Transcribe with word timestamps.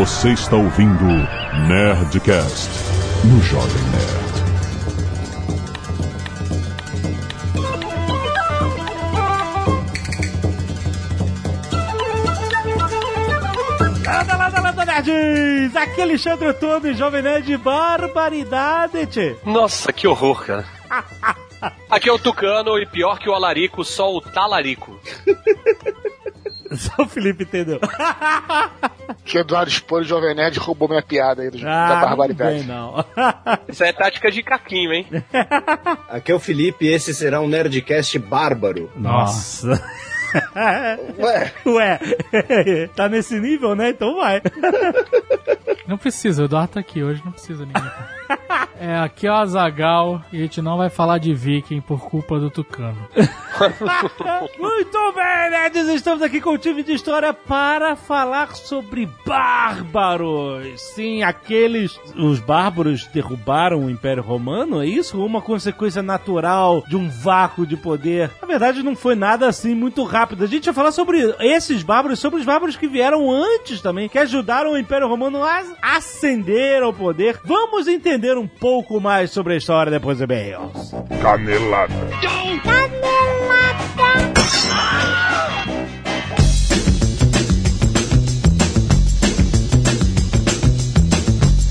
Você 0.00 0.30
está 0.30 0.56
ouvindo 0.56 1.04
Nerdcast 1.68 2.70
no 3.22 3.38
Jovem 3.42 3.82
Nerd. 3.90 4.30
Landa, 14.06 14.36
landa, 14.38 14.60
landa, 14.62 14.84
nerds! 14.86 15.76
Aqui 15.76 16.00
é 16.00 16.04
Alexandre 16.04 16.48
Otomo, 16.48 16.94
Jovem 16.94 17.20
Nerd 17.20 17.54
Barbaridade, 17.58 19.06
tchê. 19.06 19.36
Nossa, 19.44 19.92
que 19.92 20.08
horror, 20.08 20.46
cara. 20.46 20.64
Aqui 21.90 22.08
é 22.08 22.12
o 22.12 22.18
Tucano 22.18 22.78
e 22.78 22.86
pior 22.86 23.18
que 23.18 23.28
o 23.28 23.34
Alarico, 23.34 23.84
só 23.84 24.10
o 24.10 24.22
Talarico. 24.22 24.98
Só 26.76 27.02
o 27.02 27.08
Felipe 27.08 27.42
entendeu. 27.44 27.80
Que 29.24 29.38
Eduardo 29.38 29.70
Spor, 29.70 30.04
Jovem 30.04 30.34
Nerd, 30.34 30.58
roubou 30.58 30.88
minha 30.88 31.02
piada 31.02 31.42
aí 31.42 31.50
do, 31.50 31.58
da 31.58 31.68
Ah, 31.68 31.88
não 32.00 32.00
barbaridade. 32.08 32.58
vem, 32.58 32.66
não. 32.66 33.04
Isso 33.68 33.82
é 33.84 33.92
tática 33.92 34.30
de 34.30 34.42
caquinho, 34.42 34.92
hein? 34.92 35.06
Aqui 36.08 36.30
é 36.30 36.34
o 36.34 36.38
Felipe 36.40 36.86
e 36.86 36.92
esse 36.92 37.12
será 37.14 37.40
um 37.40 37.48
Nerdcast 37.48 38.18
bárbaro. 38.18 38.90
Nossa. 38.96 39.82
Ué, 41.18 41.52
Ué, 41.66 41.98
tá 42.94 43.08
nesse 43.08 43.38
nível, 43.40 43.74
né? 43.74 43.90
Então 43.90 44.14
vai. 44.16 44.40
Não 45.90 45.98
precisa, 45.98 46.42
o 46.42 46.44
Eduardo 46.44 46.74
tá 46.74 46.80
aqui 46.80 47.02
hoje, 47.02 47.20
não 47.24 47.32
precisa 47.32 47.66
ninguém. 47.66 47.82
É, 48.82 48.96
aqui 48.98 49.26
é 49.26 49.30
o 49.30 49.34
Azagal 49.34 50.22
e 50.32 50.38
a 50.38 50.40
gente 50.40 50.62
não 50.62 50.78
vai 50.78 50.88
falar 50.88 51.18
de 51.18 51.34
Viking 51.34 51.82
por 51.82 52.00
culpa 52.00 52.40
do 52.40 52.48
Tucano. 52.48 52.96
Muito 54.58 55.12
bem, 55.12 55.50
nerds! 55.50 55.86
Estamos 55.88 56.22
aqui 56.22 56.40
com 56.40 56.54
o 56.54 56.58
time 56.58 56.82
de 56.82 56.94
história 56.94 57.34
para 57.34 57.94
falar 57.94 58.54
sobre 58.54 59.06
bárbaros. 59.26 60.80
Sim, 60.80 61.22
aqueles... 61.22 62.00
Os 62.16 62.38
bárbaros 62.38 63.06
derrubaram 63.08 63.84
o 63.84 63.90
Império 63.90 64.22
Romano, 64.22 64.82
é 64.82 64.86
isso? 64.86 65.22
Uma 65.22 65.42
consequência 65.42 66.00
natural 66.00 66.82
de 66.88 66.96
um 66.96 67.10
vácuo 67.10 67.66
de 67.66 67.76
poder? 67.76 68.30
Na 68.40 68.48
verdade, 68.48 68.82
não 68.82 68.96
foi 68.96 69.14
nada 69.14 69.46
assim 69.46 69.74
muito 69.74 70.02
rápido. 70.04 70.42
A 70.42 70.46
gente 70.46 70.64
vai 70.64 70.74
falar 70.74 70.92
sobre 70.92 71.34
esses 71.40 71.82
bárbaros, 71.82 72.18
sobre 72.18 72.40
os 72.40 72.46
bárbaros 72.46 72.76
que 72.76 72.88
vieram 72.88 73.30
antes 73.30 73.82
também, 73.82 74.08
que 74.08 74.18
ajudaram 74.18 74.72
o 74.72 74.78
Império 74.78 75.06
Romano 75.06 75.44
a 75.44 75.62
ascender 75.82 76.82
ao 76.82 76.92
poder. 76.92 77.40
Vamos 77.44 77.86
entender 77.86 78.36
um 78.36 78.46
pouco 78.46 79.00
mais 79.00 79.30
sobre 79.30 79.54
a 79.54 79.56
história 79.56 79.90
depois 79.90 80.18
do 80.18 80.24
e-mails. 80.24 80.92
Canelada. 81.22 81.94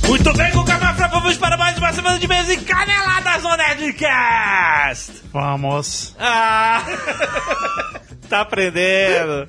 Muito 0.07 0.33
bem, 0.33 0.51
Guga 0.51 0.79
Mafra, 0.79 1.07
vamos 1.07 1.37
para 1.37 1.55
mais 1.55 1.77
uma 1.77 1.93
semana 1.93 2.17
de 2.17 2.27
mês 2.27 2.49
em 2.49 2.59
Caneladas 2.63 3.43
no 3.43 3.55
Nerdcast! 3.55 5.21
Vamos. 5.31 6.15
Ah! 6.19 6.83
tá 8.29 8.41
aprendendo. 8.41 9.47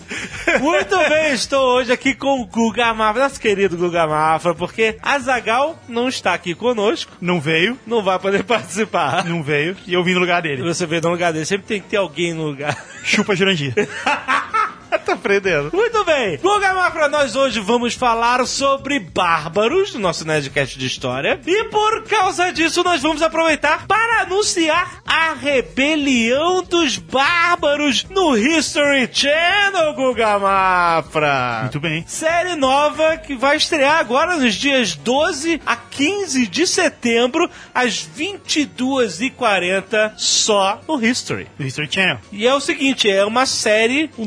Muito 0.60 0.96
bem, 1.08 1.32
estou 1.32 1.76
hoje 1.76 1.92
aqui 1.92 2.14
com 2.14 2.40
o 2.40 2.46
Guga 2.46 2.92
Mafra, 2.94 3.24
nosso 3.24 3.40
querido 3.40 3.76
Guga 3.76 4.06
Mafra, 4.06 4.54
porque 4.54 4.96
a 5.02 5.18
Zagal 5.18 5.78
não 5.88 6.08
está 6.08 6.32
aqui 6.34 6.54
conosco, 6.54 7.12
Não 7.20 7.40
veio, 7.40 7.78
não 7.86 8.02
vai 8.02 8.18
poder 8.18 8.42
participar. 8.44 9.24
não 9.24 9.42
veio, 9.42 9.76
e 9.86 9.92
eu 9.94 10.02
vim 10.02 10.14
no 10.14 10.20
lugar 10.20 10.42
dele. 10.42 10.62
Você 10.62 10.86
vê 10.86 11.00
no 11.00 11.10
lugar 11.10 11.32
dele, 11.32 11.44
sempre 11.44 11.66
tem 11.66 11.80
que 11.80 11.88
ter 11.88 11.96
alguém 11.98 12.32
no 12.32 12.44
lugar. 12.46 12.76
Chupa 13.04 13.34
Jurandir. 13.36 13.74
tá 15.04 15.14
aprendendo. 15.14 15.70
Muito 15.72 16.04
bem. 16.04 16.38
Guga 16.38 16.74
Mafra, 16.74 17.08
nós 17.08 17.34
hoje 17.34 17.60
vamos 17.60 17.94
falar 17.94 18.46
sobre 18.46 18.98
bárbaros, 18.98 19.94
no 19.94 20.00
nosso 20.00 20.26
Nerdcast 20.26 20.78
de 20.78 20.86
História. 20.86 21.40
E 21.46 21.64
por 21.64 22.04
causa 22.04 22.52
disso, 22.52 22.82
nós 22.82 23.00
vamos 23.00 23.22
aproveitar 23.22 23.86
para 23.86 24.22
anunciar 24.22 25.00
a 25.06 25.32
rebelião 25.34 26.62
dos 26.62 26.96
bárbaros 26.96 28.06
no 28.10 28.36
History 28.36 29.08
Channel, 29.12 29.94
Guga 29.94 30.38
Mafra. 30.38 31.60
Muito 31.62 31.80
bem. 31.80 32.04
Série 32.06 32.54
nova 32.56 33.16
que 33.16 33.34
vai 33.34 33.56
estrear 33.56 33.98
agora 33.98 34.36
nos 34.36 34.54
dias 34.54 34.94
12 34.94 35.60
a 35.64 35.76
15 35.76 36.46
de 36.46 36.66
setembro, 36.66 37.50
às 37.74 38.08
22h40, 38.16 40.12
só 40.16 40.80
no 40.86 41.04
History. 41.04 41.48
Do 41.58 41.66
History 41.66 41.88
Channel. 41.90 42.18
E 42.32 42.46
é 42.46 42.54
o 42.54 42.60
seguinte, 42.60 43.10
é 43.10 43.24
uma 43.24 43.46
série, 43.46 44.10
um 44.18 44.26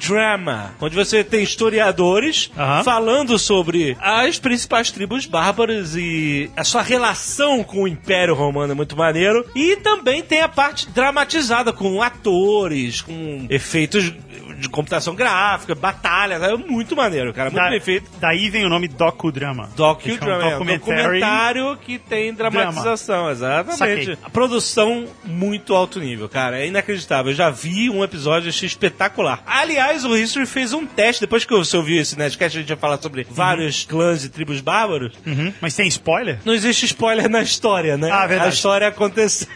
docudrama, 0.00 0.74
onde 0.80 0.96
você 0.96 1.22
tem 1.22 1.42
historiadores 1.42 2.50
falando 2.84 3.38
sobre 3.38 3.96
as 4.00 4.38
principais 4.38 4.90
tribos 4.90 5.26
bárbaras 5.26 5.94
e 5.94 6.50
a 6.56 6.64
sua 6.64 6.82
relação 6.82 7.62
com 7.62 7.82
o 7.82 7.88
Império 7.88 8.34
Romano 8.34 8.72
é 8.72 8.74
muito 8.74 8.96
maneiro. 8.96 9.44
E 9.54 9.76
também 9.76 10.22
tem 10.22 10.40
a 10.40 10.48
parte 10.48 10.88
dramatizada 10.90 11.72
com 11.72 12.02
atores, 12.02 13.02
com 13.02 13.46
efeitos 13.50 14.12
de 14.60 14.68
computação 14.68 15.14
gráfica, 15.14 15.74
batalhas, 15.74 16.42
é 16.42 16.56
muito 16.56 16.94
maneiro, 16.94 17.32
cara, 17.32 17.50
muito 17.50 17.62
Da- 17.62 17.70
bem 17.70 17.80
feito. 17.80 18.10
Daí 18.20 18.48
vem 18.50 18.64
o 18.64 18.68
nome 18.68 18.86
Docudrama. 18.88 19.70
Docudrama, 19.74 20.42
É 20.44 20.44
é 20.44 20.46
um 20.48 20.50
documentary. 20.58 20.78
documentário 21.02 21.76
que 21.78 21.98
tem 21.98 22.32
dramatização, 22.34 23.30
exatamente. 23.30 23.76
Saquei. 24.06 24.18
A 24.22 24.30
produção 24.30 25.06
muito 25.24 25.74
alto 25.74 25.98
nível, 26.00 26.28
cara, 26.28 26.58
é 26.60 26.66
inacreditável. 26.66 27.32
Eu 27.32 27.36
já 27.36 27.50
vi 27.50 27.88
um 27.90 28.02
episódio, 28.04 28.48
achei 28.48 28.66
espetacular. 28.66 29.42
Aliás, 29.46 30.04
o 30.04 30.16
History 30.16 30.46
fez 30.46 30.72
um 30.72 30.84
teste, 30.86 31.20
depois 31.22 31.44
que 31.44 31.54
você 31.54 31.76
ouviu 31.76 32.00
esse 32.00 32.18
Nerdcast, 32.18 32.58
a 32.58 32.60
gente 32.60 32.68
vai 32.68 32.76
falar 32.78 32.98
sobre 33.00 33.26
vários 33.30 33.84
clãs 33.84 34.24
e 34.24 34.28
tribos 34.28 34.60
bárbaros. 34.60 35.12
Uhum. 35.26 35.52
Mas 35.60 35.74
tem 35.74 35.86
spoiler? 35.88 36.38
Não 36.44 36.52
existe 36.52 36.84
spoiler 36.86 37.28
na 37.28 37.40
história, 37.42 37.96
né? 37.96 38.10
Ah, 38.10 38.26
verdade. 38.26 38.50
A 38.50 38.52
história 38.52 38.88
aconteceu. 38.88 39.48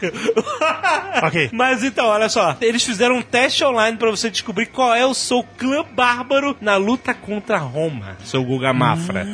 Ok. 1.23 1.49
Mas 1.53 1.83
então, 1.83 2.07
olha 2.07 2.29
só. 2.29 2.57
Eles 2.61 2.83
fizeram 2.83 3.17
um 3.17 3.21
teste 3.21 3.63
online 3.63 3.97
pra 3.97 4.09
você 4.09 4.29
descobrir 4.29 4.67
qual 4.67 4.94
o 5.03 5.13
seu 5.13 5.43
clã 5.57 5.83
bárbaro 5.83 6.55
na 6.61 6.77
luta 6.77 7.13
contra 7.13 7.57
Roma, 7.57 8.15
seu 8.23 8.43
Guga 8.43 8.71
Mafra. 8.71 9.25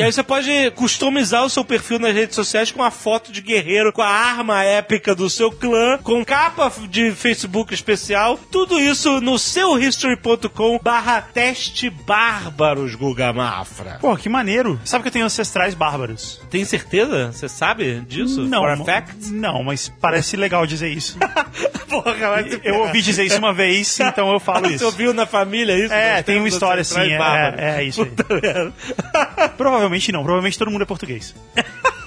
E 0.00 0.02
aí 0.02 0.10
você 0.12 0.22
pode 0.22 0.70
customizar 0.76 1.44
o 1.44 1.50
seu 1.50 1.62
perfil 1.62 1.98
nas 1.98 2.14
redes 2.14 2.34
sociais 2.34 2.72
com 2.72 2.82
a 2.82 2.90
foto 2.90 3.30
de 3.30 3.42
guerreiro, 3.42 3.92
com 3.92 4.00
a 4.00 4.08
arma 4.08 4.64
épica 4.64 5.14
do 5.14 5.28
seu 5.28 5.50
clã, 5.52 5.98
com 6.02 6.24
capa 6.24 6.72
de 6.88 7.10
Facebook 7.12 7.74
especial. 7.74 8.38
Tudo 8.50 8.80
isso 8.80 9.20
no 9.20 9.38
seuhistory.com 9.38 10.78
barra 10.82 11.20
teste 11.20 11.90
bárbaros, 11.90 12.94
Guga 12.94 13.30
Mafra. 13.32 13.98
Pô, 14.00 14.16
que 14.16 14.28
maneiro. 14.28 14.80
Sabe 14.86 15.02
que 15.02 15.08
eu 15.08 15.12
tenho 15.12 15.26
ancestrais 15.26 15.74
bárbaros? 15.74 16.40
Tem 16.48 16.64
certeza? 16.64 17.30
Você 17.32 17.46
sabe 17.48 18.00
disso? 18.00 18.42
Não. 18.42 18.62
For 18.62 18.70
a 18.70 18.76
fact? 18.78 19.30
Não, 19.30 19.62
mas 19.62 19.92
parece 20.00 20.34
legal 20.36 20.66
dizer 20.66 20.88
isso. 20.88 21.18
Porra, 21.90 22.14
vai 22.14 22.60
eu 22.64 22.76
ouvi 22.76 23.02
dizer 23.02 23.24
isso 23.24 23.36
uma 23.38 23.52
vez, 23.52 23.98
então 24.00 24.32
eu 24.32 24.38
falo 24.40 24.68
Você 24.68 24.76
isso. 24.76 24.84
ouviu 24.86 25.12
na 25.12 25.26
família 25.26 25.76
isso? 25.76 25.92
É, 25.92 26.22
tem 26.22 26.38
uma 26.38 26.48
história 26.48 26.80
assim. 26.82 27.18
bárbaros. 27.18 27.60
É, 27.60 27.80
é 27.80 27.84
isso 27.84 28.02
aí. 28.02 28.10
Merda. 28.40 28.72
Provavelmente 29.90 30.12
não, 30.12 30.22
provavelmente 30.22 30.56
todo 30.58 30.70
mundo 30.70 30.82
é 30.82 30.86
português. 30.86 31.34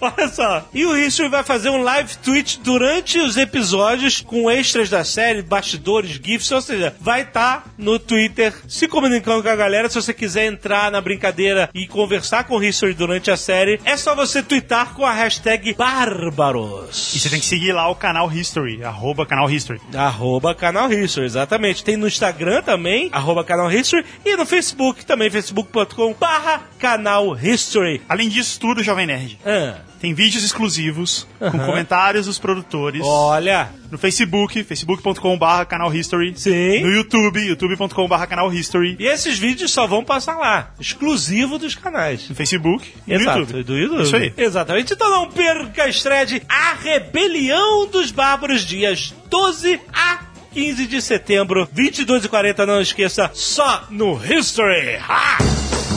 Olha 0.00 0.28
só. 0.28 0.68
E 0.72 0.84
o 0.86 0.96
History 0.96 1.28
vai 1.28 1.42
fazer 1.42 1.68
um 1.68 1.82
live 1.82 2.16
tweet 2.18 2.60
durante 2.60 3.18
os 3.18 3.36
episódios 3.36 4.20
com 4.20 4.50
extras 4.50 4.88
da 4.88 5.04
série, 5.04 5.42
bastidores, 5.42 6.12
GIFs, 6.22 6.50
ou 6.52 6.60
seja, 6.60 6.94
vai 7.00 7.22
estar 7.22 7.66
no 7.76 7.98
Twitter 7.98 8.54
se 8.68 8.88
comunicando 8.88 9.42
com 9.42 9.48
a 9.48 9.56
galera. 9.56 9.88
Se 9.88 9.96
você 9.96 10.14
quiser 10.14 10.46
entrar 10.46 10.90
na 10.90 11.00
brincadeira 11.00 11.68
e 11.74 11.86
conversar 11.86 12.44
com 12.44 12.56
o 12.56 12.64
History 12.64 12.94
durante 12.94 13.30
a 13.30 13.36
série, 13.36 13.80
é 13.84 13.96
só 13.96 14.14
você 14.14 14.42
twittar 14.42 14.94
com 14.94 15.04
a 15.04 15.12
hashtag 15.12 15.74
Bárbaros. 15.74 17.14
E 17.14 17.20
você 17.20 17.28
tem 17.28 17.40
que 17.40 17.46
seguir 17.46 17.72
lá 17.72 17.88
o 17.88 17.94
canal 17.94 18.32
History, 18.32 18.82
arroba 18.82 19.26
canal 19.26 19.50
History. 19.50 19.80
Arroba 19.94 20.54
canal 20.54 20.90
History, 20.92 21.26
exatamente. 21.26 21.84
Tem 21.84 21.96
no 21.96 22.06
Instagram 22.06 22.62
também, 22.62 23.08
arroba 23.12 23.44
canal 23.44 23.70
History, 23.70 24.04
e 24.24 24.36
no 24.36 24.46
Facebook 24.46 25.04
também, 25.04 25.30
facebook.com 25.30 26.14
barra 26.14 26.62
canal 26.78 27.36
History. 27.36 28.00
Além 28.08 28.28
disso 28.28 28.58
tudo, 28.60 28.82
Jovem 28.82 29.06
Nerd. 29.06 29.38
Ah, 29.44 29.89
Tem 30.00 30.14
vídeos 30.14 30.42
exclusivos 30.42 31.26
com 31.38 31.58
comentários 31.58 32.24
dos 32.26 32.38
produtores. 32.38 33.02
olha, 33.04 33.68
No 33.90 33.98
Facebook, 33.98 34.64
facebook.com.br 34.64 35.64
canal 35.68 35.94
History. 35.94 36.32
Sim. 36.36 36.80
No 36.82 36.90
YouTube, 36.90 37.38
youtube.com.br 37.46 38.26
canal 38.26 38.52
History. 38.52 38.96
e 38.98 39.04
esses 39.06 39.38
vídeos 39.38 39.70
só 39.70 39.86
vão 39.86 40.02
passar 40.02 40.36
lá, 40.38 40.70
exclusivo 40.80 41.58
dos 41.58 41.74
canais. 41.74 42.28
No 42.30 42.34
Facebook 42.34 42.90
e 43.06 43.18
no 43.18 43.20
YouTube. 43.24 43.62
do 43.62 43.76
YouTube. 43.78 44.02
Isso 44.02 44.16
aí. 44.16 44.32
Exatamente. 44.36 44.94
Então 44.94 45.10
não 45.10 45.30
perca 45.30 45.84
a 45.84 45.88
estreia 45.88 46.24
de 46.24 46.42
A 46.48 46.72
Rebelião 46.74 47.86
dos 47.86 48.10
Bárbaros, 48.10 48.62
dias 48.62 49.12
12 49.28 49.78
a 49.92 50.20
15 50.52 50.86
de 50.86 51.00
setembro, 51.02 51.68
22 51.72 52.24
e 52.24 52.28
40, 52.28 52.66
não 52.66 52.80
esqueça, 52.80 53.30
só 53.34 53.84
no 53.90 54.18
History. 54.24 54.96
Ha! 54.96 55.89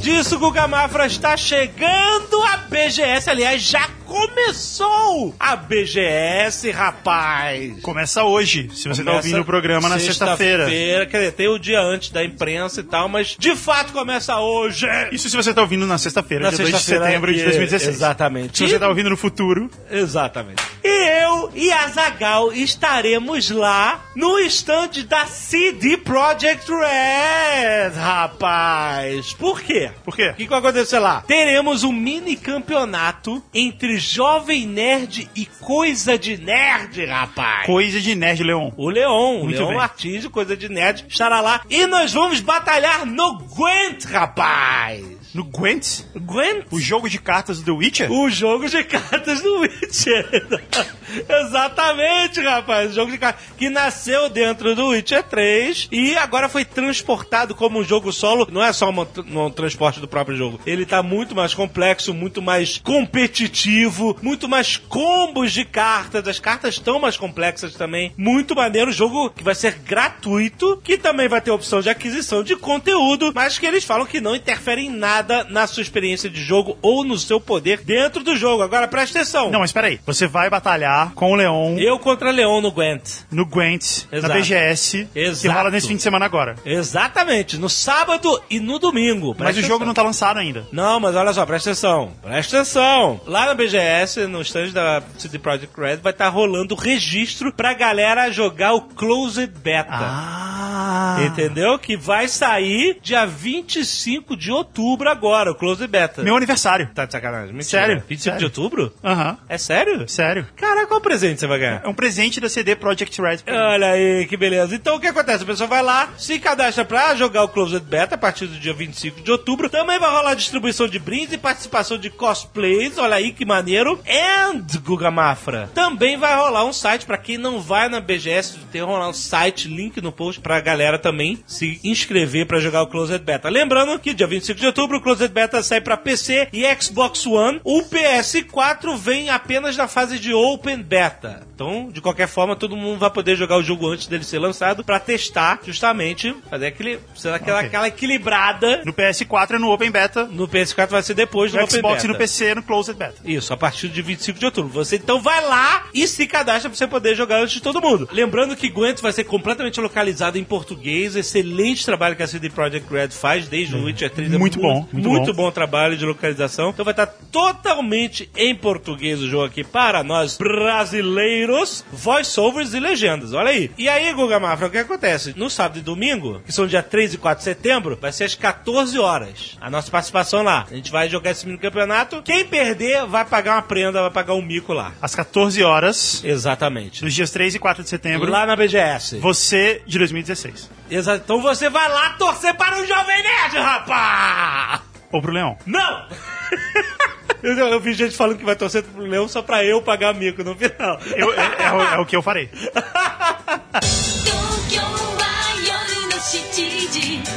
Disso, 0.00 0.38
Guga 0.38 0.66
Mafra 0.68 1.06
está 1.06 1.36
chegando 1.36 2.42
a 2.42 2.56
BGS, 2.68 3.28
aliás, 3.28 3.62
já 3.62 3.88
começou 4.08 5.34
a 5.38 5.54
BGS, 5.54 6.70
rapaz! 6.70 7.78
Começa 7.82 8.24
hoje, 8.24 8.70
se 8.74 8.88
você 8.88 9.04
tá 9.04 9.10
Começa 9.10 9.28
ouvindo 9.28 9.42
o 9.42 9.44
programa 9.44 9.86
na 9.86 9.98
sexta-feira. 9.98 10.64
Sexta-feira, 10.64 11.06
quer 11.06 11.18
dizer, 11.18 11.32
tem 11.32 11.48
o 11.48 11.58
dia 11.58 11.80
antes 11.82 12.08
da 12.10 12.24
imprensa 12.24 12.80
e 12.80 12.84
tal, 12.84 13.06
mas 13.06 13.36
de 13.38 13.54
fato 13.54 13.92
começa 13.92 14.38
hoje! 14.40 14.86
Isso 15.12 15.28
se 15.28 15.36
você 15.36 15.52
tá 15.52 15.60
ouvindo 15.60 15.86
na 15.86 15.98
sexta-feira, 15.98 16.44
Na 16.44 16.50
dia 16.50 16.58
2 16.64 16.74
de 16.74 16.82
setembro 16.82 17.34
de 17.34 17.40
e- 17.40 17.44
2016. 17.44 17.96
Exatamente. 17.96 18.56
Se 18.56 18.66
você 18.66 18.78
tá 18.78 18.88
ouvindo 18.88 19.10
no 19.10 19.16
futuro, 19.16 19.70
Exatamente. 19.90 20.62
E 20.82 21.24
eu 21.24 21.50
e 21.54 21.70
a 21.70 21.88
Zagal 21.88 22.50
estaremos 22.52 23.50
lá 23.50 24.02
no 24.16 24.38
stand 24.40 25.04
da 25.06 25.26
CD 25.26 25.98
Projekt 25.98 26.70
Red, 26.70 27.90
rapaz. 27.94 29.34
Por 29.34 29.60
quê? 29.60 29.90
por 30.02 30.16
quê? 30.16 30.30
O 30.30 30.34
que, 30.34 30.44
que 30.44 30.48
vai 30.50 30.60
acontecer 30.60 30.98
lá? 30.98 31.22
Teremos 31.26 31.84
um 31.84 31.92
mini 31.92 32.36
campeonato 32.36 33.42
entre 33.52 33.97
Jovem 33.98 34.66
Nerd 34.66 35.28
e 35.34 35.46
Coisa 35.46 36.18
de 36.18 36.36
Nerd, 36.38 37.04
rapaz. 37.04 37.66
Coisa 37.66 38.00
de 38.00 38.14
Nerd 38.14 38.42
Leon. 38.42 38.70
O 38.76 38.88
Leon, 38.90 39.40
o 39.40 39.44
Muito 39.44 39.56
Leon 39.58 39.68
bem. 39.68 39.76
Martins, 39.76 40.26
Coisa 40.26 40.56
de 40.56 40.68
Nerd, 40.68 41.04
estará 41.08 41.40
lá. 41.40 41.62
E 41.68 41.86
nós 41.86 42.12
vamos 42.12 42.40
batalhar 42.40 43.04
no 43.06 43.38
Gwent, 43.38 44.04
rapaz. 44.04 45.04
No 45.34 45.44
Gwent, 45.44 46.00
Gwent? 46.16 46.64
o 46.70 46.80
jogo 46.80 47.08
de 47.08 47.18
cartas 47.18 47.60
do 47.62 47.76
Witcher. 47.76 48.10
O 48.10 48.30
jogo 48.30 48.68
de 48.68 48.82
cartas 48.84 49.42
do 49.42 49.60
Witcher. 49.60 50.26
Exatamente, 51.28 52.40
rapaz. 52.40 52.90
O 52.90 52.94
jogo 52.94 53.10
de 53.10 53.18
cartas 53.18 53.44
que 53.56 53.68
nasceu 53.68 54.28
dentro 54.28 54.74
do 54.74 54.88
Witcher 54.88 55.22
3 55.22 55.88
e 55.90 56.16
agora 56.16 56.48
foi 56.48 56.64
transportado 56.64 57.54
como 57.54 57.78
um 57.78 57.84
jogo 57.84 58.12
solo. 58.12 58.48
Não 58.50 58.62
é 58.62 58.72
só 58.72 58.90
um 58.90 59.50
transporte 59.50 60.00
do 60.00 60.08
próprio 60.08 60.36
jogo. 60.36 60.60
Ele 60.66 60.84
tá 60.84 61.02
muito 61.02 61.34
mais 61.34 61.54
complexo, 61.54 62.14
muito 62.14 62.42
mais 62.42 62.78
competitivo, 62.78 64.16
muito 64.22 64.48
mais 64.48 64.76
combos 64.76 65.52
de 65.52 65.64
cartas. 65.64 66.26
As 66.26 66.38
cartas 66.38 66.74
estão 66.74 66.98
mais 66.98 67.16
complexas 67.16 67.74
também. 67.74 68.12
Muito 68.16 68.54
maneiro. 68.54 68.90
O 68.90 68.94
jogo 68.94 69.30
que 69.30 69.44
vai 69.44 69.54
ser 69.54 69.74
gratuito, 69.78 70.80
que 70.82 70.96
também 70.96 71.28
vai 71.28 71.40
ter 71.40 71.50
opção 71.50 71.80
de 71.80 71.90
aquisição 71.90 72.42
de 72.42 72.56
conteúdo, 72.56 73.32
mas 73.34 73.58
que 73.58 73.66
eles 73.66 73.84
falam 73.84 74.06
que 74.06 74.20
não 74.20 74.36
interfere 74.36 74.82
em 74.82 74.90
nada 74.90 75.44
na 75.44 75.66
sua 75.66 75.82
experiência 75.82 76.28
de 76.28 76.42
jogo 76.42 76.78
ou 76.82 77.04
no 77.04 77.18
seu 77.18 77.40
poder 77.40 77.80
dentro 77.82 78.22
do 78.22 78.36
jogo. 78.36 78.62
Agora 78.62 78.88
presta 78.88 79.18
atenção. 79.18 79.50
Não, 79.50 79.60
mas 79.60 79.72
peraí. 79.72 80.00
Você 80.06 80.26
vai 80.26 80.50
batalhar 80.50 80.97
com 81.14 81.32
o 81.32 81.34
Leon 81.34 81.76
Eu 81.78 81.98
contra 81.98 82.30
Leon 82.30 82.60
no 82.60 82.70
Gwent. 82.70 83.22
no 83.30 83.44
Gwent, 83.46 84.04
Exato. 84.12 84.28
na 84.28 84.34
BGS, 84.40 85.08
que 85.12 85.18
Exato. 85.18 85.54
rola 85.56 85.70
nesse 85.70 85.88
fim 85.88 85.96
de 85.96 86.02
semana 86.02 86.24
agora. 86.24 86.56
Exatamente, 86.64 87.56
no 87.58 87.68
sábado 87.68 88.40
e 88.50 88.58
no 88.60 88.78
domingo. 88.78 89.28
Mas 89.38 89.38
Presta 89.38 89.60
o 89.60 89.62
jogo 89.62 89.74
atenção. 89.76 89.86
não 89.86 89.94
tá 89.94 90.02
lançado 90.02 90.38
ainda. 90.38 90.66
Não, 90.72 90.98
mas 91.00 91.14
olha 91.16 91.32
só, 91.32 91.44
presta 91.46 91.70
atenção. 91.70 92.12
Presta 92.22 92.56
atenção. 92.58 93.20
Lá 93.26 93.46
na 93.46 93.54
BGS, 93.54 94.26
no 94.26 94.40
stand 94.42 94.70
da 94.70 95.02
CD 95.16 95.38
Projekt 95.38 95.78
Red, 95.80 95.96
vai 95.96 96.12
estar 96.12 96.28
rolando 96.28 96.74
o 96.74 96.78
registro 96.78 97.52
pra 97.52 97.72
galera 97.74 98.30
jogar 98.30 98.72
o 98.74 98.80
Closed 98.82 99.50
Beta. 99.62 99.88
Ah. 99.92 101.16
Entendeu? 101.26 101.78
Que 101.78 101.96
vai 101.96 102.28
sair 102.28 102.98
dia 103.02 103.26
25 103.26 104.36
de 104.36 104.50
outubro 104.50 105.08
agora, 105.08 105.50
o 105.50 105.54
Closed 105.54 105.86
Beta. 105.88 106.22
Meu 106.22 106.36
aniversário. 106.36 106.88
Tá 106.94 107.04
de 107.04 107.12
sacanagem. 107.12 107.48
Mentira. 107.54 107.64
Sério? 107.86 108.02
25 108.08 108.22
Sério. 108.22 108.38
de 108.38 108.44
outubro? 108.44 108.92
Aham. 109.04 109.36
É 109.48 109.58
sério? 109.58 110.08
Sério. 110.08 110.46
Caraca, 110.56 110.87
qual 110.88 111.00
presente 111.00 111.40
você 111.40 111.46
vai 111.46 111.58
ganhar? 111.58 111.82
É 111.84 111.88
um 111.88 111.94
presente 111.94 112.40
da 112.40 112.48
CD 112.48 112.74
Projekt 112.74 113.20
Red. 113.20 113.38
Olha 113.46 113.90
aí, 113.90 114.26
que 114.26 114.36
beleza. 114.36 114.74
Então 114.74 114.96
o 114.96 115.00
que 115.00 115.06
acontece? 115.06 115.44
A 115.44 115.46
pessoa 115.46 115.68
vai 115.68 115.82
lá, 115.82 116.10
se 116.16 116.38
cadastra 116.38 116.84
pra 116.84 117.14
jogar 117.14 117.44
o 117.44 117.48
Closed 117.48 117.84
Beta 117.84 118.14
a 118.14 118.18
partir 118.18 118.46
do 118.46 118.58
dia 118.58 118.72
25 118.72 119.20
de 119.20 119.30
outubro. 119.30 119.68
Também 119.68 119.98
vai 119.98 120.10
rolar 120.10 120.34
distribuição 120.34 120.88
de 120.88 120.98
brindes 120.98 121.34
e 121.34 121.38
participação 121.38 121.98
de 121.98 122.10
cosplays. 122.10 122.98
Olha 122.98 123.16
aí 123.16 123.32
que 123.32 123.44
maneiro. 123.44 124.00
And, 124.08 124.64
Guga 124.82 125.10
Mafra, 125.10 125.70
também 125.74 126.16
vai 126.16 126.34
rolar 126.34 126.64
um 126.64 126.72
site 126.72 127.04
pra 127.06 127.18
quem 127.18 127.36
não 127.36 127.60
vai 127.60 127.88
na 127.88 128.00
BGS. 128.00 128.58
Tem 128.72 128.80
rolar 128.80 129.08
um 129.08 129.12
site, 129.12 129.68
link 129.68 130.00
no 130.00 130.10
post 130.10 130.40
pra 130.40 130.60
galera 130.60 130.98
também 130.98 131.42
se 131.46 131.80
inscrever 131.84 132.46
pra 132.46 132.60
jogar 132.60 132.82
o 132.82 132.86
Closed 132.86 133.22
Beta. 133.22 133.48
Lembrando 133.48 133.98
que 133.98 134.14
dia 134.14 134.26
25 134.26 134.58
de 134.58 134.66
outubro 134.66 134.98
o 134.98 135.00
Closed 135.02 135.32
Beta 135.32 135.62
sai 135.62 135.80
pra 135.80 135.96
PC 135.96 136.48
e 136.52 136.64
Xbox 136.80 137.26
One. 137.26 137.60
O 137.62 137.82
PS4 137.82 138.96
vem 138.96 139.30
apenas 139.30 139.76
na 139.76 139.86
fase 139.86 140.18
de 140.18 140.32
Open 140.32 140.77
Beta. 140.82 141.46
Então, 141.54 141.88
de 141.92 142.00
qualquer 142.00 142.28
forma, 142.28 142.54
todo 142.56 142.76
mundo 142.76 142.98
vai 142.98 143.10
poder 143.10 143.36
jogar 143.36 143.56
o 143.56 143.62
jogo 143.62 143.88
antes 143.88 144.06
dele 144.06 144.24
ser 144.24 144.38
lançado 144.38 144.84
pra 144.84 144.98
testar, 145.00 145.60
justamente, 145.64 146.34
fazer 146.48 146.66
aquele, 146.68 146.98
ser 147.14 147.32
aquela, 147.32 147.58
Ok. 147.58 147.68
aquela 147.68 147.88
equilibrada. 147.88 148.82
No 148.84 148.92
PS4 148.92 149.54
é 149.54 149.58
no 149.58 149.70
Open 149.72 149.90
Beta. 149.90 150.24
No 150.24 150.46
PS4 150.48 150.88
vai 150.90 151.02
ser 151.02 151.14
depois 151.14 151.50
do 151.52 151.58
No 151.58 151.64
Open 151.64 151.76
Xbox 151.78 151.94
Beta. 151.96 152.06
e 152.06 152.08
no 152.08 152.14
PC 152.16 152.54
no 152.54 152.62
Closed 152.62 152.94
Beta. 152.96 153.16
Isso, 153.24 153.52
a 153.52 153.56
partir 153.56 153.88
de 153.88 154.02
25 154.02 154.38
de 154.38 154.44
outubro. 154.44 154.70
Você 154.72 154.96
então 154.96 155.20
vai 155.20 155.44
lá 155.44 155.86
e 155.94 156.06
se 156.06 156.26
cadastra 156.26 156.68
pra 156.70 156.76
você 156.76 156.86
poder 156.86 157.14
jogar 157.14 157.40
antes 157.42 157.54
de 157.54 157.60
todo 157.62 157.80
mundo. 157.80 158.08
Lembrando 158.12 158.56
que 158.56 158.68
Gwent 158.68 159.00
vai 159.00 159.12
ser 159.12 159.24
completamente 159.24 159.80
localizado 159.80 160.38
em 160.38 160.44
português. 160.44 161.16
Excelente 161.16 161.84
trabalho 161.84 162.16
que 162.16 162.22
a 162.22 162.26
CD 162.26 162.50
Projekt 162.50 162.90
Red 162.92 163.08
faz 163.10 163.48
desde 163.48 163.74
o 163.76 163.84
Witcher 163.84 164.10
3. 164.10 164.32
É 164.32 164.38
Muito 164.38 164.58
bom, 164.60 164.86
muito 164.92 165.08
muito 165.08 165.32
bom. 165.34 165.44
bom 165.44 165.50
trabalho 165.50 165.96
de 165.96 166.04
localização. 166.04 166.70
Então 166.70 166.84
vai 166.84 166.92
estar 166.92 167.06
totalmente 167.06 168.30
em 168.36 168.54
português 168.54 169.20
o 169.20 169.28
jogo 169.28 169.44
aqui 169.44 169.64
para 169.64 170.02
nós 170.02 170.36
brasileiros, 170.68 171.84
voiceovers 171.90 172.74
e 172.74 172.80
legendas. 172.80 173.32
Olha 173.32 173.50
aí. 173.50 173.70
E 173.78 173.88
aí, 173.88 174.12
Guga 174.12 174.38
Mafra, 174.38 174.66
o 174.66 174.70
que 174.70 174.78
acontece? 174.78 175.32
No 175.36 175.48
sábado 175.48 175.78
e 175.78 175.82
domingo, 175.82 176.40
que 176.44 176.52
são 176.52 176.66
dia 176.66 176.82
3 176.82 177.14
e 177.14 177.18
4 177.18 177.38
de 177.38 177.44
setembro, 177.44 177.98
vai 178.00 178.12
ser 178.12 178.24
às 178.24 178.34
14 178.34 178.98
horas. 178.98 179.56
A 179.60 179.70
nossa 179.70 179.90
participação 179.90 180.42
lá. 180.42 180.66
A 180.70 180.74
gente 180.74 180.92
vai 180.92 181.08
jogar 181.08 181.30
esse 181.30 181.46
mini 181.46 181.58
campeonato. 181.58 182.22
Quem 182.22 182.44
perder 182.44 183.06
vai 183.06 183.24
pagar 183.24 183.54
uma 183.56 183.62
prenda, 183.62 184.02
vai 184.02 184.10
pagar 184.10 184.34
um 184.34 184.42
mico 184.42 184.72
lá. 184.72 184.92
Às 185.00 185.14
14 185.14 185.62
horas, 185.64 186.22
Exatamente. 186.22 187.02
dos 187.02 187.14
dias 187.14 187.30
3 187.30 187.54
e 187.54 187.58
4 187.58 187.82
de 187.82 187.88
setembro, 187.88 188.30
Lá 188.30 188.44
na 188.46 188.54
BGS. 188.54 189.18
você 189.20 189.82
de 189.86 189.98
2016. 189.98 190.70
Exa- 190.90 191.16
Então 191.16 191.40
você 191.40 191.70
vai 191.70 191.88
lá 191.88 192.10
torcer 192.10 192.54
para 192.54 192.80
o 192.80 192.86
Jovem 192.86 193.22
Nerd, 193.22 193.56
rapá! 193.58 194.82
Ou 195.10 195.22
pro 195.22 195.32
Leão. 195.32 195.56
Não! 195.66 196.06
Eu, 197.42 197.56
eu 197.56 197.80
vi 197.80 197.94
gente 197.94 198.16
falando 198.16 198.38
que 198.38 198.44
vai 198.44 198.56
torcer 198.56 198.82
pro 198.82 199.02
Leão 199.02 199.28
só 199.28 199.42
pra 199.42 199.64
eu 199.64 199.80
pagar 199.82 200.12
mico 200.14 200.42
no 200.42 200.54
final. 200.56 200.98
Eu- 201.16 201.32
é, 201.32 201.56
é 201.58 201.72
o- 201.72 201.82
é 201.94 201.98
o 201.98 202.06
que 202.06 202.16
eu 202.16 202.22
farei. 202.22 202.48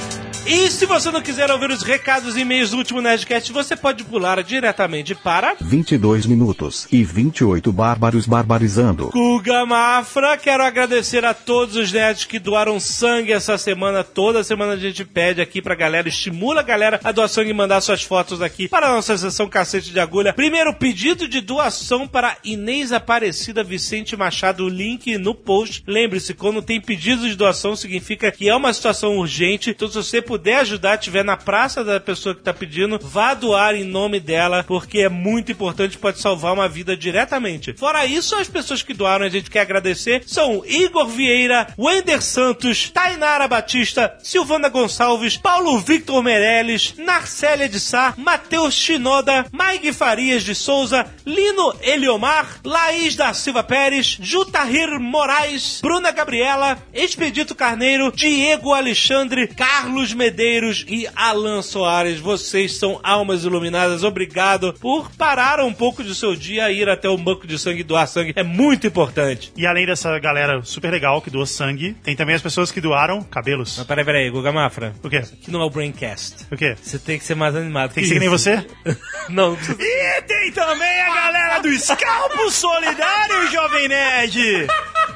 E 0.54 0.70
se 0.70 0.86
você 0.86 1.10
não 1.10 1.22
quiser 1.22 1.50
ouvir 1.50 1.72
os 1.72 1.82
recados 1.82 2.36
e 2.36 2.42
e-mails 2.42 2.72
do 2.72 2.78
último 2.78 3.00
Nerdcast, 3.00 3.54
você 3.54 3.74
pode 3.74 4.04
pular 4.04 4.44
diretamente 4.44 5.16
para 5.16 5.56
22 5.62 6.26
minutos 6.26 6.90
e 6.92 7.06
28 7.06 7.72
bárbaros 7.72 8.26
barbarizando. 8.26 9.12
Guga 9.14 9.66
Mafra, 9.66 10.36
quero 10.36 10.62
agradecer 10.62 11.24
a 11.24 11.34
todos 11.34 11.78
os 11.78 11.90
nerds 11.94 12.26
que 12.26 12.38
doaram 12.38 12.82
sangue 12.82 13.32
essa 13.32 13.58
semana. 13.58 14.04
Toda 14.04 14.44
semana 14.44 14.74
a 14.74 14.78
gente 14.78 15.06
pede 15.06 15.40
aqui 15.40 15.62
pra 15.62 15.74
galera, 15.74 16.10
estimula 16.10 16.60
a 16.60 16.64
galera 16.64 17.00
a 17.02 17.14
doar 17.14 17.30
sangue 17.30 17.52
e 17.52 17.54
mandar 17.54 17.80
suas 17.80 18.04
fotos 18.04 18.42
aqui 18.42 18.68
para 18.68 18.88
a 18.88 18.96
nossa 18.96 19.18
sessão 19.18 19.48
Cacete 19.48 19.90
de 19.90 20.02
Agulha. 20.02 20.34
Primeiro 20.34 20.74
pedido 20.74 21.30
de 21.30 21.40
doação 21.40 22.06
para 22.06 22.36
Inês 22.44 22.92
Aparecida 22.92 23.64
Vicente 23.64 24.18
Machado, 24.18 24.68
link 24.68 25.18
no 25.18 25.34
post. 25.34 25.82
Lembre-se, 25.88 26.34
quando 26.34 26.62
tem 26.62 26.82
pedido 26.82 27.30
de 27.30 27.38
doação, 27.38 27.74
significa 27.74 28.30
que 28.34 28.50
é 28.50 28.56
uma 28.56 28.74
situação 28.74 29.18
urgente. 29.18 29.70
Então, 29.70 29.88
se 29.88 29.94
você 29.94 30.22
puder 30.22 30.41
ajudar, 30.50 30.96
estiver 30.96 31.24
na 31.24 31.38
praça 31.38 31.84
da 31.84 32.00
pessoa 32.00 32.34
que 32.34 32.42
tá 32.42 32.54
pedindo, 32.54 33.00
vá 33.00 33.34
doar 33.34 33.76
em 33.76 33.84
nome 33.84 34.20
dela, 34.20 34.64
porque 34.68 35.00
é 35.00 35.10
muito 35.10 35.52
importante, 35.52 35.98
pode 35.98 36.20
salvar 36.20 36.54
uma 36.54 36.68
vida 36.68 36.96
diretamente. 36.96 37.74
Fora 37.78 38.06
isso, 38.06 38.36
as 38.36 38.48
pessoas 38.48 38.82
que 38.82 38.94
doaram, 38.94 39.26
a 39.26 39.30
gente 39.30 39.50
quer 39.50 39.62
agradecer, 39.62 40.24
são 40.26 40.64
Igor 40.66 41.08
Vieira, 41.08 41.68
Wender 41.78 42.22
Santos, 42.22 42.90
Tainara 42.90 43.48
Batista, 43.48 44.16
Silvana 44.24 44.70
Gonçalves, 44.70 45.38
Paulo 45.38 45.78
Victor 45.80 46.24
Meirelles, 46.24 46.96
Narcélia 46.98 47.68
de 47.68 47.80
Sá, 47.80 48.14
Matheus 48.18 48.74
Shinoda, 48.74 49.46
Maig 49.52 49.92
Farias 49.94 50.44
de 50.44 50.56
Souza, 50.56 51.06
Lino 51.26 51.74
Eliomar, 51.82 52.60
Laís 52.64 53.16
da 53.16 53.34
Silva 53.34 53.64
Pérez, 53.64 54.18
Jutahir 54.20 55.00
Moraes, 55.00 55.80
Bruna 55.82 56.12
Gabriela, 56.12 56.78
Expedito 56.94 57.56
Carneiro, 57.56 58.12
Diego 58.12 58.74
Alexandre, 58.74 59.48
Carlos 59.48 60.14
Medeiros 60.22 60.86
e 60.88 61.08
Alan 61.16 61.64
Soares. 61.64 62.20
Vocês 62.20 62.76
são 62.76 63.00
almas 63.02 63.44
iluminadas. 63.44 64.04
Obrigado 64.04 64.72
por 64.80 65.10
parar 65.16 65.60
um 65.62 65.74
pouco 65.74 66.04
do 66.04 66.14
seu 66.14 66.36
dia 66.36 66.72
e 66.72 66.80
ir 66.80 66.88
até 66.88 67.10
o 67.10 67.18
banco 67.18 67.48
de 67.48 67.58
sangue 67.58 67.80
e 67.80 67.84
doar 67.84 68.08
sangue. 68.08 68.32
É 68.36 68.44
muito 68.44 68.86
importante. 68.86 69.52
E 69.58 69.66
além 69.66 69.84
dessa 69.88 70.20
galera 70.20 70.62
super 70.64 70.92
legal 70.92 71.24
que 71.24 71.32
doa 71.32 71.48
sangue, 71.48 71.96
tem 72.04 72.16
também 72.16 72.36
as 72.36 72.42
pessoas 72.42 72.72
que 72.72 72.80
doaram 72.80 73.24
cabelos. 73.24 73.80
Mas 73.80 73.88
peraí, 73.88 74.06
peraí, 74.06 74.30
Guga 74.30 74.52
Mafra. 74.52 74.94
O 75.02 75.10
quê? 75.10 75.18
Aqui 75.18 75.50
não 75.50 75.62
é 75.64 75.66
o 75.66 75.72
Braincast. 75.72 76.46
O 76.52 76.56
quê? 76.56 76.76
Você 76.80 77.00
tem 77.00 77.18
que 77.18 77.26
ser 77.26 77.34
mais 77.34 77.56
animado. 77.56 77.96
Tem 77.96 78.04
que 78.04 78.08
ser 78.08 78.14
que 78.14 78.20
nem 78.20 78.30
você? 78.30 78.64
não, 79.28 79.58
E 79.80 80.22
tem 80.22 80.52
também 80.52 81.02
a 81.02 81.16
galera 81.16 81.60
do 81.62 81.72
Scalpo 81.80 82.52
Solidário, 82.52 83.52
Jovem 83.52 83.88
Nerd! 83.88 84.68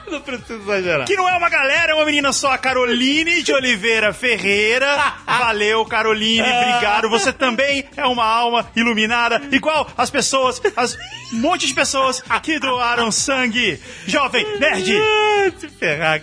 não 0.09 0.21
precisa 0.21 0.55
exagerar. 0.55 1.07
Que 1.07 1.15
não 1.15 1.27
é 1.27 1.37
uma 1.37 1.49
galera, 1.49 1.91
é 1.91 1.95
uma 1.95 2.05
menina 2.05 2.31
só, 2.31 2.51
a 2.51 2.57
Caroline 2.57 3.43
de 3.43 3.53
Oliveira 3.53 4.13
Ferreira. 4.13 4.94
Valeu, 5.25 5.85
Caroline, 5.85 6.41
obrigado. 6.41 7.09
Você 7.09 7.31
também 7.31 7.85
é 7.95 8.05
uma 8.05 8.25
alma 8.25 8.67
iluminada, 8.75 9.41
igual 9.51 9.89
as 9.97 10.09
pessoas, 10.09 10.61
as 10.75 10.97
um 11.33 11.37
monte 11.37 11.67
de 11.67 11.73
pessoas 11.73 12.21
que 12.43 12.59
doaram 12.59 13.11
sangue. 13.11 13.79
Jovem 14.07 14.45
Nerd! 14.59 14.91
Se 15.59 15.67
ferrar. 15.69 16.21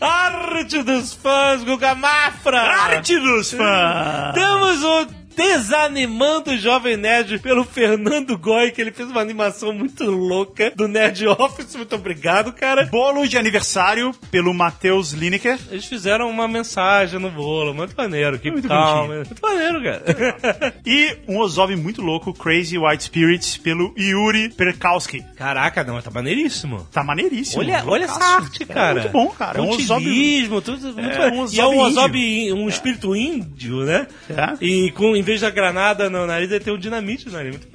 Arte 0.00 0.82
dos 0.82 1.14
fãs, 1.14 1.62
Guga 1.64 1.94
Mafra! 1.94 2.60
Arte 2.60 3.18
dos 3.18 3.52
fãs! 3.52 4.34
Temos 4.34 4.82
o 4.82 5.06
Desanimando 5.38 6.50
o 6.50 6.56
Jovem 6.56 6.96
Nerd 6.96 7.38
pelo 7.38 7.62
Fernando 7.64 8.36
Goy, 8.36 8.72
que 8.72 8.80
ele 8.80 8.90
fez 8.90 9.08
uma 9.08 9.20
animação 9.20 9.72
muito 9.72 10.02
louca 10.04 10.72
do 10.74 10.88
Nerd 10.88 11.28
Office. 11.28 11.76
Muito 11.76 11.94
obrigado, 11.94 12.52
cara. 12.52 12.86
Bolo 12.86 13.26
de 13.26 13.38
aniversário 13.38 14.12
pelo 14.32 14.52
Matheus 14.52 15.12
Lineker. 15.12 15.56
Eles 15.70 15.84
fizeram 15.84 16.28
uma 16.28 16.48
mensagem 16.48 17.20
no 17.20 17.30
bolo, 17.30 17.72
muito 17.72 17.94
maneiro. 17.96 18.36
Que 18.38 18.50
Muito 18.50 18.66
calma. 18.66 19.14
Muito 19.14 19.40
maneiro, 19.40 19.82
cara. 19.82 20.74
E 20.84 21.16
um 21.28 21.38
Ozob 21.38 21.74
muito 21.76 22.02
louco, 22.02 22.32
Crazy 22.32 22.76
White 22.78 23.04
Spirits, 23.04 23.56
pelo 23.58 23.94
Yuri 23.96 24.48
Perkowski. 24.50 25.22
Caraca, 25.36 25.84
não, 25.84 26.00
tá 26.00 26.10
maneiríssimo. 26.10 26.86
Tá 26.90 27.04
maneiríssimo. 27.04 27.62
Olha, 27.62 27.84
olha 27.86 28.04
essa 28.04 28.24
arte, 28.24 28.62
É 28.62 28.66
cara. 28.66 29.00
muito 29.02 29.12
bom, 29.12 29.28
cara. 29.28 29.58
É 29.58 29.62
um 29.62 29.68
Ozob... 29.70 30.04
Tudo 30.62 30.94
muito 30.94 31.22
É, 31.22 31.28
um 31.30 31.46
E 31.46 31.60
é 31.60 31.66
um 31.66 31.78
Ozob 31.78 31.98
Ozob, 32.18 32.52
um 32.54 32.68
espírito 32.68 33.14
índio, 33.14 33.84
né? 33.84 34.06
É. 34.30 34.64
E 34.64 34.90
com, 34.92 35.14
em 35.28 35.32
vez 35.32 35.42
da 35.42 35.50
granada 35.50 36.08
no 36.08 36.26
nariz, 36.26 36.50
ele 36.50 36.64
tem 36.64 36.72
um 36.72 36.78
dinamite 36.78 37.26
no 37.26 37.32
nariz. 37.32 37.50
Muito 37.50 37.68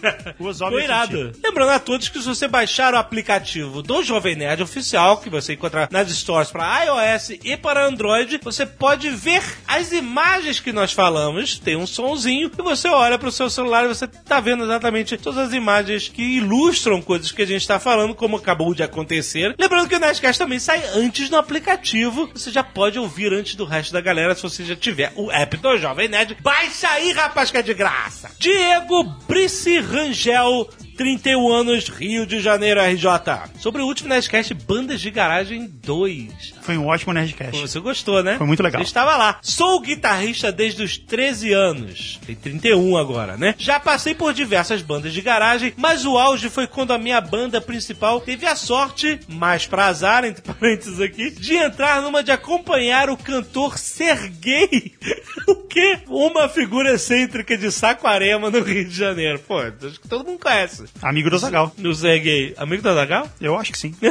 cara. 0.00 0.34
O 0.38 0.46
Ozob 0.46 0.70
Ficou 0.70 0.80
é 0.80 0.84
irado. 0.84 1.32
Lembrando 1.42 1.70
a 1.70 1.78
todos 1.78 2.08
que 2.08 2.18
se 2.18 2.26
você 2.26 2.48
baixar 2.48 2.94
o 2.94 2.98
aplicativo 2.98 3.82
do 3.82 4.02
Jovem 4.02 4.36
Nerd 4.36 4.62
Oficial, 4.62 5.18
que 5.18 5.30
você 5.30 5.54
encontra 5.54 5.88
nas 5.90 6.08
stores 6.10 6.50
para 6.50 6.84
iOS 6.84 7.30
e 7.42 7.56
para 7.56 7.86
Android, 7.86 8.40
você 8.42 8.66
pode 8.66 9.10
ver 9.10 9.42
as 9.66 9.92
imagens 9.92 10.60
que 10.60 10.72
nós 10.72 10.92
falamos. 10.92 11.58
Tem 11.58 11.76
um 11.76 11.86
sonzinho 11.86 12.50
e 12.56 12.62
você 12.62 12.88
olha 12.88 13.18
pro 13.18 13.32
seu 13.32 13.50
celular 13.50 13.84
e 13.84 13.88
você 13.88 14.06
tá 14.06 14.40
vendo 14.40 14.64
exatamente 14.64 15.16
todas 15.16 15.48
as 15.48 15.52
imagens 15.52 16.08
que 16.08 16.22
ilustram 16.22 17.00
coisas 17.02 17.32
que 17.32 17.42
a 17.42 17.46
gente 17.46 17.66
tá 17.66 17.78
falando, 17.78 18.14
como 18.14 18.36
acabou 18.36 18.74
de 18.74 18.82
acontecer. 18.82 19.54
Lembrando 19.58 19.88
que 19.88 19.96
o 19.96 20.00
Nerdcast 20.00 20.38
também 20.38 20.58
sai 20.58 20.82
antes 20.94 21.30
no 21.30 21.36
aplicativo. 21.36 22.30
Você 22.34 22.50
já 22.50 22.62
pode 22.62 22.98
ouvir 22.98 23.32
antes 23.32 23.54
do 23.54 23.64
resto 23.64 23.92
da 23.92 24.00
galera 24.00 24.34
se 24.34 24.42
você 24.42 24.64
já 24.64 24.76
tiver 24.76 25.12
o 25.16 25.30
app 25.30 25.56
do 25.56 25.78
Jovem 25.78 26.08
Nerd. 26.08 26.36
Baixa 26.40 26.88
aí, 26.88 27.12
rapaz, 27.12 27.50
que 27.50 27.56
é 27.56 27.62
de 27.62 27.74
graça. 27.74 28.30
Diego 28.38 29.04
Brice 29.26 29.63
Rangel 29.66 30.66
31 30.96 31.52
anos, 31.52 31.88
Rio 31.88 32.26
de 32.26 32.40
Janeiro, 32.40 32.80
RJ. 32.80 33.50
Sobre 33.58 33.82
o 33.82 33.86
último 33.86 34.08
Nerdcast, 34.08 34.54
Bandas 34.54 35.00
de 35.00 35.10
Garagem 35.10 35.66
2. 35.66 36.54
Foi 36.62 36.76
um 36.76 36.86
ótimo 36.86 37.12
Nerdcast. 37.12 37.60
Você 37.60 37.80
gostou, 37.80 38.22
né? 38.22 38.38
Foi 38.38 38.46
muito 38.46 38.62
legal. 38.62 38.80
Você 38.80 38.88
estava 38.88 39.16
lá. 39.16 39.38
Sou 39.42 39.80
guitarrista 39.80 40.52
desde 40.52 40.82
os 40.82 40.96
13 40.96 41.52
anos. 41.52 42.20
Tem 42.24 42.34
31 42.34 42.96
agora, 42.96 43.36
né? 43.36 43.54
Já 43.58 43.80
passei 43.80 44.14
por 44.14 44.32
diversas 44.32 44.82
bandas 44.82 45.12
de 45.12 45.20
garagem, 45.20 45.72
mas 45.76 46.04
o 46.04 46.16
auge 46.16 46.48
foi 46.48 46.66
quando 46.66 46.92
a 46.92 46.98
minha 46.98 47.20
banda 47.20 47.60
principal 47.60 48.20
teve 48.20 48.46
a 48.46 48.56
sorte, 48.56 49.20
mais 49.28 49.66
pra 49.66 49.86
azar, 49.86 50.24
entre 50.24 50.42
parênteses 50.54 51.00
aqui, 51.00 51.30
de 51.30 51.54
entrar 51.54 52.02
numa 52.02 52.22
de 52.22 52.30
acompanhar 52.30 53.10
o 53.10 53.16
cantor 53.16 53.78
Serguei. 53.78 54.94
o 55.48 55.56
quê? 55.66 55.98
Uma 56.08 56.48
figura 56.48 56.94
excêntrica 56.94 57.56
de 57.56 57.70
Saquarema, 57.70 58.50
no 58.50 58.60
Rio 58.60 58.84
de 58.84 58.94
Janeiro. 58.94 59.38
Pô, 59.40 59.58
acho 59.58 60.00
que 60.00 60.08
todo 60.08 60.24
mundo 60.24 60.38
conhece. 60.38 60.83
Amigo 61.02 61.30
do 61.30 61.38
Zagal. 61.38 61.74
O 61.82 61.94
Serguei. 61.94 62.54
Amigo 62.56 62.82
do 62.82 62.88
Azaghal? 62.88 63.28
Eu 63.40 63.58
acho 63.58 63.72
que 63.72 63.78
sim. 63.78 63.94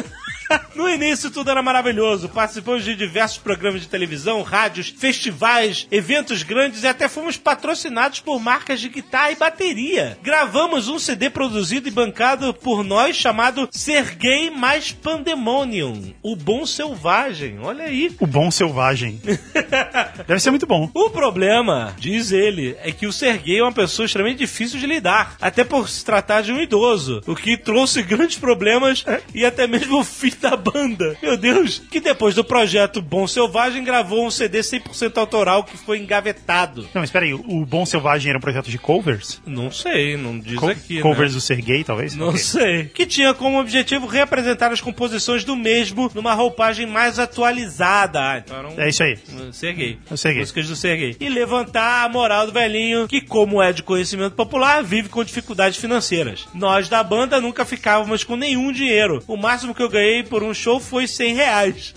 No 0.76 0.90
início 0.90 1.32
tudo 1.32 1.50
era 1.50 1.62
maravilhoso. 1.62 2.30
Participamos 2.30 2.84
de 2.84 2.96
diversos 2.96 3.38
programas 3.38 3.82
de 3.82 3.88
televisão, 3.88 4.42
rádios, 4.42 4.90
festivais, 4.90 5.88
eventos 5.92 6.44
grandes 6.44 6.84
e 6.84 6.88
até 6.88 7.08
fomos 7.08 7.38
patrocinados 7.38 8.20
por 8.20 8.40
marcas 8.40 8.80
de 8.80 8.90
guitarra 8.90 9.32
e 9.32 9.36
bateria. 9.36 10.18
Gravamos 10.22 10.88
um 10.88 11.00
CD 11.00 11.30
produzido 11.30 11.88
e 11.88 11.92
bancado 11.92 12.54
por 12.54 12.84
nós 12.84 13.16
chamado 13.16 13.68
Ser 13.72 14.16
Gay 14.16 14.50
mais 14.50 14.92
Pandemonium, 14.92 16.14
o 16.22 16.36
Bom 16.36 16.66
Selvagem. 16.66 17.60
Olha 17.60 17.86
aí. 17.86 18.16
O 18.20 18.28
Bom 18.28 18.52
Selvagem. 18.52 19.22
Deve 20.28 20.40
ser 20.40 20.50
muito 20.50 20.68
bom. 20.68 20.90
O 20.94 21.10
problema, 21.10 21.96
diz 21.98 22.32
ele, 22.32 22.76
é 22.82 22.92
que 22.92 23.08
o 23.08 23.14
Serguei 23.14 23.60
é 23.60 23.64
uma 23.64 23.72
pessoa 23.72 24.06
extremamente 24.06 24.40
difícil 24.40 24.80
de 24.80 24.88
lidar, 24.88 25.36
até 25.40 25.64
por 25.64 25.88
se 25.90 26.04
tratar 26.04 26.42
de 26.42 26.52
um 26.52 26.60
idoso, 26.64 27.22
o 27.28 27.36
que 27.36 27.58
trouxe 27.58 28.02
grandes 28.04 28.38
problemas 28.38 29.06
e 29.34 29.46
até 29.46 29.68
mesmo 29.68 30.00
o 30.00 30.04
fim 30.04 30.32
da 30.42 30.56
banda. 30.56 31.16
Meu 31.22 31.38
Deus, 31.38 31.82
que 31.92 32.00
depois 32.00 32.36
do 32.36 32.44
projeto 32.44 33.02
Bom 33.02 33.28
Selvagem 33.28 33.84
gravou 33.84 34.26
um 34.26 34.32
CD 34.32 34.60
100% 34.60 35.18
autoral 35.18 35.64
que 35.64 35.78
foi 35.78 36.00
engavetado. 36.00 36.88
Não, 36.94 37.04
espera 37.04 37.26
aí. 37.26 37.34
O 37.34 37.66
Bom 37.66 37.86
Selvagem 37.86 38.30
era 38.30 38.38
um 38.38 38.42
projeto 38.42 38.70
de 38.70 38.78
covers? 38.78 39.42
Não 39.46 39.72
sei, 39.72 40.18
não 40.18 40.40
diz 40.40 40.58
Co- 40.60 40.68
aqui, 40.70 41.00
covers 41.02 41.32
né? 41.32 41.36
do 41.38 41.42
Sergei, 41.42 41.84
talvez? 41.84 42.16
Não 42.16 42.30
Ok. 42.30 42.40
sei. 42.40 42.86
Que 42.86 43.06
tinha 43.06 43.34
como 43.34 43.60
objetivo 43.60 44.06
representar 44.08 44.72
as 44.72 44.82
composições 44.82 45.44
do 45.44 45.56
mesmo 45.56 46.10
numa 46.14 46.34
roupagem 46.34 46.86
mais 46.88 47.20
atualizada. 47.20 48.20
Ah, 48.20 48.38
então 48.38 48.58
era 48.58 48.68
um 48.70 48.80
É 48.80 48.90
isso 48.90 49.04
aí. 49.04 49.18
Serguei. 49.52 49.98
Eu 50.10 50.18
Serguei. 50.18 50.42
Músicas 50.42 50.68
do 50.68 50.76
Serguei. 50.76 51.16
E 51.20 51.30
levantar 51.30 52.06
a 52.06 52.10
moral 52.10 52.46
do 52.48 52.52
velhinho, 52.54 53.08
que, 53.08 53.22
como 53.22 53.62
é 53.62 53.72
de 53.74 53.84
conhecimento 53.84 54.36
popular, 54.36 54.84
vive 54.84 55.10
com 55.10 55.24
dificuldades 55.24 55.78
financeiras. 55.78 56.48
Nós 56.54 56.88
da 56.88 57.04
banda 57.04 57.42
nunca 57.42 57.66
ficávamos 57.66 58.24
com 58.24 58.36
nenhum 58.36 58.72
dinheiro. 58.72 59.24
O 59.28 59.36
máximo 59.36 59.74
que 59.74 59.82
eu 59.82 59.90
ganhei 59.90 60.24
por 60.24 60.44
um 60.44 60.54
show 60.54 60.80
foi 60.80 61.08
100 61.08 61.36
reais. 61.36 61.94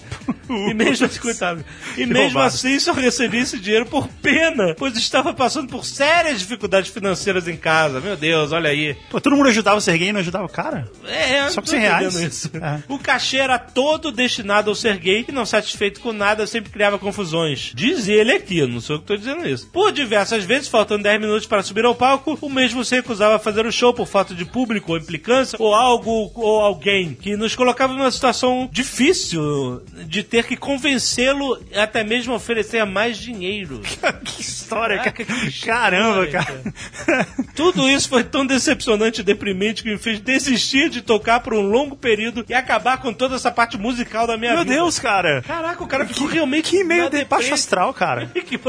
E 0.48 0.74
mesmo 0.74 1.06
assim, 1.06 1.20
coitado. 1.20 1.64
E 1.96 2.06
mesmo 2.06 2.38
assim, 2.38 2.78
só 2.78 2.92
recebi 2.92 3.38
esse 3.38 3.58
dinheiro 3.58 3.86
por 3.86 4.06
pena, 4.22 4.74
pois 4.78 4.96
estava 4.96 5.34
passando 5.34 5.68
por 5.68 5.84
sérias 5.84 6.38
dificuldades 6.38 6.90
financeiras 6.90 7.48
em 7.48 7.56
casa. 7.56 8.00
Meu 8.00 8.16
Deus, 8.16 8.52
olha 8.52 8.70
aí. 8.70 8.96
Pô, 9.10 9.20
todo 9.20 9.36
mundo 9.36 9.48
ajudava 9.48 9.78
o 9.78 9.80
Sergei 9.80 10.08
e 10.08 10.12
não 10.12 10.20
ajudava 10.20 10.44
o 10.44 10.48
cara? 10.48 10.88
É, 11.04 11.48
Só 11.48 11.60
com 11.60 11.66
100 11.66 11.80
reais? 11.80 12.14
Isso. 12.14 12.50
É. 12.54 12.82
O 12.88 12.98
cachê 12.98 13.38
era 13.38 13.58
todo 13.58 14.12
destinado 14.12 14.70
ao 14.70 14.76
ser 14.76 14.98
gay 14.98 15.24
e 15.28 15.32
não 15.32 15.44
satisfeito 15.44 16.00
com 16.00 16.12
nada, 16.12 16.46
sempre 16.46 16.70
criava 16.70 16.98
confusões. 16.98 17.72
Diz 17.74 18.08
ele 18.08 18.32
aqui, 18.32 18.64
não 18.66 18.80
sou 18.80 18.96
eu 18.96 19.00
que 19.00 19.06
tô 19.06 19.16
dizendo 19.16 19.46
isso. 19.48 19.68
Por 19.68 19.92
diversas 19.92 20.44
vezes, 20.44 20.68
faltando 20.68 21.02
10 21.02 21.20
minutos 21.20 21.46
para 21.46 21.62
subir 21.62 21.84
ao 21.84 21.94
palco, 21.94 22.38
o 22.40 22.48
mesmo 22.48 22.84
se 22.84 22.94
recusava 22.94 23.36
a 23.36 23.40
fazer 23.40 23.66
o 23.66 23.72
show 23.72 23.92
por 23.92 24.06
falta 24.06 24.34
de 24.34 24.44
público 24.46 24.92
ou 24.92 24.98
implicância 24.98 25.56
ou 25.60 25.74
algo 25.74 26.30
ou 26.34 26.60
alguém 26.60 27.14
que 27.14 27.36
nos 27.36 27.54
colocava 27.54 27.92
numa 27.92 28.10
situação 28.10 28.68
difícil 28.72 29.82
de 30.06 30.22
ter 30.22 30.44
que 30.46 30.56
convencê-lo 30.56 31.58
até 31.74 32.02
mesmo 32.04 32.34
oferecer 32.34 32.84
mais 32.84 33.18
dinheiro. 33.18 33.80
que 34.24 34.40
história, 34.40 34.98
Caraca, 34.98 35.24
cara. 35.24 35.40
que 35.40 35.60
Caramba, 35.60 36.26
história, 36.26 36.64
cara. 37.04 37.26
Tudo 37.54 37.88
isso 37.88 38.08
foi 38.08 38.24
tão 38.24 38.46
decepcionante 38.46 39.20
e 39.20 39.24
deprimente 39.24 39.82
que 39.82 39.90
me 39.90 39.98
fez 39.98 40.20
desistir 40.20 40.88
de 40.88 41.02
tocar 41.02 41.40
por 41.40 41.54
um 41.54 41.62
longo 41.62 41.96
período 41.96 42.44
e 42.48 42.54
acabar 42.54 42.98
com 42.98 43.12
toda 43.12 43.36
essa 43.36 43.50
parte 43.50 43.78
musical 43.78 44.26
da 44.26 44.36
minha 44.36 44.52
Meu 44.52 44.62
vida. 44.62 44.74
Deus, 44.74 44.98
cara. 44.98 45.42
Caraca, 45.42 45.82
o 45.82 45.86
cara 45.86 46.06
ficou 46.06 46.26
realmente 46.26 46.70
Que 46.70 46.84
meio 46.84 47.08
de 47.08 47.24
baixo 47.24 47.54
astral, 47.54 47.92
cara. 47.92 48.30
Que 48.46 48.60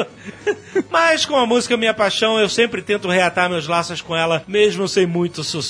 Mas 0.90 1.26
com 1.26 1.36
a 1.36 1.46
música 1.46 1.78
Minha 1.78 1.94
Paixão, 1.94 2.40
eu 2.40 2.50
sempre 2.50 2.82
tento 2.82 3.08
reatar 3.08 3.50
meus 3.50 3.68
laços 3.68 4.02
com 4.02 4.16
ela, 4.16 4.44
mesmo 4.48 4.88
sem 4.88 5.06
muito 5.06 5.44
sucesso. 5.44 5.67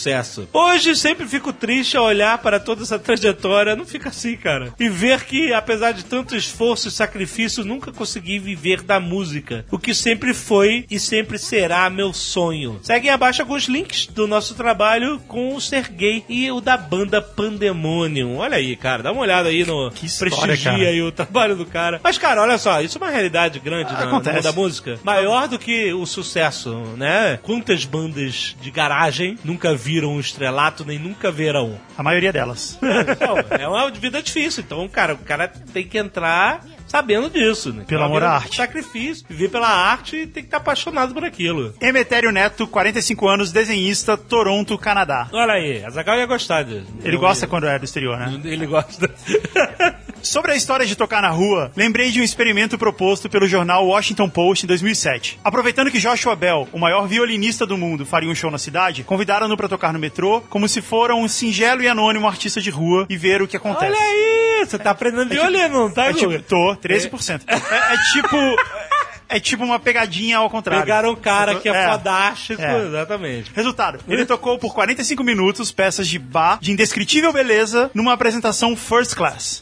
Hoje 0.53 0.95
sempre 0.95 1.27
fico 1.27 1.51
triste 1.51 1.97
ao 1.97 2.05
olhar 2.05 2.37
para 2.37 2.59
toda 2.59 2.83
essa 2.83 2.99
trajetória, 2.99 3.75
não 3.75 3.85
fica 3.85 4.09
assim, 4.09 4.35
cara. 4.35 4.73
E 4.79 4.89
ver 4.89 5.23
que, 5.23 5.53
apesar 5.53 5.91
de 5.91 6.05
tanto 6.05 6.35
esforço 6.35 6.87
e 6.87 6.91
sacrifício, 6.91 7.63
nunca 7.63 7.91
consegui 7.91 8.39
viver 8.39 8.81
da 8.81 8.99
música. 8.99 9.65
O 9.71 9.79
que 9.79 9.93
sempre 9.93 10.33
foi 10.33 10.85
e 10.89 10.99
sempre 10.99 11.37
será 11.37 11.89
meu 11.89 12.13
sonho. 12.13 12.79
Seguem 12.81 13.11
abaixo 13.11 13.41
alguns 13.41 13.63
links 13.65 14.07
do 14.07 14.27
nosso 14.27 14.55
trabalho 14.55 15.19
com 15.27 15.55
o 15.55 15.61
Ser 15.61 15.89
Gay 15.89 16.23
e 16.27 16.51
o 16.51 16.61
da 16.61 16.77
banda 16.77 17.21
Pandemonium. 17.21 18.37
Olha 18.37 18.57
aí, 18.57 18.75
cara, 18.75 19.03
dá 19.03 19.11
uma 19.11 19.21
olhada 19.21 19.49
aí 19.49 19.65
no 19.65 19.91
Que 19.91 20.05
história, 20.05 20.35
prestigia 20.35 20.89
aí 20.89 21.01
o 21.01 21.11
trabalho 21.11 21.55
do 21.55 21.65
cara. 21.65 21.99
Mas, 22.03 22.17
cara, 22.17 22.41
olha 22.41 22.57
só, 22.57 22.81
isso 22.81 22.97
é 22.97 23.01
uma 23.01 23.11
realidade 23.11 23.59
grande 23.59 23.93
na, 23.93 24.05
no 24.05 24.21
da 24.21 24.51
música. 24.51 24.99
Maior 25.03 25.47
do 25.47 25.59
que 25.59 25.93
o 25.93 26.05
sucesso, 26.05 26.75
né? 26.97 27.39
Quantas 27.41 27.85
bandas 27.85 28.55
de 28.61 28.71
garagem 28.71 29.37
nunca 29.43 29.73
viram 29.87 30.11
um 30.15 30.19
estrelato, 30.19 30.83
nem 30.83 30.99
nunca 30.99 31.31
verão? 31.31 31.79
A 31.97 32.03
maioria 32.03 32.33
delas. 32.33 32.77
Não, 32.83 33.57
é 33.57 33.67
uma 33.69 33.89
vida 33.89 34.21
difícil. 34.21 34.61
Então, 34.65 34.85
cara, 34.89 35.13
o 35.13 35.17
cara 35.19 35.47
tem 35.47 35.87
que 35.87 35.97
entrar 35.97 36.61
sabendo 36.87 37.29
disso, 37.29 37.73
né? 37.73 37.83
Pelo 37.87 38.03
amor 38.03 38.23
à 38.23 38.31
arte. 38.31 38.55
Sacrifício, 38.57 39.25
viver 39.29 39.49
pela 39.49 39.67
arte 39.67 40.15
e 40.15 40.27
tem 40.27 40.43
que 40.43 40.47
estar 40.47 40.57
apaixonado 40.57 41.13
por 41.13 41.23
aquilo. 41.23 41.73
Emetério 41.81 42.31
Neto, 42.31 42.67
45 42.67 43.27
anos, 43.27 43.51
desenhista, 43.51 44.17
Toronto, 44.17 44.77
Canadá. 44.77 45.27
Olha 45.31 45.53
aí, 45.53 45.83
a 45.83 45.89
Zagal 45.89 46.17
ia 46.17 46.25
gostar 46.25 46.63
disso. 46.63 46.87
Ele 47.03 47.17
gosta 47.17 47.47
quando 47.47 47.67
é 47.67 47.77
do 47.77 47.85
exterior, 47.85 48.17
né? 48.17 48.39
Ele 48.43 48.65
gosta. 48.65 49.09
Sobre 50.21 50.51
a 50.51 50.55
história 50.55 50.85
de 50.85 50.95
tocar 50.95 51.21
na 51.21 51.29
rua, 51.29 51.71
lembrei 51.75 52.09
de 52.11 52.19
um 52.19 52.23
experimento 52.23 52.77
proposto 52.77 53.29
pelo 53.29 53.47
jornal 53.47 53.85
Washington 53.85 54.27
Post 54.27 54.65
em 54.65 54.67
2007. 54.67 55.39
Aproveitando 55.43 55.91
que 55.91 55.99
Joshua 55.99 56.35
Bell, 56.35 56.67
o 56.73 56.79
maior 56.79 57.07
violinista 57.07 57.65
do 57.65 57.77
mundo, 57.77 58.05
faria 58.05 58.29
um 58.29 58.35
show 58.35 58.49
na 58.49 58.57
cidade, 58.57 59.03
convidaram-no 59.03 59.55
para 59.55 59.69
tocar 59.69 59.93
no 59.93 59.99
metrô, 59.99 60.41
como 60.49 60.67
se 60.67 60.81
fora 60.81 61.15
um 61.15 61.27
singelo 61.27 61.83
e 61.83 61.87
anônimo 61.87 62.27
artista 62.27 62.59
de 62.59 62.69
rua 62.69 63.05
e 63.09 63.15
ver 63.15 63.41
o 63.41 63.47
que 63.47 63.55
acontece. 63.55 63.85
Olha 63.91 63.97
aí, 64.01 64.65
Você 64.65 64.77
tá 64.77 64.89
aprendendo 64.91 65.29
violino, 65.29 65.83
não 65.83 65.91
tá, 65.91 66.07
É 66.07 66.13
tipo, 66.13 66.37
tô, 66.41 66.75
13%. 66.77 67.41
É, 67.47 67.55
é 67.55 67.97
tipo. 68.13 68.37
É 69.29 69.39
tipo 69.39 69.63
uma 69.63 69.79
pegadinha 69.79 70.37
ao 70.37 70.49
contrário. 70.49 70.83
Pegaram 70.83 71.11
um 71.11 71.15
cara 71.15 71.55
que 71.55 71.67
é, 71.67 71.71
É. 71.73 71.89
fodástico, 71.91 72.61
É. 72.61 72.85
exatamente. 72.87 73.51
Resultado, 73.55 73.99
ele 74.07 74.25
tocou 74.25 74.57
por 74.57 74.73
45 74.73 75.23
minutos 75.23 75.71
peças 75.71 76.07
de 76.07 76.17
bar 76.17 76.57
de 76.61 76.71
indescritível 76.71 77.31
beleza 77.33 77.91
numa 77.93 78.13
apresentação 78.13 78.75
first 78.75 79.15
class. 79.15 79.61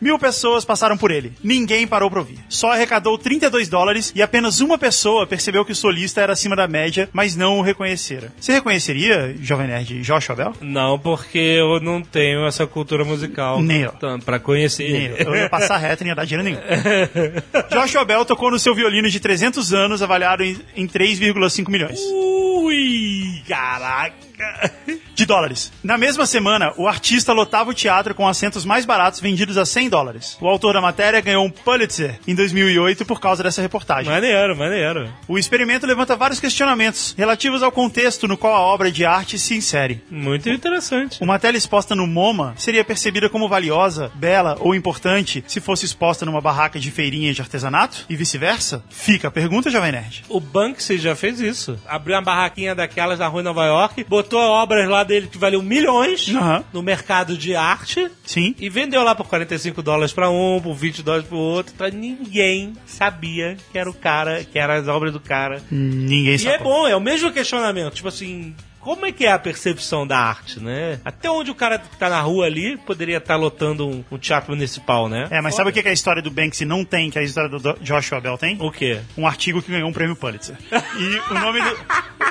Mil 0.00 0.18
pessoas 0.18 0.64
passaram 0.64 0.96
por 0.96 1.10
ele. 1.10 1.32
Ninguém 1.42 1.86
parou 1.86 2.10
pra 2.10 2.18
ouvir. 2.20 2.38
Só 2.48 2.72
arrecadou 2.72 3.16
32 3.18 3.68
dólares 3.68 4.12
e 4.14 4.22
apenas 4.22 4.60
uma 4.60 4.76
pessoa 4.78 5.26
percebeu 5.26 5.64
que 5.64 5.72
o 5.72 5.76
solista 5.76 6.20
era 6.20 6.32
acima 6.32 6.56
da 6.56 6.66
média, 6.66 7.08
mas 7.12 7.36
não 7.36 7.58
o 7.58 7.62
reconhecera. 7.62 8.32
Você 8.40 8.52
reconheceria, 8.52 9.34
Jovem 9.40 9.68
Nerd, 9.68 10.00
Joshua 10.02 10.34
Bell? 10.34 10.52
Não, 10.60 10.98
porque 10.98 11.38
eu 11.38 11.80
não 11.80 12.02
tenho 12.02 12.46
essa 12.46 12.66
cultura 12.66 13.04
musical. 13.04 13.60
Nem 13.62 13.82
eu. 13.82 13.92
Pra 14.24 14.38
conhecer 14.38 14.90
Nem. 14.90 15.06
Eu 15.06 15.34
Eu 15.34 15.36
ia 15.36 15.48
passar 15.48 15.76
reto 15.78 16.02
e 16.02 16.04
não 16.04 16.10
ia 16.10 16.14
dar 16.16 16.24
dinheiro 16.24 16.44
nenhum. 16.44 16.60
Joshua 17.70 18.04
Bell 18.04 18.24
tocou 18.24 18.50
no 18.50 18.58
seu 18.58 18.74
violino 18.74 19.03
de 19.12 19.20
300 19.20 19.72
anos, 19.72 20.02
avaliado 20.02 20.42
em, 20.42 20.58
em 20.76 20.86
3,5 20.86 21.68
milhões. 21.70 21.98
Ui, 22.00 23.42
caraca. 23.48 24.14
de 25.14 25.24
dólares. 25.24 25.72
Na 25.82 25.96
mesma 25.96 26.26
semana, 26.26 26.72
o 26.76 26.88
artista 26.88 27.32
lotava 27.32 27.70
o 27.70 27.74
teatro 27.74 28.14
com 28.14 28.26
assentos 28.26 28.64
mais 28.64 28.84
baratos 28.84 29.20
vendidos 29.20 29.56
a 29.56 29.64
100 29.64 29.88
dólares. 29.88 30.36
O 30.40 30.48
autor 30.48 30.74
da 30.74 30.80
matéria 30.80 31.20
ganhou 31.20 31.44
um 31.44 31.50
Pulitzer 31.50 32.18
em 32.26 32.34
2008 32.34 33.04
por 33.04 33.20
causa 33.20 33.42
dessa 33.42 33.62
reportagem. 33.62 34.10
Maneiro, 34.10 34.56
maneiro. 34.56 35.08
O 35.28 35.38
experimento 35.38 35.86
levanta 35.86 36.16
vários 36.16 36.40
questionamentos 36.40 37.14
relativos 37.16 37.62
ao 37.62 37.70
contexto 37.70 38.26
no 38.26 38.36
qual 38.36 38.54
a 38.54 38.60
obra 38.60 38.90
de 38.90 39.04
arte 39.04 39.38
se 39.38 39.54
insere. 39.54 40.02
Muito 40.10 40.48
interessante. 40.48 41.22
Uma 41.22 41.38
tela 41.38 41.56
exposta 41.56 41.94
no 41.94 42.06
MoMA 42.06 42.54
seria 42.56 42.84
percebida 42.84 43.28
como 43.28 43.48
valiosa, 43.48 44.10
bela 44.14 44.56
ou 44.60 44.74
importante 44.74 45.44
se 45.46 45.60
fosse 45.60 45.84
exposta 45.84 46.26
numa 46.26 46.40
barraca 46.40 46.78
de 46.78 46.90
feirinha 46.90 47.32
de 47.32 47.40
artesanato? 47.40 48.04
E 48.08 48.16
vice-versa? 48.16 48.84
Fica 48.90 49.28
a 49.28 49.30
pergunta, 49.30 49.70
Jovem 49.70 49.92
Nerd. 49.92 50.24
O 50.28 50.40
Banksy 50.40 50.98
já 50.98 51.14
fez 51.14 51.40
isso. 51.40 51.78
Abriu 51.86 52.16
uma 52.16 52.22
barraquinha 52.22 52.74
daquelas 52.74 53.18
na 53.18 53.28
rua 53.28 53.40
em 53.40 53.44
Nova 53.44 53.64
York, 53.66 54.04
botou 54.08 54.33
obras 54.42 54.88
lá 54.88 55.02
dele 55.04 55.26
que 55.26 55.38
valiam 55.38 55.62
milhões 55.62 56.28
Aham. 56.28 56.64
no 56.72 56.82
mercado 56.82 57.36
de 57.36 57.54
arte 57.54 58.10
Sim. 58.24 58.54
e 58.58 58.68
vendeu 58.68 59.02
lá 59.02 59.14
por 59.14 59.26
45 59.28 59.82
dólares 59.82 60.12
pra 60.12 60.30
um, 60.30 60.60
por 60.62 60.74
20 60.74 61.02
dólares 61.02 61.26
pro 61.26 61.36
outro. 61.36 61.72
Então 61.74 61.88
ninguém 61.88 62.72
sabia 62.86 63.56
que 63.72 63.78
era 63.78 63.88
o 63.88 63.94
cara, 63.94 64.44
que 64.44 64.58
eram 64.58 64.74
as 64.74 64.88
obras 64.88 65.12
do 65.12 65.20
cara. 65.20 65.62
Ninguém 65.70 66.34
E 66.34 66.38
sabe. 66.38 66.54
é 66.56 66.58
bom, 66.58 66.86
é 66.86 66.96
o 66.96 67.00
mesmo 67.00 67.32
questionamento. 67.32 67.94
Tipo 67.94 68.08
assim, 68.08 68.54
como 68.84 69.06
é 69.06 69.12
que 69.12 69.24
é 69.24 69.32
a 69.32 69.38
percepção 69.38 70.06
da 70.06 70.18
arte, 70.18 70.60
né? 70.60 71.00
Até 71.04 71.30
onde 71.30 71.50
o 71.50 71.54
cara 71.54 71.78
que 71.78 71.96
tá 71.96 72.10
na 72.10 72.20
rua 72.20 72.44
ali 72.44 72.76
poderia 72.76 73.16
estar 73.16 73.36
lotando 73.36 73.88
um, 73.88 74.04
um 74.10 74.18
teatro 74.18 74.52
municipal, 74.52 75.08
né? 75.08 75.26
É, 75.30 75.40
mas 75.40 75.54
sabe 75.54 75.70
o 75.70 75.72
que 75.72 75.82
que 75.82 75.88
a 75.88 75.92
história 75.92 76.20
do 76.20 76.30
Banksy 76.30 76.64
não 76.64 76.84
tem, 76.84 77.10
que 77.10 77.18
a 77.18 77.22
história 77.22 77.48
do 77.48 77.58
Joshua 77.80 78.20
Bell 78.20 78.36
tem? 78.36 78.58
O 78.60 78.70
quê? 78.70 79.00
Um 79.16 79.26
artigo 79.26 79.62
que 79.62 79.72
ganhou 79.72 79.88
um 79.88 79.92
prêmio 79.92 80.14
Pulitzer. 80.14 80.56
E 80.98 81.32
o 81.32 81.34
nome 81.34 81.60
do, 81.60 81.76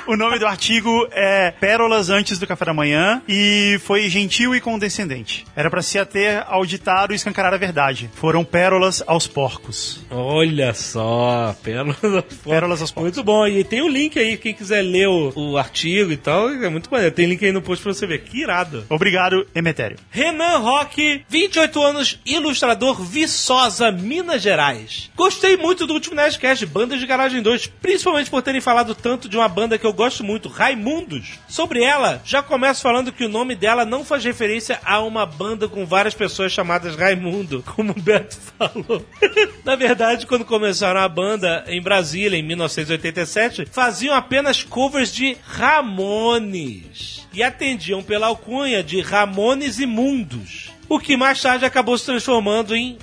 o 0.06 0.16
nome 0.16 0.38
do 0.38 0.46
artigo 0.46 1.08
é 1.10 1.50
Pérolas 1.50 2.10
Antes 2.10 2.38
do 2.38 2.46
Café 2.46 2.66
da 2.66 2.74
Manhã 2.74 3.22
e 3.26 3.78
foi 3.82 4.08
gentil 4.08 4.54
e 4.54 4.60
condescendente. 4.60 5.44
Era 5.56 5.70
pra 5.70 5.82
se 5.82 5.98
ater 5.98 6.44
ao 6.46 6.64
ditado 6.64 7.12
e 7.12 7.16
escancarar 7.16 7.52
a 7.52 7.56
verdade. 7.56 8.10
Foram 8.14 8.44
pérolas 8.44 9.02
aos 9.06 9.26
porcos. 9.26 10.04
Olha 10.10 10.72
só, 10.74 11.56
pérolas 11.62 12.04
aos 12.04 12.12
porcos. 12.12 12.38
Pérolas 12.44 12.80
aos 12.80 12.90
porcos. 12.92 13.12
Muito 13.16 13.24
bom. 13.24 13.46
E 13.46 13.64
tem 13.64 13.82
o 13.82 13.88
link 13.88 14.18
aí, 14.18 14.36
quem 14.36 14.54
quiser 14.54 14.82
ler 14.82 15.08
o, 15.08 15.32
o 15.34 15.58
artigo 15.58 16.12
e 16.12 16.16
tal, 16.16 16.43
é 16.50 16.68
muito 16.68 16.90
maneiro. 16.90 17.14
Tem 17.14 17.26
link 17.26 17.44
aí 17.44 17.52
no 17.52 17.62
post 17.62 17.82
pra 17.82 17.92
você 17.92 18.06
ver. 18.06 18.22
Que 18.22 18.42
irado. 18.42 18.84
Obrigado, 18.88 19.46
Emetério. 19.54 19.98
Renan 20.10 20.58
Roque, 20.58 21.24
28 21.28 21.82
anos, 21.82 22.18
ilustrador 22.24 23.02
Viçosa, 23.02 23.90
Minas 23.90 24.42
Gerais. 24.42 25.10
Gostei 25.16 25.56
muito 25.56 25.86
do 25.86 25.94
último 25.94 26.16
Nerdcast, 26.16 26.66
Bandas 26.66 27.00
de 27.00 27.06
Garagem 27.06 27.42
2, 27.42 27.66
principalmente 27.66 28.30
por 28.30 28.42
terem 28.42 28.60
falado 28.60 28.94
tanto 28.94 29.28
de 29.28 29.36
uma 29.36 29.48
banda 29.48 29.78
que 29.78 29.86
eu 29.86 29.92
gosto 29.92 30.24
muito, 30.24 30.48
Raimundos. 30.48 31.38
Sobre 31.48 31.82
ela, 31.82 32.20
já 32.24 32.42
começo 32.42 32.82
falando 32.82 33.12
que 33.12 33.24
o 33.24 33.28
nome 33.28 33.54
dela 33.54 33.84
não 33.84 34.04
faz 34.04 34.24
referência 34.24 34.80
a 34.84 35.00
uma 35.00 35.26
banda 35.26 35.68
com 35.68 35.86
várias 35.86 36.14
pessoas 36.14 36.52
chamadas 36.52 36.96
Raimundo, 36.96 37.62
como 37.74 37.92
o 37.92 38.00
Beto 38.00 38.36
falou. 38.58 39.04
Na 39.64 39.76
verdade, 39.76 40.26
quando 40.26 40.44
começaram 40.44 41.00
a 41.00 41.08
banda 41.08 41.64
em 41.66 41.80
Brasília, 41.82 42.38
em 42.38 42.42
1987, 42.42 43.66
faziam 43.70 44.14
apenas 44.14 44.62
covers 44.62 45.12
de 45.12 45.36
Ramones 45.46 45.94
e 47.32 47.42
atendiam 47.42 48.02
pela 48.02 48.26
alcunha 48.26 48.82
de 48.82 49.00
Ramones 49.00 49.78
Imundos. 49.78 50.70
O 50.88 50.98
que 50.98 51.16
mais 51.16 51.40
tarde 51.40 51.64
acabou 51.64 51.96
se 51.96 52.04
transformando 52.04 52.76
em 52.76 52.98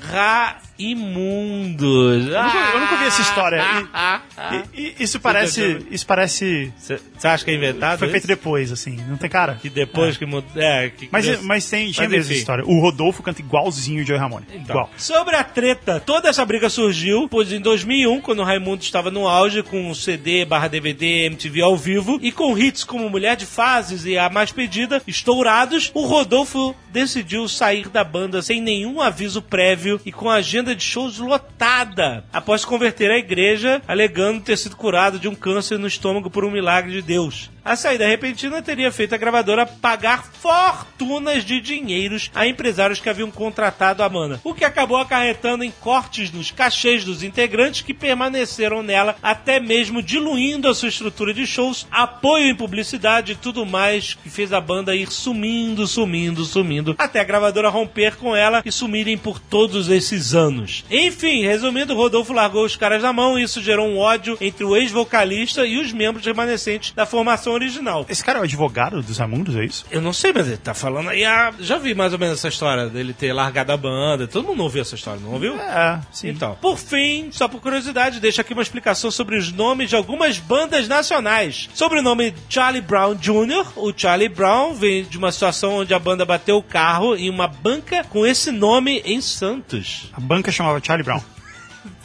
Raimundos. 0.82 2.28
Eu 2.28 2.44
nunca, 2.44 2.58
eu 2.74 2.80
nunca 2.80 2.96
vi 2.98 3.06
essa 3.06 3.22
história. 3.22 3.62
Ah, 3.94 4.22
E- 4.52 4.82
e- 4.82 4.96
e 5.00 5.04
isso 5.04 5.20
parece. 5.20 5.86
Isso 5.92 6.06
parece. 6.06 6.74
Você 6.78 7.00
acha 7.28 7.46
que 7.46 7.52
é 7.52 7.56
inventado? 7.56 8.00
Foi 8.00 8.08
isso? 8.08 8.12
feito 8.14 8.28
depois, 8.28 8.72
assim. 8.72 8.98
Não 9.08 9.18
tem 9.18 9.30
cara? 9.30 9.56
Que 9.62 9.70
depois 9.70 10.18
que 10.18 10.26
mudou. 10.26 10.50
É, 10.62 10.90
que 10.90 11.08
Mas, 11.12 11.26
criou- 11.26 11.44
mas 11.44 11.70
tem, 11.70 11.92
tinha 11.92 12.08
Mas, 12.08 12.18
mesmo 12.18 12.32
essa 12.32 12.40
história. 12.40 12.64
O 12.66 12.80
Rodolfo 12.80 13.22
canta 13.24 13.42
igualzinho 13.42 14.02
o 14.04 14.06
Joey 14.06 14.20
Ramone. 14.20 14.46
Então, 14.54 14.62
Igual. 14.76 14.90
Sobre 14.98 15.36
a 15.36 15.44
treta, 15.44 16.00
toda 16.00 16.30
essa 16.30 16.46
briga 16.46 16.70
surgiu, 16.70 17.28
pois 17.30 17.52
em 17.52 17.60
2001, 17.60 18.22
quando 18.22 18.40
o 18.40 18.44
Raimundo 18.44 18.82
estava 18.84 19.12
no 19.12 19.28
auge 19.28 19.62
com 19.64 19.90
o 19.90 19.96
CD 19.96 20.46
barra 20.46 20.68
DVD 20.68 21.26
MTV 21.26 21.62
ao 21.62 21.78
vivo 21.78 22.20
e 22.22 22.32
com 22.32 22.58
hits 22.58 22.84
como 22.84 23.10
Mulher 23.10 23.36
de 23.36 23.46
Fases 23.46 24.06
e 24.06 24.18
A 24.18 24.30
Mais 24.30 24.52
Pedida 24.52 25.02
estourados, 25.08 25.92
o 25.94 26.06
Rodolfo 26.06 26.76
decidiu 26.92 27.48
sair 27.48 27.88
da 27.90 28.04
banda 28.04 28.42
sem 28.42 28.62
nenhum 28.62 29.02
aviso 29.02 29.42
prévio 29.42 30.00
e 30.06 30.12
com 30.12 30.30
a 30.30 30.36
agenda 30.36 30.71
de 30.76 30.84
shows 30.84 31.18
lotada, 31.18 32.24
após 32.32 32.66
converter 32.66 33.12
à 33.12 33.18
igreja, 33.18 33.82
alegando 33.88 34.42
ter 34.42 34.58
sido 34.58 34.76
curado 34.76 35.20
de 35.20 35.28
um 35.28 35.36
câncer 35.36 35.78
no 35.78 35.88
estômago 35.88 36.30
por 36.30 36.46
um 36.46 36.52
milagre 36.52 36.92
de 36.92 37.02
Deus. 37.02 37.50
A 37.64 37.76
saída 37.76 38.08
repentina 38.08 38.60
teria 38.60 38.92
feito 38.92 39.14
a 39.14 39.18
gravadora 39.20 39.68
pagar 39.68 40.24
fortunas 40.24 41.46
de 41.46 41.62
dinheiros 41.62 42.32
a 42.34 42.48
empresários 42.48 43.00
que 43.00 43.08
haviam 43.08 43.30
contratado 43.30 44.02
a 44.02 44.10
banda, 44.10 44.42
o 44.44 44.54
que 44.54 44.66
acabou 44.66 44.98
acarretando 44.98 45.64
em 45.64 45.70
cortes 45.70 46.32
nos 46.32 46.50
cachês 46.50 47.06
dos 47.06 47.22
integrantes 47.22 47.82
que 47.82 47.94
permaneceram 47.94 48.82
nela, 48.82 49.16
até 49.22 49.60
mesmo 49.60 50.02
diluindo 50.02 50.68
a 50.68 50.74
sua 50.74 50.90
estrutura 50.90 51.36
de 51.36 51.46
shows, 51.46 51.86
apoio 51.92 52.48
em 52.48 52.56
publicidade 52.56 53.34
e 53.34 53.36
tudo 53.36 53.64
mais, 53.64 54.16
que 54.16 54.30
fez 54.30 54.52
a 54.52 54.60
banda 54.60 54.96
ir 54.96 55.12
sumindo, 55.12 55.86
sumindo, 55.86 56.44
sumindo, 56.44 56.96
até 56.98 57.20
a 57.20 57.24
gravadora 57.24 57.70
romper 57.70 58.16
com 58.16 58.36
ela 58.36 58.64
e 58.66 58.72
sumirem 58.72 59.20
por 59.20 59.38
todos 59.38 59.88
esses 59.88 60.34
anos. 60.34 60.84
Enfim, 60.90 61.44
resumindo, 61.44 61.96
Rodolfo 61.96 62.34
largou 62.34 62.66
os 62.66 62.76
caras 62.76 63.04
na 63.04 63.14
mão 63.14 63.38
e 63.38 63.44
isso 63.44 63.62
gerou 63.62 63.88
um 63.88 64.00
ódio 64.00 64.36
entre 64.42 64.64
o 64.64 64.76
ex-vocalista 64.76 65.64
e 65.64 65.78
os 65.78 65.94
membros 65.94 66.26
remanescentes 66.26 66.92
da 66.94 67.06
formação 67.06 67.51
original. 67.52 68.06
Esse 68.10 68.24
cara 68.24 68.40
é 68.40 68.42
o 68.42 68.44
advogado 68.44 69.02
dos 69.02 69.18
Raimundos, 69.18 69.56
é 69.56 69.66
isso? 69.66 69.86
Eu 69.92 70.02
não 70.02 70.14
sei, 70.14 70.32
mas 70.34 70.48
ele 70.48 70.58
tá 70.58 70.74
falando 70.74 71.10
aí. 71.10 71.24
Ah, 71.24 71.54
já 71.60 71.78
vi 71.78 71.94
mais 71.94 72.14
ou 72.14 72.20
menos 72.20 72.40
essa 72.40 72.48
história 72.48 72.88
dele 72.88 73.14
ter 73.14 73.34
largado 73.34 73.72
a 73.72 73.78
banda. 73.78 74.28
Todo 74.28 74.48
mundo 74.48 74.64
ouviu 74.64 74.82
essa 74.82 74.96
história, 74.96 75.20
não 75.22 75.34
ouviu? 75.34 75.56
É, 75.60 76.00
sim. 76.12 76.30
Então, 76.30 76.58
por 76.62 76.78
fim, 76.78 77.30
só 77.32 77.48
por 77.48 77.62
curiosidade, 77.62 78.20
deixo 78.20 78.42
aqui 78.42 78.54
uma 78.54 78.62
explicação 78.62 79.12
sobre 79.12 79.38
os 79.38 79.52
nomes 79.52 79.90
de 79.90 79.96
algumas 79.96 80.38
bandas 80.40 80.88
nacionais. 80.88 81.70
Sobre 81.74 82.00
o 82.00 82.02
nome 82.02 82.34
Charlie 82.50 82.82
Brown 82.82 83.16
Jr., 83.16 83.72
o 83.76 83.94
Charlie 83.96 84.30
Brown 84.30 84.74
vem 84.74 85.04
de 85.04 85.18
uma 85.18 85.32
situação 85.32 85.78
onde 85.78 85.94
a 85.94 86.00
banda 86.00 86.26
bateu 86.26 86.58
o 86.58 86.64
carro 86.64 87.16
em 87.16 87.30
uma 87.30 87.48
banca 87.48 88.04
com 88.04 88.26
esse 88.26 88.52
nome 88.52 89.02
em 89.06 89.22
Santos. 89.22 90.10
A 90.14 90.20
banca 90.20 90.52
chamava 90.52 90.82
Charlie 90.84 91.04
Brown. 91.04 91.22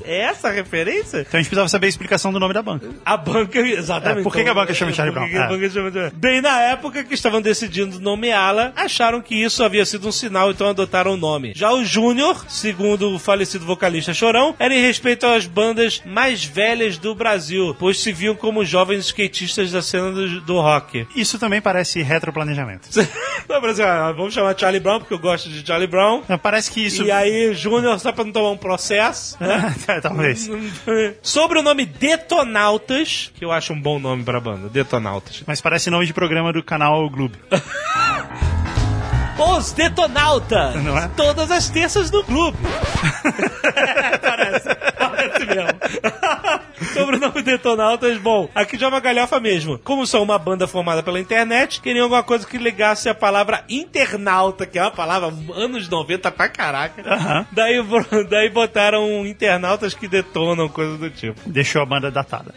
É 0.07 0.21
essa 0.21 0.49
a 0.49 0.53
referência? 0.53 1.21
Então 1.21 1.38
a 1.38 1.42
gente 1.42 1.49
precisava 1.49 1.69
saber 1.69 1.87
a 1.87 1.88
explicação 1.88 2.33
do 2.33 2.38
nome 2.38 2.55
da 2.55 2.62
banca. 2.62 2.88
A 3.05 3.16
banca, 3.16 3.59
exatamente. 3.59 4.21
É, 4.21 4.23
por 4.23 4.33
que 4.33 4.45
que 4.45 4.49
a 4.49 4.55
banca 4.55 4.73
chama 4.73 4.92
Charlie 4.92 5.14
por 5.14 5.25
que 5.25 5.35
Brown? 5.35 5.45
É. 5.45 5.49
banca 5.49 5.71
chama 5.71 5.92
Charlie? 5.92 6.12
Bem, 6.16 6.40
na 6.40 6.61
época 6.61 7.05
que 7.05 7.14
estavam 7.14 7.40
decidindo 7.40 8.01
nomeá-la, 8.01 8.73
acharam 8.77 9.21
que 9.21 9.35
isso 9.35 9.62
havia 9.64 9.85
sido 9.85 10.09
um 10.09 10.12
sinal, 10.12 10.51
então 10.51 10.69
adotaram 10.69 11.12
o 11.12 11.16
nome. 11.16 11.53
Já 11.55 11.73
o 11.73 11.85
Júnior, 11.85 12.45
segundo 12.49 13.14
o 13.14 13.19
falecido 13.19 13.64
vocalista 13.64 14.14
Chorão, 14.14 14.55
era 14.59 14.75
em 14.75 14.81
respeito 14.81 15.27
às 15.27 15.47
bandas 15.47 16.03
mais 16.05 16.45
velhas 16.45 16.99
do 16.99 17.14
Brasil, 17.14 17.75
pois 17.79 18.01
se 18.01 18.12
viam 18.12 18.35
como 18.35 18.64
jovens 18.64 19.07
skatistas 19.07 19.73
da 19.73 19.83
cena 19.83 20.12
do, 20.12 20.40
do 20.40 20.61
rock. 20.61 21.07
Isso 21.14 21.38
também 21.38 21.61
parece 21.61 22.03
retroplanejamento. 22.03 22.88
Não, 23.49 23.61
por 23.61 23.71
exemplo, 23.71 23.92
ah, 23.92 24.12
vamos 24.12 24.35
chamar 24.35 24.59
Charlie 24.59 24.81
Brown, 24.81 24.99
porque 24.99 25.14
eu 25.14 25.19
gosto 25.19 25.49
de 25.49 25.64
Charlie 25.66 25.87
Brown. 25.87 26.23
Não, 26.29 26.38
parece 26.38 26.71
que 26.71 26.85
isso. 26.85 27.05
E 27.05 27.11
aí, 27.11 27.55
Júnior, 27.55 27.99
só 28.01 28.12
pra 28.12 28.25
não 28.25 28.33
tomar 28.33 28.51
um 28.51 28.57
processo, 28.57 29.37
né? 29.40 29.75
É, 29.97 30.01
Talvez. 30.01 30.51
Sobre 31.23 31.59
o 31.59 31.63
nome 31.63 31.87
Detonautas, 31.87 33.33
que 33.35 33.45
eu 33.45 33.51
acho 33.51 33.73
um 33.73 33.81
bom 33.81 33.99
nome 33.99 34.23
pra 34.25 34.39
banda, 34.39 34.69
Detonautas. 34.69 35.43
Mas 35.47 35.61
parece 35.61 35.89
nome 35.91 36.07
de 36.07 36.13
programa 36.13 36.53
do 36.53 36.63
canal 36.63 37.09
Globo. 37.09 37.37
Os 39.39 39.73
Detonautas! 39.73 40.83
Não 40.83 40.99
é? 40.99 41.09
Todas 41.17 41.51
as 41.51 41.69
terças 41.69 42.11
do 42.11 42.23
parece, 44.23 44.65
parece 44.65 44.96
mesmo. 45.47 45.69
Sobre 46.93 47.17
o 47.17 47.21
nome 47.21 47.43
Detonautas, 47.43 48.19
bom, 48.19 48.49
aqui 48.55 48.79
já 48.79 48.87
é 48.87 48.89
uma 48.89 49.01
galhofa 49.01 49.41
mesmo. 49.41 49.79
Como 49.79 50.07
são 50.07 50.23
uma 50.23 50.39
banda 50.39 50.67
formada 50.67 51.03
pela 51.03 51.21
internet, 51.21 51.81
queriam 51.81 52.05
alguma 52.05 52.23
coisa 52.23 52.47
que 52.47 52.59
ligasse 52.59 53.09
a 53.09 53.15
palavra 53.15 53.65
internauta, 53.69 54.67
que 54.67 54.79
é 54.79 54.83
uma 54.83 54.91
palavra 54.91 55.33
anos 55.55 55.89
90 55.89 56.31
pra 56.31 56.49
caraca. 56.49 57.47
Daí, 57.53 57.77
daí 58.29 58.51
botaram 58.51 59.27
internautas 59.27 59.95
que 59.95 60.07
detonam, 60.07 60.69
coisa 60.69 60.99
do 60.99 61.11
tipo. 61.11 61.41
Deixou 61.47 61.83
a 61.83 61.87
banda 61.87 62.11
datada. 62.11 62.55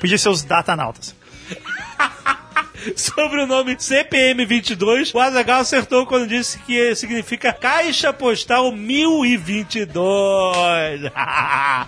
Podia 0.00 0.18
ser 0.18 0.28
os 0.28 0.42
datanautas. 0.42 1.14
Sobre 2.96 3.42
o 3.42 3.46
nome 3.46 3.76
CPM22, 3.76 5.14
o 5.14 5.20
Azagal 5.20 5.60
acertou 5.60 6.06
quando 6.06 6.26
disse 6.26 6.58
que 6.60 6.94
significa 6.94 7.52
Caixa 7.52 8.12
Postal 8.12 8.72
1022. 8.72 9.94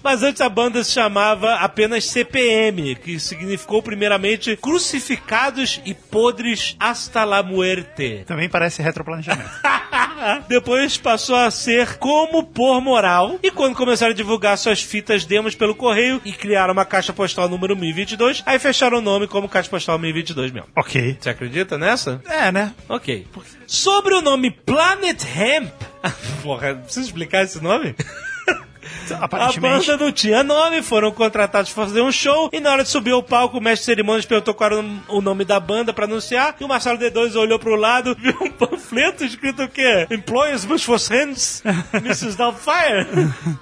Mas 0.03 0.23
antes 0.23 0.41
a 0.41 0.49
banda 0.49 0.83
se 0.83 0.93
chamava 0.93 1.57
apenas 1.57 2.05
CPM, 2.07 2.95
que 2.97 3.21
significou 3.21 3.83
primeiramente 3.83 4.57
Crucificados 4.57 5.81
e 5.85 5.93
Podres 5.95 6.77
hasta 6.79 7.25
la 7.25 7.43
muerte. 7.43 8.25
Também 8.27 8.49
parece 8.49 8.83
retroplanejamento. 8.83 9.51
Depois 10.49 10.97
passou 10.97 11.37
a 11.37 11.51
ser 11.51 11.99
Como 11.99 12.43
Por 12.45 12.81
Moral. 12.81 13.39
E 13.43 13.51
quando 13.51 13.77
começaram 13.77 14.13
a 14.13 14.17
divulgar 14.17 14.57
suas 14.57 14.83
fitas 14.83 15.25
demos 15.25 15.55
pelo 15.55 15.75
correio 15.75 16.21
e 16.25 16.33
criaram 16.33 16.73
uma 16.73 16.85
caixa 16.85 17.13
postal 17.13 17.49
número 17.49 17.77
1022, 17.77 18.43
aí 18.47 18.59
fecharam 18.59 18.99
o 18.99 19.03
nome 19.03 19.27
como 19.27 19.49
Caixa 19.49 19.69
Postal 19.69 19.99
1022 19.99 20.53
mesmo. 20.53 20.69
ok. 20.75 20.86
Você 21.21 21.31
acredita 21.31 21.77
nessa? 21.77 22.21
É, 22.27 22.51
né? 22.53 22.73
Ok. 22.89 23.27
Sobre 23.67 24.15
o 24.15 24.23
nome 24.23 24.51
Planet 24.51 25.21
Hemp. 25.37 25.73
Porra, 26.43 26.75
preciso 26.75 27.07
explicar 27.07 27.43
esse 27.43 27.61
nome? 27.63 27.95
A 29.15 29.25
Aparentemente. 29.25 29.87
banda 29.87 30.05
não 30.05 30.13
tinha 30.13 30.43
nome, 30.43 30.83
foram 30.83 31.11
contratados 31.13 31.73
para 31.73 31.85
fazer 31.87 32.01
um 32.03 32.13
show 32.13 32.51
e 32.53 32.61
na 32.61 32.71
hora 32.73 32.83
de 32.83 32.89
subir 32.89 33.13
ao 33.13 33.23
palco, 33.23 33.59
o 33.59 33.61
mestre 33.61 33.81
de 33.83 33.85
cerimônias 33.87 34.25
perguntou 34.27 34.55
qual 34.55 34.73
era 34.73 34.85
o 35.09 35.21
nome 35.21 35.45
da 35.45 35.59
banda 35.61 35.93
para 35.93 36.05
anunciar 36.05 36.57
e 36.61 36.65
o 36.65 36.69
Marcelo 36.69 36.99
D2 36.99 37.35
olhou 37.37 37.59
pro 37.59 37.75
lado, 37.77 38.17
viu 38.21 38.37
um 38.41 38.51
panfleto 38.51 39.25
escrito 39.25 39.63
o 39.65 39.69
quê? 39.69 40.07
Employees 40.11 40.65
Bush 40.65 40.85
for 40.85 40.99
Hands, 41.11 41.63
Mrs. 41.95 42.37
Doubtfire. 42.37 43.07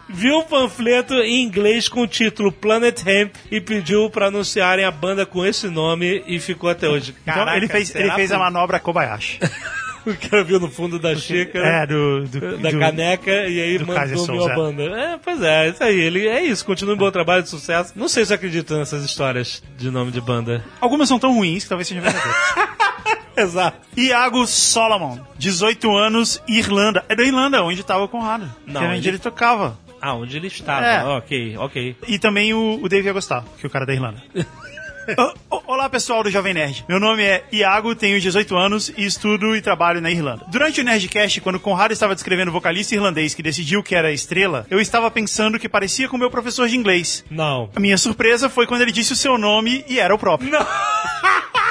viu 0.08 0.38
um 0.38 0.44
panfleto 0.44 1.14
em 1.14 1.42
inglês 1.42 1.88
com 1.88 2.02
o 2.02 2.06
título 2.06 2.50
Planet 2.52 3.00
Hemp 3.06 3.34
e 3.50 3.60
pediu 3.60 4.08
para 4.10 4.26
anunciarem 4.26 4.84
a 4.84 4.90
banda 4.90 5.26
com 5.26 5.44
esse 5.44 5.68
nome 5.68 6.22
e 6.26 6.38
ficou 6.38 6.70
até 6.70 6.88
hoje. 6.88 7.14
Então 7.22 7.34
Caraca, 7.34 7.56
ele 7.56 7.68
fez, 7.68 7.94
ele 7.94 8.10
fez 8.12 8.32
a 8.32 8.38
manobra 8.38 8.78
Kobayashi. 8.80 9.40
O 10.14 10.28
cara 10.30 10.44
viu 10.44 10.60
no 10.60 10.70
fundo 10.70 10.98
da 10.98 11.14
xícara 11.16 11.66
É, 11.82 11.86
do. 11.86 12.24
do 12.26 12.58
da 12.58 12.70
do- 12.70 12.78
caneca 12.78 13.30
e 13.46 13.60
aí 13.60 13.78
do 13.78 13.86
mandou 13.86 14.26
meu 14.28 14.44
a 14.46 14.54
banda. 14.54 14.82
É, 14.82 15.18
pois 15.22 15.40
é, 15.42 15.68
isso 15.70 15.82
aí. 15.82 15.98
Ele, 15.98 16.26
é 16.28 16.42
isso, 16.42 16.64
continua 16.64 16.94
um 16.94 16.98
bom 16.98 17.10
trabalho 17.10 17.42
de 17.42 17.48
sucesso. 17.48 17.92
Não 17.96 18.08
sei 18.08 18.24
se 18.24 18.32
eu 18.32 18.36
acredito 18.36 18.76
nessas 18.76 19.04
histórias 19.04 19.62
de 19.78 19.90
nome 19.90 20.10
de 20.10 20.20
banda. 20.20 20.64
Algumas 20.80 21.08
são 21.08 21.18
tão 21.18 21.32
ruins 21.34 21.62
que 21.64 21.68
talvez 21.68 21.88
sejam 21.88 22.02
verdadeiras. 22.04 22.36
Exato. 23.36 23.78
Iago 23.96 24.46
Solomon, 24.46 25.18
18 25.38 25.90
anos, 25.96 26.40
Irlanda. 26.46 27.04
É 27.08 27.16
da 27.16 27.22
Irlanda, 27.24 27.62
onde 27.64 27.80
estava 27.80 28.04
o 28.04 28.08
Conrado. 28.08 28.48
Não, 28.66 28.80
que 28.80 28.86
era 28.86 28.94
onde 28.96 29.08
ele- 29.08 29.16
ele 29.16 29.18
tocava. 29.22 29.76
Ah, 30.00 30.14
onde 30.14 30.36
ele 30.36 30.48
estava. 30.48 30.84
É. 30.86 31.02
Ok, 31.02 31.56
ok. 31.58 31.96
E 32.06 32.18
também 32.18 32.52
o, 32.52 32.78
o 32.82 32.88
Dave 32.90 33.06
ia 33.06 33.12
gostar, 33.12 33.42
que 33.58 33.64
é 33.64 33.66
o 33.66 33.70
cara 33.70 33.86
da 33.86 33.94
Irlanda. 33.94 34.22
Olá 35.66 35.88
pessoal 35.88 36.22
do 36.22 36.30
Jovem 36.30 36.54
Nerd, 36.54 36.84
meu 36.88 36.98
nome 36.98 37.22
é 37.22 37.44
Iago, 37.52 37.94
tenho 37.94 38.20
18 38.20 38.56
anos 38.56 38.92
e 38.96 39.04
estudo 39.04 39.54
e 39.54 39.60
trabalho 39.60 40.00
na 40.00 40.10
Irlanda. 40.10 40.44
Durante 40.48 40.80
o 40.80 40.84
Nerdcast, 40.84 41.40
quando 41.40 41.60
Conrado 41.60 41.92
estava 41.92 42.14
descrevendo 42.14 42.48
o 42.48 42.52
vocalista 42.52 42.94
irlandês 42.94 43.34
que 43.34 43.42
decidiu 43.42 43.82
que 43.82 43.94
era 43.94 44.08
a 44.08 44.12
estrela, 44.12 44.66
eu 44.70 44.80
estava 44.80 45.10
pensando 45.10 45.58
que 45.58 45.68
parecia 45.68 46.08
com 46.08 46.16
o 46.16 46.18
meu 46.18 46.30
professor 46.30 46.68
de 46.68 46.76
inglês. 46.76 47.24
Não. 47.30 47.68
A 47.74 47.80
minha 47.80 47.98
surpresa 47.98 48.48
foi 48.48 48.66
quando 48.66 48.82
ele 48.82 48.92
disse 48.92 49.12
o 49.12 49.16
seu 49.16 49.36
nome 49.36 49.84
e 49.88 49.98
era 49.98 50.14
o 50.14 50.18
próprio. 50.18 50.50
Não. 50.50 50.64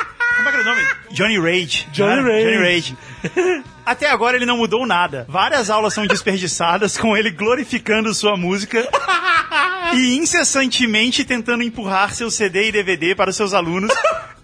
Como 0.43 0.49
é 0.49 0.51
que 0.51 0.67
era 0.67 0.73
o 0.73 0.75
nome? 0.75 0.88
Johnny 1.12 1.39
Rage. 1.39 1.88
Johnny? 1.93 2.21
Rage. 2.21 2.43
Johnny 2.43 2.58
Rage. 2.58 2.97
Até 3.86 4.10
agora 4.10 4.36
ele 4.36 4.45
não 4.45 4.58
mudou 4.58 4.86
nada. 4.86 5.25
Várias 5.29 5.69
aulas 5.69 5.93
são 5.93 6.06
desperdiçadas 6.06 6.97
com 6.97 7.15
ele 7.15 7.32
glorificando 7.32 8.13
sua 8.13 8.36
música 8.36 8.86
e 9.95 10.17
incessantemente 10.17 11.23
tentando 11.23 11.63
empurrar 11.63 12.13
seu 12.13 12.29
CD 12.29 12.67
e 12.67 12.71
DVD 12.73 13.15
para 13.15 13.29
os 13.29 13.38
seus 13.38 13.53
alunos. 13.53 13.89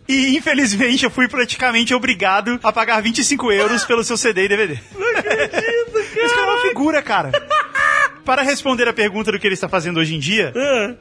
E 0.07 0.37
infelizmente 0.37 1.03
eu 1.03 1.11
fui 1.11 1.27
praticamente 1.27 1.93
obrigado 1.93 2.57
a 2.63 2.71
pagar 2.71 3.01
25 3.01 3.51
euros 3.51 3.83
pelo 3.83 4.03
seu 4.03 4.15
CD 4.15 4.45
e 4.45 4.47
DVD. 4.47 4.79
Não 4.97 5.17
acredito, 5.17 5.91
cara. 5.91 6.25
Isso 6.25 6.39
é 6.39 6.41
uma 6.43 6.61
figura, 6.61 7.01
cara. 7.01 7.31
Para 8.29 8.43
responder 8.43 8.87
a 8.87 8.93
pergunta 8.93 9.31
do 9.31 9.39
que 9.39 9.47
ele 9.47 9.55
está 9.55 9.67
fazendo 9.67 9.99
hoje 9.99 10.13
em 10.13 10.19
dia, 10.19 10.53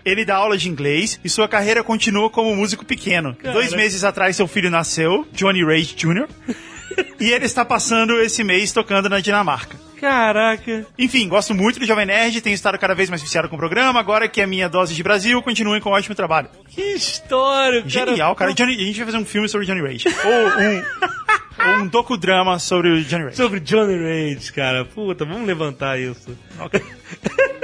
ele 0.02 0.24
dá 0.24 0.36
aula 0.36 0.56
de 0.56 0.66
inglês 0.66 1.20
e 1.22 1.28
sua 1.28 1.46
carreira 1.46 1.84
continua 1.84 2.30
como 2.30 2.56
músico 2.56 2.86
pequeno. 2.86 3.36
Dois 3.52 3.74
meses 3.74 4.02
atrás, 4.02 4.34
seu 4.34 4.48
filho 4.48 4.70
nasceu, 4.70 5.26
Johnny 5.34 5.62
Rage 5.62 5.94
Jr., 5.94 6.26
e 7.20 7.30
ele 7.30 7.44
está 7.44 7.66
passando 7.66 8.18
esse 8.18 8.42
mês 8.42 8.72
tocando 8.72 9.10
na 9.10 9.20
Dinamarca. 9.20 9.76
Caraca. 10.00 10.86
Enfim, 10.98 11.28
gosto 11.28 11.54
muito 11.54 11.78
do 11.80 11.86
Jovem 11.86 12.06
Nerd, 12.06 12.40
tenho 12.40 12.54
estado 12.54 12.78
cada 12.78 12.94
vez 12.94 13.08
mais 13.10 13.20
viciado 13.22 13.48
com 13.48 13.56
o 13.56 13.58
programa. 13.58 13.98
Agora 13.98 14.28
que 14.28 14.40
é 14.40 14.44
a 14.44 14.46
minha 14.46 14.68
dose 14.68 14.94
de 14.94 15.02
Brasil, 15.02 15.42
continuem 15.42 15.80
com 15.80 15.90
um 15.90 15.92
ótimo 15.92 16.14
trabalho. 16.14 16.48
Que 16.68 16.80
história, 16.94 17.78
cara. 17.80 17.88
Genial, 17.90 18.34
cara. 18.36 18.52
Johnny- 18.54 18.76
a 18.76 18.78
gente 18.84 18.96
vai 18.98 19.06
fazer 19.06 19.18
um 19.18 19.24
filme 19.24 19.48
sobre 19.48 19.66
Johnny 19.66 19.80
Rage. 19.82 20.04
Ou 20.24 20.62
um, 20.62 20.82
ou 21.72 21.82
um 21.82 21.86
docudrama 21.86 22.58
sobre 22.58 22.90
o 22.90 23.02
Johnny 23.04 23.24
Rage. 23.24 23.36
Sobre 23.36 23.60
Johnny 23.60 23.96
Rage, 23.96 24.52
cara. 24.52 24.84
Puta, 24.84 25.24
vamos 25.24 25.46
levantar 25.46 25.98
isso. 25.98 26.36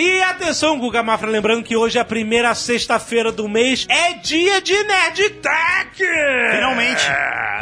E 0.00 0.22
atenção, 0.22 0.78
Guga 0.78 1.02
Mafra, 1.02 1.28
lembrando 1.28 1.64
que 1.64 1.76
hoje 1.76 1.98
é 1.98 2.00
a 2.00 2.04
primeira 2.04 2.54
sexta-feira 2.54 3.32
do 3.32 3.48
mês, 3.48 3.84
é 3.88 4.12
dia 4.12 4.60
de 4.60 4.72
Nerd 4.84 5.30
Tech! 5.30 5.90
Finalmente. 5.96 7.04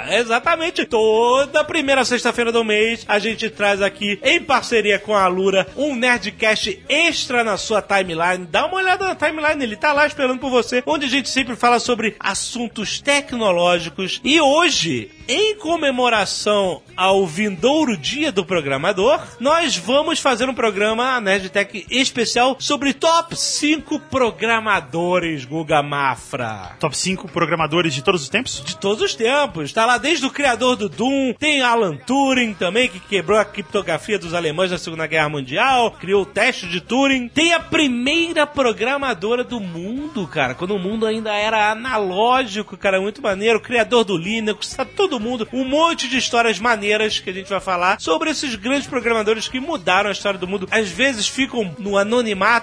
É, 0.06 0.18
exatamente. 0.18 0.84
Toda 0.84 1.64
primeira 1.64 2.04
sexta-feira 2.04 2.52
do 2.52 2.62
mês, 2.62 3.06
a 3.08 3.18
gente 3.18 3.48
traz 3.48 3.80
aqui, 3.80 4.20
em 4.22 4.38
parceria 4.42 4.98
com 4.98 5.14
a 5.14 5.26
Lura, 5.26 5.66
um 5.74 5.96
Nerdcast 5.96 6.78
extra 6.90 7.42
na 7.42 7.56
sua 7.56 7.80
timeline. 7.80 8.44
Dá 8.44 8.66
uma 8.66 8.76
olhada 8.76 9.06
na 9.06 9.14
timeline, 9.14 9.62
ele 9.62 9.74
tá 9.74 9.94
lá 9.94 10.06
esperando 10.06 10.38
por 10.38 10.50
você, 10.50 10.82
onde 10.84 11.06
a 11.06 11.08
gente 11.08 11.30
sempre 11.30 11.56
fala 11.56 11.78
sobre 11.78 12.16
assuntos 12.20 13.00
tecnológicos. 13.00 14.20
E 14.22 14.38
hoje, 14.42 15.10
em 15.26 15.56
comemoração 15.56 16.82
ao 16.94 17.26
vindouro 17.26 17.96
dia 17.96 18.30
do 18.30 18.44
programador, 18.44 19.20
nós 19.40 19.74
vamos 19.76 20.20
fazer 20.20 20.50
um 20.50 20.54
programa, 20.54 21.18
Nerdtech 21.18 21.86
especial, 21.90 22.25
sobre 22.58 22.92
top 22.92 23.36
5 23.36 24.00
programadores, 24.10 25.44
Guga 25.44 25.82
Mafra. 25.82 26.76
Top 26.80 26.96
5 26.96 27.28
programadores 27.28 27.94
de 27.94 28.02
todos 28.02 28.22
os 28.22 28.28
tempos? 28.28 28.62
De 28.64 28.76
todos 28.76 29.02
os 29.02 29.14
tempos. 29.14 29.72
Tá 29.72 29.86
lá 29.86 29.96
desde 29.96 30.26
o 30.26 30.30
criador 30.30 30.76
do 30.76 30.88
Doom, 30.88 31.32
tem 31.38 31.62
Alan 31.62 31.96
Turing 31.96 32.52
também, 32.54 32.88
que 32.88 32.98
quebrou 32.98 33.38
a 33.38 33.44
criptografia 33.44 34.18
dos 34.18 34.34
alemães 34.34 34.70
na 34.70 34.78
Segunda 34.78 35.06
Guerra 35.06 35.28
Mundial, 35.28 35.92
criou 35.92 36.22
o 36.22 36.26
teste 36.26 36.66
de 36.66 36.80
Turing. 36.80 37.28
Tem 37.28 37.52
a 37.52 37.60
primeira 37.60 38.46
programadora 38.46 39.44
do 39.44 39.60
mundo, 39.60 40.26
cara, 40.26 40.54
quando 40.54 40.74
o 40.74 40.78
mundo 40.78 41.06
ainda 41.06 41.32
era 41.32 41.70
analógico, 41.70 42.76
cara, 42.76 43.00
muito 43.00 43.22
maneiro. 43.22 43.58
O 43.58 43.62
criador 43.62 44.04
do 44.04 44.16
Linux, 44.16 44.74
tá 44.74 44.84
todo 44.84 45.20
mundo. 45.20 45.48
Um 45.52 45.64
monte 45.64 46.08
de 46.08 46.18
histórias 46.18 46.58
maneiras 46.58 47.18
que 47.18 47.30
a 47.30 47.32
gente 47.32 47.48
vai 47.48 47.60
falar 47.60 48.00
sobre 48.00 48.30
esses 48.30 48.54
grandes 48.56 48.88
programadores 48.88 49.48
que 49.48 49.60
mudaram 49.60 50.08
a 50.08 50.12
história 50.12 50.38
do 50.38 50.46
mundo. 50.46 50.68
Às 50.70 50.88
vezes 50.88 51.28
ficam 51.28 51.74
no 51.78 51.96
anonimato 51.96 52.15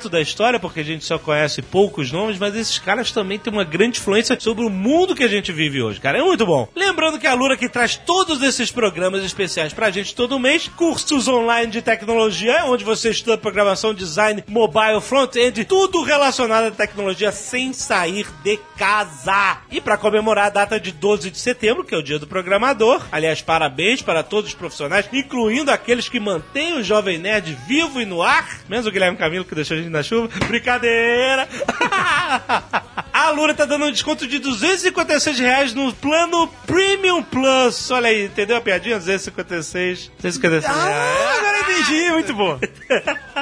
da 0.10 0.22
história, 0.22 0.60
porque 0.60 0.80
a 0.80 0.84
gente 0.84 1.06
só 1.06 1.18
conhece 1.18 1.62
poucos 1.62 2.12
nomes, 2.12 2.38
mas 2.38 2.56
esses 2.56 2.80
caras 2.80 3.12
também 3.12 3.40
têm 3.40 3.52
uma 3.52 3.64
grande 3.64 4.00
influência 4.00 4.38
sobre 4.40 4.66
o 4.66 4.70
mundo 4.70 5.16
que 5.16 5.24
a 5.24 5.28
gente 5.28 5.52
vive 5.52 5.82
hoje, 5.82 6.00
cara. 6.00 6.20
É 6.20 6.22
muito 6.22 6.46
bom. 6.46 6.68
Lembrando 6.76 7.20
que 7.20 7.28
a 7.28 7.34
Lura 7.34 7.58
que 7.58 7.70
traz 7.70 7.96
todos 7.96 8.42
esses 8.42 8.72
programas 8.72 9.24
especiais 9.24 9.74
pra 9.74 9.92
gente 9.92 10.16
todo 10.16 10.40
mês, 10.40 10.68
cursos 10.68 11.28
online 11.28 11.72
de 11.72 11.82
tecnologia, 11.82 12.66
onde 12.66 12.84
você 12.84 13.10
estuda 13.10 13.38
programação, 13.38 13.94
design, 13.94 14.44
mobile, 14.48 15.02
front-end, 15.02 15.66
tudo 15.66 16.04
relacionado 16.04 16.68
à 16.68 16.72
tecnologia 16.72 17.32
sem 17.32 17.74
sair 17.74 18.28
de 18.44 18.60
casa. 18.78 19.58
E 19.72 19.80
pra 19.80 19.98
comemorar 19.98 20.48
a 20.48 20.50
data 20.50 20.80
de 20.80 20.92
12 20.92 21.30
de 21.30 21.38
setembro, 21.38 21.84
que 21.84 21.94
é 21.94 21.98
o 21.98 22.04
dia 22.04 22.20
do 22.20 22.28
programador, 22.28 23.02
aliás, 23.12 23.42
parabéns 23.42 24.02
para 24.02 24.24
todos 24.24 24.52
os 24.52 24.56
profissionais, 24.56 25.08
incluindo 25.12 25.72
aqueles 25.72 26.10
que 26.10 26.20
mantêm 26.20 26.74
o 26.74 26.84
Jovem 26.84 27.18
Nerd 27.18 27.58
vivo 27.68 28.02
e 28.02 28.06
no 28.06 28.22
ar, 28.22 28.62
menos 28.70 28.86
o 28.86 28.92
Guilherme 28.92 29.18
Camilo 29.18 29.43
que 29.44 29.56
deixou 29.56 29.78
a 29.78 29.80
gente 29.80 29.90
na 29.90 30.04
chuva. 30.04 30.30
Brincadeira! 30.48 31.48
A 33.14 33.30
Lura 33.30 33.54
tá 33.54 33.64
dando 33.66 33.86
um 33.86 33.92
desconto 33.92 34.26
de 34.26 34.40
256 34.40 35.40
reais 35.40 35.74
no 35.74 35.94
plano 35.94 36.48
Premium 36.66 37.22
Plus. 37.22 37.92
Olha 37.92 38.10
aí, 38.10 38.26
entendeu 38.26 38.58
a 38.58 38.62
piadinha? 38.62 38.98
256. 38.98 40.12
256 40.20 40.76
reais. 40.76 41.38
agora 41.38 41.60
entendi, 41.60 42.12
muito 42.12 42.34
bom. 42.34 42.60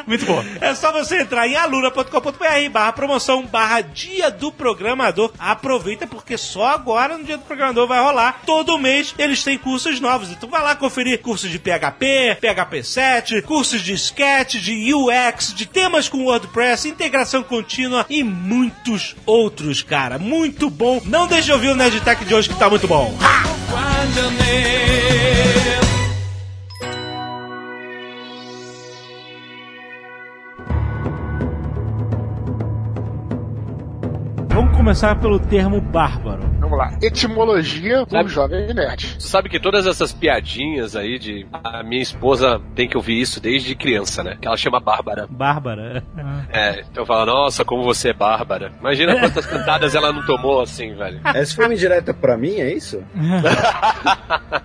Muito 0.05 0.25
bom. 0.25 0.43
É 0.59 0.75
só 0.75 0.91
você 0.91 1.21
entrar 1.21 1.47
em 1.47 1.55
aluna.com.br 1.55 2.69
barra 2.71 2.91
promoção 2.91 3.45
barra 3.45 3.81
dia 3.81 4.29
do 4.29 4.51
programador. 4.51 5.31
Aproveita 5.39 6.05
porque 6.05 6.37
só 6.37 6.67
agora 6.67 7.17
no 7.17 7.23
dia 7.23 7.37
do 7.37 7.43
programador 7.43 7.87
vai 7.87 7.99
rolar. 7.99 8.41
Todo 8.45 8.77
mês 8.77 9.13
eles 9.17 9.43
têm 9.43 9.57
cursos 9.57 9.99
novos. 9.99 10.29
Então 10.31 10.49
vai 10.49 10.61
lá 10.61 10.75
conferir 10.75 11.21
cursos 11.21 11.49
de 11.49 11.59
PHP, 11.59 12.37
PHP 12.41 12.83
7, 12.83 13.41
cursos 13.43 13.81
de 13.81 13.93
Sketch, 13.93 14.55
de 14.55 14.93
UX, 14.93 15.53
de 15.53 15.65
temas 15.81 16.07
com 16.07 16.25
WordPress, 16.25 16.87
integração 16.87 17.41
contínua 17.41 18.05
e 18.07 18.23
muitos 18.23 19.15
outros, 19.25 19.81
cara. 19.81 20.19
Muito 20.19 20.69
bom. 20.69 21.01
Não 21.05 21.25
deixe 21.25 21.45
de 21.45 21.53
ouvir 21.53 21.69
o 21.69 21.75
Nerd 21.75 21.99
Tech 22.01 22.23
de 22.23 22.35
hoje 22.35 22.49
que 22.49 22.55
tá 22.55 22.69
muito 22.69 22.87
bom. 22.87 23.17
Vamos 23.71 24.21
começar 34.81 35.15
pelo 35.19 35.39
termo 35.39 35.79
bárbaro. 35.79 36.41
Vamos 36.59 36.75
lá. 36.75 36.91
Etimologia 37.03 38.03
do 38.03 38.09
Sabe- 38.11 38.29
Jovem 38.29 38.73
Nerd. 38.73 39.15
Sabe 39.19 39.47
que 39.47 39.59
todas 39.59 39.85
essas 39.85 40.11
piadinhas 40.11 40.95
aí 40.95 41.19
de. 41.19 41.45
A 41.63 41.83
minha 41.83 42.01
esposa 42.01 42.59
tem 42.75 42.87
que 42.89 42.97
ouvir 42.97 43.21
isso 43.21 43.39
desde 43.39 43.75
criança, 43.75 44.23
né? 44.23 44.37
Que 44.41 44.47
ela 44.47 44.57
chama 44.57 44.79
Bárbara. 44.79 45.27
Bárbara. 45.29 46.03
É, 46.51 46.81
então 46.91 47.05
fala, 47.05 47.25
nossa, 47.27 47.63
como 47.63 47.83
você 47.83 48.09
é 48.09 48.13
Bárbara. 48.13 48.71
Imagina 48.79 49.19
quantas 49.19 49.45
cantadas 49.47 49.93
ela 49.93 50.11
não 50.11 50.25
tomou 50.25 50.61
assim, 50.61 50.95
velho. 50.95 51.19
Essa 51.25 51.55
foi 51.55 51.65
uma 51.65 51.73
indireta 51.75 52.11
pra 52.13 52.35
mim, 52.35 52.55
é 52.55 52.73
isso? 52.73 53.03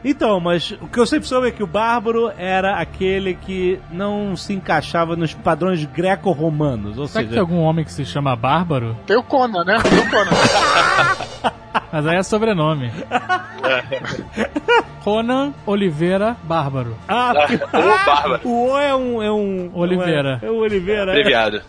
Então, 0.05 0.39
mas 0.39 0.71
o 0.81 0.87
que 0.89 0.99
eu 1.01 1.07
sempre 1.07 1.27
soube 1.29 1.49
é 1.49 1.51
que 1.51 1.63
o 1.63 1.67
bárbaro 1.67 2.31
era 2.39 2.77
aquele 2.79 3.35
que 3.35 3.79
não 3.91 4.37
se 4.37 4.53
encaixava 4.53 5.17
nos 5.17 5.35
padrões 5.35 5.85
greco-romanos. 5.85 6.97
Ou 6.99 7.07
Será 7.09 7.23
que 7.25 7.29
tem 7.31 7.35
seja, 7.35 7.41
algum 7.41 7.59
homem 7.61 7.85
que 7.85 7.93
se 7.93 8.05
chama 8.05 8.35
Bárbaro? 8.37 8.97
Tem 9.07 9.17
o 9.17 9.23
Conan, 9.23 9.65
né? 9.65 9.77
O 10.07 10.11
Conan. 10.11 10.31
Mas 11.93 12.07
aí 12.07 12.17
é 12.17 12.23
sobrenome. 12.23 12.91
Conan 15.05 15.53
Oliveira 15.67 16.37
Bárbaro. 16.43 16.97
ah, 17.09 17.33
porque- 17.35 17.57
Ô, 17.77 18.07
Bárbara. 18.07 18.41
o 18.45 18.69
O 18.71 18.79
é 18.79 18.95
um. 18.95 19.23
É 19.23 19.31
um 19.33 19.71
Oliveira. 19.75 20.41
É 20.43 20.51
o 20.51 20.57
Oliveira. 20.57 21.13
é. 21.13 21.21
Abreviado. 21.21 21.63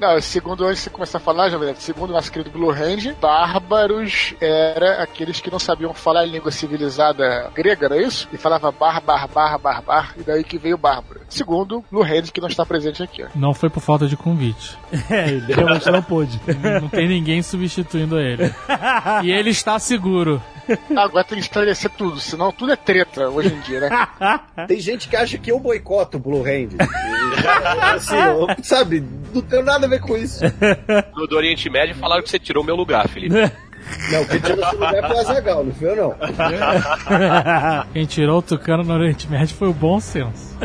Não, 0.00 0.20
segundo 0.20 0.64
antes 0.64 0.78
de 0.78 0.84
você 0.84 0.90
começar 0.90 1.18
a 1.18 1.20
falar, 1.20 1.48
Jovem 1.48 1.66
Nerd, 1.68 1.82
segundo 1.82 2.12
nosso 2.12 2.30
querido 2.30 2.50
Blue 2.50 2.70
Hand, 2.70 3.14
bárbaros 3.20 4.34
era 4.40 5.02
aqueles 5.02 5.40
que 5.40 5.50
não 5.50 5.58
sabiam 5.58 5.92
falar 5.92 6.20
a 6.20 6.24
língua 6.26 6.50
civilizada 6.50 7.50
grega, 7.54 7.88
não 7.88 7.96
é 7.96 8.02
isso? 8.02 8.28
E 8.32 8.36
falava 8.36 8.70
bar, 8.70 9.00
bar, 9.00 9.26
bar, 9.28 9.58
bar, 9.58 9.82
bar, 9.82 10.14
e 10.16 10.22
daí 10.22 10.44
que 10.44 10.56
veio 10.58 10.78
bárbaro. 10.78 11.20
Segundo 11.28 11.84
Blue 11.90 12.02
Hand, 12.04 12.30
que 12.32 12.40
não 12.40 12.48
está 12.48 12.64
presente 12.64 13.02
aqui. 13.02 13.24
ó. 13.24 13.28
Não 13.34 13.52
foi 13.52 13.68
por 13.68 13.80
falta 13.80 14.06
de 14.06 14.16
convite. 14.16 14.76
É, 15.10 15.28
ele 15.30 15.54
realmente 15.54 15.90
não 15.90 16.02
pôde. 16.02 16.38
Não 16.82 16.88
tem 16.88 17.08
ninguém 17.08 17.40
substituindo 17.42 18.18
ele. 18.18 18.52
E 19.24 19.30
ele 19.30 19.50
está 19.50 19.78
seguro. 19.78 20.42
Agora 20.96 21.24
tem 21.24 21.38
que 21.38 21.44
esclarecer 21.44 21.90
tudo, 21.90 22.18
senão 22.20 22.52
tudo 22.52 22.72
é 22.72 22.76
treta 22.76 23.28
hoje 23.28 23.54
em 23.54 23.60
dia, 23.60 23.80
né? 23.80 24.08
Tem 24.68 24.78
gente 24.80 25.08
que 25.08 25.16
acha 25.16 25.38
que 25.38 25.50
eu 25.50 25.58
boicoto 25.58 26.16
o 26.16 26.20
Blue 26.20 26.42
Hand. 26.42 26.70
Já- 27.42 27.94
assim, 27.94 28.16
eu- 28.16 28.46
sabe, 28.62 29.02
não 29.34 29.40
tenho 29.42 29.62
nada 29.64 29.86
a 29.86 29.88
ver 29.88 30.00
com 30.00 30.16
isso. 30.16 30.44
No 31.16 31.26
do 31.26 31.36
Oriente 31.36 31.68
Médio 31.70 31.94
falaram 31.94 32.22
que 32.22 32.30
você 32.30 32.38
tirou 32.38 32.62
meu 32.64 32.76
lugar, 32.76 33.08
Felipe. 33.08 33.34
Não, 34.12 34.22
quem 34.26 34.38
tirou 34.40 34.62
esse 34.66 34.74
lugar 34.74 35.06
foi 35.06 35.16
o 35.16 35.20
Azagal, 35.20 35.64
não 35.64 35.72
foi 35.72 35.88
eu 35.88 35.96
não. 35.96 36.14
Quem 37.94 38.04
tirou 38.04 38.38
o 38.40 38.42
Tucano 38.42 38.82
no 38.84 38.92
Oriente 38.92 39.30
Médio 39.30 39.56
foi 39.56 39.68
o 39.68 39.72
bom 39.72 39.98
senso. 39.98 40.58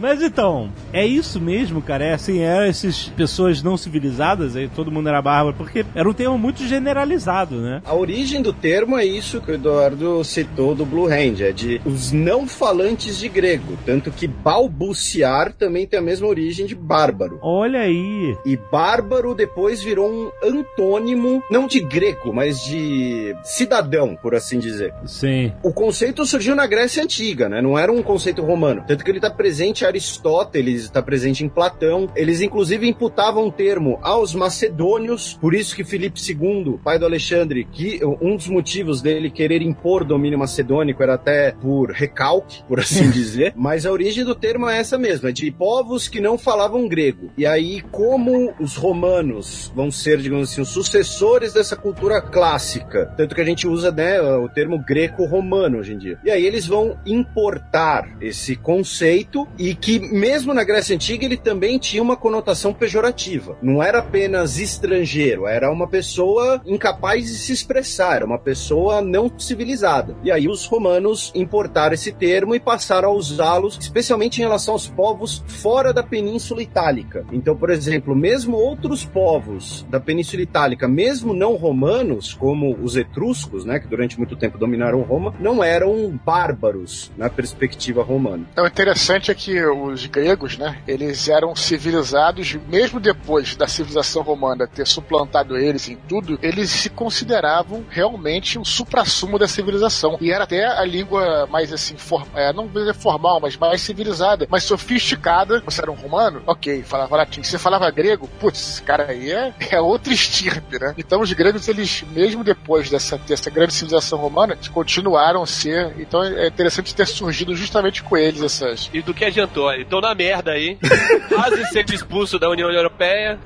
Mas 0.00 0.22
então, 0.22 0.70
é 0.92 1.06
isso 1.06 1.40
mesmo, 1.40 1.82
cara? 1.82 2.04
É 2.04 2.14
assim, 2.14 2.40
eram 2.40 2.64
essas 2.64 3.08
pessoas 3.10 3.62
não 3.62 3.76
civilizadas, 3.76 4.56
aí 4.56 4.68
todo 4.68 4.90
mundo 4.90 5.08
era 5.08 5.20
bárbaro, 5.20 5.54
porque 5.56 5.84
era 5.94 6.08
um 6.08 6.12
termo 6.12 6.38
muito 6.38 6.64
generalizado, 6.66 7.56
né? 7.56 7.82
A 7.84 7.94
origem 7.94 8.40
do 8.40 8.52
termo 8.52 8.96
é 8.96 9.04
isso 9.04 9.40
que 9.40 9.50
o 9.50 9.54
Eduardo 9.54 10.24
citou 10.24 10.74
do 10.74 10.86
Blue 10.86 11.06
Hand, 11.06 11.40
é 11.40 11.52
de 11.52 11.80
os 11.84 12.12
não 12.12 12.46
falantes 12.46 13.18
de 13.18 13.28
grego. 13.28 13.76
Tanto 13.84 14.10
que 14.10 14.26
balbuciar 14.26 15.52
também 15.52 15.86
tem 15.86 15.98
a 15.98 16.02
mesma 16.02 16.26
origem 16.26 16.64
de 16.64 16.74
bárbaro. 16.74 17.38
Olha 17.42 17.80
aí. 17.80 18.36
E 18.46 18.56
bárbaro 18.56 19.34
depois 19.34 19.82
virou 19.82 20.10
um 20.10 20.30
antônimo, 20.42 21.42
não 21.50 21.66
de 21.66 21.80
grego, 21.80 22.32
mas 22.32 22.64
de 22.64 23.36
cidadão, 23.42 24.16
por 24.20 24.34
assim 24.34 24.58
dizer. 24.58 24.94
Sim. 25.04 25.52
O 25.62 25.72
conceito 25.72 26.24
surgiu 26.24 26.54
na 26.54 26.66
Grécia 26.66 27.02
Antiga, 27.02 27.48
né? 27.48 27.60
Não 27.60 27.78
era 27.78 27.92
um 27.92 28.02
conceito 28.02 28.42
romano. 28.42 28.84
Tanto 28.86 29.04
que 29.04 29.10
ele 29.10 29.18
está 29.18 29.30
presente 29.30 29.84
Aristóteles, 29.90 30.82
está 30.84 31.02
presente 31.02 31.44
em 31.44 31.48
Platão. 31.48 32.08
Eles, 32.16 32.40
inclusive, 32.40 32.88
imputavam 32.88 33.48
o 33.48 33.52
termo 33.52 33.98
aos 34.02 34.34
macedônios. 34.34 35.34
Por 35.40 35.54
isso 35.54 35.74
que 35.74 35.84
Filipe 35.84 36.20
II, 36.20 36.78
pai 36.82 36.98
do 36.98 37.04
Alexandre, 37.04 37.64
que 37.64 38.00
um 38.20 38.36
dos 38.36 38.48
motivos 38.48 39.02
dele 39.02 39.30
querer 39.30 39.62
impor 39.62 40.04
domínio 40.04 40.38
macedônico 40.38 41.02
era 41.02 41.14
até 41.14 41.52
por 41.52 41.90
recalque, 41.90 42.62
por 42.64 42.80
assim 42.80 43.10
dizer. 43.10 43.52
Mas 43.56 43.84
a 43.84 43.92
origem 43.92 44.24
do 44.24 44.34
termo 44.34 44.68
é 44.68 44.78
essa 44.78 44.96
mesma, 44.96 45.28
é 45.28 45.32
de 45.32 45.50
povos 45.50 46.08
que 46.08 46.20
não 46.20 46.38
falavam 46.38 46.88
grego. 46.88 47.30
E 47.36 47.44
aí, 47.44 47.80
como 47.90 48.54
os 48.60 48.76
romanos 48.76 49.72
vão 49.74 49.90
ser, 49.90 50.18
digamos 50.18 50.50
assim, 50.50 50.60
os 50.60 50.68
sucessores 50.68 51.52
dessa 51.52 51.76
cultura 51.76 52.20
clássica, 52.20 53.12
tanto 53.16 53.34
que 53.34 53.40
a 53.40 53.44
gente 53.44 53.66
usa 53.66 53.90
né, 53.90 54.20
o 54.20 54.48
termo 54.48 54.78
greco-romano 54.78 55.78
hoje 55.78 55.94
em 55.94 55.98
dia. 55.98 56.18
E 56.24 56.30
aí 56.30 56.44
eles 56.44 56.66
vão 56.66 56.98
importar 57.04 58.16
esse 58.20 58.56
conceito 58.56 59.46
e 59.58 59.74
que 59.80 59.98
mesmo 59.98 60.52
na 60.52 60.64
Grécia 60.64 60.94
Antiga 60.94 61.24
ele 61.24 61.36
também 61.36 61.78
tinha 61.78 62.02
uma 62.02 62.16
conotação 62.16 62.72
pejorativa. 62.72 63.56
Não 63.62 63.82
era 63.82 63.98
apenas 63.98 64.58
estrangeiro, 64.58 65.46
era 65.46 65.70
uma 65.70 65.88
pessoa 65.88 66.60
incapaz 66.66 67.26
de 67.26 67.38
se 67.38 67.52
expressar, 67.52 68.16
era 68.16 68.26
uma 68.26 68.38
pessoa 68.38 69.00
não 69.00 69.30
civilizada. 69.38 70.16
E 70.22 70.30
aí 70.30 70.48
os 70.48 70.66
romanos 70.66 71.32
importaram 71.34 71.94
esse 71.94 72.12
termo 72.12 72.54
e 72.54 72.60
passaram 72.60 73.10
a 73.10 73.12
usá-los, 73.12 73.78
especialmente 73.80 74.38
em 74.38 74.42
relação 74.42 74.74
aos 74.74 74.86
povos 74.86 75.42
fora 75.46 75.92
da 75.92 76.02
Península 76.02 76.62
Itálica. 76.62 77.24
Então, 77.32 77.56
por 77.56 77.70
exemplo, 77.70 78.14
mesmo 78.14 78.56
outros 78.56 79.04
povos 79.04 79.86
da 79.88 80.00
Península 80.00 80.42
Itálica, 80.42 80.86
mesmo 80.86 81.32
não 81.32 81.56
romanos, 81.56 82.34
como 82.34 82.76
os 82.82 82.96
etruscos, 82.96 83.64
né, 83.64 83.78
que 83.78 83.86
durante 83.86 84.18
muito 84.18 84.36
tempo 84.36 84.58
dominaram 84.58 85.00
Roma, 85.02 85.34
não 85.40 85.62
eram 85.62 86.18
bárbaros 86.24 87.10
na 87.16 87.28
perspectiva 87.28 88.02
romana. 88.02 88.44
Então, 88.52 88.64
o 88.64 88.68
interessante 88.68 89.30
é 89.30 89.34
que 89.34 89.69
os 89.72 90.06
gregos, 90.06 90.58
né, 90.58 90.78
eles 90.86 91.28
eram 91.28 91.54
civilizados, 91.54 92.54
mesmo 92.68 93.00
depois 93.00 93.56
da 93.56 93.66
civilização 93.66 94.22
romana 94.22 94.66
ter 94.66 94.86
suplantado 94.86 95.56
eles 95.56 95.88
em 95.88 95.96
tudo, 95.96 96.38
eles 96.42 96.70
se 96.70 96.90
consideravam 96.90 97.84
realmente 97.88 98.58
um 98.58 98.64
supra-sumo 98.64 99.38
da 99.38 99.48
civilização. 99.48 100.16
E 100.20 100.30
era 100.30 100.44
até 100.44 100.66
a 100.66 100.84
língua 100.84 101.46
mais 101.46 101.72
assim, 101.72 101.96
for, 101.96 102.26
é, 102.34 102.52
não 102.52 102.66
vou 102.66 102.82
dizer 102.82 102.94
formal, 102.94 103.40
mas 103.40 103.56
mais 103.56 103.80
civilizada, 103.80 104.46
mais 104.50 104.64
sofisticada. 104.64 105.62
Você 105.64 105.80
era 105.80 105.90
um 105.90 105.94
romano? 105.94 106.42
Ok, 106.46 106.82
falava 106.82 107.16
latim. 107.16 107.42
Você 107.42 107.58
falava 107.58 107.90
grego? 107.90 108.28
Putz, 108.38 108.60
esse 108.60 108.82
cara 108.82 109.06
aí 109.10 109.30
é, 109.30 109.54
é 109.70 109.80
outra 109.80 110.12
estirpe, 110.12 110.78
né? 110.78 110.94
Então 110.96 111.20
os 111.20 111.32
gregos, 111.32 111.68
eles, 111.68 112.04
mesmo 112.12 112.44
depois 112.44 112.90
dessa, 112.90 113.18
dessa 113.18 113.50
grande 113.50 113.72
civilização 113.72 114.18
romana, 114.18 114.56
continuaram 114.72 115.42
a 115.42 115.46
ser. 115.46 115.94
Então 115.98 116.22
é 116.22 116.46
interessante 116.46 116.94
ter 116.94 117.06
surgido 117.06 117.54
justamente 117.54 118.02
com 118.02 118.16
eles 118.16 118.42
essas, 118.42 118.90
E 118.92 119.02
do 119.02 119.14
que 119.14 119.24
adiantou? 119.24 119.59
Então 119.78 120.00
na 120.00 120.14
merda 120.14 120.52
aí. 120.52 120.78
Quase 121.28 121.64
sendo 121.66 121.94
expulso 121.94 122.38
da 122.38 122.48
União 122.48 122.70
Europeia. 122.70 123.38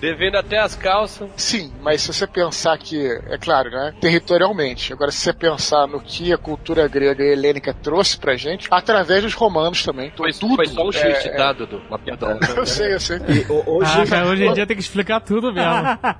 Devendo 0.00 0.36
até 0.36 0.58
as 0.58 0.74
calças. 0.74 1.26
Sim, 1.38 1.72
mas 1.80 2.02
se 2.02 2.12
você 2.12 2.26
pensar 2.26 2.76
que, 2.76 3.06
é 3.30 3.38
claro, 3.38 3.70
né, 3.70 3.94
territorialmente, 3.98 4.92
agora 4.92 5.10
se 5.10 5.18
você 5.20 5.32
pensar 5.32 5.86
no 5.86 6.00
que 6.00 6.32
a 6.34 6.36
cultura 6.36 6.86
grega 6.86 7.24
e 7.24 7.32
helênica 7.32 7.72
trouxe 7.72 8.18
pra 8.18 8.36
gente, 8.36 8.68
através 8.70 9.22
dos 9.22 9.32
romanos 9.32 9.82
também, 9.82 10.12
Foi, 10.14 10.32
tudo. 10.34 10.54
foi 10.56 10.66
só 10.66 10.84
um 10.84 10.90
é, 10.90 10.92
chute, 10.92 11.34
tá, 11.34 11.50
Dudu? 11.54 11.80
Uma 11.88 11.98
piada. 11.98 12.38
Eu 12.54 12.66
sei, 12.66 12.92
eu 12.94 13.00
sei. 13.00 13.16
E 13.28 13.50
ho- 13.50 13.62
hoje, 13.66 13.90
Ah, 14.02 14.06
cara, 14.06 14.26
hoje 14.28 14.44
em 14.44 14.52
dia 14.52 14.66
tem 14.66 14.76
que 14.76 14.82
explicar 14.82 15.20
tudo 15.20 15.50
mesmo. 15.52 15.72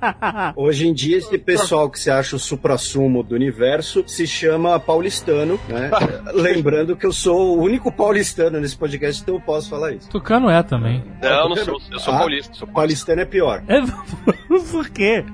hoje 0.56 0.88
em 0.88 0.94
dia, 0.94 1.18
esse 1.18 1.36
pessoal 1.36 1.90
que 1.90 2.00
se 2.00 2.10
acha 2.10 2.34
o 2.34 2.38
supra-sumo 2.38 3.22
do 3.22 3.34
universo 3.34 4.02
se 4.06 4.26
chama 4.26 4.80
paulistano, 4.80 5.60
né? 5.68 5.90
Lembrando 6.32 6.96
que 6.96 7.04
eu 7.04 7.12
sou 7.12 7.58
o 7.58 7.62
único 7.62 7.92
paulistano 7.92 8.58
nesse 8.58 8.75
podcast, 8.78 9.22
então 9.22 9.34
eu 9.34 9.40
posso 9.40 9.68
falar 9.70 9.92
isso. 9.92 10.08
Tucano 10.08 10.48
é 10.50 10.62
também. 10.62 11.02
Não, 11.22 11.48
não 11.50 11.56
sou. 11.56 11.80
Eu 11.90 11.98
sou 11.98 12.14
Ah, 12.14 12.18
paulista. 12.18 12.54
Sou 12.54 12.66
paulista. 12.68 12.86
Paulistano 12.86 13.20
é 13.20 13.24
pior. 13.24 13.62
É, 13.68 13.80
Por 14.70 14.88
quê? 14.90 15.24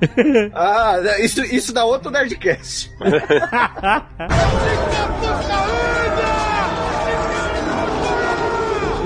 Ah, 0.55 0.96
isso, 1.20 1.42
isso 1.44 1.72
dá 1.72 1.85
outro 1.85 2.11
Nerdcast. 2.11 2.90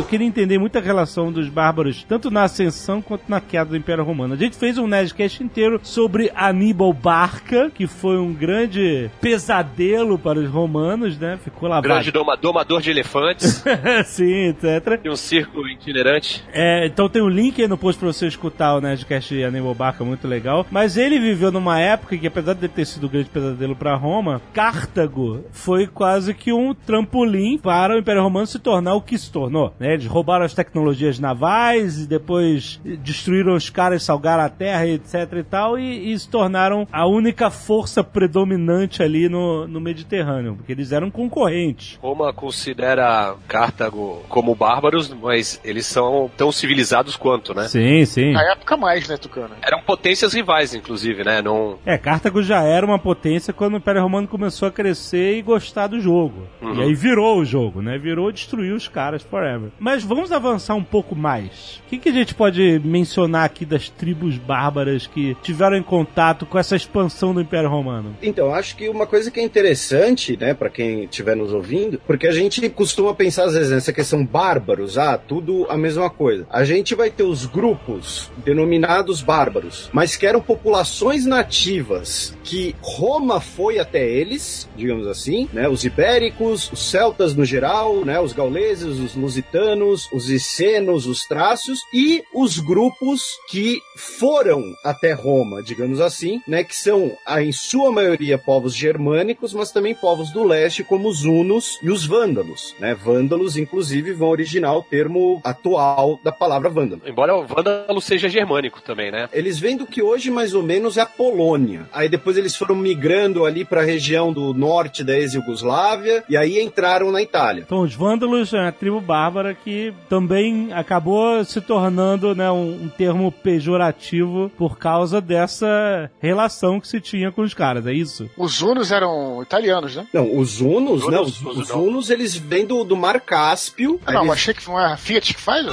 queria 0.06 0.26
entender 0.26 0.58
muita 0.58 0.80
relação 0.80 1.30
dos 1.32 1.48
bárbaros, 1.48 2.04
tanto 2.08 2.30
na 2.30 2.44
ascensão 2.44 3.02
quanto 3.02 3.24
na 3.28 3.40
queda 3.40 3.66
do 3.70 3.76
Império 3.76 4.04
Romano. 4.04 4.34
A 4.34 4.36
gente 4.36 4.56
fez 4.56 4.78
um 4.78 4.86
Nerdcast 4.86 5.42
inteiro 5.42 5.80
sobre 5.82 6.30
Aníbal 6.34 6.92
Barca, 6.92 7.70
que 7.74 7.86
foi 7.86 8.16
um 8.18 8.32
grande 8.32 9.10
pesadelo 9.20 10.18
para 10.18 10.38
os 10.38 10.48
romanos, 10.48 11.18
né? 11.18 11.38
Ficou 11.42 11.68
lá 11.68 11.80
Grande 11.80 12.10
doma- 12.10 12.36
domador 12.36 12.80
de 12.80 12.90
elefantes 12.90 13.62
Sim, 14.06 14.48
etc. 14.48 15.00
e 15.04 15.08
um 15.10 15.16
circo 15.16 15.66
itinerante. 15.68 16.42
É, 16.52 16.86
então 16.86 17.08
tem 17.08 17.22
um 17.22 17.28
link 17.28 17.60
aí 17.60 17.68
no 17.68 17.76
post 17.78 17.98
pra 17.98 18.12
você 18.12 18.26
escutar 18.26 18.74
o 18.76 18.80
Nerdcast 18.80 19.42
Aníbal 19.42 19.74
Barca, 19.74 20.04
muito 20.04 20.26
legal. 20.28 20.66
Mas 20.70 20.96
ele 20.96 21.18
viveu 21.18 21.50
numa 21.52 21.78
época 21.80 22.16
que, 22.16 22.26
apesar 22.26 22.54
de 22.54 22.68
ter 22.68 22.84
sido 22.86 23.06
um 23.06 23.10
grande 23.10 23.28
pesadelo 23.28 23.74
pra 23.76 23.94
Roma, 23.96 24.40
Cartago 24.52 25.44
foi 25.52 25.86
quase 25.86 26.34
que 26.34 26.52
um 26.52 26.74
trampolim 26.74 27.58
para 27.58 27.94
o 27.94 27.98
Império 27.98 28.22
Romano 28.22 28.46
se 28.46 28.58
tornar 28.58 28.94
o 28.94 29.00
que 29.02 29.18
se 29.18 29.30
tornou. 29.30 29.74
né? 29.78 29.95
Eles 29.96 30.06
roubaram 30.06 30.44
as 30.44 30.54
tecnologias 30.54 31.18
navais 31.18 32.02
e 32.02 32.06
depois 32.06 32.80
destruíram 32.84 33.54
os 33.54 33.70
caras, 33.70 34.02
salgaram 34.02 34.44
a 34.44 34.48
terra, 34.48 34.86
etc 34.86 35.32
e 35.38 35.42
tal, 35.42 35.78
e, 35.78 36.12
e 36.12 36.18
se 36.18 36.28
tornaram 36.28 36.86
a 36.92 37.06
única 37.06 37.50
força 37.50 38.04
predominante 38.04 39.02
ali 39.02 39.28
no, 39.28 39.66
no 39.66 39.80
Mediterrâneo, 39.80 40.56
porque 40.56 40.72
eles 40.72 40.92
eram 40.92 41.10
concorrentes. 41.10 41.98
Roma 42.02 42.32
considera 42.32 43.34
Cartago 43.48 44.22
como 44.28 44.54
bárbaros, 44.54 45.12
mas 45.12 45.60
eles 45.64 45.86
são 45.86 46.30
tão 46.36 46.52
civilizados 46.52 47.16
quanto, 47.16 47.54
né? 47.54 47.68
Sim, 47.68 48.04
sim. 48.04 48.32
Na 48.32 48.52
época 48.52 48.76
mais, 48.76 49.08
né, 49.08 49.16
Tucano? 49.16 49.54
Eram 49.62 49.82
potências 49.82 50.32
rivais, 50.32 50.74
inclusive, 50.74 51.24
né? 51.24 51.42
Não... 51.42 51.78
É, 51.84 51.96
Cartago 51.96 52.42
já 52.42 52.62
era 52.62 52.84
uma 52.84 52.98
potência 52.98 53.52
quando 53.52 53.74
o 53.74 53.76
Império 53.78 54.02
Romano 54.02 54.28
começou 54.28 54.68
a 54.68 54.70
crescer 54.72 55.38
e 55.38 55.42
gostar 55.42 55.86
do 55.86 56.00
jogo. 56.00 56.42
Uhum. 56.60 56.74
E 56.74 56.82
aí 56.82 56.94
virou 56.94 57.38
o 57.38 57.44
jogo, 57.44 57.80
né? 57.80 57.98
Virou 57.98 58.30
destruir 58.30 58.72
os 58.72 58.88
caras 58.88 59.22
forever. 59.22 59.70
Mas 59.86 60.02
vamos 60.02 60.32
avançar 60.32 60.74
um 60.74 60.82
pouco 60.82 61.14
mais. 61.14 61.80
O 61.86 61.90
que, 61.90 61.98
que 61.98 62.08
a 62.08 62.12
gente 62.12 62.34
pode 62.34 62.80
mencionar 62.84 63.44
aqui 63.44 63.64
das 63.64 63.88
tribos 63.88 64.36
bárbaras 64.36 65.06
que 65.06 65.36
tiveram 65.44 65.76
em 65.76 65.82
contato 65.82 66.44
com 66.44 66.58
essa 66.58 66.74
expansão 66.74 67.32
do 67.32 67.40
Império 67.40 67.70
Romano? 67.70 68.16
Então, 68.20 68.52
acho 68.52 68.74
que 68.74 68.88
uma 68.88 69.06
coisa 69.06 69.30
que 69.30 69.38
é 69.38 69.44
interessante, 69.44 70.36
né, 70.36 70.54
para 70.54 70.68
quem 70.68 71.04
estiver 71.04 71.36
nos 71.36 71.52
ouvindo, 71.52 72.00
porque 72.04 72.26
a 72.26 72.32
gente 72.32 72.68
costuma 72.68 73.14
pensar 73.14 73.44
às 73.44 73.54
vezes 73.54 73.70
nessa 73.70 73.92
questão 73.92 74.26
bárbaros, 74.26 74.98
ah, 74.98 75.16
tudo 75.16 75.68
a 75.70 75.76
mesma 75.76 76.10
coisa. 76.10 76.48
A 76.50 76.64
gente 76.64 76.92
vai 76.96 77.08
ter 77.08 77.22
os 77.22 77.46
grupos 77.46 78.28
denominados 78.38 79.22
bárbaros, 79.22 79.88
mas 79.92 80.16
que 80.16 80.26
eram 80.26 80.40
populações 80.40 81.24
nativas 81.24 82.36
que 82.42 82.74
Roma 82.82 83.40
foi 83.40 83.78
até 83.78 84.04
eles, 84.04 84.68
digamos 84.76 85.06
assim, 85.06 85.48
né, 85.52 85.68
os 85.68 85.84
ibéricos, 85.84 86.72
os 86.72 86.90
celtas 86.90 87.36
no 87.36 87.44
geral, 87.44 88.04
né, 88.04 88.18
os 88.18 88.32
gauleses, 88.32 88.98
os 88.98 89.14
lusitanos, 89.14 89.75
os 89.84 90.30
icenos, 90.30 91.06
os 91.06 91.26
trácios 91.26 91.80
e 91.92 92.22
os 92.34 92.58
grupos 92.58 93.22
que 93.48 93.80
foram 93.96 94.74
até 94.84 95.12
Roma, 95.12 95.62
digamos 95.62 96.00
assim, 96.00 96.40
né, 96.46 96.62
que 96.64 96.76
são 96.76 97.16
em 97.38 97.52
sua 97.52 97.90
maioria 97.90 98.38
povos 98.38 98.74
germânicos, 98.74 99.54
mas 99.54 99.72
também 99.72 99.94
povos 99.94 100.30
do 100.30 100.44
leste 100.44 100.84
como 100.84 101.08
os 101.08 101.24
hunos 101.24 101.78
e 101.82 101.90
os 101.90 102.06
vândalos, 102.06 102.74
né? 102.78 102.94
Vândalos 102.94 103.56
inclusive 103.56 104.12
vão 104.12 104.28
originar 104.28 104.74
o 104.74 104.82
termo 104.82 105.40
atual 105.44 106.18
da 106.22 106.32
palavra 106.32 106.68
vândalo. 106.68 107.02
Embora 107.06 107.34
o 107.36 107.44
Vândalo 107.44 108.00
seja 108.00 108.28
germânico 108.28 108.80
também, 108.82 109.10
né? 109.10 109.28
Eles 109.32 109.58
vêm 109.58 109.76
do 109.76 109.86
que 109.86 110.02
hoje 110.02 110.30
mais 110.30 110.54
ou 110.54 110.62
menos 110.62 110.96
é 110.96 111.00
a 111.00 111.06
Polônia. 111.06 111.88
Aí 111.92 112.08
depois 112.08 112.36
eles 112.36 112.56
foram 112.56 112.74
migrando 112.74 113.44
ali 113.44 113.64
para 113.64 113.80
a 113.80 113.84
região 113.84 114.32
do 114.32 114.52
norte 114.52 115.02
da 115.04 115.16
ex-Yugoslávia 115.16 116.24
e 116.28 116.36
aí 116.36 116.60
entraram 116.60 117.10
na 117.10 117.22
Itália. 117.22 117.62
Então, 117.66 117.80
os 117.80 117.94
Vândalos 117.94 118.52
é 118.52 118.60
uma 118.60 118.72
tribo 118.72 119.00
bárbara 119.00 119.54
que 119.66 119.92
também 120.08 120.72
acabou 120.72 121.44
se 121.44 121.60
tornando 121.60 122.36
né, 122.36 122.48
um, 122.52 122.84
um 122.84 122.88
termo 122.88 123.32
pejorativo 123.32 124.48
por 124.56 124.78
causa 124.78 125.20
dessa 125.20 126.08
relação 126.20 126.78
que 126.78 126.86
se 126.86 127.00
tinha 127.00 127.32
com 127.32 127.42
os 127.42 127.52
caras, 127.52 127.84
é 127.84 127.92
isso? 127.92 128.30
Os 128.38 128.62
hunos 128.62 128.92
eram 128.92 129.42
italianos, 129.42 129.96
né? 129.96 130.06
Não, 130.14 130.38
os 130.38 130.60
hunos, 130.60 131.04
né? 131.08 131.18
Os, 131.18 131.40
os- 131.42 131.56
os 131.56 131.68
não. 131.70 131.84
hunos 131.84 132.10
eles 132.10 132.36
vêm 132.36 132.64
do, 132.64 132.84
do 132.84 132.96
Mar 132.96 133.20
Cáspio. 133.20 134.00
Ah, 134.06 134.12
não, 134.12 134.20
Eles- 134.20 134.34
achei 134.34 134.54
que 134.54 134.68
não 134.68 134.78
é 134.78 134.92
a 134.92 134.96
Fiat 134.96 135.34
que 135.34 135.40
faz. 135.40 135.66
ó. 135.66 135.72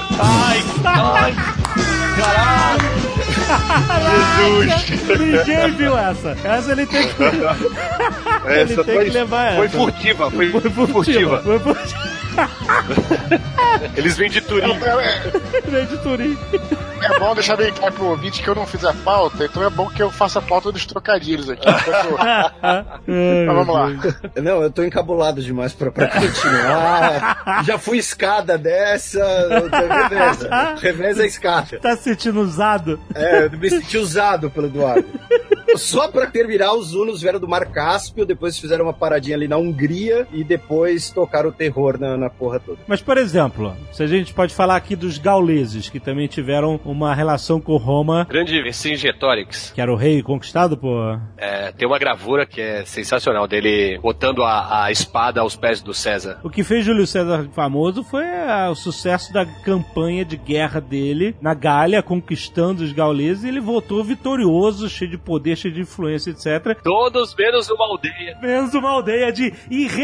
Ninguém 5.19 5.71
viu 5.75 5.97
essa. 5.97 6.35
Essa 6.43 6.71
ele 6.71 6.85
tem 6.85 7.07
que, 7.07 7.23
ele 8.49 8.83
tem 8.83 9.03
que 9.05 9.09
levar 9.11 9.45
essa. 9.47 9.57
foi 9.57 9.69
furtiva, 9.69 10.31
foi, 10.31 10.49
Foi 10.51 10.69
furtiva. 10.87 11.39
Foi 11.43 11.59
furtiva. 11.59 12.13
Eles 13.95 14.17
vêm 14.17 14.29
de 14.29 14.41
Turim. 14.41 14.71
É, 14.73 15.69
Veio 15.69 15.85
de 15.87 15.97
Turim. 15.99 16.37
é 17.01 17.19
bom 17.19 17.33
deixar 17.33 17.55
bem 17.57 17.71
claro 17.73 17.93
pro 17.93 18.05
ouvinte 18.05 18.41
que 18.41 18.47
eu 18.49 18.55
não 18.55 18.65
fiz 18.65 18.83
a 18.85 18.93
pauta, 18.93 19.45
então 19.45 19.63
é 19.63 19.69
bom 19.69 19.89
que 19.89 20.01
eu 20.01 20.09
faça 20.11 20.39
a 20.39 20.41
pauta 20.41 20.71
dos 20.71 20.85
trocadilhos 20.85 21.49
aqui. 21.49 21.67
Então 21.67 22.15
vamos 23.55 23.67
lá. 23.73 23.87
Não, 24.41 24.61
eu 24.61 24.71
tô 24.71 24.83
encabulado 24.83 25.41
demais 25.41 25.73
pra, 25.73 25.91
pra 25.91 26.07
continuar. 26.07 27.63
Já 27.65 27.77
fui 27.77 27.97
escada 27.97 28.57
dessa. 28.57 29.23
Reveza. 29.71 30.75
Reveza 30.81 31.23
a 31.23 31.25
escada. 31.25 31.79
Tá 31.79 31.95
se 31.97 32.03
sentindo 32.03 32.41
usado? 32.41 32.99
É, 33.15 33.45
eu 33.45 33.51
me 33.57 33.69
senti 33.69 33.97
usado 33.97 34.49
pelo 34.49 34.67
Eduardo. 34.67 35.05
Só 35.77 36.07
pra 36.07 36.27
terminar, 36.27 36.73
os 36.73 36.93
Hunos 36.93 37.21
vieram 37.21 37.39
do 37.39 37.47
Mar 37.47 37.65
Cáspio, 37.71 38.25
depois 38.25 38.57
fizeram 38.57 38.85
uma 38.85 38.93
paradinha 38.93 39.35
ali 39.35 39.47
na 39.47 39.57
Hungria 39.57 40.27
e 40.31 40.43
depois 40.43 41.09
tocaram 41.09 41.49
o 41.49 41.51
terror 41.51 41.99
na, 41.99 42.17
na 42.17 42.29
porra 42.29 42.59
toda. 42.59 42.79
Mas, 42.87 43.01
por 43.01 43.17
exemplo, 43.17 43.75
se 43.91 44.03
a 44.03 44.07
gente 44.07 44.33
pode 44.33 44.53
falar 44.53 44.75
aqui 44.75 44.95
dos 44.95 45.17
gauleses, 45.17 45.89
que 45.89 45.99
também 45.99 46.27
tiveram 46.27 46.79
uma 46.85 47.13
relação 47.13 47.59
com 47.59 47.77
Roma, 47.77 48.25
Grande 48.29 48.61
Vercingetorix. 48.61 49.71
que 49.73 49.81
era 49.81 49.91
o 49.91 49.95
rei 49.95 50.21
conquistado 50.21 50.77
por... 50.77 51.19
É, 51.37 51.71
tem 51.71 51.87
uma 51.87 51.99
gravura 51.99 52.45
que 52.45 52.61
é 52.61 52.85
sensacional 52.85 53.47
dele 53.47 53.99
botando 54.01 54.43
a, 54.43 54.85
a 54.85 54.91
espada 54.91 55.41
aos 55.41 55.55
pés 55.55 55.81
do 55.81 55.93
César. 55.93 56.39
O 56.43 56.49
que 56.49 56.63
fez 56.63 56.85
Júlio 56.85 57.07
César 57.07 57.47
famoso 57.53 58.03
foi 58.03 58.25
ah, 58.25 58.69
o 58.71 58.75
sucesso 58.75 59.31
da 59.33 59.45
campanha 59.45 60.25
de 60.25 60.37
guerra 60.37 60.79
dele 60.79 61.35
na 61.41 61.53
Gália, 61.53 62.01
conquistando 62.01 62.83
os 62.83 62.91
gauleses, 62.91 63.43
e 63.43 63.47
ele 63.47 63.59
voltou 63.59 64.03
vitorioso, 64.03 64.89
cheio 64.89 65.11
de 65.11 65.17
poder, 65.17 65.55
cheio 65.63 65.73
de 65.73 65.81
influência, 65.81 66.31
etc. 66.31 66.77
Todos 66.83 67.35
menos 67.35 67.69
uma 67.69 67.85
aldeia. 67.85 68.37
Menos 68.41 68.73
uma 68.73 68.89
aldeia 68.89 69.31
de 69.31 69.53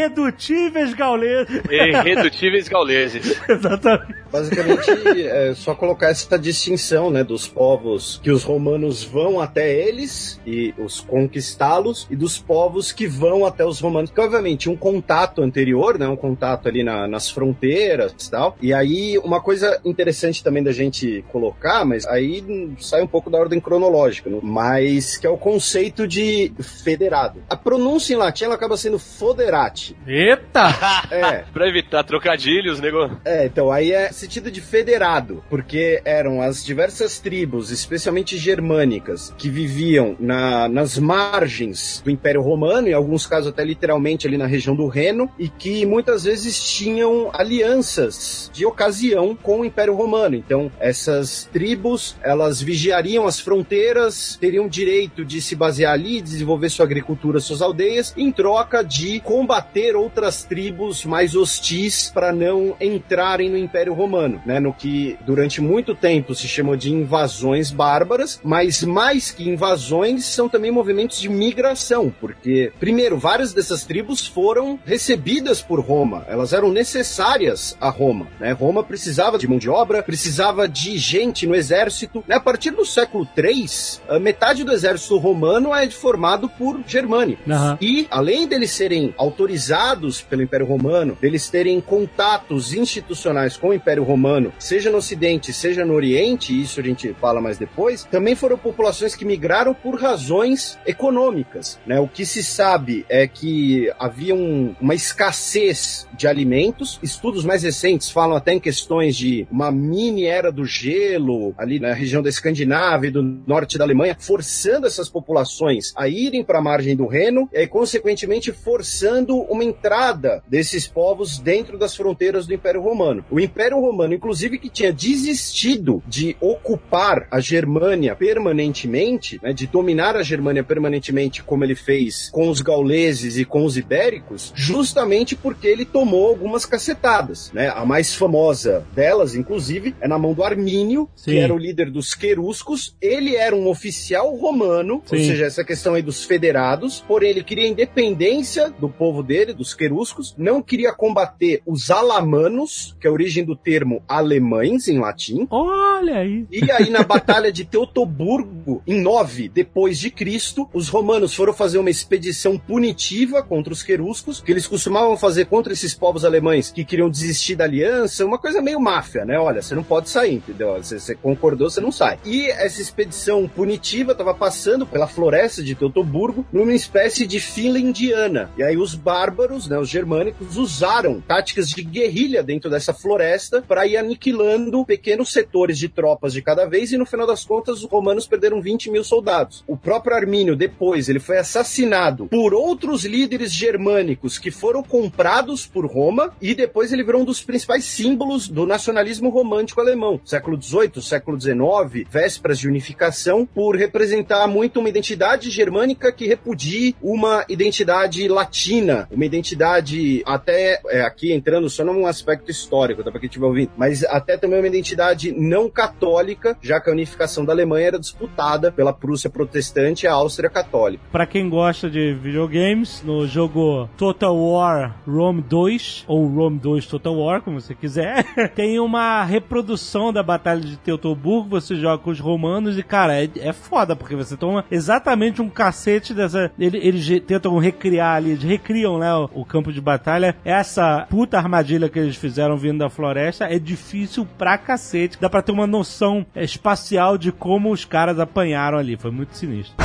irredutíveis 0.10 0.94
gauleses. 0.94 1.62
Irredutíveis 1.70 2.68
gauleses. 2.70 3.40
Exatamente. 3.48 4.20
Basicamente, 4.32 4.92
é 5.28 5.54
só 5.56 5.74
colocar 5.74 6.10
essa 6.10 6.38
distinção, 6.38 7.10
né, 7.10 7.24
dos 7.24 7.48
povos 7.48 8.20
que 8.24 8.30
os 8.32 8.44
romanos 8.44 9.04
vão 9.04 9.40
até 9.40 9.74
eles 9.74 10.40
e 10.46 10.74
os 10.78 11.00
conquistá-los 11.00 12.08
e 12.12 12.16
dos 12.16 12.38
povos 12.38 12.92
que 12.92 13.08
vão 13.08 13.46
até 13.46 13.66
os 13.66 13.80
romanos. 13.80 14.12
Que, 14.12 14.22
obviamente, 14.22 14.70
um 14.70 14.76
contato 14.78 15.42
anterior, 15.42 15.98
né, 15.98 16.08
um 16.08 16.16
contato 16.16 16.68
ali 16.68 16.84
na- 16.84 17.08
nas 17.08 17.30
fronteiras 17.30 18.14
e 18.28 18.30
tal. 18.32 18.56
E 18.62 18.72
aí, 18.74 19.18
uma 19.24 19.42
coisa 19.42 19.80
interessante 19.84 20.44
também 20.44 20.62
da 20.64 20.72
gente 20.72 21.24
colocar, 21.32 21.84
mas 21.84 22.06
aí 22.06 22.44
sai 22.80 23.02
um 23.02 23.08
pouco 23.08 23.30
da 23.32 23.38
ordem 23.40 23.60
cronológica, 23.60 24.30
né, 24.30 24.40
mas 24.44 25.18
que 25.18 25.26
é 25.26 25.30
o 25.30 25.38
conceito 25.50 26.08
de 26.08 26.52
federado. 26.60 27.42
A 27.50 27.56
pronúncia 27.56 28.14
em 28.14 28.18
latim, 28.18 28.44
ela 28.44 28.54
acaba 28.54 28.78
sendo 28.78 29.00
foderati. 29.00 29.96
Eita! 30.06 30.70
É, 31.12 31.44
pra 31.52 31.68
evitar 31.68 32.04
trocadilhos, 32.04 32.80
nego. 32.80 33.10
é, 33.26 33.46
então 33.46 33.72
aí 33.72 33.92
é 33.92 34.12
sentido 34.12 34.52
de 34.52 34.62
federado, 34.62 35.44
porque 35.50 36.02
eram 36.06 36.40
as 36.42 36.64
diversas 36.64 37.20
tribos, 37.20 37.72
especialmente 37.72 38.38
germânicas, 38.38 39.34
que 39.38 39.50
viviam 39.50 40.16
na- 40.20 40.70
nas 40.70 40.98
margens 41.00 42.02
do 42.04 42.12
Império 42.12 42.42
Romano, 42.42 42.88
em 42.88 42.94
alguns 42.94 43.26
casos 43.26 43.48
até 43.50 43.64
literalmente 43.64 44.28
ali 44.28 44.38
na 44.38 44.46
região 44.46 44.76
do 44.76 44.88
Reno, 44.88 45.30
e 45.40 45.50
que 45.50 45.86
muitas 45.86 46.24
vezes 46.26 46.62
tinham 46.64 47.32
alianças 47.34 48.52
de 48.54 48.66
ocasião 48.66 49.36
com 49.36 49.62
o 49.62 49.66
Império 49.66 49.96
Romano. 49.96 50.36
Então, 50.36 50.72
essas 50.80 51.50
tribos, 51.52 52.16
elas 52.22 52.62
vigiariam 52.62 53.26
as 53.26 53.40
fronteiras, 53.40 54.38
teriam 54.40 54.68
direito 54.68 55.26
de 55.26 55.39
se 55.42 55.56
basear 55.56 55.94
ali, 55.94 56.22
desenvolver 56.22 56.70
sua 56.70 56.86
agricultura, 56.86 57.40
suas 57.40 57.62
aldeias, 57.62 58.14
em 58.18 58.32
troca 58.32 58.84
de 58.84 59.20
combater 59.20 59.96
outras 59.96 60.44
tribos 60.44 61.06
mais 61.06 61.36
hostis 61.36 62.12
para 62.14 62.32
não 62.32 62.76
entrarem 62.80 63.50
no 63.50 63.58
Império 63.58 63.94
Romano, 63.94 64.42
né? 64.46 64.60
No 64.60 64.74
que 64.74 65.18
durante 65.26 65.62
muito 65.62 65.96
tempo 65.96 66.36
se 66.36 66.48
chamou 66.48 66.76
de 66.76 66.92
invasões 66.92 67.72
bárbaras, 67.72 68.40
mas 68.44 68.84
mais 68.84 69.32
que 69.32 69.50
invasões 69.50 70.26
são 70.26 70.48
também 70.48 70.72
movimentos 70.72 71.20
de 71.20 71.30
migração, 71.30 72.14
porque 72.20 72.72
primeiro 72.80 73.18
várias 73.18 73.54
dessas 73.54 73.84
tribos 73.84 74.26
foram 74.26 74.80
recebidas 74.86 75.62
por 75.62 75.80
Roma, 75.80 76.26
elas 76.28 76.54
eram 76.54 76.72
necessárias 76.72 77.78
a 77.80 77.90
Roma, 77.90 78.28
né? 78.40 78.52
Roma 78.52 78.84
precisava 78.84 79.38
de 79.38 79.48
mão 79.48 79.58
de 79.58 79.70
obra, 79.70 80.04
precisava 80.04 80.68
de 80.68 80.98
gente 80.98 81.46
no 81.46 81.56
exército. 81.56 82.24
Né? 82.28 82.36
A 82.36 82.40
partir 82.40 82.72
do 82.72 82.86
século 82.86 83.28
III, 83.38 83.66
a 84.08 84.20
metade 84.20 84.64
do 84.64 84.72
exército 84.72 85.18
romano 85.20 85.74
é 85.74 85.90
formado 85.90 86.50
por 86.50 86.80
germânicos. 86.88 87.46
Aham. 87.50 87.78
E, 87.82 88.08
além 88.10 88.48
deles 88.48 88.72
serem 88.72 89.14
autorizados 89.18 90.22
pelo 90.22 90.42
Império 90.42 90.66
Romano, 90.66 91.18
deles 91.22 91.50
terem 91.50 91.80
contatos 91.82 92.74
institucionais 92.74 93.58
com 93.58 93.70
o 93.70 93.74
Império 93.74 94.04
Romano, 94.04 94.54
seja 94.58 94.90
no 94.90 94.98
Ocidente, 94.98 95.52
seja 95.54 95.86
no 95.86 95.94
Oriente, 95.94 96.60
isso 96.60 96.80
a 96.80 96.84
gente 96.84 97.14
fala 97.20 97.42
mais 97.42 97.58
depois, 97.58 98.04
também 98.06 98.36
foram 98.36 98.58
populações 98.58 99.16
que 99.16 99.26
migraram 99.26 99.74
por 99.74 100.00
razões 100.00 100.78
econômicas. 100.86 101.80
Né? 101.86 102.00
O 102.00 102.08
que 102.08 102.26
se 102.26 102.44
sabe 102.44 103.06
é 103.10 103.28
que 103.28 103.92
havia 104.00 104.36
um- 104.36 104.74
uma 104.80 104.94
escassez 104.96 106.08
de 106.18 106.28
alimentos. 106.28 107.00
Estudos 107.02 107.44
mais 107.44 107.64
recentes 107.64 108.10
falam 108.10 108.36
até 108.36 108.54
em 108.54 108.60
questões 108.60 109.16
de 109.16 109.48
uma 109.52 109.72
mini 109.72 110.26
era 110.26 110.52
do 110.52 110.66
gelo 110.66 111.54
ali 111.58 111.80
na 111.80 111.94
região 111.94 112.22
da 112.22 112.30
Escandinávia 112.30 113.08
e 113.08 113.12
do 113.12 113.24
norte 113.24 113.78
da 113.78 113.84
Alemanha, 113.84 114.16
forçando 114.20 114.88
essas 114.88 115.09
populações 115.10 115.94
a 115.96 116.08
irem 116.08 116.44
para 116.44 116.60
a 116.60 116.62
margem 116.62 116.96
do 116.96 117.08
Reno 117.08 117.50
e, 117.52 117.66
consequentemente, 117.68 118.52
forçando 118.52 119.38
uma 119.44 119.64
entrada 119.64 120.44
desses 120.48 120.88
povos 120.88 121.40
dentro 121.40 121.78
das 121.78 121.96
fronteiras 121.96 122.46
do 122.46 122.54
Império 122.54 122.82
Romano. 122.82 123.26
O 123.30 123.40
Império 123.40 123.80
Romano, 123.80 124.14
inclusive, 124.14 124.60
que 124.60 124.70
tinha 124.70 124.94
desistido 124.94 126.04
de 126.08 126.36
ocupar 126.40 127.28
a 127.32 127.40
Germânia 127.40 128.16
permanentemente, 128.16 129.40
né, 129.42 129.54
de 129.54 129.68
dominar 129.68 130.16
a 130.16 130.24
Germânia 130.24 130.64
permanentemente, 130.64 131.44
como 131.44 131.64
ele 131.64 131.76
fez 131.76 132.30
com 132.32 132.50
os 132.50 132.62
gauleses 132.62 133.38
e 133.38 133.46
com 133.46 133.66
os 133.66 133.78
ibéricos, 133.78 134.52
justamente 134.56 135.36
porque 135.36 135.68
ele 135.68 135.86
tomou 135.86 136.28
algumas 136.28 136.66
cacetadas. 136.66 137.52
Né? 137.54 137.70
A 137.70 137.86
mais 137.86 138.14
famosa 138.14 138.86
delas, 138.94 139.36
inclusive, 139.36 139.96
é 140.00 140.08
na 140.08 140.18
mão 140.18 140.34
do 140.34 140.44
Armínio, 140.44 141.10
Sim. 141.16 141.32
que 141.32 141.38
era 141.38 141.54
o 141.54 141.58
líder 141.58 141.90
dos 141.90 142.14
queruscos. 142.14 142.96
Ele 143.02 143.36
era 143.36 143.56
um 143.56 143.68
oficial 143.68 144.36
romano, 144.36 144.99
ou 145.12 145.18
Sim. 145.18 145.26
seja, 145.26 145.46
essa 145.46 145.64
questão 145.64 145.94
aí 145.94 146.02
dos 146.02 146.24
federados, 146.24 147.04
porém 147.08 147.32
ele 147.32 147.44
queria 147.44 147.68
independência 147.68 148.70
do 148.80 148.90
povo 148.90 149.24
dele, 149.24 149.54
dos 149.54 149.74
queruscos, 149.74 150.36
não 150.38 150.62
queria 150.62 150.94
combater 150.94 151.62
os 151.66 151.90
alamanos, 151.90 152.96
que 153.00 153.08
é 153.08 153.10
a 153.10 153.14
origem 153.14 153.44
do 153.44 153.56
termo 153.56 154.04
alemães 154.08 154.88
em 154.88 155.00
latim, 155.00 155.48
Olha 155.50 156.18
aí. 156.18 156.46
e 156.52 156.72
aí, 156.72 156.90
na 156.90 157.04
Batalha 157.04 157.52
de 157.52 157.66
Teutoburgo, 157.66 158.82
em 158.86 159.02
9 159.02 159.50
depois 159.50 159.98
de 160.00 160.10
Cristo, 160.10 160.70
os 160.74 160.90
romanos 160.90 161.34
foram 161.34 161.54
fazer 161.54 161.78
uma 161.78 161.90
expedição 161.90 162.58
punitiva 162.58 163.42
contra 163.42 163.74
os 163.74 163.84
queruscos, 163.84 164.42
que 164.42 164.52
eles 164.52 164.68
costumavam 164.68 165.18
fazer 165.18 165.46
contra 165.46 165.74
esses 165.74 165.94
povos 165.94 166.26
alemães 166.26 166.72
que 166.72 166.84
queriam 166.84 167.10
desistir 167.10 167.56
da 167.56 167.64
aliança, 167.64 168.26
uma 168.26 168.38
coisa 168.38 168.62
meio 168.62 168.80
máfia, 168.80 169.26
né? 169.26 169.40
Olha, 169.40 169.62
você 169.62 169.76
não 169.76 169.84
pode 169.84 170.10
sair, 170.10 170.36
entendeu? 170.36 170.76
Você, 170.78 171.00
você 171.00 171.16
concordou, 171.16 171.70
você 171.70 171.82
não 171.82 171.92
sai. 171.92 172.20
E 172.26 172.50
essa 172.50 172.82
expedição 172.82 173.48
punitiva 173.48 174.12
estava 174.12 174.34
passando 174.34 174.86
pela 174.92 175.08
floresta 175.08 175.64
de 175.64 175.76
Teutoburgo 175.76 176.46
numa 176.52 176.74
espécie 176.74 177.26
de 177.26 177.40
fila 177.40 177.80
indiana. 177.80 178.50
E 178.58 178.64
aí 178.64 178.78
os 178.78 178.96
bárbaros, 178.96 179.68
né, 179.68 179.78
os 179.78 179.90
germânicos, 179.90 180.58
usaram 180.58 181.22
táticas 181.22 181.70
de 181.70 181.84
guerrilha 181.84 182.44
dentro 182.44 182.70
dessa 182.70 182.94
floresta 182.94 183.62
para 183.62 183.86
ir 183.88 183.98
aniquilando 183.98 184.86
pequenos 184.86 185.32
setores 185.32 185.78
de 185.78 185.90
tropas 185.90 186.34
de 186.34 186.42
cada 186.42 186.66
vez 186.66 186.92
e 186.92 186.98
no 186.98 187.06
final 187.06 187.28
das 187.28 187.46
contas 187.46 187.84
os 187.84 187.90
romanos 187.90 188.28
perderam 188.28 188.62
20 188.62 188.92
mil 188.92 189.04
soldados. 189.04 189.64
O 189.68 189.78
próprio 189.78 190.16
Armínio 190.16 190.56
depois 190.56 191.10
ele 191.10 191.20
foi 191.20 191.38
assassinado 191.38 192.28
por 192.28 192.54
outros 192.54 193.06
líderes 193.06 193.54
germânicos 193.54 194.38
que 194.38 194.52
foram 194.52 194.84
comprados 194.84 195.66
por 195.66 195.86
Roma 195.86 196.34
e 196.42 196.54
depois 196.54 196.92
ele 196.92 197.04
virou 197.04 197.22
um 197.22 197.26
dos 197.26 197.42
principais 197.42 197.86
símbolos 197.86 198.48
do 198.48 198.66
nacionalismo 198.66 199.30
romântico 199.30 199.82
alemão. 199.82 200.20
Século 200.26 200.62
XVIII, 200.62 201.02
século 201.02 201.40
XIX, 201.40 202.08
vésperas 202.10 202.60
de 202.60 202.68
unificação, 202.68 203.46
por 203.46 203.76
representar 203.76 204.48
muito 204.48 204.79
uma 204.80 204.90
identidade 204.90 205.50
germânica 205.50 206.12
que 206.12 206.28
repudie 206.28 206.96
uma 207.02 207.46
identidade 207.50 208.28
latina, 208.28 209.08
uma 209.12 209.26
identidade 209.26 210.24
até 210.26 210.82
é, 210.88 211.02
aqui 211.02 211.32
entrando 211.32 211.70
só 211.70 211.84
num 211.84 212.06
aspecto 212.06 212.50
histórico, 212.50 213.04
tá, 213.04 213.12
para 213.12 213.20
quem 213.20 213.28
estiver 213.28 213.46
ouvindo, 213.46 213.72
mas 213.78 214.04
até 214.04 214.38
também 214.38 214.60
uma 214.60 214.68
identidade 214.68 215.32
não 215.32 215.70
católica, 215.70 216.58
já 216.62 216.80
que 216.80 216.90
a 216.90 216.94
unificação 216.94 217.46
da 217.46 217.54
Alemanha 217.54 217.88
era 217.88 218.00
disputada 218.00 218.72
pela 218.72 218.94
Prússia 218.94 219.30
protestante 219.30 220.06
e 220.06 220.08
a 220.08 220.14
Áustria 220.14 220.50
católica. 220.50 221.04
Pra 221.12 221.26
quem 221.26 221.50
gosta 221.50 221.90
de 221.90 222.14
videogames, 222.14 223.02
no 223.04 223.28
jogo 223.28 223.90
Total 223.98 224.36
War 224.36 224.98
Rome 225.08 225.42
2, 225.42 226.06
ou 226.08 226.28
Rome 226.28 226.60
2 226.60 226.86
Total 226.86 227.16
War, 227.16 227.42
como 227.42 227.60
você 227.60 227.74
quiser, 227.74 228.24
tem 228.56 228.80
uma 228.80 229.24
reprodução 229.24 230.12
da 230.12 230.24
Batalha 230.24 230.62
de 230.62 230.78
Teutoburgo, 230.78 231.50
você 231.50 231.76
joga 231.76 232.02
com 232.02 232.10
os 232.10 232.20
romanos 232.20 232.78
e, 232.78 232.84
cara, 232.84 233.22
é, 233.22 233.30
é 233.40 233.54
foda, 233.54 233.96
porque 233.96 234.16
você 234.16 234.36
toma 234.38 234.66
exatamente 234.72 235.42
um 235.42 235.50
cacete 235.50 236.14
dessa... 236.14 236.52
ele- 236.60 236.78
Eles, 236.78 237.08
tentam 237.26 237.58
recriar 237.58 238.16
ali, 238.16 238.34
recriam, 238.36 238.98
né, 238.98 239.14
o, 239.14 239.30
o 239.42 239.46
campo 239.46 239.72
de 239.72 239.82
batalha. 239.82 240.36
Essa 240.44 241.06
puta 241.10 241.38
armadilha 241.38 241.90
que 241.90 242.00
eles 242.00 242.16
fizeram 242.16 242.58
vindo 242.58 242.80
da 242.80 242.90
floresta 242.90 243.46
é 243.46 243.60
difícil 243.60 244.26
pra 244.38 244.58
cacete. 244.58 245.18
Dá 245.20 245.30
pra 245.30 245.42
ter 245.42 245.52
uma 245.52 245.68
noção 245.68 246.26
é, 246.36 246.44
espacial 246.44 247.18
de 247.18 247.32
como 247.32 247.72
os 247.72 247.86
caras 247.86 248.20
apanharam 248.20 248.78
ali. 248.78 248.96
Foi 248.98 249.12
muito 249.12 249.36
sinistro. 249.36 249.76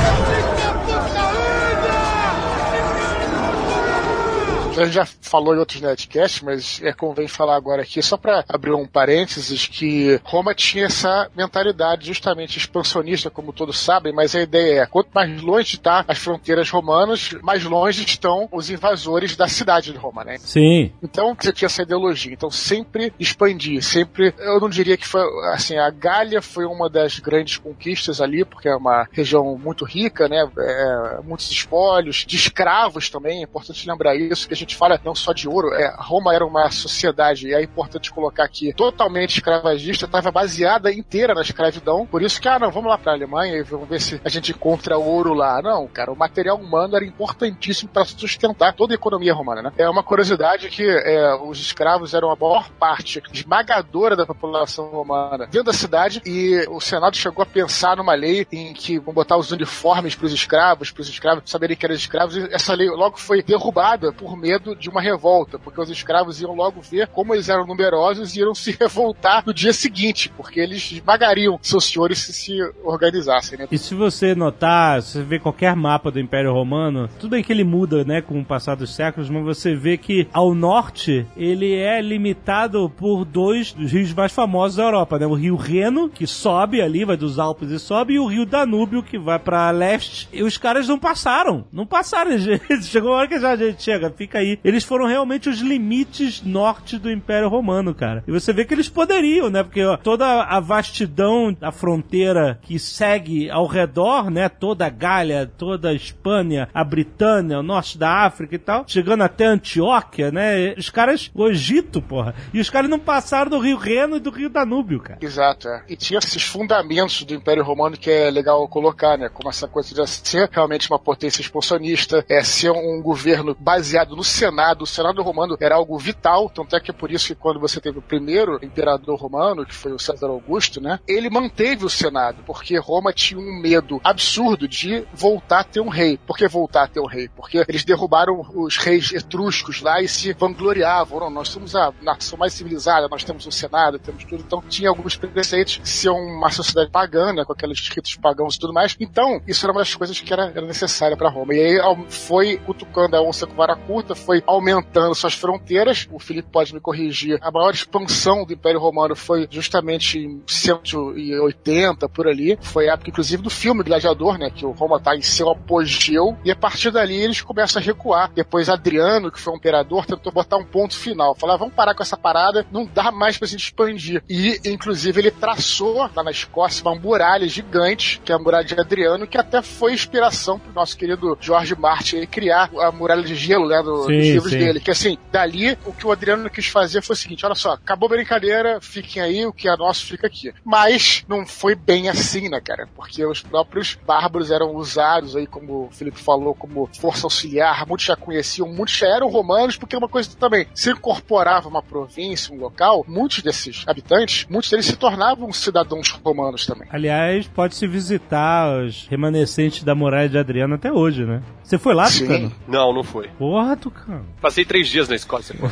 A 4.77 4.85
gente 4.85 4.93
já 4.93 5.05
falou 5.05 5.55
em 5.55 5.59
outros 5.59 5.81
netcasts, 5.81 6.41
mas 6.41 6.81
é 6.83 6.91
convém 6.93 7.27
falar 7.27 7.55
agora 7.55 7.81
aqui, 7.81 8.01
só 8.01 8.17
para 8.17 8.43
abrir 8.47 8.73
um 8.73 8.85
parênteses, 8.85 9.67
que 9.67 10.19
Roma 10.23 10.53
tinha 10.53 10.85
essa 10.85 11.29
mentalidade 11.35 12.07
justamente 12.07 12.57
expansionista, 12.57 13.29
como 13.29 13.53
todos 13.53 13.79
sabem, 13.79 14.13
mas 14.13 14.35
a 14.35 14.41
ideia 14.41 14.81
é, 14.81 14.85
quanto 14.85 15.09
mais 15.13 15.41
longe 15.41 15.75
está 15.75 16.03
as 16.07 16.17
fronteiras 16.17 16.69
romanas, 16.69 17.29
mais 17.41 17.63
longe 17.63 18.03
estão 18.03 18.47
os 18.51 18.69
invasores 18.69 19.35
da 19.35 19.47
cidade 19.47 19.91
de 19.91 19.97
Roma, 19.97 20.23
né? 20.23 20.37
Sim. 20.39 20.91
Então 21.01 21.35
você 21.39 21.53
tinha 21.53 21.67
essa 21.67 21.83
ideologia. 21.83 22.33
Então 22.33 22.49
sempre 22.49 23.13
expandir, 23.19 23.81
sempre. 23.83 24.33
Eu 24.37 24.59
não 24.59 24.69
diria 24.69 24.97
que 24.97 25.07
foi 25.07 25.21
assim. 25.53 25.77
A 25.77 25.89
Gália 25.89 26.41
foi 26.41 26.65
uma 26.65 26.89
das 26.89 27.19
grandes 27.19 27.57
conquistas 27.57 28.19
ali, 28.19 28.43
porque 28.43 28.67
é 28.67 28.75
uma 28.75 29.07
região 29.11 29.57
muito 29.57 29.85
rica, 29.85 30.27
né? 30.27 30.49
É, 30.57 31.19
muitos 31.23 31.49
espólios, 31.51 32.25
de 32.27 32.35
escravos 32.35 33.09
também. 33.09 33.39
É 33.39 33.43
importante 33.43 33.87
lembrar 33.87 34.15
isso, 34.15 34.47
que 34.47 34.53
a 34.53 34.57
gente 34.57 34.64
fala 34.73 34.99
não 35.03 35.13
só 35.13 35.33
de 35.33 35.49
ouro. 35.49 35.73
É, 35.73 35.93
Roma 35.99 36.33
era 36.33 36.45
uma 36.45 36.71
sociedade, 36.71 37.49
e 37.49 37.53
é 37.53 37.61
importante 37.61 38.11
colocar 38.11 38.45
aqui, 38.45 38.73
totalmente 38.73 39.35
escravagista, 39.35 40.05
estava 40.05 40.31
baseada 40.31 40.91
inteira 40.91 41.33
na 41.33 41.41
escravidão. 41.41 42.05
Por 42.05 42.21
isso 42.21 42.39
que, 42.39 42.47
ah, 42.47 42.57
não, 42.57 42.71
vamos 42.71 42.89
lá 42.89 42.97
para 42.97 43.11
a 43.11 43.15
Alemanha 43.15 43.57
e 43.57 43.63
vamos 43.63 43.89
ver 43.89 43.99
se 43.99 44.21
a 44.23 44.29
gente 44.29 44.51
encontra 44.51 44.97
ouro 44.97 45.33
lá. 45.33 45.61
Não, 45.61 45.87
cara, 45.87 46.11
o 46.11 46.15
material 46.15 46.57
humano 46.57 46.95
era 46.95 47.03
importantíssimo 47.03 47.89
para 47.91 48.05
sustentar 48.05 48.73
toda 48.73 48.93
a 48.93 48.95
economia 48.95 49.33
romana, 49.33 49.61
né? 49.61 49.71
É 49.77 49.89
uma 49.89 50.03
curiosidade 50.03 50.69
que 50.69 50.83
é, 50.87 51.35
os 51.35 51.59
escravos 51.59 52.13
eram 52.13 52.31
a 52.31 52.35
maior 52.35 52.69
parte 52.71 53.21
esmagadora 53.33 54.15
da 54.15 54.25
população 54.25 54.87
romana 54.87 55.45
dentro 55.47 55.63
da 55.63 55.73
cidade 55.73 56.21
e 56.25 56.65
o 56.69 56.79
Senado 56.79 57.17
chegou 57.17 57.43
a 57.43 57.45
pensar 57.45 57.97
numa 57.97 58.13
lei 58.13 58.47
em 58.51 58.73
que 58.73 58.99
vão 58.99 59.13
botar 59.13 59.37
os 59.37 59.51
uniformes 59.51 60.15
para 60.15 60.25
os 60.25 60.33
escravos, 60.33 60.91
para 60.91 61.01
os 61.01 61.09
escravos 61.09 61.49
saberem 61.49 61.75
que 61.75 61.85
eram 61.85 61.95
escravos. 61.95 62.37
E 62.37 62.53
essa 62.53 62.73
lei 62.73 62.89
logo 62.89 63.17
foi 63.17 63.41
derrubada 63.41 64.13
por 64.13 64.37
medo 64.37 64.54
de 64.59 64.89
uma 64.89 65.01
revolta, 65.01 65.59
porque 65.59 65.81
os 65.81 65.89
escravos 65.89 66.41
iam 66.41 66.53
logo 66.53 66.81
ver 66.81 67.07
como 67.07 67.33
eles 67.33 67.49
eram 67.49 67.65
numerosos 67.65 68.35
e 68.35 68.39
iam 68.39 68.55
se 68.55 68.71
revoltar 68.79 69.43
no 69.45 69.53
dia 69.53 69.73
seguinte, 69.73 70.29
porque 70.35 70.59
eles 70.59 70.91
esmagariam 70.91 71.59
seus 71.61 71.85
senhores 71.85 72.19
se 72.19 72.33
se 72.33 72.57
organizassem, 72.83 73.59
né? 73.59 73.67
E 73.71 73.77
se 73.77 73.95
você 73.95 74.35
notar, 74.35 75.01
se 75.01 75.13
você 75.13 75.23
vê 75.23 75.39
qualquer 75.39 75.75
mapa 75.75 76.11
do 76.11 76.19
Império 76.19 76.53
Romano, 76.53 77.09
tudo 77.19 77.31
bem 77.31 77.43
que 77.43 77.51
ele 77.51 77.63
muda, 77.63 78.03
né, 78.03 78.21
com 78.21 78.39
o 78.39 78.45
passar 78.45 78.75
dos 78.75 78.93
séculos, 78.93 79.29
mas 79.29 79.43
você 79.43 79.75
vê 79.75 79.97
que 79.97 80.27
ao 80.31 80.53
norte 80.53 81.25
ele 81.35 81.73
é 81.73 82.01
limitado 82.01 82.89
por 82.89 83.25
dois 83.25 83.71
dos 83.73 83.91
rios 83.91 84.13
mais 84.13 84.31
famosos 84.31 84.77
da 84.77 84.83
Europa, 84.83 85.19
né? 85.19 85.25
O 85.25 85.33
rio 85.33 85.55
Reno, 85.55 86.09
que 86.09 86.27
sobe 86.27 86.81
ali, 86.81 87.05
vai 87.05 87.17
dos 87.17 87.39
Alpes 87.39 87.69
e 87.69 87.79
sobe, 87.79 88.13
e 88.13 88.19
o 88.19 88.27
rio 88.27 88.45
Danúbio, 88.45 89.03
que 89.03 89.17
vai 89.17 89.39
pra 89.39 89.71
leste. 89.71 90.27
E 90.31 90.43
os 90.43 90.57
caras 90.57 90.87
não 90.87 90.99
passaram, 90.99 91.65
não 91.71 91.85
passaram. 91.85 92.31
Chegou 92.81 93.13
a 93.13 93.17
hora 93.17 93.27
que 93.27 93.39
já 93.39 93.51
a 93.51 93.55
gente 93.55 93.83
chega, 93.83 94.09
fica 94.09 94.39
aí. 94.39 94.44
Eles 94.63 94.83
foram 94.83 95.05
realmente 95.05 95.49
os 95.49 95.59
limites 95.59 96.41
norte 96.41 96.97
do 96.97 97.11
Império 97.11 97.49
Romano, 97.49 97.93
cara. 97.93 98.23
E 98.27 98.31
você 98.31 98.53
vê 98.53 98.65
que 98.65 98.73
eles 98.73 98.89
poderiam, 98.89 99.49
né? 99.49 99.63
Porque 99.63 99.83
ó, 99.83 99.97
toda 99.97 100.43
a 100.43 100.59
vastidão 100.59 101.53
da 101.53 101.71
fronteira 101.71 102.59
que 102.61 102.77
segue 102.79 103.49
ao 103.49 103.65
redor, 103.65 104.29
né? 104.29 104.49
Toda 104.49 104.85
a 104.85 104.89
Gália, 104.89 105.51
toda 105.57 105.89
a 105.89 105.93
Espanha, 105.93 106.69
a 106.73 106.83
Britânia, 106.83 107.59
o 107.59 107.63
norte 107.63 107.97
da 107.97 108.25
África 108.25 108.55
e 108.55 108.59
tal, 108.59 108.83
chegando 108.87 109.23
até 109.23 109.45
Antioquia, 109.45 110.31
né? 110.31 110.73
Os 110.77 110.89
caras, 110.89 111.31
o 111.33 111.47
Egito, 111.47 112.01
porra. 112.01 112.35
E 112.53 112.59
os 112.59 112.69
caras 112.69 112.89
não 112.89 112.99
passaram 112.99 113.49
do 113.49 113.59
Rio 113.59 113.77
Reno 113.77 114.17
e 114.17 114.19
do 114.19 114.29
Rio 114.29 114.49
Danúbio, 114.49 114.99
cara. 114.99 115.19
Exato, 115.21 115.67
é. 115.67 115.83
E 115.89 115.95
tinha 115.95 116.19
esses 116.19 116.43
fundamentos 116.43 117.23
do 117.23 117.33
Império 117.33 117.63
Romano 117.63 117.97
que 117.97 118.09
é 118.09 118.29
legal 118.29 118.67
colocar, 118.67 119.17
né? 119.17 119.29
Como 119.29 119.49
essa 119.49 119.67
coisa 119.67 119.93
de 119.93 120.09
ser 120.09 120.49
realmente 120.51 120.89
uma 120.89 120.99
potência 120.99 121.41
expansionista, 121.41 122.25
é 122.29 122.43
ser 122.43 122.71
um 122.71 123.01
governo 123.01 123.55
baseado 123.59 124.15
no 124.15 124.23
Senado. 124.35 124.83
O 124.83 124.87
Senado 124.87 125.21
romano 125.21 125.57
era 125.59 125.75
algo 125.75 125.97
vital, 125.97 126.49
tanto 126.49 126.75
é 126.75 126.79
que 126.79 126.91
é 126.91 126.93
por 126.93 127.11
isso 127.11 127.27
que 127.27 127.35
quando 127.35 127.59
você 127.59 127.79
teve 127.79 127.99
o 127.99 128.01
primeiro 128.01 128.59
imperador 128.61 129.19
romano, 129.19 129.65
que 129.65 129.73
foi 129.73 129.93
o 129.93 129.99
César 129.99 130.27
Augusto, 130.27 130.81
né? 130.81 130.99
Ele 131.07 131.29
manteve 131.29 131.85
o 131.85 131.89
Senado, 131.89 132.43
porque 132.45 132.77
Roma 132.77 133.13
tinha 133.13 133.39
um 133.39 133.61
medo 133.61 134.01
absurdo 134.03 134.67
de 134.67 135.05
voltar 135.13 135.59
a 135.59 135.63
ter 135.63 135.79
um 135.79 135.89
rei. 135.89 136.17
Por 136.17 136.37
que 136.37 136.47
voltar 136.47 136.83
a 136.83 136.87
ter 136.87 136.99
um 136.99 137.07
rei? 137.07 137.29
Porque 137.29 137.63
eles 137.67 137.83
derrubaram 137.83 138.41
os 138.53 138.77
reis 138.77 139.11
etruscos 139.13 139.81
lá 139.81 140.01
e 140.01 140.07
se 140.07 140.33
vangloriavam. 140.33 141.19
Não, 141.19 141.29
nós 141.29 141.49
somos 141.49 141.75
a 141.75 141.93
nação 142.01 142.37
mais 142.37 142.53
civilizada, 142.53 143.07
nós 143.07 143.23
temos 143.23 143.47
um 143.47 143.51
Senado, 143.51 143.99
temos 143.99 144.23
tudo. 144.25 144.43
Então 144.45 144.61
tinha 144.67 144.89
alguns 144.89 145.15
preceitos 145.15 145.79
de 145.81 145.89
ser 145.89 146.09
uma 146.09 146.51
sociedade 146.51 146.91
pagã, 146.91 147.31
né, 147.33 147.45
com 147.45 147.53
aqueles 147.53 147.87
ritos 147.89 148.15
pagãos 148.15 148.55
e 148.55 148.59
tudo 148.59 148.73
mais. 148.73 148.95
Então, 148.99 149.41
isso 149.47 149.65
era 149.65 149.71
uma 149.71 149.81
das 149.81 149.95
coisas 149.95 150.19
que 150.19 150.31
era, 150.31 150.47
era 150.47 150.65
necessária 150.65 151.15
para 151.15 151.29
Roma. 151.29 151.53
E 151.53 151.59
aí 151.59 152.05
foi 152.09 152.57
cutucando 152.57 153.15
a 153.15 153.21
onça 153.21 153.47
com 153.47 153.55
vara 153.55 153.75
curta, 153.75 154.15
foi 154.25 154.43
aumentando 154.47 155.13
suas 155.15 155.33
fronteiras. 155.33 156.07
O 156.11 156.19
Felipe 156.19 156.49
pode 156.51 156.73
me 156.73 156.79
corrigir. 156.79 157.37
A 157.41 157.51
maior 157.51 157.73
expansão 157.73 158.43
do 158.45 158.53
Império 158.53 158.79
Romano 158.79 159.15
foi 159.15 159.47
justamente 159.49 160.17
em 160.19 160.41
180, 160.47 162.09
por 162.09 162.27
ali. 162.27 162.57
Foi 162.61 162.89
a 162.89 162.93
época, 162.93 163.09
inclusive, 163.09 163.41
do 163.43 163.49
filme 163.49 163.83
Gladiador, 163.83 164.37
né? 164.37 164.49
Que 164.49 164.65
o 164.65 164.71
Roma 164.71 164.99
tá 164.99 165.15
em 165.15 165.21
seu 165.21 165.49
apogeu. 165.49 166.37
E 166.43 166.51
a 166.51 166.55
partir 166.55 166.91
dali 166.91 167.15
eles 167.15 167.41
começam 167.41 167.81
a 167.81 167.85
recuar. 167.85 168.31
Depois 168.33 168.69
Adriano, 168.69 169.31
que 169.31 169.39
foi 169.39 169.53
um 169.53 169.57
imperador, 169.57 170.05
tentou 170.05 170.31
botar 170.31 170.57
um 170.57 170.65
ponto 170.65 170.95
final. 170.97 171.35
Falar, 171.35 171.57
vamos 171.57 171.73
parar 171.73 171.93
com 171.93 172.03
essa 172.03 172.17
parada, 172.17 172.65
não 172.71 172.85
dá 172.85 173.11
mais 173.11 173.37
pra 173.37 173.47
gente 173.47 173.63
expandir. 173.63 174.23
E, 174.29 174.59
inclusive, 174.65 175.19
ele 175.19 175.31
traçou 175.31 175.97
lá 176.15 176.23
na 176.23 176.31
Escócia 176.31 176.83
uma 176.83 176.95
muralha 176.95 177.47
gigante, 177.47 178.21
que 178.23 178.31
é 178.31 178.35
a 178.35 178.39
muralha 178.39 178.65
de 178.65 178.79
Adriano, 178.79 179.27
que 179.27 179.37
até 179.37 179.61
foi 179.61 179.93
inspiração 179.93 180.59
pro 180.59 180.73
nosso 180.73 180.97
querido 180.97 181.37
George 181.39 181.75
Martin 181.75 182.25
criar 182.25 182.69
a 182.79 182.91
muralha 182.91 183.23
de 183.23 183.35
gelo, 183.35 183.67
né? 183.67 183.81
do- 183.83 184.05
Sim, 184.23 184.31
livros 184.31 184.51
sim. 184.51 184.59
dele. 184.59 184.79
Que 184.79 184.91
assim, 184.91 185.17
dali, 185.31 185.77
o 185.85 185.93
que 185.93 186.05
o 186.05 186.11
Adriano 186.11 186.49
quis 186.49 186.67
fazer 186.67 187.01
foi 187.01 187.13
o 187.13 187.17
seguinte: 187.17 187.45
olha 187.45 187.55
só, 187.55 187.73
acabou 187.73 188.07
a 188.07 188.15
brincadeira, 188.15 188.79
fiquem 188.81 189.21
aí, 189.21 189.45
o 189.45 189.53
que 189.53 189.67
é 189.67 189.75
nosso 189.75 190.05
fica 190.05 190.27
aqui. 190.27 190.53
Mas 190.63 191.23
não 191.27 191.45
foi 191.45 191.75
bem 191.75 192.09
assim, 192.09 192.49
né, 192.49 192.59
cara? 192.61 192.87
Porque 192.95 193.25
os 193.25 193.41
próprios 193.41 193.97
bárbaros 194.05 194.51
eram 194.51 194.75
usados 194.75 195.35
aí, 195.35 195.45
como 195.47 195.85
o 195.85 195.89
Felipe 195.91 196.19
falou, 196.19 196.53
como 196.53 196.89
força 196.99 197.25
auxiliar, 197.25 197.85
muitos 197.87 198.05
já 198.05 198.15
conheciam, 198.15 198.67
muitos 198.67 198.95
já 198.95 199.07
eram 199.07 199.29
romanos, 199.29 199.77
porque 199.77 199.95
é 199.95 199.99
uma 199.99 200.09
coisa 200.09 200.29
também, 200.37 200.67
se 200.73 200.89
incorporava 200.91 201.67
uma 201.67 201.81
província, 201.81 202.53
um 202.53 202.59
local, 202.59 203.05
muitos 203.07 203.41
desses 203.41 203.83
habitantes, 203.87 204.45
muitos 204.49 204.69
deles 204.69 204.85
se 204.85 204.95
tornavam 204.95 205.51
cidadãos 205.51 206.09
romanos 206.09 206.65
também. 206.65 206.87
Aliás, 206.91 207.47
pode-se 207.47 207.87
visitar 207.87 208.83
os 208.83 209.07
remanescentes 209.07 209.83
da 209.83 209.95
muralha 209.95 210.29
de 210.29 210.37
Adriano 210.37 210.75
até 210.75 210.91
hoje, 210.91 211.25
né? 211.25 211.41
Você 211.63 211.77
foi 211.77 211.93
lá, 211.93 212.05
Sim. 212.05 212.25
Tucano? 212.25 212.51
Não, 212.67 212.93
não 212.93 213.03
foi. 213.03 213.27
Porra, 213.29 213.75
Tucano. 213.95 214.25
Passei 214.41 214.65
três 214.65 214.87
dias 214.87 215.07
na 215.09 215.15
Escócia. 215.15 215.55
pô. 215.59 215.67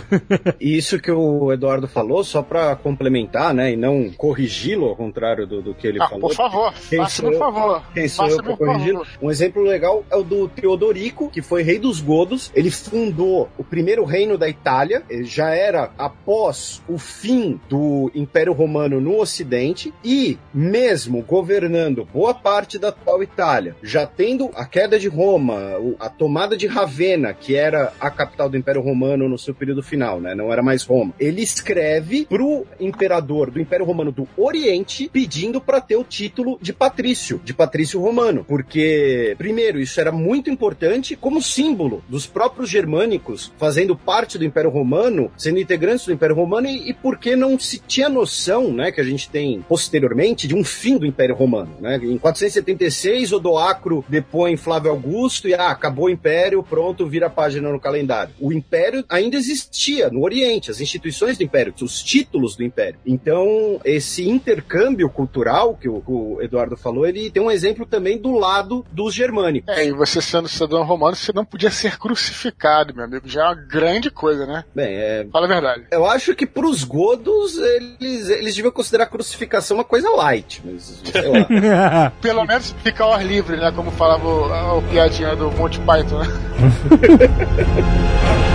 E 0.59 0.78
isso 0.78 0.99
que 0.99 1.11
o 1.11 1.51
Eduardo 1.51 1.88
falou, 1.88 2.24
só 2.24 2.41
pra 2.41 2.76
complementar, 2.76 3.53
né, 3.53 3.74
e 3.74 3.76
não 3.76 4.09
corrigi-lo 4.11 4.86
ao 4.88 4.95
contrário 4.95 5.45
do, 5.45 5.61
do 5.61 5.74
que 5.74 5.88
ele 5.88 6.01
Ah, 6.01 6.07
falou. 6.07 6.30
por 6.30 6.36
favor, 6.36 6.74
Quem 6.89 7.01
um 7.01 7.07
sou 7.07 7.32
eu? 7.32 7.39
favor. 7.39 7.84
Quem 7.93 8.07
sou 8.07 8.28
eu 8.28 8.41
pra 8.57 8.71
um. 8.78 9.01
Um 9.21 9.32
exemplo 9.32 9.61
legal 9.63 10.03
é 10.09 10.15
o 10.15 10.24
do 10.24 10.47
Teodorico, 10.47 11.30
que 11.30 11.41
foi 11.41 11.63
rei 11.63 11.80
dos 11.80 12.01
Godos. 12.01 12.51
Ele 12.55 12.71
fundou 12.71 13.49
o 13.57 13.63
primeiro 13.63 14.03
reino 14.05 14.38
da 14.38 14.47
Itália. 14.49 15.03
Ele 15.09 15.24
já 15.26 15.49
era 15.53 15.91
após 15.97 16.82
o 16.88 16.97
fim 16.97 17.59
do 17.69 18.11
Império 18.15 18.53
Romano 18.53 18.99
no 19.01 19.19
Ocidente 19.19 19.93
e 20.03 20.38
mesmo 20.53 21.21
governando 21.21 22.05
boa 22.11 22.34
parte 22.34 22.78
da 22.80 22.89
atual 22.89 23.21
Itália, 23.24 23.76
já 23.84 24.05
tendo 24.05 24.49
a 24.55 24.65
queda 24.65 24.97
de 24.99 25.07
Roma, 25.07 25.57
a 25.99 26.09
tomada 26.09 26.55
de 26.57 26.67
Ravenna, 26.67 27.34
que 27.34 27.55
era 27.55 27.93
a 27.99 28.09
capital 28.14 28.49
do 28.49 28.57
Império 28.57 28.82
Romano 28.82 29.28
no 29.28 29.38
seu 29.38 29.53
período 29.53 29.82
final, 29.82 30.20
né? 30.20 30.36
Não 30.36 30.51
era 30.51 30.61
mais 30.61 30.84
Roma. 30.84 31.14
Ele 31.20 31.41
escreve 31.41 32.26
pro 32.26 32.66
imperador 32.80 33.51
do 33.51 33.59
Império 33.59 33.86
Romano 33.86 34.11
do 34.11 34.28
Oriente 34.38 35.09
pedindo 35.11 35.59
para 35.59 35.82
ter 35.82 35.95
o 35.95 36.03
título 36.03 36.57
de 36.61 36.74
patrício, 36.74 37.41
de 37.43 37.53
patrício 37.53 37.99
romano, 37.99 38.45
porque 38.47 39.36
primeiro 39.38 39.80
isso 39.80 39.99
era 39.99 40.11
muito 40.11 40.49
importante 40.49 41.16
como 41.16 41.41
símbolo 41.41 42.03
dos 42.07 42.26
próprios 42.26 42.70
germânicos 42.70 43.51
fazendo 43.57 43.95
parte 43.95 44.38
do 44.38 44.45
Império 44.45 44.70
Romano, 44.70 45.32
sendo 45.38 45.59
integrantes 45.59 46.05
do 46.05 46.14
Império 46.14 46.36
Romano 46.36 46.68
e, 46.68 46.89
e 46.89 46.93
porque 46.93 47.36
não 47.36 47.57
se 47.59 47.80
tinha 47.80 48.09
noção, 48.09 48.72
né, 48.72 48.91
que 48.91 49.01
a 49.01 49.03
gente 49.03 49.30
tem 49.30 49.64
posteriormente 49.68 50.47
de 50.47 50.55
um 50.55 50.64
fim 50.64 50.97
do 50.97 51.05
Império 51.05 51.36
Romano, 51.36 51.72
né? 51.80 51.97
Em 51.97 52.18
476 52.18 53.32
Odoacro 53.34 54.03
depõe 54.07 54.57
Flávio 54.57 54.91
Augusto 54.91 55.47
e 55.47 55.53
ah, 55.53 55.70
acabou 55.70 56.05
o 56.05 56.09
Império, 56.09 56.64
pronto, 56.64 57.07
vira 57.07 57.28
a 57.28 57.30
página 57.30 57.72
no 57.72 57.80
calendário. 57.80 58.03
O 58.39 58.51
Império 58.51 59.04
ainda 59.10 59.38
existia 59.38 60.10
no 60.10 60.24
Oriente, 60.24 60.72
as 60.72 60.82
instituições 60.82 61.38
do 61.38 61.43
Império, 61.43 61.74
os 61.82 62.01
títulos 62.01 62.56
do 62.56 62.64
Império. 62.64 62.99
Então, 63.06 63.80
esse 63.84 64.28
intercâmbio 64.30 65.10
cultural 65.10 65.76
que 65.76 65.89
o, 65.89 66.04
o 66.08 66.41
Eduardo 66.41 66.78
falou, 66.78 67.06
ele 67.06 67.30
tem 67.30 67.41
um 67.41 67.51
exemplo 67.51 67.86
também 67.86 68.18
do 68.18 68.32
lado 68.32 68.86
dos 68.91 69.14
germânicos. 69.14 69.76
É, 69.76 69.86
e 69.86 69.91
você 69.91 70.22
sendo 70.22 70.47
cidadão 70.47 70.84
romano, 70.84 71.16
você 71.16 71.32
não 71.34 71.45
podia 71.45 71.70
ser 71.72 71.97
crucificado, 71.97 72.93
meu 72.95 73.06
amigo. 73.06 73.28
Já 73.28 73.43
é 73.43 73.45
uma 73.45 73.56
grande 73.56 74.10
coisa, 74.10 74.45
né? 74.45 74.64
Bem, 74.74 74.93
é, 74.95 75.28
Fala 75.32 75.45
a 75.45 75.49
verdade. 75.49 75.84
eu 75.91 76.06
acho 76.06 76.36
que 76.36 76.45
pros 76.45 76.84
godos, 76.84 77.58
eles, 77.58 78.30
eles 78.30 78.56
deviam 78.56 78.72
considerar 78.72 79.04
a 79.06 79.08
crucificação 79.08 79.78
uma 79.78 79.84
coisa 79.84 80.10
light, 80.10 80.62
mas 80.64 81.01
sei 81.04 81.22
lá. 81.28 82.12
Pelo 82.22 82.45
menos 82.45 82.76
fica 82.84 83.04
ao 83.04 83.14
ar 83.14 83.26
livre, 83.26 83.58
né? 83.58 83.72
Como 83.76 83.91
falava 83.91 84.28
o, 84.28 84.45
a, 84.45 84.78
o 84.78 84.82
piadinha 84.84 85.36
do 85.36 85.51
Monty 85.51 85.80
Python, 85.82 86.20
né? 86.20 86.28
Acho 87.93 88.53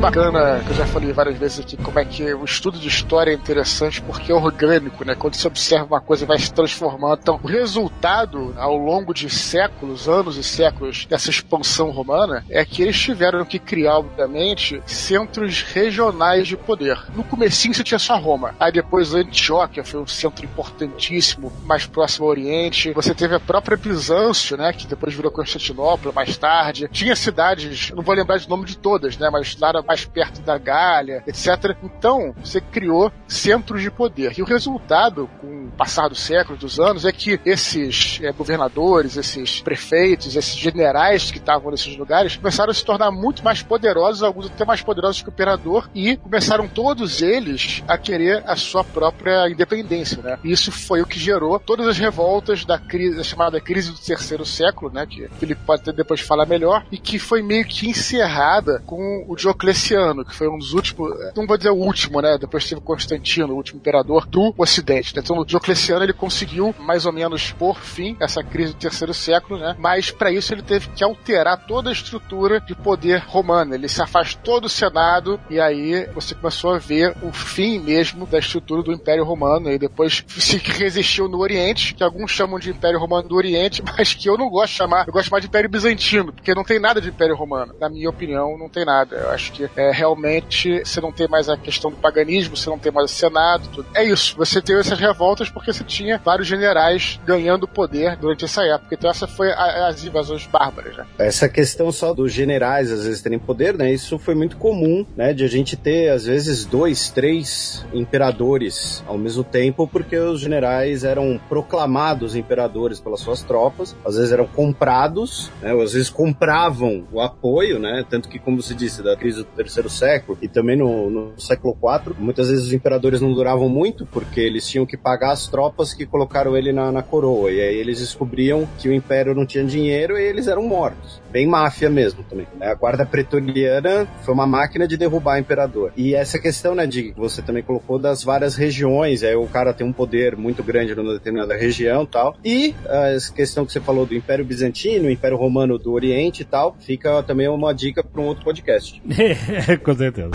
bacana, 0.00 0.60
que 0.64 0.70
eu 0.70 0.76
já 0.76 0.86
falei 0.86 1.12
várias 1.12 1.36
vezes 1.36 1.60
aqui, 1.60 1.76
como 1.76 1.98
é 1.98 2.04
que 2.06 2.32
o 2.32 2.44
estudo 2.44 2.78
de 2.78 2.88
história 2.88 3.32
é 3.32 3.34
interessante 3.34 4.00
porque 4.00 4.32
é 4.32 4.34
orgânico, 4.34 5.04
né? 5.04 5.14
Quando 5.14 5.34
você 5.34 5.46
observa 5.46 5.84
uma 5.84 6.00
coisa 6.00 6.24
vai 6.24 6.38
se 6.38 6.52
transformando. 6.52 7.18
Então, 7.20 7.38
o 7.42 7.46
resultado, 7.46 8.54
ao 8.56 8.76
longo 8.76 9.12
de 9.12 9.28
séculos, 9.28 10.08
anos 10.08 10.38
e 10.38 10.42
séculos 10.42 11.04
dessa 11.04 11.28
expansão 11.28 11.90
romana, 11.90 12.42
é 12.48 12.64
que 12.64 12.82
eles 12.82 12.98
tiveram 12.98 13.44
que 13.44 13.58
criar, 13.58 13.98
obviamente, 13.98 14.82
centros 14.86 15.62
regionais 15.62 16.48
de 16.48 16.56
poder. 16.56 16.98
No 17.14 17.22
comecinho 17.22 17.74
você 17.74 17.84
tinha 17.84 17.98
só 17.98 18.16
Roma. 18.16 18.54
Aí 18.58 18.72
depois 18.72 19.14
Antioquia 19.14 19.84
foi 19.84 20.00
um 20.00 20.06
centro 20.06 20.46
importantíssimo, 20.46 21.52
mais 21.64 21.84
próximo 21.86 22.24
ao 22.24 22.30
Oriente. 22.30 22.92
Você 22.94 23.14
teve 23.14 23.34
a 23.34 23.40
própria 23.40 23.76
Bizâncio, 23.76 24.56
né? 24.56 24.72
Que 24.72 24.86
depois 24.86 25.12
virou 25.12 25.30
Constantinopla 25.30 26.10
mais 26.10 26.38
tarde. 26.38 26.88
Tinha 26.90 27.14
cidades, 27.14 27.90
não 27.90 28.02
vou 28.02 28.14
lembrar 28.14 28.38
de 28.38 28.48
nome 28.48 28.64
de 28.64 28.78
todas, 28.78 29.18
né? 29.18 29.28
Mas 29.30 29.56
lá 29.58 29.89
mais 29.90 30.04
perto 30.04 30.40
da 30.42 30.56
Gália, 30.56 31.24
etc. 31.26 31.76
Então, 31.82 32.32
você 32.40 32.60
criou 32.60 33.10
centros 33.26 33.82
de 33.82 33.90
poder. 33.90 34.38
E 34.38 34.42
o 34.42 34.44
resultado, 34.44 35.28
com 35.40 35.66
o 35.66 35.70
passar 35.72 36.08
do 36.08 36.14
século, 36.14 36.56
dos 36.56 36.78
anos, 36.78 37.04
é 37.04 37.10
que 37.10 37.40
esses 37.44 38.20
eh, 38.22 38.30
governadores, 38.30 39.16
esses 39.16 39.60
prefeitos, 39.60 40.36
esses 40.36 40.54
generais 40.54 41.32
que 41.32 41.38
estavam 41.38 41.72
nesses 41.72 41.96
lugares, 41.96 42.36
começaram 42.36 42.70
a 42.70 42.74
se 42.74 42.84
tornar 42.84 43.10
muito 43.10 43.42
mais 43.42 43.62
poderosos, 43.62 44.22
alguns 44.22 44.46
até 44.46 44.64
mais 44.64 44.80
poderosos 44.80 45.22
que 45.22 45.28
o 45.28 45.32
imperador, 45.32 45.90
e 45.92 46.16
começaram 46.16 46.68
todos 46.68 47.20
eles 47.20 47.82
a 47.88 47.98
querer 47.98 48.44
a 48.46 48.54
sua 48.54 48.84
própria 48.84 49.50
independência, 49.50 50.22
né? 50.22 50.38
E 50.44 50.52
isso 50.52 50.70
foi 50.70 51.02
o 51.02 51.06
que 51.06 51.18
gerou 51.18 51.58
todas 51.58 51.88
as 51.88 51.98
revoltas 51.98 52.64
da 52.64 52.78
crise, 52.78 53.16
da 53.16 53.24
chamada 53.24 53.60
crise 53.60 53.90
do 53.90 53.98
terceiro 53.98 54.46
século, 54.46 54.92
né? 54.92 55.04
Que 55.04 55.28
Felipe 55.40 55.62
pode 55.66 55.82
até 55.82 55.92
depois 55.92 56.20
falar 56.20 56.46
melhor, 56.46 56.86
e 56.92 56.96
que 56.96 57.18
foi 57.18 57.42
meio 57.42 57.64
que 57.64 57.88
encerrada 57.88 58.80
com 58.86 59.24
o 59.26 59.34
Diocleciano, 59.34 59.79
que 60.24 60.34
foi 60.34 60.48
um 60.48 60.58
dos 60.58 60.72
últimos, 60.72 61.10
não 61.34 61.46
vou 61.46 61.56
dizer 61.56 61.70
o 61.70 61.76
último, 61.76 62.20
né? 62.20 62.36
Depois 62.38 62.68
teve 62.68 62.80
Constantino, 62.80 63.52
o 63.52 63.56
último 63.56 63.80
imperador 63.80 64.26
do 64.26 64.54
Ocidente. 64.56 65.14
né? 65.14 65.22
Então 65.24 65.38
o 65.38 65.44
Diocleciano 65.44 66.04
ele 66.04 66.12
conseguiu 66.12 66.74
mais 66.78 67.06
ou 67.06 67.12
menos 67.12 67.52
por 67.52 67.78
fim 67.78 68.16
essa 68.20 68.42
crise 68.42 68.72
do 68.72 68.78
terceiro 68.78 69.14
século, 69.14 69.58
né? 69.58 69.74
Mas 69.78 70.10
para 70.10 70.30
isso 70.30 70.52
ele 70.52 70.62
teve 70.62 70.88
que 70.88 71.02
alterar 71.02 71.66
toda 71.66 71.88
a 71.88 71.92
estrutura 71.92 72.60
de 72.60 72.74
poder 72.74 73.22
romano. 73.26 73.74
Ele 73.74 73.88
se 73.88 74.02
afastou 74.02 74.60
do 74.60 74.68
Senado 74.68 75.40
e 75.48 75.60
aí 75.60 76.06
você 76.14 76.34
começou 76.34 76.74
a 76.74 76.78
ver 76.78 77.16
o 77.22 77.32
fim 77.32 77.78
mesmo 77.78 78.26
da 78.26 78.38
estrutura 78.38 78.82
do 78.82 78.92
Império 78.92 79.24
Romano 79.24 79.70
e 79.70 79.78
depois 79.78 80.24
se 80.28 80.58
resistiu 80.58 81.28
no 81.28 81.38
Oriente, 81.38 81.94
que 81.94 82.02
alguns 82.02 82.30
chamam 82.30 82.58
de 82.58 82.70
Império 82.70 82.98
Romano 82.98 83.28
do 83.28 83.36
Oriente, 83.36 83.82
mas 83.96 84.14
que 84.14 84.28
eu 84.28 84.36
não 84.36 84.48
gosto 84.48 84.72
de 84.72 84.78
chamar, 84.78 85.06
eu 85.06 85.12
gosto 85.12 85.30
chamar 85.30 85.40
de 85.40 85.46
Império 85.46 85.70
Bizantino, 85.70 86.32
porque 86.32 86.54
não 86.54 86.64
tem 86.64 86.80
nada 86.80 87.00
de 87.00 87.08
Império 87.08 87.36
Romano. 87.36 87.74
Na 87.80 87.88
minha 87.88 88.10
opinião, 88.10 88.58
não 88.58 88.68
tem 88.68 88.84
nada. 88.84 89.16
Eu 89.16 89.30
acho 89.30 89.52
que 89.52 89.69
é, 89.76 89.90
realmente 89.92 90.80
você 90.84 91.00
não 91.00 91.12
tem 91.12 91.28
mais 91.28 91.48
a 91.48 91.56
questão 91.56 91.90
do 91.90 91.96
paganismo, 91.96 92.56
você 92.56 92.68
não 92.70 92.78
tem 92.78 92.90
mais 92.92 93.10
o 93.10 93.14
Senado, 93.14 93.68
tudo. 93.72 93.86
É 93.94 94.04
isso, 94.04 94.36
você 94.36 94.60
teve 94.60 94.80
essas 94.80 94.98
revoltas 94.98 95.48
porque 95.48 95.72
você 95.72 95.84
tinha 95.84 96.18
vários 96.24 96.46
generais 96.48 97.18
ganhando 97.24 97.66
poder 97.68 98.16
durante 98.16 98.44
essa 98.44 98.62
época. 98.64 98.94
Então 98.94 99.10
essa 99.10 99.26
foi 99.26 99.50
a- 99.52 99.88
as 99.88 100.04
invasões 100.04 100.46
bárbaras, 100.46 100.96
né? 100.96 101.06
Essa 101.18 101.48
questão 101.48 101.90
só 101.92 102.12
dos 102.14 102.32
generais 102.32 102.90
às 102.90 103.04
vezes 103.04 103.22
terem 103.22 103.38
poder, 103.38 103.76
né? 103.76 103.92
Isso 103.92 104.18
foi 104.18 104.34
muito 104.34 104.56
comum, 104.56 105.04
né? 105.16 105.32
De 105.32 105.44
a 105.44 105.48
gente 105.48 105.76
ter 105.76 106.10
às 106.10 106.24
vezes 106.24 106.64
dois, 106.64 107.10
três 107.10 107.84
imperadores 107.92 109.02
ao 109.06 109.16
mesmo 109.18 109.42
tempo, 109.42 109.86
porque 109.88 110.16
os 110.16 110.40
generais 110.40 111.04
eram 111.04 111.40
proclamados 111.48 112.36
imperadores 112.36 113.00
pelas 113.00 113.20
suas 113.20 113.42
tropas, 113.42 113.96
às 114.04 114.16
vezes 114.16 114.32
eram 114.32 114.46
comprados, 114.46 115.50
né? 115.62 115.72
Ou 115.72 115.82
às 115.82 115.92
vezes 115.92 116.10
compravam 116.10 117.06
o 117.12 117.20
apoio, 117.20 117.78
né? 117.78 118.04
Tanto 118.08 118.28
que, 118.28 118.38
como 118.38 118.60
se 118.62 118.74
disse, 118.74 119.02
da 119.02 119.16
crise 119.16 119.44
terceiro 119.60 119.90
século 119.90 120.38
e 120.40 120.48
também 120.48 120.76
no, 120.76 121.10
no 121.10 121.40
século 121.40 121.76
IV, 121.76 122.14
muitas 122.18 122.48
vezes 122.48 122.66
os 122.66 122.72
imperadores 122.72 123.20
não 123.20 123.32
duravam 123.32 123.68
muito 123.68 124.06
porque 124.06 124.40
eles 124.40 124.66
tinham 124.66 124.86
que 124.86 124.96
pagar 124.96 125.32
as 125.32 125.46
tropas 125.48 125.92
que 125.92 126.06
colocaram 126.06 126.56
ele 126.56 126.72
na, 126.72 126.90
na 126.90 127.02
coroa. 127.02 127.50
E 127.50 127.60
aí 127.60 127.76
eles 127.76 128.00
descobriam 128.00 128.66
que 128.78 128.88
o 128.88 128.94
império 128.94 129.34
não 129.34 129.44
tinha 129.44 129.64
dinheiro 129.64 130.16
e 130.16 130.22
eles 130.22 130.48
eram 130.48 130.62
mortos. 130.62 131.20
Bem 131.30 131.46
máfia 131.46 131.90
mesmo 131.90 132.24
também. 132.24 132.46
né? 132.58 132.68
A 132.68 132.74
guarda 132.74 133.04
pretoriana 133.04 134.08
foi 134.22 134.32
uma 134.32 134.46
máquina 134.46 134.88
de 134.88 134.96
derrubar 134.96 135.38
imperador. 135.38 135.92
E 135.96 136.14
essa 136.14 136.38
questão, 136.38 136.74
né, 136.74 136.86
de 136.86 137.12
que 137.12 137.20
você 137.20 137.42
também 137.42 137.62
colocou 137.62 137.98
das 137.98 138.24
várias 138.24 138.56
regiões, 138.56 139.22
aí 139.22 139.34
o 139.34 139.46
cara 139.46 139.74
tem 139.74 139.86
um 139.86 139.92
poder 139.92 140.36
muito 140.36 140.62
grande 140.62 140.94
numa 140.94 141.12
determinada 141.12 141.54
região 141.54 142.06
tal. 142.06 142.36
E 142.44 142.74
a 142.86 143.34
questão 143.34 143.66
que 143.66 143.72
você 143.72 143.80
falou 143.80 144.06
do 144.06 144.14
Império 144.14 144.44
Bizantino, 144.44 145.10
Império 145.10 145.36
Romano 145.36 145.78
do 145.78 145.92
Oriente 145.92 146.42
e 146.42 146.44
tal, 146.44 146.76
fica 146.80 147.22
também 147.22 147.48
uma 147.48 147.74
dica 147.74 148.02
para 148.02 148.20
um 148.20 148.26
outro 148.26 148.44
podcast. 148.44 149.00
Com 149.84 149.96
certeza. 149.96 150.30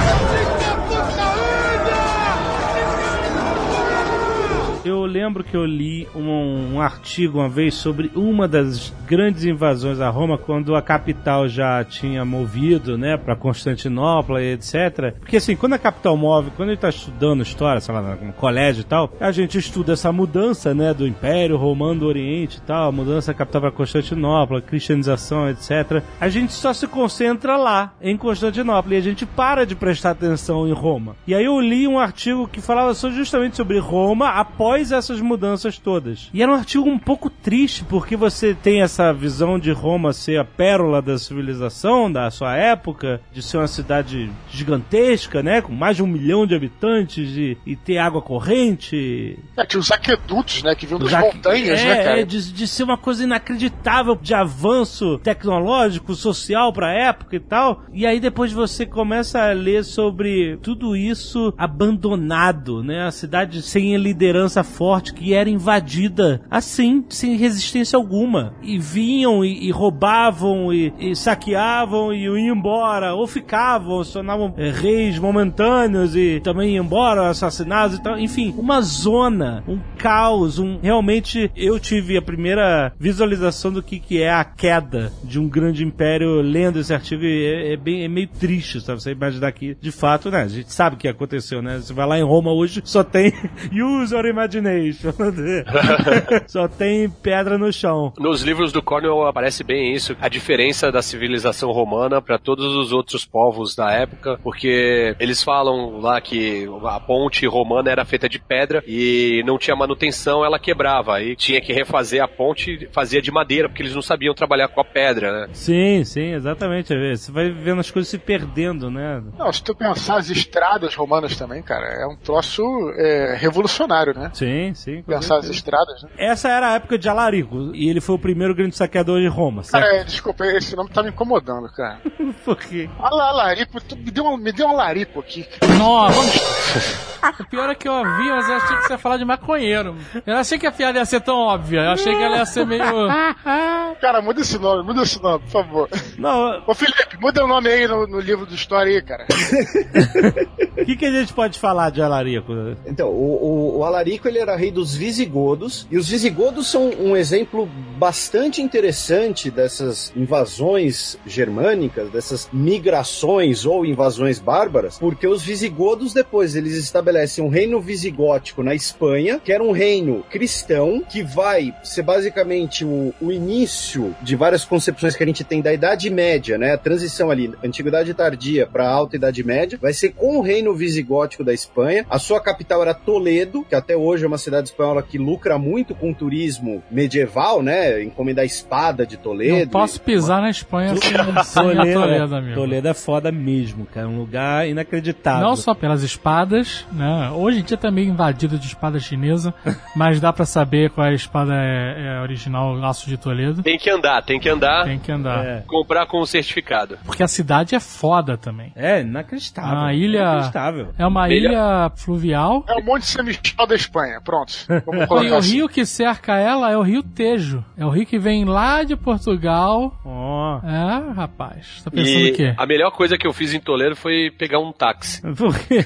Eu 4.85 5.03
lembro 5.03 5.43
que 5.43 5.57
eu 5.57 5.65
li 5.65 6.07
um, 6.13 6.75
um 6.75 6.79
artigo 6.79 7.39
uma 7.39 7.49
vez 7.49 7.73
sobre 7.73 8.11
uma 8.13 8.47
das 8.47 8.93
grandes 9.07 9.43
invasões 9.43 9.99
a 9.99 10.09
Roma 10.11 10.37
quando 10.37 10.75
a 10.75 10.81
capital 10.81 11.49
já 11.49 11.83
tinha 11.83 12.23
movido, 12.23 12.95
né, 12.95 13.17
para 13.17 13.35
Constantinopla 13.35 14.43
e 14.43 14.53
etc. 14.53 15.15
Porque 15.19 15.37
assim, 15.37 15.55
quando 15.55 15.73
a 15.73 15.79
capital 15.79 16.15
move, 16.15 16.51
quando 16.55 16.69
gente 16.69 16.81
tá 16.81 16.89
estudando 16.89 17.41
história, 17.41 17.81
sei 17.81 17.95
lá, 17.95 18.15
no 18.15 18.33
colégio 18.33 18.81
e 18.81 18.83
tal, 18.83 19.11
a 19.19 19.31
gente 19.31 19.57
estuda 19.57 19.93
essa 19.93 20.11
mudança, 20.11 20.75
né, 20.75 20.93
do 20.93 21.07
Império 21.07 21.57
Romano 21.57 22.01
do 22.01 22.05
Oriente 22.05 22.59
e 22.59 22.61
tal, 22.61 22.91
mudança 22.91 23.31
da 23.33 23.37
capital 23.37 23.61
para 23.61 23.71
Constantinopla, 23.71 24.61
cristianização, 24.61 25.49
etc. 25.49 26.03
A 26.21 26.29
gente 26.29 26.53
só 26.53 26.73
se 26.73 26.87
concentra 26.87 27.57
lá, 27.57 27.93
em 27.99 28.15
Constantinopla, 28.15 28.93
e 28.93 28.97
a 28.97 29.01
gente 29.01 29.25
para 29.25 29.65
de 29.65 29.75
prestar 29.75 30.11
atenção 30.11 30.67
em 30.67 30.73
Roma. 30.73 31.15
E 31.25 31.33
aí 31.33 31.45
eu 31.45 31.59
li 31.59 31.87
um 31.87 31.97
artigo 31.97 32.47
que 32.47 32.61
falava 32.61 32.93
justamente 32.93 33.55
sobre 33.55 33.79
Roma 33.79 34.29
após 34.29 34.74
essas 34.91 35.19
mudanças 35.21 35.77
todas. 35.77 36.29
E 36.33 36.41
era 36.41 36.51
um 36.51 36.55
artigo 36.55 36.87
um 36.89 36.97
pouco 36.99 37.29
triste, 37.29 37.83
porque 37.83 38.15
você 38.15 38.53
tem 38.53 38.81
essa 38.81 39.11
visão 39.13 39.57
de 39.59 39.71
Roma 39.71 40.13
ser 40.13 40.39
a 40.39 40.45
pérola 40.45 41.01
da 41.01 41.17
civilização 41.17 42.11
da 42.11 42.29
sua 42.31 42.55
época, 42.55 43.21
de 43.33 43.41
ser 43.41 43.57
uma 43.57 43.67
cidade 43.67 44.29
gigantesca, 44.51 45.41
né, 45.43 45.61
com 45.61 45.73
mais 45.73 45.95
de 45.97 46.03
um 46.03 46.07
milhão 46.07 46.45
de 46.45 46.55
habitantes 46.55 47.29
e, 47.37 47.57
e 47.65 47.75
ter 47.75 47.97
água 47.97 48.21
corrente, 48.21 49.37
É, 49.57 49.65
tinha 49.65 49.79
os 49.79 49.91
aquedutos, 49.91 50.63
né, 50.63 50.75
que 50.75 50.85
vinham 50.85 50.99
das 50.99 51.09
já- 51.11 51.21
montanhas, 51.21 51.79
é, 51.79 51.85
né, 51.85 52.03
cara? 52.03 52.19
é, 52.21 52.25
de, 52.25 52.51
de 52.53 52.67
ser 52.67 52.83
uma 52.83 52.97
coisa 52.97 53.23
inacreditável 53.23 54.15
de 54.15 54.33
avanço 54.33 55.19
tecnológico, 55.19 56.13
social 56.15 56.71
pra 56.73 56.91
época 56.93 57.35
e 57.35 57.39
tal. 57.39 57.83
E 57.93 58.05
aí 58.05 58.19
depois 58.19 58.51
você 58.51 58.85
começa 58.85 59.39
a 59.41 59.53
ler 59.53 59.83
sobre 59.83 60.57
tudo 60.61 60.95
isso 60.95 61.53
abandonado, 61.57 62.83
né? 62.83 63.03
A 63.05 63.11
cidade 63.11 63.61
sem 63.61 63.95
liderança 63.97 64.63
forte 64.65 65.13
que 65.13 65.33
era 65.33 65.49
invadida 65.49 66.41
assim, 66.49 67.05
sem 67.09 67.37
resistência 67.37 67.97
alguma. 67.97 68.53
E 68.61 68.77
vinham 68.77 69.43
e, 69.43 69.67
e 69.67 69.71
roubavam 69.71 70.73
e, 70.73 70.93
e 70.99 71.15
saqueavam 71.15 72.13
e 72.13 72.23
iam 72.23 72.37
embora, 72.37 73.13
ou 73.13 73.27
ficavam, 73.27 74.03
se 74.03 74.13
tornavam 74.13 74.53
eh, 74.57 74.71
reis 74.71 75.17
momentâneos 75.19 76.15
e 76.15 76.39
também 76.41 76.75
iam 76.75 76.85
embora, 76.85 77.29
assassinados 77.29 77.97
e 77.97 78.01
tal. 78.01 78.17
Enfim, 78.17 78.53
uma 78.57 78.81
zona, 78.81 79.63
um 79.67 79.79
caos, 79.97 80.59
um 80.59 80.79
realmente 80.81 81.51
eu 81.55 81.79
tive 81.79 82.17
a 82.17 82.21
primeira 82.21 82.93
visualização 82.99 83.71
do 83.71 83.83
que, 83.83 83.99
que 83.99 84.21
é 84.21 84.31
a 84.31 84.43
queda 84.43 85.11
de 85.23 85.39
um 85.39 85.47
grande 85.47 85.83
império 85.83 86.41
lendo 86.41 86.79
esse 86.79 86.93
artigo 86.93 87.23
e 87.23 87.45
é, 87.45 87.73
é 87.73 87.77
bem 87.77 88.03
é 88.03 88.07
meio 88.07 88.27
triste, 88.27 88.81
sabe? 88.81 89.01
Você 89.01 89.11
imaginar 89.11 89.51
que 89.51 89.75
de 89.79 89.91
fato, 89.91 90.29
né? 90.29 90.43
A 90.43 90.47
gente 90.47 90.71
sabe 90.71 90.95
o 90.95 90.99
que 90.99 91.07
aconteceu, 91.07 91.61
né? 91.61 91.77
Você 91.77 91.93
vai 91.93 92.07
lá 92.07 92.17
em 92.17 92.23
Roma 92.23 92.51
hoje, 92.51 92.81
só 92.83 93.03
tem 93.03 93.33
use 93.71 94.13
your 94.13 94.25
imagination. 94.55 95.13
só 96.47 96.67
tem 96.67 97.09
pedra 97.09 97.57
no 97.57 97.71
chão. 97.71 98.13
Nos 98.17 98.41
livros 98.41 98.71
do 98.71 98.81
Cornwell 98.81 99.27
aparece 99.27 99.63
bem 99.63 99.93
isso, 99.93 100.15
a 100.19 100.29
diferença 100.29 100.91
da 100.91 101.01
civilização 101.01 101.71
romana 101.71 102.21
para 102.21 102.37
todos 102.37 102.75
os 102.75 102.91
outros 102.91 103.25
povos 103.25 103.75
da 103.75 103.91
época, 103.91 104.39
porque 104.43 105.15
eles 105.19 105.43
falam 105.43 105.99
lá 105.99 106.19
que 106.21 106.67
a 106.85 106.99
ponte 106.99 107.45
romana 107.45 107.89
era 107.89 108.05
feita 108.05 108.27
de 108.29 108.39
pedra 108.39 108.83
e 108.87 109.43
não 109.45 109.57
tinha 109.57 109.75
manutenção, 109.75 110.43
ela 110.45 110.59
quebrava, 110.59 111.15
aí 111.15 111.35
tinha 111.35 111.61
que 111.61 111.73
refazer 111.73 112.23
a 112.23 112.27
ponte, 112.27 112.87
fazia 112.91 113.21
de 113.21 113.31
madeira, 113.31 113.67
porque 113.67 113.81
eles 113.81 113.95
não 113.95 114.01
sabiam 114.01 114.33
trabalhar 114.33 114.67
com 114.67 114.81
a 114.81 114.85
pedra, 114.85 115.41
né? 115.41 115.49
Sim, 115.53 116.03
sim, 116.03 116.33
exatamente. 116.33 116.93
Você 117.15 117.31
vai 117.31 117.49
vendo 117.49 117.79
as 117.79 117.91
coisas 117.91 118.09
se 118.09 118.17
perdendo, 118.17 118.89
né? 118.89 119.21
Não, 119.37 119.51
se 119.51 119.63
tu 119.63 119.75
pensar 119.75 120.17
as 120.17 120.29
estradas 120.29 120.95
romanas 120.95 121.35
também, 121.37 121.61
cara, 121.61 121.85
é 121.87 122.07
um 122.07 122.15
troço 122.15 122.63
é, 122.97 123.35
revolucionário, 123.37 124.13
né? 124.13 124.31
Sim, 124.33 124.44
sim. 124.73 125.01
com 125.01 125.11
Pensar 125.11 125.37
as 125.37 125.49
estradas, 125.49 126.03
né? 126.03 126.09
Essa 126.17 126.49
era 126.49 126.71
a 126.71 126.73
época 126.75 126.97
de 126.97 127.09
Alarico, 127.09 127.75
e 127.75 127.89
ele 127.89 128.01
foi 128.01 128.15
o 128.15 128.19
primeiro 128.19 128.55
grande 128.55 128.75
saqueador 128.75 129.19
de 129.21 129.27
Roma, 129.27 129.63
certo? 129.63 129.83
Cara, 129.83 130.01
é, 130.01 130.03
desculpa, 130.03 130.45
esse 130.45 130.75
nome 130.75 130.89
tá 130.89 131.03
me 131.03 131.09
incomodando, 131.09 131.69
cara. 131.71 131.99
Por 132.43 132.57
quê? 132.57 132.89
Olha 132.99 133.15
lá, 133.15 133.31
larico, 133.31 133.81
tu 133.81 133.95
me 133.95 134.11
deu 134.11 134.25
um, 134.25 134.37
me 134.37 134.51
deu 134.51 134.67
um 134.67 134.75
larico 134.75 135.19
aqui. 135.19 135.45
Nossa! 135.77 137.15
O 137.39 137.45
pior 137.45 137.69
é 137.69 137.75
que 137.75 137.87
eu 137.87 137.93
ouvi, 137.93 138.29
mas 138.29 138.47
eu 138.47 138.55
achei 138.55 138.77
que 138.77 138.83
você 138.83 138.93
ia 138.93 138.99
falar 138.99 139.17
de 139.17 139.25
maconheiro. 139.25 139.95
Eu 140.13 140.33
não 140.33 140.37
achei 140.37 140.59
que 140.59 140.67
a 140.67 140.71
piada 140.71 140.99
ia 140.99 141.05
ser 141.05 141.21
tão 141.21 141.35
óbvia. 141.35 141.81
Eu 141.81 141.91
achei 141.91 142.15
que 142.15 142.21
ela 142.21 142.37
ia 142.37 142.45
ser 142.45 142.65
meio. 142.67 142.83
Cara, 143.99 144.21
muda 144.21 144.41
esse 144.41 144.59
nome, 144.59 144.83
muda 144.83 145.01
esse 145.01 145.21
nome, 145.21 145.39
por 145.39 145.49
favor. 145.49 145.89
Não, 146.17 146.63
Ô 146.67 146.73
Felipe, 146.73 147.17
muda 147.19 147.43
o 147.43 147.47
nome 147.47 147.69
aí 147.69 147.87
no, 147.87 148.07
no 148.07 148.19
livro 148.19 148.45
de 148.45 148.55
história 148.55 148.91
aí, 148.91 149.01
cara. 149.01 149.25
o 150.77 150.85
que, 150.85 150.95
que 150.95 151.05
a 151.05 151.11
gente 151.11 151.33
pode 151.33 151.59
falar 151.59 151.89
de 151.89 152.01
Alarico? 152.01 152.53
Então, 152.85 153.09
o, 153.09 153.43
o, 153.43 153.79
o 153.79 153.83
Alarico 153.83 154.27
ele 154.27 154.34
era 154.39 154.55
rei 154.55 154.71
dos 154.71 154.95
visigodos, 154.95 155.87
e 155.91 155.97
os 155.97 156.09
visigodos 156.09 156.67
são 156.67 156.89
um 156.99 157.15
exemplo 157.15 157.69
bastante 157.97 158.61
interessante 158.61 159.49
dessas 159.49 160.11
invasões 160.15 161.17
germânicas, 161.25 162.09
dessas 162.09 162.47
migrações 162.51 163.65
ou 163.65 163.85
invasões 163.85 164.39
bárbaras, 164.39 164.97
porque 164.97 165.27
os 165.27 165.43
visigodos 165.43 166.13
depois 166.13 166.55
eles 166.55 166.75
estabelecem 166.75 167.43
um 167.43 167.49
reino 167.49 167.79
visigótico 167.81 168.63
na 168.63 168.73
Espanha, 168.73 169.39
que 169.43 169.51
era 169.51 169.63
um 169.63 169.71
reino 169.71 170.23
cristão, 170.29 171.01
que 171.07 171.21
vai 171.21 171.73
ser 171.83 172.03
basicamente 172.03 172.85
o, 172.85 173.13
o 173.21 173.31
início 173.31 174.15
de 174.21 174.35
várias 174.35 174.63
concepções 174.63 175.15
que 175.15 175.23
a 175.23 175.27
gente 175.27 175.43
tem 175.43 175.61
da 175.61 175.73
Idade 175.73 176.09
Média, 176.09 176.57
né? 176.57 176.73
A 176.73 176.77
transição 176.77 177.29
ali, 177.29 177.53
Antiguidade 177.63 178.13
Tardia 178.13 178.65
para 178.65 178.87
Alta 178.87 179.15
Idade 179.15 179.43
Média, 179.43 179.77
vai 179.81 179.93
ser 179.93 180.13
com 180.13 180.37
o 180.37 180.41
reino 180.41 180.73
visigótico 180.73 181.43
da 181.43 181.53
Espanha. 181.53 182.05
A 182.09 182.19
sua 182.19 182.39
capital 182.39 182.81
era 182.81 182.93
Toledo, 182.93 183.65
que 183.67 183.75
até 183.75 183.95
hoje 183.95 184.14
é 184.23 184.27
uma 184.27 184.37
cidade 184.37 184.69
espanhola 184.69 185.01
que 185.03 185.17
lucra 185.17 185.57
muito 185.57 185.93
com 185.93 186.11
o 186.11 186.15
turismo 186.15 186.83
medieval, 186.89 187.61
né? 187.61 188.01
Encomendar 188.03 188.43
a 188.43 188.45
espada 188.45 189.05
de 189.05 189.17
Toledo. 189.17 189.57
Não 189.65 189.67
posso 189.67 189.99
pisar 190.01 190.41
na 190.41 190.49
Espanha 190.49 190.95
sem, 190.95 191.11
sem 191.43 191.71
a 191.79 191.93
Toledo, 191.93 192.35
amigo. 192.35 192.55
Toledo 192.55 192.87
é 192.87 192.93
foda 192.93 193.31
mesmo, 193.31 193.85
cara. 193.85 194.05
É 194.05 194.09
um 194.09 194.17
lugar 194.17 194.67
inacreditável. 194.67 195.41
Não 195.47 195.55
só 195.55 195.73
pelas 195.73 196.03
espadas, 196.03 196.85
né? 196.91 197.31
Hoje 197.31 197.59
em 197.59 197.63
dia 197.63 197.77
tá 197.77 197.89
meio 197.91 198.09
invadido 198.09 198.57
de 198.59 198.67
espada 198.67 198.99
chinesa, 198.99 199.53
mas 199.95 200.19
dá 200.19 200.31
pra 200.31 200.45
saber 200.45 200.89
qual 200.91 201.07
é 201.07 201.11
a 201.11 201.13
espada 201.13 201.53
é, 201.55 202.17
é 202.17 202.21
original, 202.21 202.73
laço 202.73 203.07
de 203.09 203.17
Toledo. 203.17 203.63
Tem 203.63 203.77
que 203.77 203.89
andar, 203.89 204.21
tem 204.23 204.39
que 204.39 204.49
andar, 204.49 204.85
Tem 204.85 204.99
que 204.99 205.11
andar. 205.11 205.45
É, 205.45 205.63
comprar 205.67 206.05
com 206.07 206.19
o 206.19 206.25
certificado. 206.25 206.97
Porque 207.05 207.23
a 207.23 207.27
cidade 207.27 207.75
é 207.75 207.79
foda 207.79 208.37
também. 208.37 208.71
é 208.75 209.01
inacreditável. 209.01 209.77
A 209.79 209.93
ilha- 209.93 210.19
Inacreditável. 210.21 210.87
É 210.97 211.05
uma 211.05 211.27
Melhor- 211.27 211.51
ilha 211.51 211.91
fluvial. 211.95 212.63
É 212.67 212.73
o 212.75 212.83
Monte 212.83 213.05
Semichal 213.05 213.67
da 213.67 213.75
Espanha. 213.75 214.04
Espanha. 214.05 214.21
Pronto. 214.23 214.53
Vamos 214.85 215.03
E 215.03 215.07
colocar 215.07 215.31
o 215.31 215.37
assim. 215.37 215.53
rio 215.53 215.69
que 215.69 215.85
cerca 215.85 216.35
ela 216.37 216.71
é 216.71 216.77
o 216.77 216.81
rio 216.81 217.03
Tejo. 217.03 217.63
É 217.77 217.85
o 217.85 217.89
rio 217.89 218.05
que 218.05 218.17
vem 218.19 218.45
lá 218.45 218.83
de 218.83 218.95
Portugal. 218.95 219.99
Ó. 220.05 220.59
É, 220.63 221.13
rapaz. 221.13 221.81
Tá 221.83 221.91
pensando 221.91 222.19
E 222.19 222.31
o 222.31 222.35
quê? 222.35 222.53
a 222.57 222.65
melhor 222.65 222.91
coisa 222.91 223.17
que 223.17 223.27
eu 223.27 223.33
fiz 223.33 223.53
em 223.53 223.59
Toledo 223.59 223.95
foi 223.95 224.31
pegar 224.37 224.59
um 224.59 224.71
táxi. 224.71 225.21
Por 225.35 225.57
quê? 225.59 225.85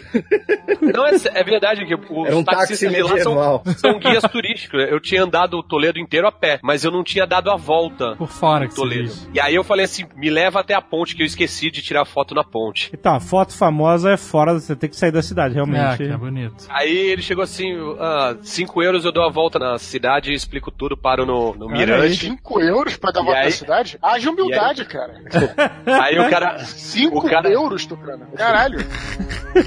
Não, 0.81 1.05
é, 1.05 1.11
é 1.33 1.43
verdade 1.43 1.85
que 1.85 1.95
os 1.95 2.27
Era 2.27 2.35
um 2.37 2.43
táxis 2.43 2.79
táxi 2.79 3.01
lá 3.01 3.17
são, 3.19 3.63
são 3.77 3.99
guias 3.99 4.23
turísticos. 4.23 4.81
Eu 4.89 4.99
tinha 4.99 5.23
andado 5.23 5.55
o 5.57 5.63
Toledo 5.63 5.99
inteiro 5.99 6.27
a 6.27 6.31
pé, 6.31 6.59
mas 6.63 6.83
eu 6.83 6.91
não 6.91 7.03
tinha 7.03 7.25
dado 7.25 7.49
a 7.49 7.55
volta 7.55 8.15
Por 8.15 8.27
fora 8.29 8.65
em 8.65 8.69
que 8.69 8.75
Toledo. 8.75 9.11
E 9.33 9.39
aí 9.39 9.55
eu 9.55 9.63
falei 9.63 9.85
assim, 9.85 10.05
me 10.15 10.29
leva 10.29 10.59
até 10.59 10.73
a 10.73 10.81
ponte, 10.81 11.15
que 11.15 11.21
eu 11.21 11.25
esqueci 11.25 11.71
de 11.71 11.81
tirar 11.81 12.05
foto 12.05 12.33
na 12.35 12.43
ponte. 12.43 12.89
Então, 12.93 13.13
a 13.15 13.19
foto 13.19 13.55
famosa 13.55 14.11
é 14.11 14.17
fora, 14.17 14.53
você 14.53 14.75
tem 14.75 14.89
que 14.89 14.95
sair 14.95 15.11
da 15.11 15.21
cidade, 15.21 15.53
É, 15.53 15.55
realmente. 15.55 15.97
que 15.97 16.03
é 16.03 16.17
bonito. 16.17 16.65
Aí 16.69 16.95
ele 16.97 17.21
chegou 17.21 17.43
assim, 17.43 17.73
ah, 18.09 18.37
5 18.41 18.81
euros 18.83 19.05
eu 19.05 19.11
dou 19.11 19.23
a 19.23 19.29
volta 19.29 19.59
na 19.59 19.77
cidade, 19.77 20.33
explico 20.33 20.71
tudo, 20.71 20.97
paro 20.97 21.25
no, 21.25 21.53
no 21.55 21.69
Mirante. 21.69 22.25
5 22.27 22.61
euros 22.61 22.97
pra 22.97 23.11
dar 23.11 23.21
E 23.21 23.25
volta 23.25 23.39
aí- 23.39 23.45
na 23.45 23.51
cidade? 23.51 23.97
Haja 24.01 24.29
humildade, 24.29 24.85
cara. 24.85 25.13
Aí 26.01 26.17
o 26.19 26.29
cara, 26.29 26.59
5 26.59 27.17
O 27.19 27.29
cara- 27.29 27.49
euros, 27.49 27.85
Tucano. 27.85 28.27
Caralho. 28.35 28.79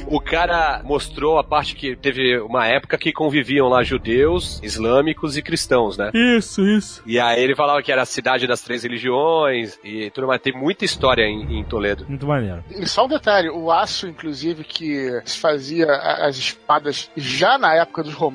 o 0.07 0.21
cara 0.21 0.81
mostrou 0.85 1.39
a 1.39 1.45
parte 1.45 1.75
que 1.75 1.97
teve 1.97 2.39
uma 2.41 2.67
época 2.67 2.97
que 2.99 3.13
conviviam 3.13 3.69
lá 3.69 3.83
judeus, 3.83 4.61
islâmicos 4.63 5.37
e 5.37 5.43
cristãos, 5.43 5.97
né? 5.97 6.11
Isso, 6.15 6.63
isso. 6.67 7.03
E 7.07 7.19
aí 7.19 7.43
ele 7.43 7.55
falava 7.55 7.83
que 7.83 7.91
era 7.93 8.03
a 8.03 8.07
cidade 8.07 8.47
das 8.47 8.61
três 8.61 8.83
religiões 8.83 9.79
e 9.85 10.11
tudo 10.11 10.27
mais. 10.27 10.41
Tem 10.41 10.53
muita 10.53 10.85
história 10.85 11.23
em, 11.25 11.59
em 11.61 11.65
Toledo. 11.65 12.07
Muito 12.09 12.27
maneiro. 12.27 12.65
E 12.71 12.87
só 12.87 13.05
um 13.05 13.09
detalhe, 13.09 13.49
o 13.51 13.71
aço, 13.71 14.07
inclusive, 14.07 14.65
que 14.65 15.21
se 15.25 15.39
fazia 15.39 15.87
a- 15.87 16.27
as 16.27 16.37
espadas 16.37 17.11
já 17.17 17.59
na 17.59 17.75
época 17.75 18.03
dos 18.03 18.15
romanos, 18.15 18.32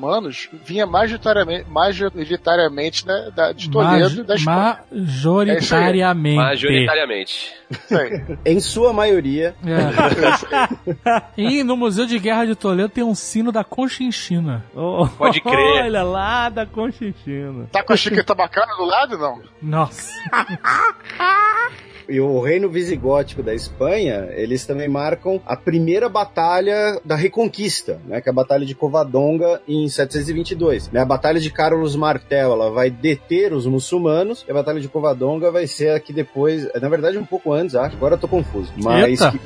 vinha 0.64 0.86
majoritariamente, 0.86 1.68
majoritariamente 1.68 3.06
né, 3.06 3.30
da, 3.34 3.52
de 3.52 3.70
Toledo, 3.70 4.24
da 4.24 4.34
Espanha. 4.34 4.78
Majoritariamente. 4.90 6.36
Majoritariamente. 6.36 7.54
Isso 7.70 7.96
aí. 7.96 8.22
Em 8.44 8.60
sua 8.60 8.92
maioria, 8.92 9.54
É. 9.64 11.32
e 11.36 11.62
no 11.62 11.76
Museu 11.76 12.06
de 12.06 12.18
Guerra 12.18 12.46
de 12.46 12.54
Toledo 12.54 12.88
tem 12.88 13.04
um 13.04 13.14
sino 13.14 13.52
da 13.52 13.62
Conchinchina. 13.64 14.64
Oh, 14.74 15.06
Pode 15.06 15.40
crer. 15.40 15.84
Olha 15.84 16.02
lá 16.02 16.48
da 16.48 16.64
Conchinchina. 16.66 17.66
Tá 17.70 17.82
com 17.82 17.92
a 17.92 17.96
chiqueta 17.96 18.34
bacana 18.34 18.74
do 18.76 18.84
lado, 18.84 19.18
não? 19.18 19.42
Nossa. 19.60 20.12
e 22.08 22.20
o 22.20 22.40
reino 22.40 22.68
visigótico 22.68 23.42
da 23.42 23.54
Espanha, 23.54 24.28
eles 24.32 24.64
também 24.64 24.88
marcam 24.88 25.40
a 25.46 25.56
primeira 25.56 26.08
batalha 26.08 27.00
da 27.04 27.14
Reconquista, 27.14 28.00
né, 28.06 28.20
que 28.20 28.28
é 28.28 28.32
a 28.32 28.34
Batalha 28.34 28.64
de 28.64 28.74
Covadonga 28.74 29.60
em 29.68 29.88
722. 29.88 30.90
Né, 30.90 31.00
a 31.00 31.04
Batalha 31.04 31.38
de 31.38 31.50
Carlos 31.50 31.94
Martel, 31.94 32.52
ela 32.52 32.70
vai 32.70 32.90
deter 32.90 33.52
os 33.52 33.66
muçulmanos, 33.66 34.44
e 34.46 34.50
a 34.50 34.54
Batalha 34.54 34.80
de 34.80 34.88
Covadonga 34.88 35.50
vai 35.50 35.66
ser 35.66 35.90
a 35.90 36.00
que 36.00 36.12
depois, 36.12 36.66
na 36.80 36.88
verdade 36.88 37.18
um 37.18 37.24
pouco 37.24 37.52
antes, 37.52 37.74
acho, 37.74 37.96
agora 37.96 38.14
eu 38.14 38.18
tô 38.18 38.28
confuso, 38.28 38.72
mas 38.76 39.20
que 39.20 39.40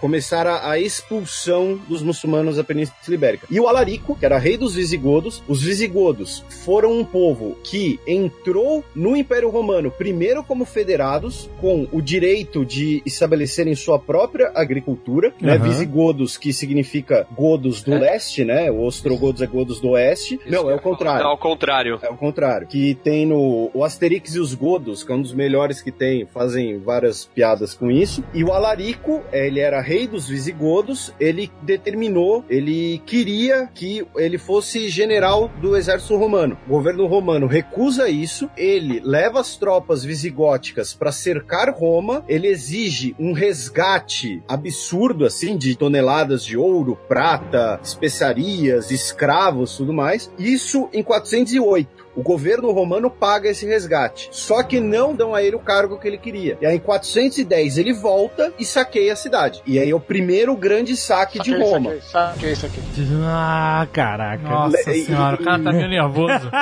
começaram 0.00 0.58
a 0.62 0.78
expulsão 0.78 1.80
dos 1.88 2.02
muçulmanos 2.02 2.56
da 2.56 2.64
Península 2.64 3.14
Ibérica. 3.14 3.46
E 3.50 3.58
o 3.58 3.68
Alarico, 3.68 4.16
que 4.16 4.26
era 4.26 4.38
rei 4.38 4.56
dos 4.56 4.74
visigodos, 4.74 5.42
os 5.48 5.62
visigodos 5.62 6.44
foram 6.64 6.92
um 6.98 7.04
povo 7.04 7.56
que 7.62 7.98
entrou 8.06 8.84
no 8.94 9.16
Império 9.16 9.48
Romano 9.48 9.90
primeiro 9.90 10.42
como 10.42 10.64
federados, 10.64 11.48
com 11.60 11.86
o 11.92 12.01
direito 12.02 12.64
de 12.64 13.02
estabelecerem 13.06 13.74
sua 13.74 13.98
própria 13.98 14.52
agricultura, 14.54 15.32
né? 15.40 15.54
Aham. 15.54 15.62
Visigodos, 15.62 16.36
que 16.36 16.52
significa 16.52 17.26
godos 17.34 17.82
do 17.82 17.94
É? 17.94 17.98
leste, 17.98 18.44
né? 18.44 18.70
O 18.70 18.82
ostrogodos 18.82 19.40
é 19.40 19.46
godos 19.46 19.80
do 19.80 19.90
oeste. 19.90 20.38
Não, 20.46 20.70
é 20.70 20.74
o 20.74 20.80
contrário. 20.80 21.22
Não, 21.22 21.30
ao 21.30 21.38
contrário. 21.38 21.98
É 22.02 22.10
o 22.10 22.16
contrário. 22.16 22.66
Que 22.66 22.94
tem 22.94 23.26
no 23.26 23.70
o 23.72 23.84
Asterix 23.84 24.34
e 24.34 24.40
os 24.40 24.54
Godos, 24.54 25.04
que 25.04 25.12
é 25.12 25.14
um 25.14 25.22
dos 25.22 25.32
melhores 25.32 25.80
que 25.80 25.90
tem, 25.90 26.26
fazem 26.26 26.78
várias 26.78 27.24
piadas 27.24 27.74
com 27.74 27.90
isso. 27.90 28.22
E 28.34 28.42
o 28.42 28.52
Alarico, 28.52 29.22
ele 29.32 29.60
era 29.60 29.80
rei 29.80 30.06
dos 30.06 30.28
visigodos, 30.28 31.12
ele 31.20 31.50
determinou, 31.62 32.44
ele 32.48 33.00
queria 33.06 33.68
que 33.74 34.06
ele 34.16 34.38
fosse 34.38 34.88
general 34.88 35.50
do 35.60 35.76
exército 35.76 36.16
romano. 36.16 36.58
O 36.66 36.70
governo 36.70 37.06
romano 37.06 37.46
recusa 37.46 38.08
isso, 38.08 38.50
ele 38.56 39.00
leva 39.04 39.40
as 39.40 39.56
tropas 39.56 40.04
visigóticas 40.04 40.92
para 40.92 41.12
cercar 41.12 41.70
Roma, 41.70 41.91
ele 42.28 42.48
exige 42.48 43.14
um 43.18 43.32
resgate 43.32 44.42
absurdo 44.48 45.24
assim 45.24 45.56
de 45.56 45.76
toneladas 45.76 46.44
de 46.44 46.56
ouro, 46.56 46.98
prata, 47.08 47.80
especiarias, 47.82 48.90
escravos, 48.90 49.76
tudo 49.76 49.92
mais. 49.92 50.30
Isso 50.38 50.88
em 50.92 51.02
408. 51.02 52.01
O 52.14 52.22
governo 52.22 52.70
romano 52.72 53.10
paga 53.10 53.48
esse 53.48 53.66
resgate. 53.66 54.28
Só 54.30 54.62
que 54.62 54.80
não 54.80 55.14
dão 55.14 55.34
a 55.34 55.42
ele 55.42 55.56
o 55.56 55.60
cargo 55.60 55.98
que 55.98 56.06
ele 56.06 56.18
queria. 56.18 56.58
E 56.60 56.66
aí, 56.66 56.76
em 56.76 56.80
410, 56.80 57.78
ele 57.78 57.92
volta 57.92 58.52
e 58.58 58.64
saqueia 58.64 59.12
a 59.12 59.16
cidade. 59.16 59.62
E 59.66 59.78
aí 59.78 59.90
é 59.90 59.94
o 59.94 60.00
primeiro 60.00 60.54
grande 60.56 60.96
saque 60.96 61.38
de 61.38 61.50
Saquei, 61.50 61.64
Roma. 61.66 61.90
saquei, 62.00 62.02
saquei 62.02 62.52
isso 62.52 62.66
aqui. 62.66 62.80
Ah, 63.24 63.86
caraca. 63.92 64.42
Nossa 64.42 64.90
Le- 64.90 65.04
senhora, 65.04 65.36
o 65.36 65.44
cara 65.44 65.62
tá 65.62 65.72
meio 65.72 65.88
nervoso. 65.88 66.50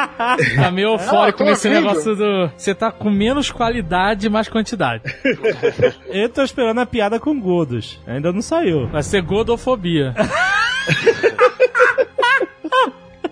Tá 0.56 0.70
meio 0.70 0.92
eufórico 0.94 1.42
nesse 1.44 1.68
negócio 1.68 2.14
do. 2.14 2.50
Você 2.56 2.74
tá 2.74 2.90
com 2.92 3.10
menos 3.10 3.50
qualidade 3.50 4.26
e 4.26 4.30
mais 4.30 4.48
quantidade. 4.48 5.02
Eu 6.08 6.28
tô 6.28 6.42
esperando 6.42 6.80
a 6.80 6.86
piada 6.86 7.18
com 7.18 7.38
Godos. 7.40 7.98
Ainda 8.06 8.32
não 8.32 8.42
saiu. 8.42 8.86
Vai 8.88 9.02
ser 9.02 9.22
godofobia. 9.22 10.14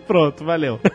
Pronto, 0.08 0.44
valeu. 0.44 0.80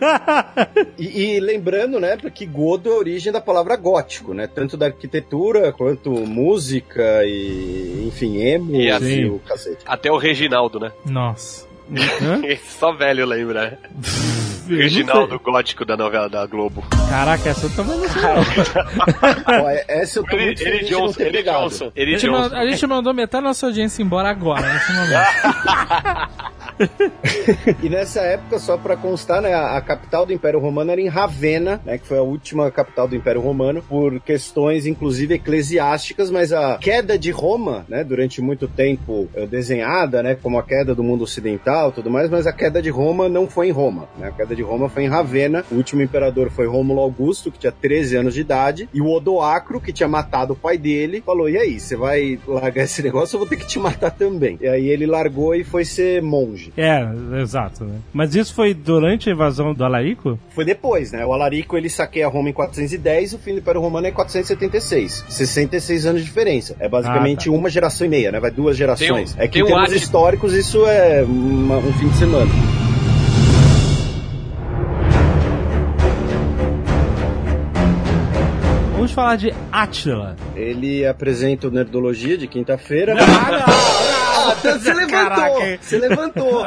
E, 0.97 1.35
e 1.35 1.39
lembrando, 1.39 1.99
né, 1.99 2.15
que 2.31 2.45
godo 2.45 2.89
é 2.89 2.93
a 2.93 2.97
origem 2.97 3.31
da 3.31 3.39
palavra 3.41 3.75
gótico, 3.75 4.33
né? 4.33 4.47
Tanto 4.47 4.75
da 4.77 4.87
arquitetura 4.87 5.71
quanto 5.71 6.11
música 6.11 7.23
e, 7.25 8.05
enfim, 8.07 8.41
emo 8.41 8.75
E 8.75 8.85
e, 8.85 8.91
assim- 8.91 9.25
o 9.25 9.39
cacete. 9.39 9.83
Até 9.85 10.11
o 10.11 10.17
Reginaldo, 10.17 10.79
né? 10.79 10.91
Nossa. 11.05 11.65
Só 12.79 12.91
velho 12.93 13.25
lembra. 13.25 13.77
né? 14.67 14.77
Reginaldo 14.83 15.39
gótico 15.39 15.85
da 15.85 15.95
novela 15.97 16.29
da 16.29 16.45
Globo. 16.45 16.83
Caraca, 17.09 17.49
essa 17.49 17.65
eu 17.65 17.69
também 17.75 17.97
não 17.97 18.07
sei. 18.09 18.21
é- 19.67 20.01
essa 20.01 20.19
eu 20.19 20.23
tô 20.23 20.35
Ele, 20.35 20.45
muito 20.45 20.61
ele 20.61 20.83
Johnson, 20.85 21.21
ele. 21.21 21.43
Johnson, 21.43 21.91
ele 21.95 22.15
A 22.15 22.17
gente, 22.17 22.27
Johnson. 22.29 22.41
mandou, 22.41 22.57
a 22.59 22.65
gente 22.67 22.87
mandou 22.87 23.13
metade 23.13 23.43
da 23.43 23.49
nossa 23.49 23.65
audiência 23.65 24.01
embora 24.01 24.29
agora, 24.29 24.71
nesse 24.73 24.93
momento. 24.93 26.43
E 27.83 27.89
nessa 27.89 28.21
época, 28.21 28.57
só 28.57 28.77
pra 28.77 28.95
constar, 28.97 29.41
né, 29.41 29.53
a, 29.53 29.77
a 29.77 29.81
capital 29.81 30.25
do 30.25 30.33
Império 30.33 30.59
Romano 30.59 30.91
era 30.91 30.99
em 30.99 31.07
Ravenna, 31.07 31.79
né, 31.85 31.97
que 31.99 32.07
foi 32.07 32.17
a 32.17 32.21
última 32.23 32.71
capital 32.71 33.07
do 33.07 33.15
Império 33.15 33.41
Romano, 33.41 33.81
por 33.87 34.19
questões, 34.19 34.85
inclusive, 34.87 35.35
eclesiásticas, 35.35 36.31
mas 36.31 36.51
a 36.51 36.77
queda 36.79 37.17
de 37.17 37.29
Roma, 37.31 37.85
né, 37.87 38.03
durante 38.03 38.41
muito 38.41 38.67
tempo 38.67 39.29
eh, 39.35 39.45
desenhada, 39.45 40.23
né, 40.23 40.35
como 40.41 40.57
a 40.57 40.63
queda 40.63 40.95
do 40.95 41.03
mundo 41.03 41.23
ocidental 41.23 41.89
e 41.89 41.93
tudo 41.93 42.09
mais, 42.09 42.29
mas 42.29 42.47
a 42.47 42.51
queda 42.53 42.81
de 42.81 42.89
Roma 42.89 43.29
não 43.29 43.47
foi 43.47 43.67
em 43.67 43.71
Roma, 43.71 44.07
né, 44.17 44.29
a 44.29 44.31
queda 44.31 44.52
de 44.55 44.61
Roma 44.61 44.89
foi 44.89 45.03
em 45.03 45.07
Ravenna, 45.07 45.63
o 45.71 45.75
último 45.75 46.01
imperador 46.01 46.49
foi 46.49 46.67
Rômulo 46.67 46.99
Augusto, 47.01 47.51
que 47.51 47.59
tinha 47.59 47.71
13 47.71 48.15
anos 48.17 48.33
de 48.33 48.41
idade, 48.41 48.89
e 48.93 49.01
o 49.01 49.09
Odoacro, 49.11 49.79
que 49.81 49.91
tinha 49.93 50.07
matado 50.07 50.53
o 50.53 50.55
pai 50.55 50.77
dele, 50.77 51.21
falou, 51.25 51.49
e 51.49 51.57
aí, 51.57 51.79
você 51.79 51.95
vai 51.95 52.39
largar 52.47 52.83
esse 52.83 53.01
negócio, 53.03 53.35
eu 53.35 53.39
vou 53.39 53.47
ter 53.47 53.57
que 53.57 53.65
te 53.67 53.79
matar 53.79 54.11
também. 54.11 54.57
E 54.61 54.67
aí 54.67 54.87
ele 54.87 55.05
largou 55.05 55.55
e 55.55 55.63
foi 55.63 55.85
ser 55.85 56.21
monge. 56.21 56.71
É, 56.77 57.05
exato, 57.41 57.83
né? 57.85 57.95
Mas 58.13 58.35
isso 58.35 58.53
foi 58.53 58.73
durante 58.73 59.29
a 59.29 59.33
invasão 59.33 59.73
do 59.73 59.83
Alarico? 59.83 60.37
Foi 60.49 60.65
depois, 60.65 61.11
né? 61.11 61.25
O 61.25 61.33
Alarico 61.33 61.77
ele 61.77 61.89
saqueia 61.89 62.27
Roma 62.27 62.49
em 62.49 62.53
410, 62.53 63.33
o 63.33 63.37
fim 63.39 63.53
do 63.53 63.59
Império 63.59 63.81
Romano 63.81 64.07
é 64.07 64.09
em 64.09 64.13
476. 64.13 65.25
66 65.29 66.05
anos 66.05 66.21
de 66.21 66.27
diferença. 66.27 66.75
É 66.79 66.87
basicamente 66.87 67.49
Ah, 67.49 67.51
tá. 67.51 67.57
uma 67.57 67.69
geração 67.69 68.05
e 68.05 68.09
meia, 68.09 68.31
né? 68.31 68.39
Vai 68.39 68.51
duas 68.51 68.75
gerações. 68.77 69.33
Tem 69.33 69.41
um- 69.41 69.43
é 69.43 69.47
que 69.47 69.53
tem 69.53 69.61
em 69.61 69.65
um 69.65 69.67
termos 69.67 69.91
históricos 69.93 70.53
isso 70.53 70.85
é 70.85 71.23
uma- 71.23 71.77
um 71.77 71.93
fim 71.93 72.07
de 72.09 72.15
semana. 72.17 72.51
Falar 79.13 79.35
de 79.37 79.53
Átila. 79.71 80.35
Ele 80.55 81.05
apresenta 81.05 81.67
o 81.67 81.71
Nerdologia 81.71 82.37
de 82.37 82.47
quinta-feira. 82.47 83.15
Ah, 84.45 84.51
Ah, 84.51 84.55
você 84.77 84.93
levantou! 84.93 85.29
Caraca. 85.29 85.77
Você 85.81 85.97
levantou! 85.99 86.63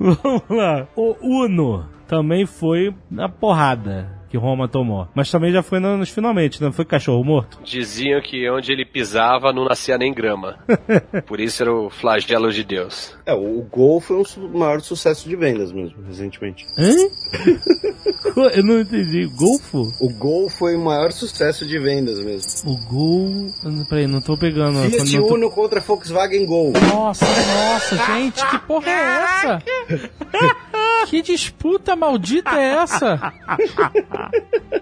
Vamos 0.00 0.42
lá. 0.50 0.86
O 0.96 1.14
Uno 1.22 1.86
também 2.08 2.44
foi 2.44 2.92
na 3.08 3.28
porrada. 3.28 4.17
Que 4.30 4.36
Roma 4.36 4.68
tomou. 4.68 5.08
Mas 5.14 5.30
também 5.30 5.52
já 5.52 5.62
foi 5.62 5.80
nos 5.80 6.10
finalmente, 6.10 6.60
não 6.62 6.72
foi 6.72 6.84
cachorro 6.84 7.24
morto? 7.24 7.58
Diziam 7.64 8.20
que 8.20 8.48
onde 8.50 8.72
ele 8.72 8.84
pisava 8.84 9.52
não 9.52 9.64
nascia 9.64 9.96
nem 9.98 10.12
grama. 10.12 10.58
Por 11.26 11.40
isso 11.40 11.62
era 11.62 11.72
o 11.72 11.88
flagelo 11.90 12.50
de 12.52 12.64
Deus. 12.64 13.16
É, 13.24 13.32
o 13.32 13.62
Gol 13.70 14.00
foi 14.00 14.16
um 14.16 14.58
maior 14.58 14.80
sucesso 14.80 15.28
de 15.28 15.36
vendas 15.36 15.72
mesmo, 15.72 15.96
recentemente. 16.06 16.66
Hã? 16.78 16.94
Eu 18.54 18.62
não 18.64 18.80
entendi. 18.80 19.26
Golfo? 19.36 19.82
O 20.00 20.12
Gol 20.18 20.48
foi 20.48 20.76
o 20.76 20.80
maior 20.84 21.10
sucesso 21.12 21.66
de 21.66 21.78
vendas 21.78 22.22
mesmo. 22.22 22.70
O 22.70 22.76
Gol. 22.86 23.28
Peraí, 23.88 24.06
não 24.06 24.20
tô 24.20 24.36
pegando. 24.36 24.78
Fiat 24.90 25.16
não 25.16 25.26
tô- 25.26 25.34
Uno 25.34 25.50
contra 25.50 25.80
Volkswagen 25.80 26.46
Gol. 26.46 26.72
Nossa, 26.92 27.24
nossa, 27.26 27.96
gente, 28.14 28.44
que 28.46 28.58
porra 28.60 28.88
é 28.90 28.92
essa? 29.24 29.62
Que 31.08 31.22
disputa 31.22 31.94
maldita 31.96 32.50
é 32.50 32.74
essa? 32.82 33.32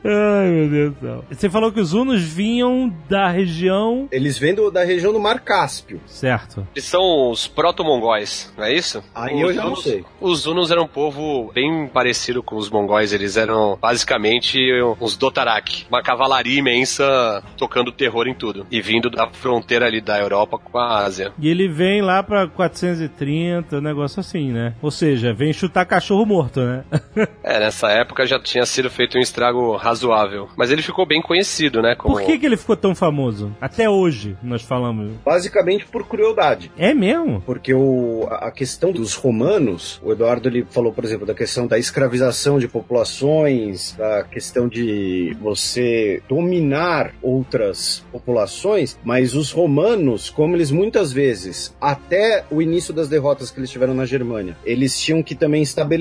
Ai, 0.05 0.49
meu 0.49 0.69
Deus 0.69 0.95
do 0.95 1.01
céu. 1.01 1.25
Você 1.31 1.51
falou 1.51 1.73
que 1.73 1.81
os 1.81 1.93
Unos 1.93 2.23
vinham 2.23 2.93
da 3.09 3.29
região. 3.31 4.09
Eles 4.11 4.39
vêm 4.39 4.55
do- 4.55 4.71
da 4.71 4.85
região 4.85 5.12
do 5.12 5.21
Mar 5.21 5.41
Cáspio. 5.41 6.01
Certo. 6.07 6.67
Eles 6.75 6.85
são 6.85 7.31
os 7.31 7.47
proto-mongóis, 7.47 8.53
não 8.57 8.64
é 8.64 8.75
isso? 8.75 9.03
Aí 9.14 9.41
eu 9.41 9.53
já 9.53 9.62
não 9.62 9.69
Hunos- 9.71 9.83
sei. 9.85 10.05
Os 10.21 10.47
Hunos 10.47 10.71
eram 10.71 10.85
um 10.85 10.89
povo 10.89 11.51
bem 11.53 11.87
parecido 11.89 12.43
com 12.43 12.57
os 12.57 12.71
mongóis. 12.71 13.12
Eles 13.12 13.37
eram 13.37 13.79
basicamente 13.81 14.59
uns 15.01 15.17
Dotarak, 15.17 15.87
uma 15.89 16.03
cavalaria 16.03 16.59
imensa 16.59 17.43
tocando 17.57 17.91
terror 17.93 18.27
em 18.27 18.35
tudo. 18.35 18.67
E 18.71 18.81
vindo 18.81 19.11
da 19.11 19.29
fronteira 19.31 19.87
ali 19.87 20.01
da 20.01 20.19
Europa 20.19 20.59
com 20.59 20.79
a 20.79 20.99
Ásia. 21.05 21.33
E 21.39 21.49
ele 21.49 21.69
vem 21.69 22.01
lá 22.03 22.23
pra 22.23 22.47
430, 22.49 23.79
um 23.79 23.81
negócio 23.81 24.21
assim, 24.21 24.53
né? 24.53 24.75
Ou 24.83 24.91
seja, 24.91 25.33
vem 25.33 25.53
chutar 25.53 25.85
cachorro 25.85 26.06
morto, 26.27 26.61
né? 26.61 26.85
É, 27.43 27.61
nessa 27.61 27.89
época 27.91 28.27
já 28.27 28.41
tinha 28.41 28.67
sido 28.67 28.91
feito 28.91 29.17
um 29.17 29.21
estrago 29.21 29.77
razoável. 29.77 30.49
Mas 30.57 30.73
ele 30.73 30.83
ficou 30.83 31.07
bem 31.07 31.23
conhecido, 31.23 31.81
né? 31.81 31.95
Como... 31.95 32.17
Por 32.17 32.25
que, 32.25 32.39
que 32.39 32.45
ele 32.45 32.57
ficou 32.57 32.77
tão 32.77 32.93
famoso? 32.93 33.55
Até 33.61 33.89
hoje, 33.89 34.37
nós 34.43 34.63
falamos. 34.63 35.13
Basicamente 35.25 35.87
por 35.87 36.07
crueldade. 36.09 36.73
É 36.77 36.93
mesmo? 36.93 37.41
Porque 37.47 37.73
o, 37.73 38.27
a 38.29 38.47
a 38.47 38.51
questão 38.53 38.93
dos 38.93 39.15
romanos, 39.15 40.01
o 40.05 40.13
Eduardo 40.13 40.49
ele 40.49 40.65
falou, 40.71 40.93
por 40.93 41.05
exemplo, 41.05 41.27
da 41.27 41.35
questão 41.35 41.67
da 41.67 41.79
escravização 41.79 42.61
de 42.61 42.69
populações, 42.69 43.93
da 43.99 44.23
questão 44.23 44.69
de 44.69 45.37
você 45.41 46.23
dominar 46.29 47.13
outras 47.21 48.05
populações, 48.13 48.97
mas 49.03 49.35
os 49.35 49.51
romanos, 49.51 50.31
como 50.31 50.55
eles 50.55 50.71
muitas 50.71 51.13
vezes, 51.13 51.75
até 51.81 52.45
o 52.49 52.63
início 52.63 52.95
das 52.95 53.09
derrotas 53.09 53.51
que 53.51 53.59
eles 53.59 53.71
tiveram 53.71 53.95
na 53.95 54.07
Germânia, 54.07 54.57
eles 54.65 54.99
tinham 55.01 55.23
que 55.23 55.35
também 55.35 55.63
estabelecer 55.63 55.96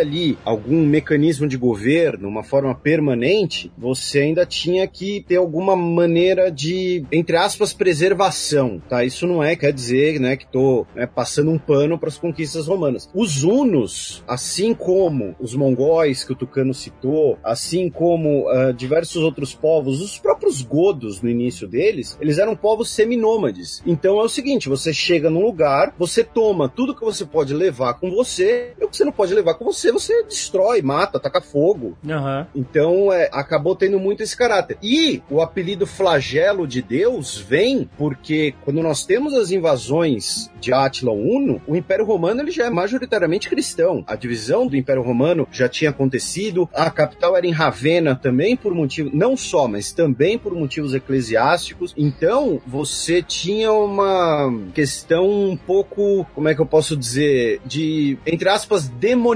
ali 0.00 0.36
algum 0.44 0.84
mecanismo 0.84 1.46
de 1.46 1.56
governo, 1.56 2.28
uma 2.28 2.42
forma 2.42 2.74
permanente, 2.74 3.72
você 3.76 4.20
ainda 4.20 4.46
tinha 4.46 4.86
que 4.86 5.24
ter 5.26 5.36
alguma 5.36 5.74
maneira 5.76 6.50
de, 6.50 7.04
entre 7.12 7.36
aspas, 7.36 7.72
preservação, 7.72 8.80
tá? 8.88 9.04
Isso 9.04 9.26
não 9.26 9.42
é, 9.42 9.56
quer 9.56 9.72
dizer, 9.72 10.20
né, 10.20 10.36
que 10.36 10.46
tô 10.46 10.86
né, 10.94 11.06
passando 11.06 11.50
um 11.50 11.58
pano 11.58 11.98
para 11.98 12.08
as 12.08 12.18
conquistas 12.18 12.66
romanas. 12.66 13.08
Os 13.14 13.42
hunos, 13.42 14.22
assim 14.26 14.74
como 14.74 15.34
os 15.40 15.54
mongóis 15.54 16.24
que 16.24 16.32
o 16.32 16.36
Tucano 16.36 16.74
citou, 16.74 17.38
assim 17.42 17.88
como 17.90 18.48
ah, 18.48 18.72
diversos 18.72 19.22
outros 19.22 19.54
povos, 19.54 20.00
os 20.00 20.18
próprios 20.18 20.62
godos 20.62 21.20
no 21.20 21.28
início 21.28 21.66
deles, 21.66 22.16
eles 22.20 22.38
eram 22.38 22.56
povos 22.56 22.90
seminômades. 22.90 23.82
Então 23.86 24.20
é 24.20 24.24
o 24.24 24.28
seguinte, 24.28 24.68
você 24.68 24.92
chega 24.92 25.30
num 25.30 25.42
lugar, 25.42 25.94
você 25.98 26.22
toma 26.22 26.68
tudo 26.68 26.94
que 26.94 27.04
você 27.04 27.24
pode 27.24 27.54
levar 27.54 27.94
com 27.94 28.10
você, 28.10 28.74
e 28.80 28.84
o 28.84 28.88
que 28.88 28.96
você 28.96 29.04
não 29.04 29.12
pode 29.12 29.34
levar 29.34 29.39
com 29.54 29.64
você, 29.64 29.92
você 29.92 30.22
destrói, 30.24 30.82
mata, 30.82 31.18
taca 31.18 31.40
fogo. 31.40 31.96
Aham. 32.08 32.46
Então, 32.54 33.12
é, 33.12 33.28
acabou 33.32 33.74
tendo 33.74 33.98
muito 33.98 34.22
esse 34.22 34.36
caráter. 34.36 34.78
E 34.82 35.22
o 35.30 35.40
apelido 35.40 35.86
flagelo 35.86 36.66
de 36.66 36.82
Deus 36.82 37.36
vem 37.36 37.88
porque 37.96 38.54
quando 38.64 38.82
nós 38.82 39.04
temos 39.04 39.34
as 39.34 39.50
invasões 39.50 40.50
de 40.60 40.72
Átila 40.72 41.12
Uno, 41.12 41.60
o 41.66 41.76
Império 41.76 42.04
Romano 42.04 42.40
ele 42.40 42.50
já 42.50 42.66
é 42.66 42.70
majoritariamente 42.70 43.48
cristão. 43.48 44.04
A 44.06 44.14
divisão 44.14 44.66
do 44.66 44.76
Império 44.76 45.02
Romano 45.02 45.48
já 45.50 45.68
tinha 45.68 45.90
acontecido, 45.90 46.68
a 46.74 46.90
capital 46.90 47.36
era 47.36 47.46
em 47.46 47.52
Ravenna 47.52 48.14
também 48.14 48.56
por 48.56 48.74
motivo, 48.74 49.10
não 49.12 49.36
só, 49.36 49.66
mas 49.66 49.92
também 49.92 50.38
por 50.38 50.54
motivos 50.54 50.94
eclesiásticos. 50.94 51.94
Então, 51.96 52.60
você 52.66 53.22
tinha 53.22 53.72
uma 53.72 54.52
questão 54.74 55.28
um 55.28 55.56
pouco, 55.56 56.26
como 56.34 56.48
é 56.48 56.54
que 56.54 56.60
eu 56.60 56.66
posso 56.66 56.96
dizer, 56.96 57.60
de, 57.64 58.18
entre 58.26 58.48
aspas, 58.48 58.88
demonização 58.88 59.29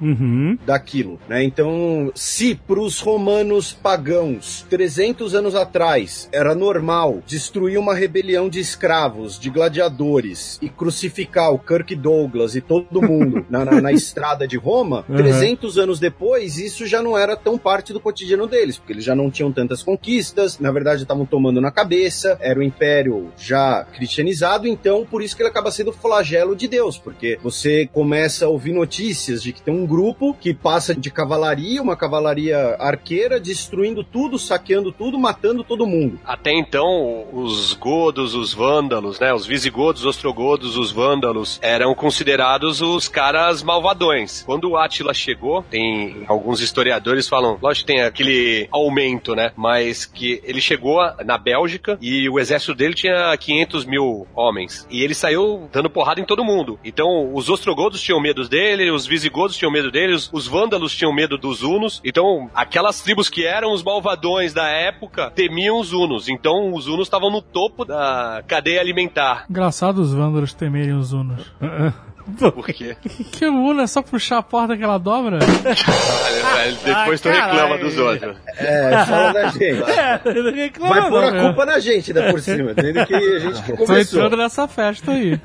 Uhum. 0.00 0.58
daquilo, 0.66 1.18
né? 1.28 1.42
Então, 1.42 2.10
se 2.14 2.54
para 2.54 2.80
os 2.80 3.00
romanos 3.00 3.72
pagãos 3.72 4.66
300 4.68 5.34
anos 5.34 5.54
atrás 5.54 6.28
era 6.32 6.54
normal 6.54 7.22
destruir 7.26 7.78
uma 7.78 7.94
rebelião 7.94 8.48
de 8.48 8.60
escravos, 8.60 9.38
de 9.38 9.50
gladiadores 9.50 10.58
e 10.62 10.68
crucificar 10.68 11.52
o 11.52 11.58
Kirk 11.58 11.94
Douglas 11.94 12.54
e 12.56 12.60
todo 12.60 13.00
mundo 13.02 13.44
na, 13.50 13.64
na- 13.64 13.80
na 13.80 13.92
estrada 13.92 14.46
de 14.46 14.56
Roma, 14.56 15.04
Uhum. 15.08 15.16
300 15.16 15.78
anos 15.78 15.98
depois 16.00 16.58
isso 16.58 16.86
já 16.86 17.02
não 17.02 17.16
era 17.16 17.36
tão 17.36 17.56
parte 17.58 17.92
do 17.92 18.00
cotidiano 18.00 18.46
deles, 18.46 18.76
porque 18.78 18.92
eles 18.92 19.04
já 19.04 19.14
não 19.14 19.30
tinham 19.30 19.52
tantas 19.52 19.82
conquistas, 19.82 20.58
na 20.58 20.70
verdade 20.70 21.02
estavam 21.02 21.26
tomando 21.26 21.60
na 21.60 21.70
cabeça, 21.70 22.36
era 22.40 22.58
o 22.58 22.62
império 22.62 23.32
já 23.36 23.84
cristianizado, 23.94 24.66
então 24.66 25.04
por 25.04 25.22
isso 25.22 25.36
que 25.36 25.42
ele 25.42 25.48
acaba 25.50 25.70
sendo 25.70 25.92
flagelo 25.92 26.54
de 26.56 26.66
Deus, 26.68 26.96
porque 26.98 27.38
você 27.42 27.88
começa 27.92 28.46
a 28.46 28.48
ouvir 28.48 28.72
notícias 28.84 29.42
de 29.42 29.52
que 29.52 29.62
tem 29.62 29.74
um 29.74 29.86
grupo 29.86 30.34
que 30.34 30.52
passa 30.52 30.94
de 30.94 31.10
cavalaria, 31.10 31.80
uma 31.82 31.96
cavalaria 31.96 32.76
arqueira, 32.78 33.40
destruindo 33.40 34.04
tudo, 34.04 34.38
saqueando 34.38 34.92
tudo, 34.92 35.18
matando 35.18 35.64
todo 35.64 35.86
mundo. 35.86 36.20
Até 36.24 36.52
então, 36.52 37.26
os 37.32 37.72
godos, 37.72 38.34
os 38.34 38.52
vândalos, 38.52 39.18
né? 39.18 39.32
Os 39.32 39.46
visigodos, 39.46 40.02
os 40.02 40.06
ostrogodos, 40.06 40.76
os 40.76 40.92
vândalos 40.92 41.58
eram 41.62 41.94
considerados 41.94 42.82
os 42.82 43.08
caras 43.08 43.62
malvadões. 43.62 44.42
Quando 44.42 44.70
o 44.70 44.76
Átila 44.76 45.14
chegou, 45.14 45.62
tem 45.62 46.24
alguns 46.28 46.60
historiadores 46.60 47.26
falam, 47.26 47.58
lógico 47.62 47.86
tem 47.86 48.02
aquele 48.02 48.68
aumento, 48.70 49.34
né? 49.34 49.52
Mas 49.56 50.04
que 50.04 50.42
ele 50.44 50.60
chegou 50.60 51.00
na 51.24 51.38
Bélgica 51.38 51.98
e 52.02 52.28
o 52.28 52.38
exército 52.38 52.74
dele 52.74 52.94
tinha 52.94 53.34
500 53.36 53.86
mil 53.86 54.26
homens. 54.34 54.86
E 54.90 55.02
ele 55.02 55.14
saiu 55.14 55.68
dando 55.72 55.88
porrada 55.88 56.20
em 56.20 56.24
todo 56.24 56.44
mundo. 56.44 56.78
Então, 56.84 57.32
os 57.32 57.48
ostrogodos 57.48 58.00
tinham 58.02 58.20
medo 58.20 58.46
dele, 58.46 58.73
os 58.90 59.06
visigodos 59.06 59.56
tinham 59.56 59.70
medo 59.72 59.90
dele, 59.90 60.14
os, 60.14 60.30
os 60.32 60.46
vândalos 60.46 60.94
tinham 60.94 61.12
medo 61.12 61.36
dos 61.38 61.62
hunos. 61.62 62.00
Então, 62.04 62.50
aquelas 62.54 63.00
tribos 63.00 63.28
que 63.28 63.44
eram 63.44 63.72
os 63.72 63.82
malvadões 63.82 64.52
da 64.52 64.66
época 64.68 65.30
temiam 65.34 65.78
os 65.78 65.92
hunos. 65.92 66.28
Então, 66.28 66.72
os 66.74 66.86
hunos 66.86 67.06
estavam 67.06 67.30
no 67.30 67.40
topo 67.42 67.84
da 67.84 68.42
cadeia 68.46 68.80
alimentar. 68.80 69.44
Engraçado 69.48 69.98
os 69.98 70.12
vândalos 70.12 70.52
temerem 70.54 70.92
os 70.94 71.12
Unos. 71.12 71.44
Por 72.38 72.66
quê? 72.68 72.96
Que 73.32 73.44
o 73.46 73.52
Uno 73.52 73.82
é 73.82 73.86
só 73.86 74.00
puxar 74.00 74.38
a 74.38 74.42
porta 74.42 74.74
que 74.78 74.82
ela 74.82 74.96
dobra? 74.96 75.40
Velho, 75.40 76.76
Depois 76.82 77.20
tu 77.20 77.28
reclama 77.28 77.52
caralho. 77.54 77.84
dos 77.84 77.98
outros. 77.98 78.36
É, 78.56 79.04
fala 79.04 79.32
da 79.32 79.48
gente. 79.48 79.82
É, 79.94 80.50
reclama 80.62 81.00
Vai 81.00 81.10
pôr 81.10 81.24
a 81.24 81.30
né? 81.30 81.40
culpa 81.42 81.66
na 81.66 81.78
gente, 81.78 82.12
ainda 82.12 82.30
por 82.32 82.40
cima, 82.40 82.70
entendeu? 82.70 83.04
Que 83.06 83.14
a 83.14 83.38
gente 83.40 83.62
que 83.62 83.72
Tô 83.72 83.84
começou. 83.84 84.20
entrando 84.20 84.36
nessa 84.38 84.66
festa 84.66 85.12
aí. 85.12 85.38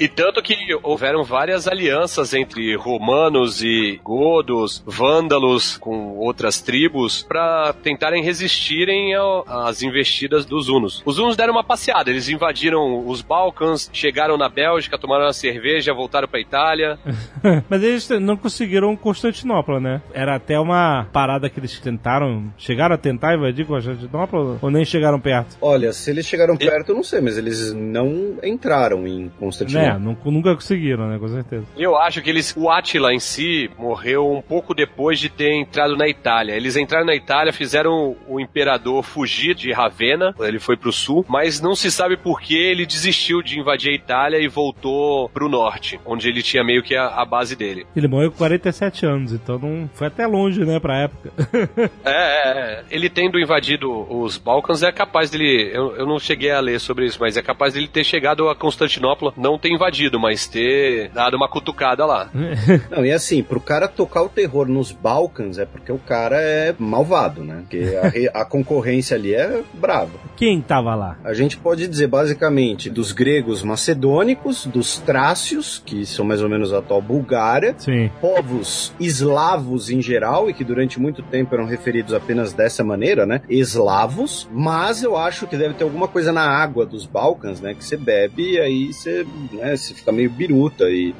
E 0.00 0.08
tanto 0.08 0.40
que 0.42 0.56
houveram 0.82 1.22
várias 1.22 1.68
alianças 1.68 2.32
entre 2.32 2.74
romanos 2.74 3.62
e 3.62 4.00
godos, 4.02 4.82
vândalos 4.86 5.76
com 5.76 6.16
outras 6.16 6.62
tribos 6.62 7.22
para 7.22 7.74
tentarem 7.82 8.22
resistirem 8.22 9.14
ao- 9.14 9.44
às 9.46 9.82
investidas 9.82 10.46
dos 10.46 10.70
hunos. 10.70 11.02
Os 11.04 11.18
hunos 11.18 11.36
deram 11.36 11.52
uma 11.52 11.62
passeada, 11.62 12.08
eles 12.08 12.30
invadiram 12.30 13.06
os 13.06 13.20
Balcãs, 13.20 13.90
chegaram 13.92 14.38
na 14.38 14.48
Bélgica, 14.48 14.96
tomaram 14.96 15.26
uma 15.26 15.34
cerveja, 15.34 15.92
voltaram 15.92 16.26
para 16.26 16.40
Itália. 16.40 16.98
Mas 17.68 17.82
eles 17.82 18.08
não 18.20 18.38
conseguiram 18.38 18.96
Constantinopla, 18.96 19.78
né? 19.80 20.00
Era 20.14 20.36
até 20.36 20.58
uma 20.58 21.06
parada 21.12 21.50
que 21.50 21.60
eles 21.60 21.78
tentaram. 21.78 22.50
Chegaram 22.56 22.94
a 22.94 22.98
tentar 22.98 23.34
invadir 23.34 23.66
Constantinopla 23.66 24.58
ou 24.62 24.70
nem 24.70 24.82
chegaram 24.84 25.20
perto? 25.20 25.58
Olha, 25.60 25.92
se 25.92 26.10
eles 26.10 26.24
chegaram 26.24 26.56
perto, 26.56 26.88
eu 26.92 26.94
não 26.96 27.02
sei, 27.04 27.20
mas 27.20 27.36
eles 27.36 27.72
não 27.74 28.38
entraram 28.42 29.06
em 29.06 29.30
Né? 29.68 29.89
Constantinopla. 29.92 29.98
Nunca, 29.98 30.30
nunca 30.30 30.54
conseguiram, 30.54 31.08
né? 31.08 31.18
Com 31.18 31.28
certeza. 31.28 31.64
Eu 31.76 31.96
acho 31.96 32.22
que 32.22 32.30
eles, 32.30 32.54
o 32.56 32.70
Átila 32.70 33.12
em 33.12 33.18
si 33.18 33.70
morreu 33.78 34.30
um 34.32 34.42
pouco 34.42 34.74
depois 34.74 35.18
de 35.18 35.28
ter 35.28 35.52
entrado 35.54 35.96
na 35.96 36.08
Itália. 36.08 36.54
Eles 36.54 36.76
entraram 36.76 37.06
na 37.06 37.14
Itália, 37.14 37.52
fizeram 37.52 38.16
o 38.28 38.40
imperador 38.40 39.02
fugir 39.02 39.54
de 39.54 39.72
Ravenna, 39.72 40.34
ele 40.40 40.58
foi 40.58 40.76
pro 40.76 40.92
sul, 40.92 41.24
mas 41.28 41.60
não 41.60 41.74
se 41.74 41.90
sabe 41.90 42.16
por 42.16 42.40
que 42.40 42.56
ele 42.56 42.86
desistiu 42.86 43.42
de 43.42 43.58
invadir 43.58 43.92
a 43.92 43.94
Itália 43.94 44.38
e 44.38 44.48
voltou 44.48 45.28
pro 45.28 45.48
norte, 45.48 46.00
onde 46.04 46.28
ele 46.28 46.42
tinha 46.42 46.64
meio 46.64 46.82
que 46.82 46.94
a, 46.94 47.06
a 47.06 47.24
base 47.24 47.56
dele. 47.56 47.86
Ele 47.96 48.08
morreu 48.08 48.30
com 48.30 48.38
47 48.38 49.06
anos, 49.06 49.32
então 49.32 49.58
não 49.58 49.88
foi 49.94 50.06
até 50.06 50.26
longe, 50.26 50.64
né, 50.64 50.78
pra 50.78 50.98
época. 50.98 51.30
É, 52.04 52.10
é, 52.10 52.50
é. 52.50 52.84
ele 52.90 53.08
tendo 53.08 53.38
invadido 53.38 53.90
os 53.90 54.38
Balcãs 54.38 54.82
é 54.82 54.90
capaz 54.90 55.30
dele, 55.30 55.70
eu, 55.72 55.96
eu 55.96 56.06
não 56.06 56.18
cheguei 56.18 56.50
a 56.50 56.60
ler 56.60 56.80
sobre 56.80 57.06
isso, 57.06 57.18
mas 57.20 57.36
é 57.36 57.42
capaz 57.42 57.74
dele 57.74 57.88
ter 57.88 58.04
chegado 58.04 58.48
a 58.48 58.54
Constantinopla, 58.54 59.32
não 59.36 59.58
ter 59.70 59.74
invadido, 59.74 60.18
mas 60.18 60.46
ter 60.46 61.10
dado 61.10 61.36
uma 61.36 61.48
cutucada 61.48 62.04
lá. 62.04 62.28
Não, 62.90 63.04
e 63.04 63.12
assim, 63.12 63.42
pro 63.42 63.60
cara 63.60 63.86
tocar 63.86 64.22
o 64.22 64.28
terror 64.28 64.66
nos 64.66 64.90
Balcãs 64.92 65.58
é 65.58 65.64
porque 65.64 65.92
o 65.92 65.98
cara 65.98 66.40
é 66.40 66.74
malvado, 66.78 67.44
né? 67.44 67.60
Porque 67.60 68.28
a, 68.34 68.40
a 68.40 68.44
concorrência 68.44 69.16
ali 69.16 69.34
é 69.34 69.62
brava. 69.74 70.10
Quem 70.36 70.60
tava 70.60 70.94
lá? 70.94 71.18
A 71.22 71.32
gente 71.32 71.56
pode 71.56 71.86
dizer 71.86 72.08
basicamente 72.08 72.90
dos 72.90 73.12
gregos 73.12 73.62
macedônicos, 73.62 74.66
dos 74.66 74.98
trácios, 74.98 75.82
que 75.84 76.04
são 76.04 76.24
mais 76.24 76.42
ou 76.42 76.48
menos 76.48 76.72
a 76.72 76.78
atual 76.78 77.02
Bulgária, 77.02 77.74
Sim. 77.78 78.10
povos 78.20 78.92
eslavos 78.98 79.90
em 79.90 80.00
geral 80.02 80.48
e 80.48 80.54
que 80.54 80.64
durante 80.64 80.98
muito 80.98 81.22
tempo 81.22 81.54
eram 81.54 81.66
referidos 81.66 82.14
apenas 82.14 82.52
dessa 82.52 82.82
maneira, 82.82 83.26
né? 83.26 83.42
Eslavos, 83.48 84.48
mas 84.52 85.02
eu 85.02 85.16
acho 85.16 85.46
que 85.46 85.56
deve 85.56 85.74
ter 85.74 85.84
alguma 85.84 86.08
coisa 86.08 86.32
na 86.32 86.42
água 86.42 86.86
dos 86.86 87.06
Balcãs, 87.06 87.60
né? 87.60 87.74
Que 87.74 87.84
você 87.84 87.96
bebe 87.96 88.52
e 88.54 88.58
aí 88.58 88.92
você, 88.92 89.26
né, 89.60 89.76
você 89.76 89.94
fica 89.94 90.10
meio 90.10 90.30
biruta 90.30 90.84
e 90.90 91.14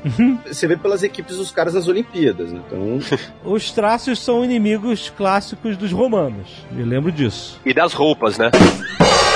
você 0.47 0.67
vê 0.67 0.77
pelas 0.77 1.03
equipes 1.03 1.37
dos 1.37 1.51
caras 1.51 1.75
nas 1.75 1.87
Olimpíadas, 1.87 2.53
né? 2.53 2.61
Então, 2.67 2.99
Os 3.45 3.71
trácios 3.71 4.19
são 4.19 4.45
inimigos 4.45 5.11
clássicos 5.17 5.77
dos 5.77 5.93
romanos. 5.93 6.49
Me 6.71 6.83
lembro 6.83 7.13
disso. 7.13 7.61
E 7.65 7.73
das 7.73 7.93
roupas, 7.93 8.39
né? 8.39 8.51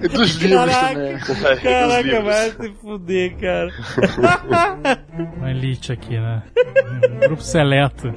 E 0.00 0.08
dos 0.08 0.34
livros 0.36 0.72
Caraca. 0.72 0.94
também. 0.94 1.18
Caraca, 1.62 2.02
livros. 2.02 2.24
vai 2.24 2.50
se 2.50 2.72
fuder, 2.80 3.36
cara. 3.38 3.70
Uma 5.38 5.50
elite 5.50 5.92
aqui, 5.92 6.18
né? 6.18 6.42
Um 7.10 7.18
grupo 7.20 7.42
seleto. 7.42 8.12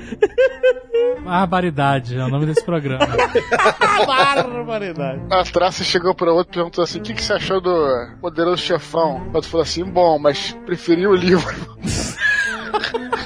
Barbaridade 1.23 2.17
é 2.17 2.23
o 2.23 2.29
nome 2.29 2.45
desse 2.45 2.63
programa. 2.63 3.05
Barbaridade. 4.07 5.21
A 5.29 5.43
Traça 5.43 5.83
chegou 5.83 6.15
pra 6.15 6.31
outro 6.31 6.53
e 6.53 6.55
perguntou 6.55 6.83
assim: 6.83 6.99
o 6.99 7.01
que, 7.01 7.13
que 7.13 7.23
você 7.23 7.33
achou 7.33 7.59
do 7.59 8.15
Poderoso 8.21 8.61
Chefão? 8.61 9.27
O 9.31 9.35
outro 9.35 9.49
falou 9.49 9.63
assim: 9.63 9.83
bom, 9.83 10.17
mas 10.17 10.57
preferi 10.65 11.05
o 11.05 11.15
livro. 11.15 11.53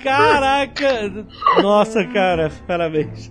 Caraca! 0.00 1.12
Nossa, 1.62 2.04
cara, 2.06 2.50
parabéns. 2.66 3.30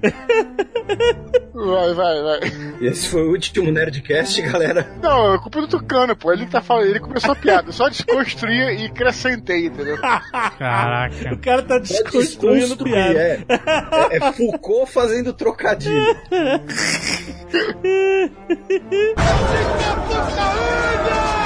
Vai, 1.54 1.94
vai, 1.94 2.22
vai. 2.24 2.40
esse 2.82 3.08
foi 3.10 3.24
o 3.24 3.30
último 3.32 3.72
Nerdcast, 3.72 4.42
galera. 4.42 4.88
Não, 5.02 5.36
é 5.36 5.38
culpa 5.38 5.62
do 5.62 5.68
Tucano, 5.68 6.16
pô. 6.16 6.32
Ele 6.34 6.46
tá 6.48 6.62
falando, 6.62 6.88
ele 6.88 7.00
começou 7.00 7.32
a 7.32 7.36
piada. 7.36 7.70
Eu 7.70 7.74
Só 7.74 7.88
desconstruía 7.90 8.74
e 8.74 8.86
acrescentei, 8.88 9.68
entendeu? 9.68 9.98
Caraca. 10.00 11.34
O 11.34 11.38
cara 11.38 11.62
tá 11.64 11.78
desconstruindo 11.78 12.78
piada. 12.84 13.20
é. 13.20 13.40
É, 14.12 14.18
é 14.18 14.32
Foucault 14.32 14.92
fazendo 14.92 15.34
trocadilho. 15.34 16.16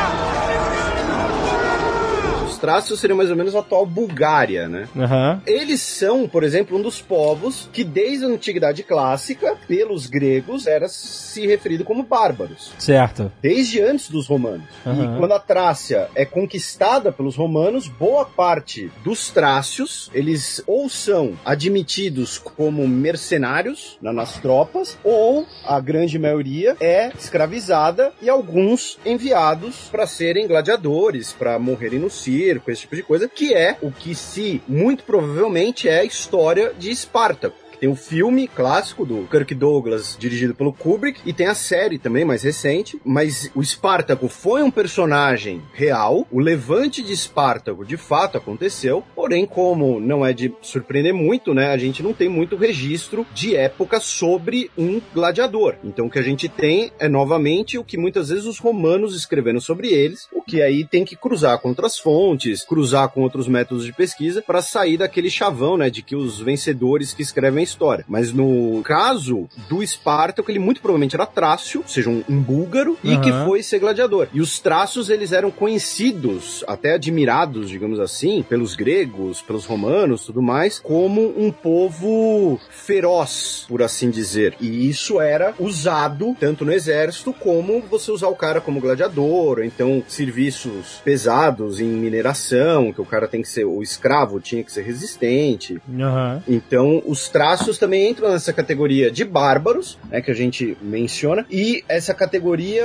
Os 2.55 2.61
trácios 2.61 3.01
seriam 3.01 3.17
mais 3.17 3.29
ou 3.29 3.35
menos 3.35 3.53
a 3.53 3.59
atual 3.59 3.85
Bulgária, 3.85 4.69
né? 4.69 4.87
Aham. 4.95 5.41
Eles 5.45 5.81
são, 5.81 6.25
por 6.25 6.41
exemplo, 6.41 6.77
um 6.77 6.81
dos 6.81 7.01
povos 7.01 7.69
que 7.73 7.83
desde 7.83 8.23
a 8.23 8.29
antiguidade 8.29 8.81
clássica, 8.81 9.57
pelos 9.67 10.07
gregos, 10.07 10.65
era 10.65 10.87
se 10.87 11.45
referido 11.45 11.83
como 11.83 12.01
bárbaros. 12.03 12.71
Certo. 12.79 13.29
Desde 13.41 13.81
antes 13.81 14.09
dos 14.09 14.25
romanos. 14.27 14.63
Aham. 14.85 15.15
E 15.15 15.19
quando 15.19 15.33
a 15.33 15.39
Trácia 15.39 16.07
é 16.15 16.23
conquistada 16.25 17.11
pelos 17.11 17.35
romanos, 17.35 17.89
boa 17.89 18.23
parte 18.23 18.89
dos 19.03 19.29
trácios, 19.29 20.09
eles 20.13 20.63
ou 20.65 20.87
são 20.89 21.33
admitidos 21.43 22.37
como 22.37 22.87
mercenários 22.87 23.97
na- 24.01 24.13
nas 24.13 24.37
tropas, 24.39 24.97
ou 25.03 25.45
a 25.65 25.79
grande 25.81 26.17
maioria 26.17 26.77
é 26.79 27.11
escravizada 27.19 28.13
e 28.21 28.29
alguns 28.29 28.97
enviados 29.05 29.89
para 29.91 30.07
serem 30.07 30.47
gladiadores, 30.47 31.33
para 31.33 31.59
morrerem 31.59 31.99
no 31.99 32.09
circo, 32.09 32.44
esse 32.67 32.81
tipo 32.81 32.95
de 32.95 33.03
coisa, 33.03 33.27
que 33.27 33.53
é 33.53 33.77
o 33.81 33.91
que 33.91 34.15
se 34.15 34.61
muito 34.67 35.03
provavelmente 35.03 35.87
é 35.87 35.99
a 35.99 36.03
história 36.03 36.73
de 36.77 36.91
Espartaco. 36.91 37.64
Que 37.75 37.81
Tem 37.81 37.89
o 37.89 37.95
filme 37.95 38.47
clássico 38.47 39.05
do 39.05 39.27
Kirk 39.29 39.53
Douglas, 39.53 40.15
dirigido 40.17 40.55
pelo 40.55 40.73
Kubrick, 40.73 41.21
e 41.25 41.33
tem 41.33 41.47
a 41.47 41.53
série 41.53 41.99
também, 41.99 42.25
mais 42.25 42.41
recente. 42.41 42.99
Mas 43.03 43.51
o 43.53 43.61
Espartaco 43.61 44.27
foi 44.27 44.63
um 44.63 44.71
personagem 44.71 45.61
real. 45.73 46.25
O 46.31 46.39
levante 46.39 47.03
de 47.03 47.13
Espartaco 47.13 47.85
de 47.85 47.97
fato 47.97 48.37
aconteceu. 48.37 49.03
Porém, 49.13 49.45
como 49.45 49.99
não 49.99 50.25
é 50.25 50.33
de 50.33 50.53
surpreender 50.61 51.13
muito, 51.13 51.53
né? 51.53 51.71
A 51.71 51.77
gente 51.77 52.01
não 52.01 52.13
tem 52.13 52.29
muito 52.29 52.55
registro 52.55 53.25
de 53.33 53.55
época 53.55 53.99
sobre 53.99 54.71
um 54.77 55.01
gladiador. 55.13 55.75
Então, 55.83 56.07
o 56.07 56.09
que 56.09 56.19
a 56.19 56.23
gente 56.23 56.47
tem 56.47 56.91
é 56.97 57.07
novamente 57.07 57.77
o 57.77 57.83
que 57.83 57.97
muitas 57.97 58.29
vezes 58.29 58.45
os 58.45 58.57
romanos 58.57 59.15
escreveram 59.15 59.59
sobre 59.59 59.89
eles, 59.89 60.27
o 60.31 60.41
que 60.41 60.61
aí 60.61 60.85
tem 60.85 61.03
que 61.03 61.15
cruzar 61.15 61.59
com 61.59 61.69
outras 61.69 61.97
fontes, 61.97 62.63
cruzar 62.63 63.09
com 63.09 63.21
outros 63.21 63.47
métodos 63.47 63.85
de 63.85 63.93
pesquisa 63.93 64.41
para 64.41 64.61
sair 64.61 64.97
daquele 64.97 65.29
chavão, 65.29 65.77
né, 65.77 65.89
de 65.89 66.01
que 66.01 66.15
os 66.15 66.39
vencedores 66.39 67.13
que 67.13 67.21
escrevem 67.21 67.64
história. 67.65 68.05
Mas 68.07 68.31
no 68.31 68.81
caso 68.83 69.47
do 69.67 69.83
Espartaco, 69.83 70.49
ele 70.49 70.59
muito 70.59 70.81
provavelmente 70.81 71.15
era 71.15 71.25
trácio, 71.25 71.81
ou 71.81 71.87
seja, 71.87 72.09
um, 72.09 72.23
um 72.29 72.41
búlgaro, 72.41 72.97
e 73.03 73.13
Aham. 73.13 73.21
que 73.21 73.31
foi 73.45 73.63
ser 73.63 73.79
gladiador. 73.79 74.27
E 74.33 74.39
os 74.39 74.59
traços, 74.59 75.09
eles 75.09 75.31
eram 75.31 75.51
conhecidos, 75.51 76.63
até 76.67 76.93
admirados, 76.93 77.69
digamos 77.69 77.99
assim, 77.99 78.43
pelos 78.43 78.75
gregos, 78.75 79.41
pelos 79.41 79.65
romanos, 79.65 80.25
tudo 80.25 80.41
mais, 80.41 80.79
como 80.79 81.33
um 81.37 81.51
povo 81.51 82.59
feroz, 82.69 83.65
por 83.67 83.81
assim 83.81 84.09
dizer. 84.09 84.55
E 84.59 84.89
isso 84.89 85.19
era 85.19 85.53
usado 85.59 86.35
tanto 86.39 86.63
no 86.65 86.71
exército 86.71 87.33
como 87.33 87.81
você 87.81 88.11
usar 88.11 88.27
o 88.27 88.35
cara 88.35 88.61
como 88.61 88.79
gladiador, 88.79 89.57
ou 89.57 89.63
então 89.63 90.03
serviços 90.07 91.01
pesados 91.03 91.79
em 91.79 91.87
mineração, 91.87 92.91
que 92.93 93.01
o 93.01 93.05
cara 93.05 93.27
tem 93.27 93.41
que 93.41 93.49
ser, 93.49 93.65
o 93.65 93.81
escravo 93.81 94.39
tinha 94.39 94.63
que 94.63 94.71
ser 94.71 94.83
resistente. 94.83 95.81
Aham. 95.99 96.43
Então, 96.47 97.01
os 97.05 97.27
traços 97.55 97.77
também 97.77 98.09
entram 98.09 98.31
nessa 98.31 98.51
categoria 98.51 99.09
de 99.09 99.23
bárbaros, 99.23 99.97
né, 100.09 100.21
que 100.21 100.29
a 100.29 100.33
gente 100.33 100.77
menciona, 100.81 101.45
e 101.49 101.83
essa 101.87 102.13
categoria 102.13 102.83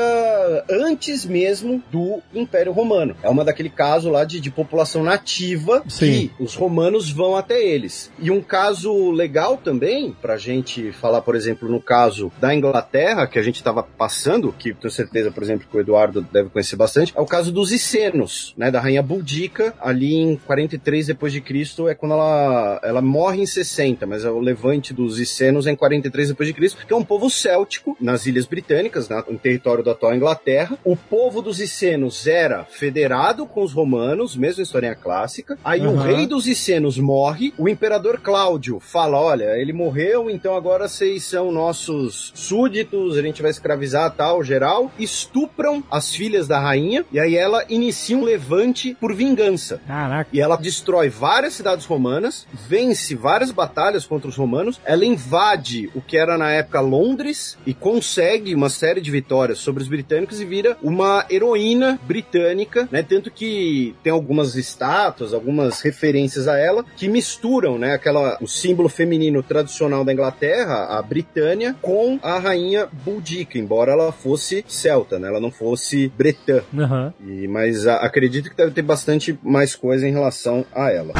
antes 0.71 1.25
mesmo 1.25 1.83
do 1.91 2.21
Império 2.33 2.71
Romano. 2.71 3.17
É 3.21 3.29
uma 3.29 3.45
daquele 3.45 3.69
caso 3.69 4.11
lá 4.11 4.25
de, 4.25 4.39
de 4.39 4.51
população 4.51 5.03
nativa 5.03 5.83
Sim. 5.89 6.31
que 6.37 6.43
os 6.43 6.55
romanos 6.55 7.11
vão 7.11 7.37
até 7.37 7.61
eles. 7.61 8.13
E 8.21 8.31
um 8.31 8.41
caso 8.41 9.11
legal 9.11 9.57
também, 9.57 10.15
pra 10.23 10.37
gente 10.37 10.93
falar, 10.93 11.21
por 11.23 11.35
exemplo, 11.35 11.69
no 11.69 11.81
caso 11.81 12.31
da 12.41 12.55
Inglaterra, 12.55 13.27
que 13.27 13.39
a 13.39 13.43
gente 13.43 13.57
estava 13.57 13.83
passando, 13.83 14.53
que 14.57 14.73
tenho 14.73 14.91
certeza, 14.91 15.33
por 15.33 15.43
exemplo, 15.43 15.67
que 15.69 15.77
o 15.77 15.81
Eduardo 15.81 16.23
deve 16.33 16.51
conhecer 16.51 16.77
bastante, 16.77 17.13
é 17.17 17.21
o 17.21 17.27
caso 17.27 17.51
dos 17.51 17.73
Icenos, 17.73 18.55
né, 18.57 18.71
da 18.71 18.81
rainha 18.81 19.03
Boudica, 19.03 19.75
ali 19.81 20.15
em 20.15 20.37
43 20.37 21.09
depois 21.09 21.33
de 21.33 21.41
Cristo, 21.41 21.89
é 21.89 21.95
quando 21.95 22.13
ela, 22.13 22.81
ela 22.85 23.03
morre 23.03 23.43
em 23.43 23.47
60, 23.47 24.07
mas 24.07 24.25
é 24.25 24.31
o 24.31 24.41
levante 24.61 24.93
dos 24.93 25.19
Icenos 25.19 25.67
é 25.67 25.71
em 25.71 25.77
43 25.77 26.29
depois 26.29 26.47
de 26.47 26.53
Cristo, 26.53 26.87
que 26.87 26.93
é 26.93 26.97
um 26.97 27.05
povo 27.05 27.31
céltico 27.31 27.97
nas 27.99 28.27
Ilhas 28.27 28.45
Britânicas, 28.45 29.09
né, 29.09 29.23
em 29.29 29.39
território 29.39 29.83
da 29.83 29.93
atual 29.93 30.15
Inglaterra. 30.15 30.79
O 30.85 30.95
povo 30.95 31.41
dos 31.41 31.61
Icenos 31.61 32.27
era 32.27 32.65
federado 32.65 33.47
com 33.47 33.63
os 33.63 33.73
romanos, 33.73 34.37
mesmo 34.37 34.61
em 34.61 34.65
historinha 34.65 34.95
clássica. 34.95 35.59
Aí 35.65 35.87
o 35.87 35.91
Aham. 35.91 36.03
rei 36.03 36.27
dos 36.27 36.47
Icenos 36.47 36.99
morre, 36.99 37.55
o 37.57 37.69
imperador 37.69 38.21
Cláudio 38.21 38.79
fala: 38.81 39.19
olha, 39.19 39.57
ele 39.57 39.73
morreu, 39.73 40.29
então 40.29 40.55
agora 40.55 40.87
vocês 40.89 41.25
são 41.25 41.51
nossos 41.51 42.33
súditos, 42.35 43.17
a 43.17 43.23
gente 43.23 43.41
vai 43.41 43.51
escravizar 43.51 44.11
tal, 44.15 44.45
geral. 44.45 44.93
Estupram 44.99 45.83
as 45.91 46.15
filhas 46.15 46.47
da 46.47 46.61
rainha, 46.61 47.05
e 47.11 47.19
aí 47.19 47.35
ela 47.35 47.65
inicia 47.69 48.17
um 48.17 48.25
levante 48.25 48.95
por 49.01 49.15
vingança. 49.15 49.81
Caraca. 49.87 50.29
E 50.33 50.41
ela 50.41 50.57
destrói 50.57 51.09
várias 51.09 51.55
cidades 51.55 51.87
romanas, 51.87 52.47
vence 52.69 53.15
várias 53.15 53.51
batalhas 53.51 54.05
contra 54.05 54.29
os 54.29 54.37
romanos, 54.37 54.50
ela 54.85 55.05
invade 55.05 55.91
o 55.95 56.01
que 56.01 56.17
era 56.17 56.37
na 56.39 56.51
época 56.51 56.81
Londres 56.81 57.57
e 57.67 57.73
consegue 57.75 58.55
uma 58.55 58.69
série 58.69 59.01
de 59.01 59.11
vitórias 59.11 59.59
sobre 59.59 59.83
os 59.83 59.89
britânicos 59.89 60.41
e 60.41 60.45
vira 60.45 60.77
uma 60.83 61.25
heroína 61.31 61.99
britânica, 62.03 62.89
né? 62.91 63.03
Tanto 63.03 63.31
que 63.31 63.95
tem 64.03 64.13
algumas 64.13 64.55
estátuas, 64.57 65.33
algumas 65.35 65.81
referências 65.81 66.49
a 66.49 66.59
ela 66.59 66.85
que 66.97 67.09
misturam, 67.09 67.79
né, 67.79 67.93
aquela 67.93 68.39
o 68.41 68.47
símbolo 68.47 68.89
feminino 68.89 69.43
tradicional 69.43 70.05
da 70.05 70.13
Inglaterra, 70.13 70.99
a 70.99 71.03
Britânia, 71.03 71.75
com 71.81 72.19
a 72.23 72.39
rainha 72.39 72.89
Boudica, 73.05 73.59
embora 73.59 73.93
ela 73.93 74.13
fosse 74.13 74.65
celta, 74.67 75.19
né? 75.19 75.29
Ela 75.29 75.41
não 75.41 75.51
fosse 75.51 76.09
bretã. 76.17 76.63
Aham. 76.77 77.13
E, 77.27 77.47
mas 77.49 77.87
a- 77.87 77.97
acredito 77.97 78.51
que 78.51 78.57
deve 78.57 78.71
ter 78.73 78.83
bastante 78.83 79.39
mais 79.43 79.75
coisa 79.75 80.07
em 80.07 80.13
relação 80.13 80.65
a 80.75 80.91
ela. 80.91 81.13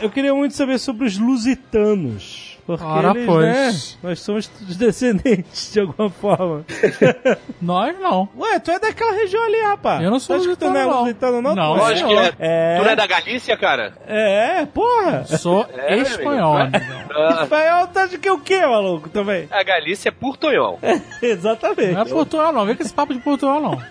Eu 0.00 0.10
queria 0.10 0.34
muito 0.34 0.54
saber 0.54 0.78
sobre 0.78 1.06
os 1.06 1.18
lusitanos. 1.18 2.48
Porque 2.66 2.84
Ora, 2.84 3.10
eles, 3.10 3.26
pois. 3.26 3.46
né, 3.46 3.98
nós 4.10 4.20
somos 4.20 4.50
os 4.68 4.76
descendentes 4.76 5.72
de 5.72 5.80
alguma 5.80 6.08
forma. 6.08 6.64
Nós 7.60 7.98
não. 7.98 8.28
Ué, 8.38 8.60
tu 8.60 8.70
é 8.70 8.78
daquela 8.78 9.12
região 9.12 9.42
ali, 9.42 9.60
rapaz. 9.62 10.00
Eu 10.04 10.10
não 10.10 10.20
sou 10.20 10.36
Acho 10.36 10.50
que 10.50 10.56
tu 10.56 10.70
não 10.70 10.76
é 10.76 10.84
lusitano, 10.84 11.42
não. 11.42 11.50
lusitano, 11.50 11.56
não? 11.56 11.76
Lógico 11.76 12.08
que 12.10 12.14
senhor. 12.16 12.34
é. 12.38 12.74
É. 12.74 12.76
Tu 12.78 12.84
não 12.84 12.90
é 12.90 12.96
da 12.96 13.06
Galícia, 13.08 13.56
cara? 13.56 13.94
É, 14.06 14.66
porra. 14.66 15.24
Sou 15.24 15.66
É, 15.76 15.96
espanhol. 15.98 16.56
amigo. 16.58 16.76
amigão. 16.76 17.00
Ah, 17.16 17.42
Espanhol 17.42 17.86
tá 17.88 18.06
de 18.06 18.18
que 18.18 18.30
o 18.30 18.38
quê, 18.38 18.60
maluco, 18.64 19.08
também? 19.08 19.48
a 19.50 19.62
Galícia 19.64 20.10
é 20.10 20.12
Portunhol. 20.12 20.78
Exatamente. 21.20 21.92
Não 21.92 22.02
é 22.02 22.04
Portugal, 22.04 22.52
não. 22.52 22.66
Vem 22.66 22.76
com 22.76 22.82
esse 22.84 22.94
papo 22.94 23.12
de 23.12 23.18
Portugal, 23.18 23.60
não. 23.60 23.82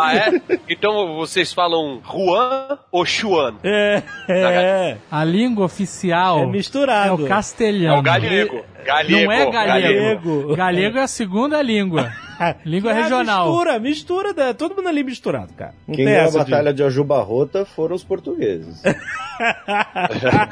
Ah, 0.00 0.14
é? 0.14 0.40
Então 0.68 1.14
vocês 1.16 1.52
falam 1.52 2.00
Juan 2.04 2.78
ou 2.90 3.04
Chuan? 3.04 3.54
É, 3.64 4.02
é, 4.28 4.96
A 5.10 5.24
língua 5.24 5.64
oficial 5.66 6.40
é 6.40 6.42
é, 6.42 6.46
misturado. 6.46 7.22
o 7.22 7.26
É 7.26 7.28
castelhano. 7.28 7.98
o 7.98 8.02
galego. 8.02 8.64
Galego. 8.84 9.24
Não 9.24 9.32
é 9.32 9.50
galego. 9.50 9.52
galego. 9.52 10.56
Galego 10.56 10.98
é 10.98 11.02
a 11.02 11.08
segunda 11.08 11.60
língua. 11.62 12.12
Língua 12.64 12.92
É 12.92 13.02
regional. 13.02 13.46
Mistura, 13.48 13.78
mistura, 13.78 14.34
da, 14.34 14.54
todo 14.54 14.74
mundo 14.76 14.88
ali 14.88 15.02
misturado, 15.02 15.52
cara. 15.54 15.74
Não 15.86 15.94
Quem 15.94 16.04
ganhou 16.04 16.20
a 16.20 16.24
essa 16.24 16.44
de- 16.44 16.50
batalha 16.50 16.72
de 16.74 16.82
Ajubarrota 16.82 17.64
foram 17.64 17.94
os 17.96 18.04
portugueses. 18.04 18.82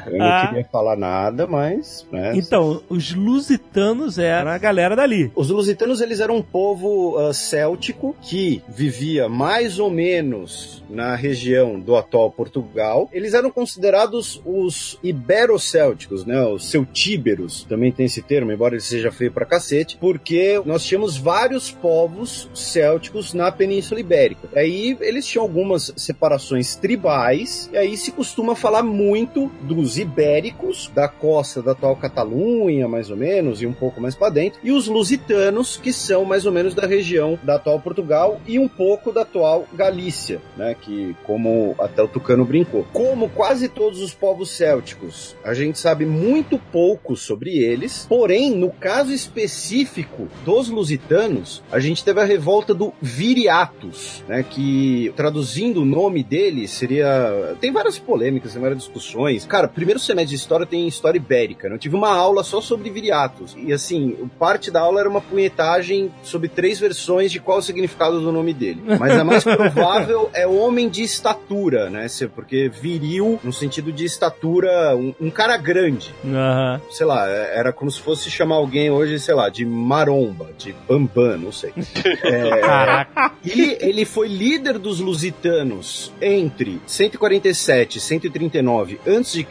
Eu 0.07 0.17
não 0.17 0.47
queria 0.47 0.65
falar 0.71 0.95
nada, 0.95 1.45
mas. 1.45 2.07
né, 2.11 2.33
Então, 2.35 2.81
os 2.89 3.13
lusitanos 3.13 4.17
eram 4.17 4.51
a 4.51 4.57
galera 4.57 4.95
dali. 4.95 5.31
Os 5.35 5.49
lusitanos 5.49 5.99
eles 6.01 6.19
eram 6.19 6.37
um 6.37 6.41
povo 6.41 7.17
ah, 7.17 7.33
céltico 7.33 8.15
que 8.21 8.61
vivia 8.69 9.27
mais 9.27 9.79
ou 9.79 9.89
menos 9.89 10.83
na 10.89 11.15
região 11.15 11.79
do 11.79 11.95
atual 11.97 12.31
Portugal. 12.31 13.09
Eles 13.11 13.33
eram 13.33 13.51
considerados 13.51 14.41
os 14.45 14.97
ibero-célticos, 15.03 16.25
né? 16.25 16.41
Os 16.45 16.69
celtíberos, 16.69 17.63
também 17.65 17.91
tem 17.91 18.05
esse 18.05 18.21
termo, 18.21 18.51
embora 18.51 18.75
ele 18.75 18.81
seja 18.81 19.11
feio 19.11 19.31
pra 19.31 19.45
cacete, 19.45 19.97
porque 19.99 20.61
nós 20.65 20.85
tínhamos 20.85 21.17
vários 21.17 21.69
povos 21.81 22.49
célticos 22.53 23.33
na 23.33 23.51
Península 23.51 23.99
Ibérica. 23.99 24.49
Aí 24.55 24.97
eles 25.01 25.25
tinham 25.25 25.43
algumas 25.43 25.93
separações 25.95 26.75
tribais, 26.75 27.69
e 27.71 27.77
aí 27.77 27.97
se 27.97 28.11
costuma 28.11 28.55
falar 28.55 28.83
muito 28.83 29.47
dos 29.61 29.97
ibéricos, 29.97 30.91
da 30.93 31.07
costa 31.07 31.61
da 31.61 31.71
atual 31.71 31.95
Catalunha, 31.95 32.87
mais 32.87 33.09
ou 33.09 33.17
menos, 33.17 33.61
e 33.61 33.65
um 33.65 33.73
pouco 33.73 34.01
mais 34.01 34.15
para 34.15 34.29
dentro, 34.29 34.59
e 34.63 34.71
os 34.71 34.87
lusitanos, 34.87 35.77
que 35.77 35.93
são 35.93 36.25
mais 36.25 36.45
ou 36.45 36.51
menos 36.51 36.73
da 36.73 36.85
região 36.85 37.39
da 37.43 37.55
atual 37.55 37.79
Portugal 37.79 38.39
e 38.47 38.59
um 38.59 38.67
pouco 38.67 39.11
da 39.11 39.21
atual 39.21 39.65
Galícia, 39.73 40.41
né, 40.55 40.75
que 40.79 41.15
como 41.23 41.75
até 41.79 42.01
o 42.01 42.07
Tucano 42.07 42.45
brincou. 42.45 42.85
Como 42.93 43.29
quase 43.29 43.67
todos 43.67 44.01
os 44.01 44.13
povos 44.13 44.49
célticos, 44.51 45.35
a 45.43 45.53
gente 45.53 45.79
sabe 45.79 46.05
muito 46.05 46.57
pouco 46.57 47.15
sobre 47.15 47.57
eles, 47.57 48.05
porém, 48.07 48.51
no 48.51 48.69
caso 48.69 49.11
específico 49.11 50.27
dos 50.45 50.69
lusitanos, 50.69 51.63
a 51.71 51.79
gente 51.79 52.03
teve 52.03 52.19
a 52.21 52.23
revolta 52.25 52.73
do 52.73 52.93
Viriatus, 53.01 54.23
né, 54.27 54.43
que 54.43 55.11
traduzindo 55.15 55.81
o 55.81 55.85
nome 55.85 56.23
dele 56.23 56.67
seria... 56.67 57.55
Tem 57.59 57.71
várias 57.71 57.99
polêmicas, 57.99 58.53
tem 58.53 58.61
várias 58.61 58.79
discussões. 58.79 59.45
Cara, 59.45 59.67
primeiro 59.67 59.99
semestre 59.99 60.29
de 60.29 60.35
história 60.35 60.65
tem 60.65 60.87
história 60.87 61.17
ibérica, 61.17 61.67
né? 61.69 61.75
Eu 61.75 61.79
tive 61.79 61.95
uma 61.95 62.13
aula 62.13 62.43
só 62.43 62.61
sobre 62.61 62.89
Viriatus, 62.89 63.55
e 63.57 63.71
assim, 63.73 64.29
parte 64.39 64.71
da 64.71 64.81
aula 64.81 64.99
era 64.99 65.09
uma 65.09 65.21
punhetagem 65.21 66.11
sobre 66.23 66.47
três 66.47 66.79
versões 66.79 67.31
de 67.31 67.39
qual 67.39 67.59
o 67.59 67.61
significado 67.61 68.19
do 68.19 68.31
nome 68.31 68.53
dele. 68.53 68.81
Mas 68.99 69.11
a 69.17 69.23
mais 69.23 69.43
provável 69.45 70.29
é 70.33 70.47
homem 70.47 70.89
de 70.89 71.03
estatura, 71.03 71.89
né? 71.89 72.07
Porque 72.33 72.69
viril, 72.69 73.39
no 73.43 73.51
sentido 73.53 73.91
de 73.91 74.05
estatura, 74.05 74.95
um, 74.95 75.13
um 75.19 75.29
cara 75.29 75.57
grande. 75.57 76.13
Aham. 76.25 76.81
Sei 76.89 77.05
lá, 77.05 77.29
é- 77.29 77.57
era 77.59 77.73
como 77.73 77.89
se 77.91 77.99
fosse 77.99 78.29
chamar 78.29 78.55
alguém 78.55 78.89
hoje, 78.89 79.19
sei 79.19 79.35
lá, 79.35 79.49
de 79.49 79.65
maromba, 79.65 80.49
de 80.57 80.73
bambam, 80.87 81.37
não 81.37 81.51
sei. 81.57 81.73
É, 82.23 82.59
Caraca. 82.61 83.31
e 83.43 83.77
ele 83.79 84.03
foi 84.05 84.27
líder 84.27 84.77
dos 84.77 84.99
lusitanos 84.99 86.11
entre 86.21 86.81
147 86.85 87.97
e 87.97 88.01
139 88.01 88.99
a.C. 89.05 89.45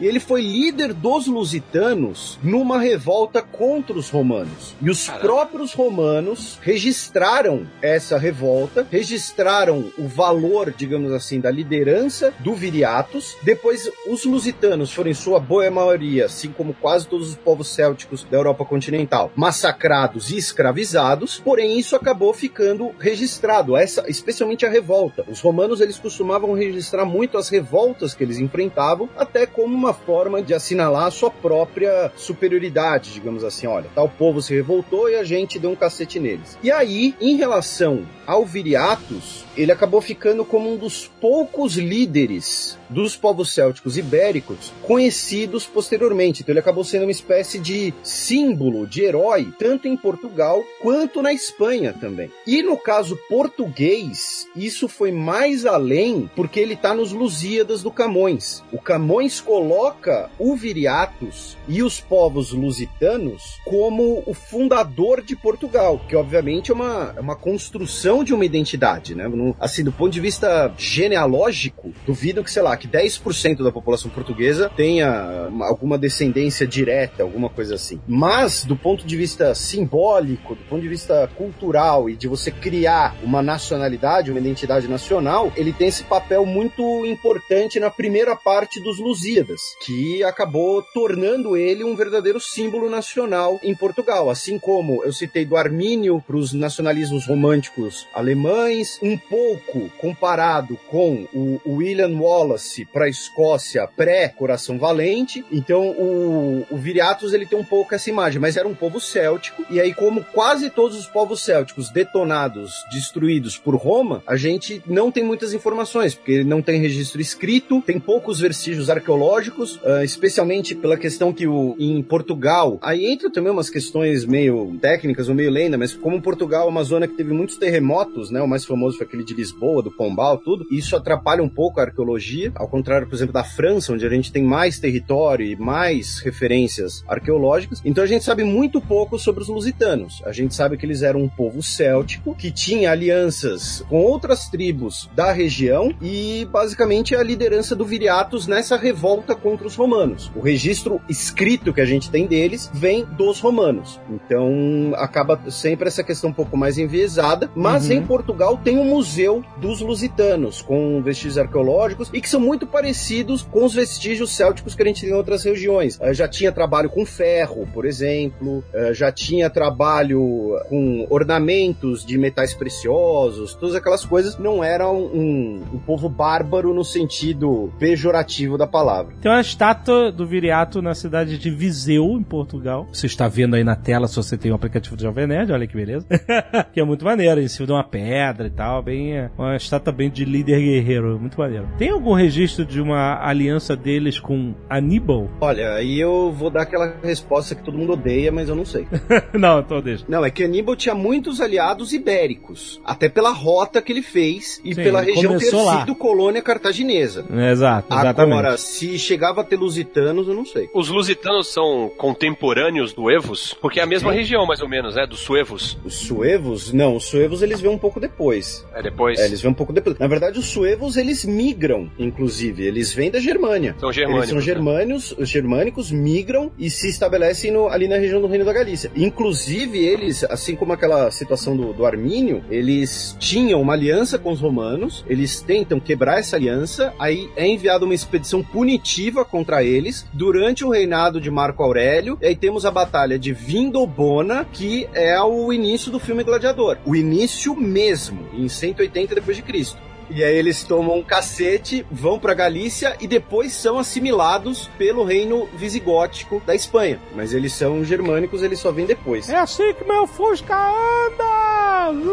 e 0.00 0.06
ele 0.06 0.20
foi 0.20 0.42
líder 0.42 0.92
dos 0.92 1.26
lusitanos 1.26 2.38
numa 2.42 2.78
revolta 2.78 3.42
contra 3.42 3.96
os 3.96 4.10
romanos. 4.10 4.74
E 4.80 4.90
os 4.90 5.06
Caramba. 5.06 5.24
próprios 5.24 5.72
romanos 5.72 6.58
registraram 6.62 7.66
essa 7.82 8.18
revolta, 8.18 8.86
registraram 8.90 9.90
o 9.98 10.06
valor, 10.06 10.72
digamos 10.76 11.12
assim, 11.12 11.40
da 11.40 11.50
liderança 11.50 12.32
do 12.40 12.54
Viriatus. 12.54 13.36
Depois, 13.42 13.90
os 14.06 14.24
lusitanos 14.24 14.92
foram, 14.92 15.10
em 15.10 15.14
sua 15.14 15.38
boa 15.40 15.70
maioria, 15.70 16.26
assim 16.26 16.50
como 16.52 16.74
quase 16.74 17.06
todos 17.06 17.30
os 17.30 17.36
povos 17.36 17.68
célticos 17.68 18.24
da 18.24 18.36
Europa 18.36 18.64
continental, 18.64 19.32
massacrados 19.36 20.30
e 20.30 20.36
escravizados. 20.36 21.40
Porém, 21.50 21.76
isso 21.76 21.96
acabou 21.96 22.32
ficando 22.32 22.94
registrado, 22.96 23.76
essa, 23.76 24.04
especialmente 24.08 24.64
a 24.64 24.70
revolta. 24.70 25.24
Os 25.28 25.40
romanos 25.40 25.80
eles 25.80 25.98
costumavam 25.98 26.52
registrar 26.52 27.04
muito 27.04 27.36
as 27.36 27.48
revoltas 27.48 28.14
que 28.14 28.22
eles 28.22 28.38
enfrentavam, 28.38 29.08
até 29.16 29.46
como 29.46 29.74
uma 29.74 29.92
forma 29.92 30.40
de 30.40 30.54
assinalar 30.54 31.06
a 31.06 31.10
sua 31.10 31.28
própria 31.28 32.12
superioridade, 32.14 33.12
digamos 33.12 33.42
assim. 33.42 33.66
Olha, 33.66 33.90
tal 33.96 34.08
povo 34.08 34.40
se 34.40 34.54
revoltou 34.54 35.10
e 35.10 35.16
a 35.16 35.24
gente 35.24 35.58
deu 35.58 35.72
um 35.72 35.74
cacete 35.74 36.20
neles. 36.20 36.56
E 36.62 36.70
aí, 36.70 37.16
em 37.20 37.34
relação 37.34 38.06
ao 38.24 38.46
Viriatus, 38.46 39.44
ele 39.56 39.72
acabou 39.72 40.00
ficando 40.00 40.44
como 40.44 40.72
um 40.72 40.76
dos 40.76 41.10
poucos 41.20 41.74
líderes 41.74 42.78
dos 42.90 43.16
povos 43.16 43.52
célticos 43.54 43.96
ibéricos 43.96 44.72
conhecidos 44.82 45.66
posteriormente. 45.66 46.42
Então 46.42 46.52
ele 46.52 46.60
acabou 46.60 46.84
sendo 46.84 47.04
uma 47.04 47.10
espécie 47.10 47.58
de 47.58 47.94
símbolo, 48.02 48.86
de 48.86 49.02
herói, 49.02 49.52
tanto 49.58 49.88
em 49.88 49.96
Portugal 49.96 50.62
quanto 50.82 51.22
na 51.22 51.32
Espanha 51.32 51.94
também. 51.98 52.30
E 52.46 52.62
no 52.62 52.76
caso 52.76 53.18
português, 53.28 54.48
isso 54.56 54.88
foi 54.88 55.12
mais 55.12 55.64
além 55.64 56.30
porque 56.34 56.60
ele 56.60 56.74
está 56.74 56.94
nos 56.94 57.12
Lusíadas 57.12 57.82
do 57.82 57.90
Camões. 57.90 58.62
O 58.72 58.78
Camões 58.78 59.40
coloca 59.40 60.30
o 60.38 60.56
Viriatus 60.56 61.56
e 61.68 61.82
os 61.82 62.00
povos 62.00 62.52
lusitanos 62.52 63.58
como 63.64 64.22
o 64.26 64.34
fundador 64.34 65.22
de 65.22 65.36
Portugal, 65.36 66.00
que 66.08 66.16
obviamente 66.16 66.70
é 66.70 66.74
uma, 66.74 67.14
é 67.16 67.20
uma 67.20 67.36
construção 67.36 68.24
de 68.24 68.34
uma 68.34 68.44
identidade, 68.44 69.14
né? 69.14 69.30
Assim, 69.58 69.84
do 69.84 69.92
ponto 69.92 70.12
de 70.12 70.20
vista 70.20 70.72
genealógico, 70.76 71.92
duvido 72.06 72.42
que, 72.42 72.50
sei 72.50 72.62
lá, 72.62 72.76
que 72.80 72.88
10% 72.88 73.62
da 73.62 73.70
população 73.70 74.10
portuguesa 74.10 74.70
tenha 74.74 75.46
uma- 75.48 75.66
alguma 75.66 75.98
descendência 75.98 76.66
direta, 76.66 77.22
alguma 77.22 77.48
coisa 77.48 77.74
assim. 77.74 78.00
Mas, 78.08 78.64
do 78.64 78.74
ponto 78.74 79.06
de 79.06 79.16
vista 79.16 79.54
simbólico, 79.54 80.54
do 80.54 80.64
ponto 80.64 80.80
de 80.82 80.88
vista 80.88 81.28
cultural 81.36 82.08
e 82.08 82.16
de 82.16 82.26
você 82.26 82.50
criar 82.50 83.14
uma 83.22 83.42
nacionalidade, 83.42 84.30
uma 84.30 84.40
identidade 84.40 84.88
nacional, 84.88 85.52
ele 85.56 85.72
tem 85.72 85.88
esse 85.88 86.04
papel 86.04 86.46
muito 86.46 87.04
importante 87.04 87.78
na 87.78 87.90
primeira 87.90 88.34
parte 88.34 88.80
dos 88.80 88.98
Lusíadas, 88.98 89.60
que 89.84 90.22
acabou 90.24 90.82
tornando 90.82 91.56
ele 91.56 91.84
um 91.84 91.94
verdadeiro 91.94 92.40
símbolo 92.40 92.88
nacional 92.88 93.60
em 93.62 93.74
Portugal. 93.74 94.30
Assim 94.30 94.58
como 94.58 95.04
eu 95.04 95.12
citei 95.12 95.44
do 95.44 95.56
Armínio 95.56 96.22
para 96.26 96.36
os 96.36 96.52
nacionalismos 96.52 97.26
românticos 97.26 98.06
alemães, 98.14 98.98
um 99.02 99.16
pouco 99.18 99.90
comparado 99.98 100.78
com 100.88 101.26
o 101.34 101.60
William 101.66 102.16
Wallace 102.18 102.69
para 102.92 103.06
a 103.06 103.08
Escócia 103.08 103.86
pré-Coração 103.86 104.78
Valente. 104.78 105.44
Então 105.50 105.90
o, 105.90 106.66
o 106.70 106.76
Viriatus 106.76 107.32
ele 107.32 107.46
tem 107.46 107.58
um 107.58 107.64
pouco 107.64 107.94
essa 107.94 108.10
imagem, 108.10 108.40
mas 108.40 108.56
era 108.56 108.66
um 108.66 108.74
povo 108.74 109.00
céltico. 109.00 109.64
E 109.70 109.80
aí, 109.80 109.92
como 109.94 110.24
quase 110.24 110.70
todos 110.70 110.98
os 110.98 111.06
povos 111.06 111.42
célticos 111.42 111.90
detonados, 111.90 112.72
destruídos 112.90 113.56
por 113.56 113.74
Roma, 113.74 114.22
a 114.26 114.36
gente 114.36 114.82
não 114.86 115.10
tem 115.10 115.24
muitas 115.24 115.52
informações, 115.52 116.14
porque 116.14 116.44
não 116.44 116.62
tem 116.62 116.80
registro 116.80 117.20
escrito, 117.20 117.82
tem 117.82 117.98
poucos 117.98 118.40
vestígios 118.40 118.90
arqueológicos, 118.90 119.80
ah, 119.84 120.04
especialmente 120.04 120.74
pela 120.74 120.96
questão 120.96 121.32
que 121.32 121.46
o, 121.46 121.76
em 121.78 122.02
Portugal, 122.02 122.78
aí 122.82 123.06
entra 123.06 123.30
também 123.30 123.52
umas 123.52 123.70
questões 123.70 124.24
meio 124.24 124.76
técnicas 124.80 125.28
ou 125.28 125.34
meio 125.34 125.50
lenda, 125.50 125.76
mas 125.76 125.94
como 125.94 126.20
Portugal 126.20 126.66
é 126.66 126.70
uma 126.70 126.84
zona 126.84 127.06
que 127.06 127.14
teve 127.14 127.32
muitos 127.32 127.56
terremotos, 127.56 128.30
né? 128.30 128.40
O 128.40 128.48
mais 128.48 128.64
famoso 128.64 128.96
foi 128.96 129.06
aquele 129.06 129.24
de 129.24 129.34
Lisboa, 129.34 129.82
do 129.82 129.90
Pombal, 129.90 130.38
tudo. 130.38 130.66
Isso 130.70 130.96
atrapalha 130.96 131.42
um 131.42 131.48
pouco 131.48 131.80
a 131.80 131.84
arqueologia, 131.84 132.52
ao 132.60 132.68
contrário, 132.68 133.06
por 133.06 133.14
exemplo, 133.14 133.32
da 133.32 133.42
França, 133.42 133.92
onde 133.92 134.04
a 134.06 134.10
gente 134.10 134.30
tem 134.30 134.42
mais 134.42 134.78
território 134.78 135.46
e 135.46 135.56
mais 135.56 136.18
referências 136.20 137.02
arqueológicas. 137.08 137.80
Então 137.84 138.04
a 138.04 138.06
gente 138.06 138.24
sabe 138.24 138.44
muito 138.44 138.80
pouco 138.80 139.18
sobre 139.18 139.42
os 139.42 139.48
lusitanos. 139.48 140.22
A 140.26 140.32
gente 140.32 140.54
sabe 140.54 140.76
que 140.76 140.84
eles 140.84 141.02
eram 141.02 141.20
um 141.22 141.28
povo 141.28 141.62
céltico 141.62 142.34
que 142.34 142.50
tinha 142.50 142.90
alianças 142.90 143.82
com 143.88 144.02
outras 144.02 144.48
tribos 144.48 145.08
da 145.14 145.32
região 145.32 145.94
e 146.02 146.46
basicamente 146.52 147.14
a 147.14 147.22
liderança 147.22 147.74
do 147.74 147.84
Viriatus 147.84 148.46
nessa 148.46 148.76
revolta 148.76 149.34
contra 149.34 149.66
os 149.66 149.74
romanos. 149.74 150.30
O 150.36 150.40
registro 150.40 151.00
escrito 151.08 151.72
que 151.72 151.80
a 151.80 151.86
gente 151.86 152.10
tem 152.10 152.26
deles 152.26 152.70
vem 152.72 153.04
dos 153.04 153.40
romanos. 153.40 153.98
Então 154.10 154.92
acaba 154.96 155.40
sempre 155.50 155.88
essa 155.88 156.02
questão 156.04 156.30
um 156.30 156.34
pouco 156.34 156.56
mais 156.56 156.76
enviesada, 156.78 157.50
mas 157.54 157.88
Uhum. 157.88 157.92
em 157.96 158.02
Portugal 158.06 158.56
tem 158.62 158.78
um 158.78 158.84
museu 158.84 159.42
dos 159.56 159.80
lusitanos 159.80 160.60
com 160.62 161.00
vestígios 161.02 161.38
arqueológicos 161.38 162.10
e 162.12 162.20
que 162.20 162.28
são 162.28 162.40
muito 162.50 162.66
parecidos 162.66 163.42
com 163.42 163.64
os 163.64 163.74
vestígios 163.74 164.32
célticos 164.32 164.74
que 164.74 164.82
a 164.82 164.86
gente 164.86 165.02
tem 165.02 165.10
em 165.10 165.14
outras 165.14 165.44
regiões. 165.44 165.96
Eh, 166.00 166.12
já 166.12 166.26
tinha 166.26 166.50
trabalho 166.50 166.90
com 166.90 167.06
ferro, 167.06 167.64
por 167.72 167.86
exemplo, 167.86 168.64
eh, 168.74 168.92
já 168.92 169.12
tinha 169.12 169.48
trabalho 169.48 170.58
com 170.68 171.06
ornamentos 171.08 172.04
de 172.04 172.18
metais 172.18 172.52
preciosos, 172.52 173.54
todas 173.54 173.76
aquelas 173.76 174.04
coisas. 174.04 174.36
Não 174.36 174.64
era 174.64 174.90
um, 174.90 175.62
um 175.72 175.78
povo 175.78 176.08
bárbaro 176.08 176.74
no 176.74 176.84
sentido 176.84 177.72
pejorativo 177.78 178.58
da 178.58 178.66
palavra. 178.66 179.14
Tem 179.22 179.30
uma 179.30 179.40
estátua 179.40 180.10
do 180.10 180.26
Viriato 180.26 180.82
na 180.82 180.92
cidade 180.92 181.38
de 181.38 181.50
Viseu, 181.50 182.18
em 182.18 182.22
Portugal. 182.24 182.88
Você 182.92 183.06
está 183.06 183.28
vendo 183.28 183.54
aí 183.54 183.62
na 183.62 183.76
tela 183.76 184.08
se 184.08 184.16
você 184.16 184.36
tem 184.36 184.50
o 184.50 184.56
aplicativo 184.56 184.96
do 184.96 185.02
Jovem 185.02 185.28
Nerd, 185.28 185.52
olha 185.52 185.68
que 185.68 185.76
beleza. 185.76 186.04
que 186.72 186.80
é 186.80 186.84
muito 186.84 187.04
maneiro, 187.04 187.40
em 187.40 187.46
cima 187.46 187.66
de 187.66 187.72
uma 187.72 187.84
pedra 187.84 188.48
e 188.48 188.50
tal. 188.50 188.82
Bem, 188.82 189.30
uma 189.38 189.54
estátua 189.54 189.92
bem 189.92 190.10
de 190.10 190.24
líder 190.24 190.58
guerreiro, 190.58 191.16
muito 191.16 191.38
maneiro. 191.38 191.68
Tem 191.78 191.90
algum 191.90 192.14
registro 192.30 192.64
de 192.64 192.80
uma 192.80 193.20
aliança 193.26 193.74
deles 193.74 194.20
com 194.20 194.54
Aníbal? 194.68 195.28
Olha, 195.40 195.74
aí 195.74 195.98
eu 195.98 196.32
vou 196.32 196.48
dar 196.48 196.62
aquela 196.62 196.94
resposta 197.02 197.56
que 197.56 197.62
todo 197.62 197.76
mundo 197.76 197.94
odeia, 197.94 198.30
mas 198.30 198.48
eu 198.48 198.54
não 198.54 198.64
sei. 198.64 198.86
Não, 199.34 199.60
então 199.60 199.80
deixa. 199.80 200.04
Não, 200.08 200.24
é 200.24 200.30
que 200.30 200.44
Aníbal 200.44 200.76
tinha 200.76 200.94
muitos 200.94 201.40
aliados 201.40 201.92
ibéricos, 201.92 202.80
até 202.84 203.08
pela 203.08 203.30
rota 203.30 203.82
que 203.82 203.92
ele 203.92 204.02
fez 204.02 204.60
e 204.64 204.74
Sim, 204.74 204.82
pela 204.82 205.00
região 205.00 205.36
ter 205.38 205.52
lá. 205.54 205.80
sido 205.80 205.94
colônia 205.94 206.42
cartaginesa. 206.42 207.24
Exato, 207.50 207.92
exatamente. 207.92 208.38
Agora, 208.38 208.56
se 208.56 208.98
chegava 208.98 209.40
a 209.40 209.44
ter 209.44 209.56
lusitanos, 209.56 210.28
eu 210.28 210.34
não 210.34 210.44
sei. 210.44 210.68
Os 210.74 210.88
lusitanos 210.88 211.52
são 211.52 211.90
contemporâneos 211.96 212.92
do 212.92 213.10
Evos? 213.10 213.54
Porque 213.60 213.80
é 213.80 213.82
a 213.82 213.86
mesma 213.86 214.12
região, 214.12 214.46
mais 214.46 214.60
ou 214.60 214.68
menos, 214.68 214.94
né? 214.94 215.06
Dos 215.06 215.20
suevos. 215.20 215.78
Os 215.84 215.94
suevos, 215.94 216.72
não, 216.72 216.96
os 216.96 217.04
suevos 217.04 217.42
eles 217.42 217.60
vêm 217.60 217.70
um 217.70 217.78
pouco 217.78 217.98
depois. 217.98 218.66
É 218.74 218.82
depois. 218.82 219.18
É, 219.18 219.24
eles 219.24 219.40
vêm 219.40 219.50
um 219.50 219.54
pouco 219.54 219.72
depois. 219.72 219.98
Na 219.98 220.06
verdade, 220.06 220.38
os 220.38 220.46
suevos 220.46 220.96
eles 220.96 221.24
migram, 221.24 221.90
inclusive, 221.98 222.19
eles 222.28 222.92
vêm 222.92 223.10
da 223.10 223.18
Germânia. 223.20 223.74
São 223.78 223.88
Eles 223.88 223.96
germânicos. 223.96 224.28
são 224.28 224.38
né? 224.38 224.44
germânicos, 224.44 225.14
os 225.18 225.28
germânicos 225.28 225.90
migram 225.90 226.50
e 226.58 226.68
se 226.70 226.88
estabelecem 226.88 227.50
no- 227.50 227.68
ali 227.68 227.86
na 227.88 227.96
região 227.96 228.20
do 228.20 228.26
Reino 228.26 228.44
da 228.44 228.52
Galícia. 228.52 228.90
Inclusive, 228.96 229.78
eles, 229.78 230.24
assim 230.24 230.54
como 230.56 230.72
aquela 230.72 231.10
situação 231.10 231.56
do, 231.56 231.72
do 231.72 231.86
Armínio, 231.86 232.44
eles 232.50 233.16
tinham 233.18 233.60
uma 233.60 233.72
aliança 233.74 234.18
com 234.18 234.32
os 234.32 234.40
romanos, 234.40 235.04
eles 235.08 235.40
tentam 235.40 235.78
quebrar 235.80 236.18
essa 236.18 236.36
aliança, 236.36 236.92
aí 236.98 237.28
é 237.36 237.46
enviada 237.46 237.84
uma 237.84 237.94
expedição 237.94 238.42
punitiva 238.42 239.24
contra 239.24 239.62
eles 239.62 240.06
durante 240.12 240.64
o 240.64 240.70
reinado 240.70 241.20
de 241.20 241.30
Marco 241.30 241.62
Aurélio, 241.62 242.18
e 242.20 242.26
aí 242.26 242.36
temos 242.36 242.64
a 242.66 242.70
batalha 242.70 243.18
de 243.18 243.32
Vindobona, 243.32 244.44
que 244.52 244.88
é 244.94 245.20
o 245.20 245.52
início 245.52 245.90
do 245.92 245.98
filme 246.00 246.24
Gladiador. 246.24 246.78
O 246.84 246.96
início 246.96 247.54
mesmo, 247.54 248.26
em 248.34 248.48
180 248.48 249.14
depois 249.14 249.36
de 249.36 249.42
Cristo. 249.42 249.78
E 250.10 250.24
aí 250.24 250.36
eles 250.36 250.64
tomam 250.64 250.98
um 250.98 251.02
cacete, 251.02 251.86
vão 251.90 252.18
pra 252.18 252.34
Galícia 252.34 252.96
e 253.00 253.06
depois 253.06 253.52
são 253.52 253.78
assimilados 253.78 254.68
pelo 254.76 255.04
reino 255.04 255.48
visigótico 255.54 256.42
da 256.44 256.54
Espanha. 256.54 256.98
Mas 257.14 257.32
eles 257.32 257.52
são 257.52 257.84
germânicos, 257.84 258.42
eles 258.42 258.58
só 258.58 258.72
vêm 258.72 258.86
depois. 258.86 259.28
É 259.28 259.36
assim 259.36 259.72
que 259.72 259.84
meu 259.84 260.06
Fusca 260.06 260.54
anda! 260.56 261.90
Uh, 261.92 262.06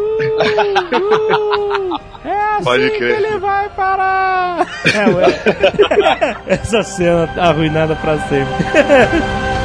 uh, 0.96 2.00
é 2.24 2.56
assim 2.56 2.64
Pode 2.64 2.90
que 2.92 2.98
crer. 2.98 3.16
ele 3.24 3.38
vai 3.40 3.70
parar! 3.70 4.68
É, 4.86 5.10
ué. 5.10 6.38
Essa 6.56 6.84
cena 6.84 7.28
tá 7.28 7.46
arruinada 7.46 7.96
pra 7.96 8.20
sempre. 8.28 8.54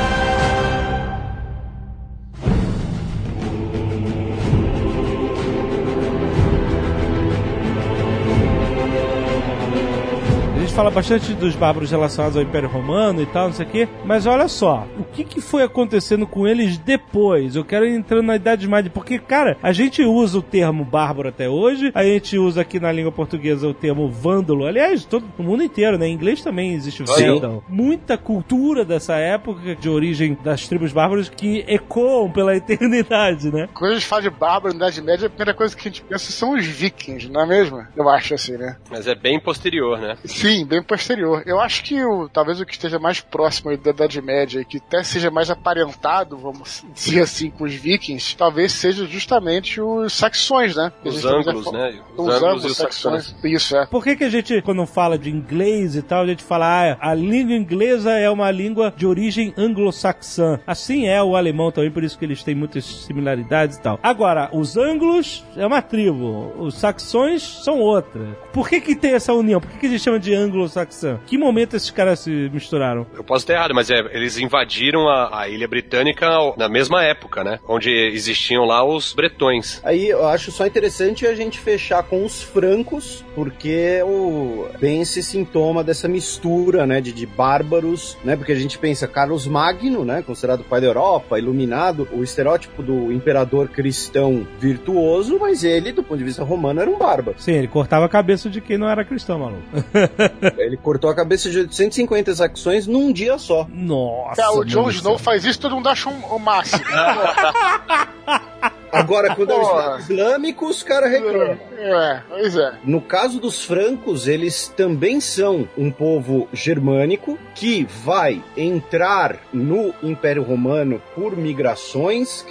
gente 10.72 10.76
fala 10.76 10.90
bastante 10.90 11.34
dos 11.34 11.54
bárbaros 11.54 11.90
relacionados 11.90 12.34
ao 12.34 12.42
Império 12.42 12.68
Romano 12.68 13.20
e 13.20 13.26
tal, 13.26 13.48
não 13.48 13.52
sei 13.52 13.66
o 13.66 13.68
quê. 13.68 13.88
Mas 14.06 14.24
olha 14.24 14.48
só, 14.48 14.86
o 14.98 15.04
que, 15.04 15.22
que 15.22 15.38
foi 15.38 15.62
acontecendo 15.62 16.26
com 16.26 16.48
eles 16.48 16.78
depois? 16.78 17.54
Eu 17.54 17.64
quero 17.64 17.84
ir 17.84 17.94
entrando 17.94 18.22
na 18.22 18.36
Idade 18.36 18.66
Média, 18.66 18.90
porque, 18.92 19.18
cara, 19.18 19.58
a 19.62 19.70
gente 19.70 20.02
usa 20.02 20.38
o 20.38 20.42
termo 20.42 20.82
bárbaro 20.82 21.28
até 21.28 21.46
hoje, 21.46 21.92
a 21.94 22.02
gente 22.02 22.38
usa 22.38 22.62
aqui 22.62 22.80
na 22.80 22.90
língua 22.90 23.12
portuguesa 23.12 23.68
o 23.68 23.74
termo 23.74 24.08
vândalo. 24.10 24.64
Aliás, 24.64 25.04
todo 25.04 25.26
o 25.38 25.42
mundo 25.42 25.62
inteiro, 25.62 25.98
né? 25.98 26.08
Em 26.08 26.14
inglês 26.14 26.42
também 26.42 26.72
existe 26.72 27.02
o 27.02 27.06
Sim. 27.06 27.34
vandal. 27.34 27.62
Muita 27.68 28.16
cultura 28.16 28.82
dessa 28.82 29.16
época 29.16 29.76
de 29.76 29.88
origem 29.90 30.38
das 30.42 30.66
tribos 30.66 30.90
bárbaras 30.90 31.28
que 31.28 31.66
ecoam 31.68 32.30
pela 32.30 32.56
eternidade, 32.56 33.52
né? 33.52 33.68
Quando 33.74 33.90
a 33.90 33.94
gente 33.94 34.06
fala 34.06 34.22
de 34.22 34.30
bárbaro 34.30 34.72
na 34.74 34.86
Idade 34.86 35.02
Média, 35.02 35.26
a 35.26 35.30
primeira 35.30 35.52
coisa 35.52 35.76
que 35.76 35.86
a 35.86 35.90
gente 35.90 36.02
pensa 36.02 36.32
são 36.32 36.54
os 36.54 36.64
vikings, 36.64 37.28
não 37.28 37.42
é 37.42 37.46
mesmo? 37.46 37.86
Eu 37.94 38.08
acho 38.08 38.32
assim, 38.32 38.56
né? 38.56 38.76
Mas 38.90 39.06
é 39.06 39.14
bem 39.14 39.38
posterior, 39.38 39.98
né? 39.98 40.16
Sim, 40.24 40.61
bem 40.64 40.82
posterior. 40.82 41.42
Eu 41.46 41.60
acho 41.60 41.82
que 41.84 42.02
o, 42.04 42.28
talvez 42.28 42.60
o 42.60 42.66
que 42.66 42.72
esteja 42.72 42.98
mais 42.98 43.20
próximo 43.20 43.70
aí 43.70 43.76
da 43.76 43.90
Idade 43.90 44.20
Média 44.20 44.60
e 44.60 44.64
que 44.64 44.78
até 44.78 45.02
seja 45.02 45.30
mais 45.30 45.50
aparentado, 45.50 46.36
vamos 46.36 46.84
dizer 46.94 47.22
assim, 47.22 47.50
com 47.50 47.64
os 47.64 47.74
vikings, 47.74 48.36
talvez 48.36 48.72
seja 48.72 49.06
justamente 49.06 49.80
os 49.80 50.12
saxões, 50.12 50.76
né? 50.76 50.92
Os 51.04 51.20
já 51.20 51.30
fa- 51.30 51.36
né? 51.72 52.00
Os, 52.16 52.28
ângulos 52.28 52.42
ângulos 52.42 52.64
e 52.64 52.66
os 52.68 52.76
saxões. 52.76 53.34
Isso, 53.44 53.76
é. 53.76 53.86
Por 53.86 54.02
que, 54.04 54.16
que 54.16 54.24
a 54.24 54.30
gente, 54.30 54.60
quando 54.62 54.84
fala 54.86 55.18
de 55.18 55.30
inglês 55.30 55.96
e 55.96 56.02
tal, 56.02 56.22
a 56.22 56.26
gente 56.26 56.42
fala, 56.42 56.66
ah, 56.92 56.98
a 57.00 57.14
língua 57.14 57.54
inglesa 57.54 58.12
é 58.12 58.28
uma 58.30 58.50
língua 58.50 58.92
de 58.96 59.06
origem 59.06 59.52
anglo-saxã. 59.56 60.60
Assim 60.66 61.06
é 61.06 61.22
o 61.22 61.36
alemão 61.36 61.70
também, 61.70 61.90
por 61.90 62.02
isso 62.02 62.18
que 62.18 62.24
eles 62.24 62.42
têm 62.42 62.54
muitas 62.54 62.84
similaridades 62.84 63.76
e 63.76 63.80
tal. 63.80 63.98
Agora, 64.02 64.50
os 64.52 64.76
anglos 64.76 65.44
é 65.56 65.66
uma 65.66 65.82
tribo, 65.82 66.52
os 66.58 66.74
saxões 66.76 67.42
são 67.42 67.78
outra. 67.78 68.36
Por 68.52 68.68
que 68.68 68.80
que 68.80 68.94
tem 68.94 69.14
essa 69.14 69.32
união? 69.32 69.60
Por 69.60 69.70
que 69.70 69.78
que 69.78 69.86
a 69.86 69.88
gente 69.90 70.02
chama 70.02 70.18
de 70.18 70.34
anglo-saxã? 70.52 71.18
Que 71.26 71.38
momento 71.38 71.76
esses 71.76 71.90
caras 71.90 72.20
se 72.20 72.50
misturaram? 72.52 73.06
Eu 73.14 73.24
posso 73.24 73.42
estar 73.42 73.54
errado, 73.54 73.74
mas 73.74 73.90
é, 73.90 73.98
eles 74.12 74.38
invadiram 74.38 75.08
a, 75.08 75.40
a 75.42 75.48
ilha 75.48 75.66
britânica 75.66 76.28
na 76.56 76.68
mesma 76.68 77.02
época, 77.02 77.42
né? 77.42 77.58
Onde 77.66 77.90
existiam 77.90 78.64
lá 78.64 78.84
os 78.84 79.12
bretões. 79.12 79.80
Aí 79.84 80.08
eu 80.08 80.26
acho 80.26 80.52
só 80.52 80.66
interessante 80.66 81.26
a 81.26 81.34
gente 81.34 81.58
fechar 81.58 82.02
com 82.02 82.24
os 82.24 82.42
francos, 82.42 83.24
porque 83.34 84.02
o, 84.04 84.66
bem 84.78 85.00
esse 85.00 85.22
sintoma 85.22 85.82
dessa 85.82 86.06
mistura, 86.06 86.86
né, 86.86 87.00
de, 87.00 87.12
de 87.12 87.26
bárbaros, 87.26 88.16
né, 88.24 88.36
porque 88.36 88.52
a 88.52 88.56
gente 88.56 88.78
pensa 88.78 89.08
Carlos 89.08 89.46
Magno, 89.46 90.04
né, 90.04 90.22
considerado 90.22 90.60
o 90.60 90.64
pai 90.64 90.80
da 90.80 90.86
Europa, 90.86 91.38
iluminado, 91.38 92.08
o 92.12 92.22
estereótipo 92.22 92.82
do 92.82 93.12
imperador 93.12 93.68
cristão 93.68 94.46
virtuoso, 94.58 95.38
mas 95.38 95.64
ele, 95.64 95.92
do 95.92 96.02
ponto 96.02 96.18
de 96.18 96.24
vista 96.24 96.44
romano, 96.44 96.80
era 96.80 96.90
um 96.90 96.98
bárbaro. 96.98 97.36
Sim, 97.38 97.52
ele 97.52 97.68
cortava 97.68 98.06
a 98.06 98.08
cabeça 98.08 98.50
de 98.50 98.60
quem 98.60 98.76
não 98.76 98.88
era 98.88 99.04
cristão, 99.04 99.38
maluco. 99.38 99.62
Ele 100.58 100.76
cortou 100.76 101.08
a 101.08 101.14
cabeça 101.14 101.50
de 101.50 101.58
850 101.58 102.34
saxões 102.34 102.86
num 102.86 103.12
dia 103.12 103.38
só. 103.38 103.66
Nossa. 103.70 104.36
Cara, 104.36 104.52
o 104.52 104.56
meu 104.56 104.64
Jon 104.64 104.90
Snow 104.90 105.18
faz 105.18 105.44
isso, 105.44 105.60
todo 105.60 105.76
mundo 105.76 105.88
acha 105.88 106.08
um, 106.08 106.34
o 106.34 106.38
máximo. 106.38 106.82
Agora, 108.92 109.34
quando 109.34 109.50
é 109.52 109.56
o. 109.56 109.62
Estado 109.62 110.00
Islâmico, 110.00 110.66
os 110.66 110.82
caras 110.82 111.10
reclamam. 111.10 111.58
é, 111.78 112.20
pois 112.28 112.56
é. 112.56 112.74
No 112.84 113.00
caso 113.00 113.40
dos 113.40 113.64
francos, 113.64 114.28
eles 114.28 114.68
também 114.76 115.20
são 115.20 115.68
um 115.76 115.90
povo 115.90 116.48
germânico 116.52 117.38
que 117.54 117.84
vai 118.04 118.42
entrar 118.56 119.36
no 119.52 119.94
Império 120.02 120.42
Romano 120.42 121.00
por 121.14 121.36
migrações, 121.36 122.44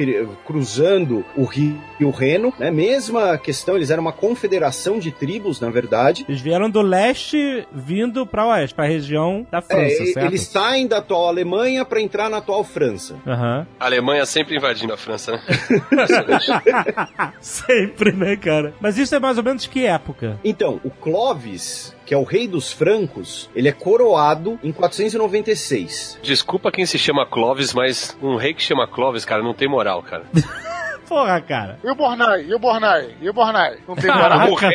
cruzando 0.45 1.23
o 1.35 1.43
rio 1.45 1.79
Reno, 2.11 2.53
né? 2.57 2.71
Mesma 2.71 3.37
questão, 3.37 3.75
eles 3.75 3.89
eram 3.91 4.01
uma 4.01 4.11
confederação 4.13 4.97
de 4.99 5.11
tribos, 5.11 5.59
na 5.61 5.69
verdade. 5.69 6.25
Eles 6.27 6.41
vieram 6.41 6.69
do 6.69 6.81
leste 6.81 7.67
vindo 7.71 8.25
pra 8.25 8.47
oeste, 8.47 8.73
pra 8.75 8.85
região 8.85 9.45
da 9.51 9.59
É, 9.59 9.61
França, 9.61 10.03
e- 10.03 10.13
certo? 10.13 10.25
eles 10.27 10.41
saem 10.41 10.87
da 10.87 10.97
atual 10.97 11.27
Alemanha 11.27 11.85
para 11.85 12.01
entrar 12.01 12.29
na 12.29 12.37
atual 12.37 12.63
França. 12.63 13.15
Aham. 13.27 13.67
A 13.79 13.85
Alemanha 13.85 14.25
sempre 14.25 14.55
invadindo 14.55 14.93
a 14.93 14.97
França, 14.97 15.33
né? 15.33 15.41
Sempre, 17.41 18.11
né, 18.11 18.35
cara? 18.35 18.73
Mas 18.79 18.97
isso 18.97 19.15
é 19.15 19.19
mais 19.19 19.37
ou 19.37 19.43
menos 19.43 19.65
que 19.65 19.85
época? 19.85 20.39
Então, 20.43 20.79
o 20.83 20.89
Clovis, 20.89 21.95
que 22.05 22.13
é 22.13 22.17
o 22.17 22.23
rei 22.23 22.47
dos 22.47 22.71
francos, 22.71 23.49
ele 23.55 23.67
é 23.69 23.71
coroado 23.71 24.59
em 24.63 24.71
496. 24.71 26.19
Desculpa 26.21 26.71
quem 26.71 26.85
se 26.85 26.97
chama 26.97 27.25
Clovis, 27.25 27.73
mas 27.73 28.17
um 28.21 28.35
rei 28.35 28.53
que 28.53 28.61
chama 28.61 28.87
Clovis, 28.87 29.25
cara, 29.25 29.43
não 29.43 29.53
tem 29.53 29.67
moral, 29.67 30.01
cara. 30.03 30.23
Porra, 31.07 31.41
cara. 31.41 31.77
E 31.83 31.89
o 31.91 31.93
Bornai? 31.95 32.45
E 32.47 32.55
o 32.55 32.57
Bornai? 32.59 33.09
E 33.19 33.29
o 33.29 33.33
Bornai? 33.33 33.79
Não 33.85 33.95
tem 33.95 34.05
Caraca. 34.09 34.47
moral. 34.49 34.69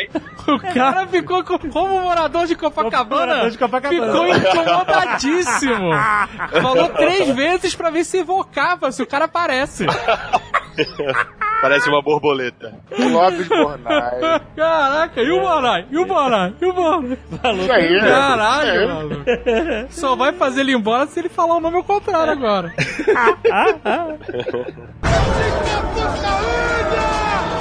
O 0.49 0.59
cara 0.75 1.07
ficou 1.07 1.43
co- 1.43 1.59
como 1.59 1.99
morador 2.03 2.47
de 2.47 2.55
Copacabana. 2.55 3.27
Morador 3.27 3.51
de 3.53 3.57
Copacabana. 3.59 4.07
Ficou 4.13 4.29
incomodadíssimo. 4.29 5.91
Falou 6.61 6.89
três 6.91 7.35
vezes 7.35 7.75
pra 7.75 7.89
ver 7.89 8.05
se 8.05 8.19
evocava, 8.19 8.93
se 8.93 9.03
o 9.03 9.07
cara 9.07 9.25
aparece. 9.25 9.87
parece 11.63 11.89
uma 11.89 12.03
borboleta. 12.03 12.75
Clóvis 12.95 13.49
Bornai. 13.49 14.21
Caraca, 14.57 15.23
e 15.23 15.31
o 15.31 15.41
Morai? 15.41 15.87
E 15.91 15.97
o 15.99 16.07
Morai? 16.07 16.55
E 16.61 16.65
o 16.67 16.75
Morai? 16.75 17.19
Isso 17.59 17.73
aí, 17.73 18.01
né? 18.01 18.09
Caralho, 18.11 18.71
É. 18.71 18.87
maluco. 18.87 19.25
Só 19.91 20.15
vai 20.17 20.33
fazer 20.33 20.61
ele 20.61 20.75
embora 20.75 21.07
se 21.07 21.19
ele 21.19 21.29
falar 21.29 21.57
o 21.57 21.61
nome 21.61 21.77
ao 21.77 21.85
contrário 21.85 22.33
agora. 22.33 22.73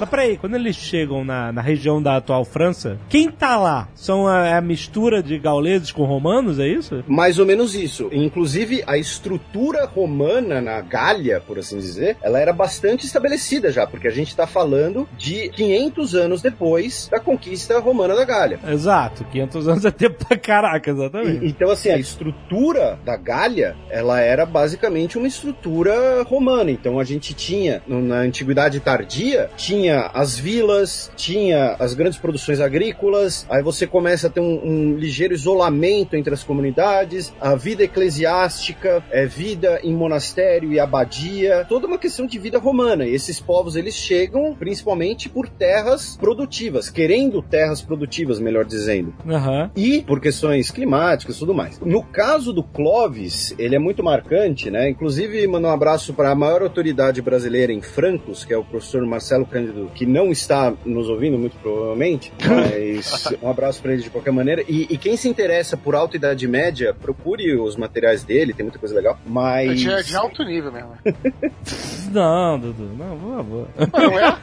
Mas 0.00 0.08
peraí, 0.08 0.36
quando 0.38 0.54
eles 0.54 0.76
chegam 0.76 1.24
na, 1.24 1.52
na 1.52 1.60
região 1.60 2.02
da 2.02 2.16
atual 2.16 2.44
França, 2.44 2.98
quem 3.08 3.30
tá 3.30 3.56
lá? 3.56 3.88
São 3.94 4.26
a, 4.26 4.46
é 4.46 4.54
a 4.54 4.60
mistura 4.60 5.22
de 5.22 5.38
gauleses 5.38 5.92
com 5.92 6.04
romanos, 6.04 6.58
é 6.58 6.66
isso? 6.66 7.04
Mais 7.06 7.38
ou 7.38 7.44
menos 7.46 7.74
isso. 7.74 8.08
Inclusive, 8.12 8.82
a 8.86 8.96
estrutura 8.96 9.84
romana 9.84 10.60
na 10.60 10.80
Gália, 10.80 11.42
por 11.46 11.58
assim 11.58 11.76
dizer, 11.78 12.16
ela 12.22 12.40
era 12.40 12.52
bastante 12.52 13.04
estabelecida 13.04 13.70
já, 13.70 13.86
porque 13.86 14.08
a 14.08 14.10
gente 14.10 14.28
está 14.28 14.46
falando 14.46 15.06
de 15.18 15.50
500 15.50 16.14
anos 16.14 16.40
depois 16.42 17.08
da 17.10 17.20
conquista 17.20 17.78
romana 17.78 18.14
da 18.16 18.24
Gália. 18.24 18.58
Exato, 18.66 19.24
500 19.24 19.68
anos 19.68 19.84
é 19.84 19.90
tempo 19.90 20.24
pra 20.24 20.36
caraca, 20.38 20.90
exatamente. 20.90 21.44
E- 21.44 21.48
então, 21.50 21.70
assim, 21.70 21.90
a 21.90 21.98
estrutura 21.98 22.98
da 23.04 23.16
Gália, 23.16 23.76
ela 23.90 24.20
era 24.20 24.46
basicamente 24.46 25.18
uma 25.18 25.28
estrutura 25.28 26.22
romana. 26.22 26.70
Então, 26.70 26.98
a 26.98 27.04
gente 27.04 27.34
tinha, 27.34 27.82
na 27.86 28.16
Antiguidade 28.20 28.80
Tardia, 28.80 29.50
tinha 29.56 29.89
as 29.98 30.38
vilas, 30.38 31.10
tinha 31.16 31.76
as 31.78 31.94
grandes 31.94 32.18
produções 32.18 32.60
agrícolas, 32.60 33.46
aí 33.48 33.62
você 33.62 33.86
começa 33.86 34.26
a 34.26 34.30
ter 34.30 34.40
um, 34.40 34.60
um 34.64 34.96
ligeiro 34.96 35.34
isolamento 35.34 36.16
entre 36.16 36.32
as 36.32 36.42
comunidades, 36.42 37.32
a 37.40 37.54
vida 37.54 37.84
eclesiástica, 37.84 39.02
é, 39.10 39.26
vida 39.26 39.80
em 39.82 39.94
monastério 39.94 40.72
e 40.72 40.78
abadia, 40.78 41.64
toda 41.68 41.86
uma 41.86 41.98
questão 41.98 42.26
de 42.26 42.38
vida 42.38 42.58
romana. 42.58 43.06
E 43.06 43.14
esses 43.14 43.40
povos, 43.40 43.76
eles 43.76 43.94
chegam 43.94 44.54
principalmente 44.54 45.28
por 45.28 45.48
terras 45.48 46.16
produtivas, 46.16 46.90
querendo 46.90 47.42
terras 47.42 47.80
produtivas, 47.80 48.40
melhor 48.40 48.64
dizendo 48.64 49.14
Aham. 49.28 49.70
e 49.76 50.02
por 50.02 50.20
questões 50.20 50.70
climáticas 50.70 51.36
e 51.36 51.38
tudo 51.38 51.54
mais. 51.54 51.78
No 51.80 52.02
caso 52.02 52.52
do 52.52 52.62
Clovis, 52.62 53.54
ele 53.58 53.74
é 53.74 53.78
muito 53.78 54.02
marcante, 54.02 54.70
né? 54.70 54.88
Inclusive, 54.88 55.46
mando 55.46 55.68
um 55.68 55.70
abraço 55.70 56.12
para 56.14 56.30
a 56.30 56.34
maior 56.34 56.62
autoridade 56.62 57.22
brasileira 57.22 57.72
em 57.72 57.80
francos, 57.80 58.44
que 58.44 58.52
é 58.52 58.56
o 58.56 58.64
professor 58.64 59.04
Marcelo 59.06 59.46
Cândido, 59.46 59.79
que 59.94 60.06
não 60.06 60.30
está 60.30 60.72
nos 60.84 61.08
ouvindo, 61.08 61.38
muito 61.38 61.56
provavelmente, 61.56 62.32
mas 62.44 63.28
um 63.42 63.48
abraço 63.48 63.80
para 63.80 63.92
ele 63.92 64.02
de 64.02 64.10
qualquer 64.10 64.32
maneira. 64.32 64.62
E, 64.68 64.86
e 64.90 64.98
quem 64.98 65.16
se 65.16 65.28
interessa 65.28 65.76
por 65.76 65.94
alta 65.94 66.16
idade 66.16 66.46
média, 66.46 66.94
procure 66.94 67.56
os 67.56 67.76
materiais 67.76 68.24
dele, 68.24 68.52
tem 68.52 68.64
muita 68.64 68.78
coisa 68.78 68.94
legal. 68.94 69.18
Mas. 69.26 69.80
De, 69.80 70.02
de 70.02 70.16
alto 70.16 70.44
nível 70.44 70.72
mesmo. 70.72 70.92
Não, 72.10 72.58
Dudu, 72.58 72.90
não, 72.98 73.16
por 73.16 73.36
favor. 73.36 73.68
Mas 73.76 73.92
não 73.92 74.18
é? 74.18 74.36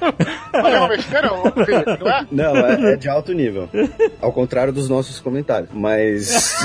Não 0.53 0.67
é 0.67 0.79
uma 0.79 0.87
besteira, 0.95 1.97
não 1.99 2.07
é? 2.07 2.27
Não, 2.31 2.57
é, 2.57 2.93
é 2.93 2.95
de 2.95 3.09
alto 3.09 3.33
nível. 3.33 3.67
Ao 4.21 4.31
contrário 4.31 4.71
dos 4.71 4.87
nossos 4.87 5.19
comentários. 5.19 5.69
Mas. 5.73 6.55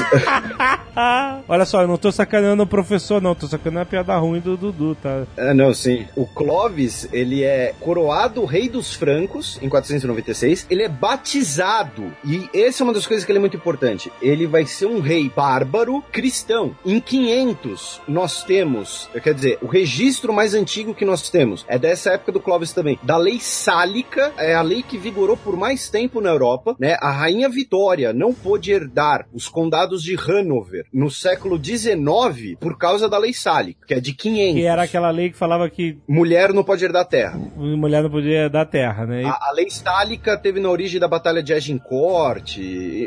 Olha 1.49 1.65
só, 1.65 1.83
eu 1.83 1.89
não 1.89 1.97
tô 1.97 2.13
sacaneando 2.13 2.63
o 2.63 2.67
professor, 2.67 3.21
não, 3.21 3.35
tô 3.35 3.49
sacaneando 3.49 3.81
a 3.81 3.87
piada 3.87 4.17
ruim 4.17 4.39
do 4.39 4.57
Dudu, 4.57 4.95
tá? 4.95 5.25
Ah, 5.37 5.53
não, 5.53 5.75
sim. 5.75 6.07
O 6.15 6.25
Clovis, 6.25 7.09
ele 7.13 7.43
é 7.43 7.75
coroado 7.81 8.45
rei 8.45 8.62
dos 8.69 8.95
francos 8.95 9.59
em 9.63 9.69
496. 9.69 10.67
Ele 10.71 10.83
é 10.83 10.89
batizado. 10.89 12.13
E 12.25 12.49
essa 12.55 12.83
é 12.83 12.85
uma 12.85 12.93
das 12.93 13.07
coisas 13.07 13.25
que 13.25 13.33
ele 13.33 13.39
é 13.39 13.41
muito 13.41 13.57
importante. 13.57 14.13
Ele 14.21 14.47
vai 14.47 14.67
ser 14.67 14.87
um 14.87 15.01
rei 15.01 15.31
bárbaro 15.35 16.03
cristão. 16.13 16.77
Em 16.85 17.01
500, 17.01 18.01
nós 18.09 18.43
temos, 18.45 19.09
quer 19.23 19.35
dizer, 19.35 19.59
o 19.63 19.67
registro 19.67 20.33
mais 20.33 20.55
antigo 20.55 20.95
que 20.95 21.05
nós 21.05 21.29
temos 21.31 21.65
é 21.69 21.79
dessa 21.79 22.11
época 22.11 22.33
do 22.33 22.41
Clovis 22.41 22.73
também, 22.73 22.99
da 23.03 23.17
lei 23.17 23.39
sálica, 23.41 24.33
é 24.37 24.55
a 24.55 24.63
lei 24.63 24.83
que 24.83 24.99
vigorou 24.99 25.37
por 25.37 25.57
mais 25.57 25.89
tempo 25.89 26.21
na 26.21 26.31
Europa, 26.31 26.77
né? 26.79 26.97
A 27.01 27.11
rainha 27.11 27.49
Vitória 27.49 28.13
não 28.13 28.33
pôde 28.33 28.73
herdar 28.73 29.27
os 29.33 29.49
condados 29.49 30.03
de 30.03 30.17
Hanover 30.17 30.87
no 30.93 31.11
século 31.11 31.63
XIX 31.63 32.57
por 32.59 32.77
causa 32.79 33.09
da 33.09 33.19
lei 33.19 33.33
sálica, 33.33 33.87
que 33.87 33.95
é 33.95 34.01
de 34.01 34.13
500. 34.13 34.55
Que 34.55 34.67
era 34.67 34.83
aquela 34.83 35.11
lei 35.11 35.31
que 35.31 35.37
falava 35.37 35.69
que 35.69 35.99
Mulher 36.09 36.53
não 36.53 36.65
pode 36.65 36.85
herdar 36.85 37.07
terra. 37.07 37.39
mulher 37.57 38.03
não 38.03 38.11
podia 38.11 38.49
dar 38.53 38.67
terra, 38.67 39.07
né? 39.07 39.23
E- 39.23 39.27
A, 39.27 39.31
a 39.49 39.53
lei 39.55 39.69
sálica 39.71 40.37
teve 40.37 40.61
na 40.61 40.69
origem 40.71 41.01
da 41.01 41.09
Batalha 41.09 41.43
de 41.43 41.53
Agincourt, 41.53 42.59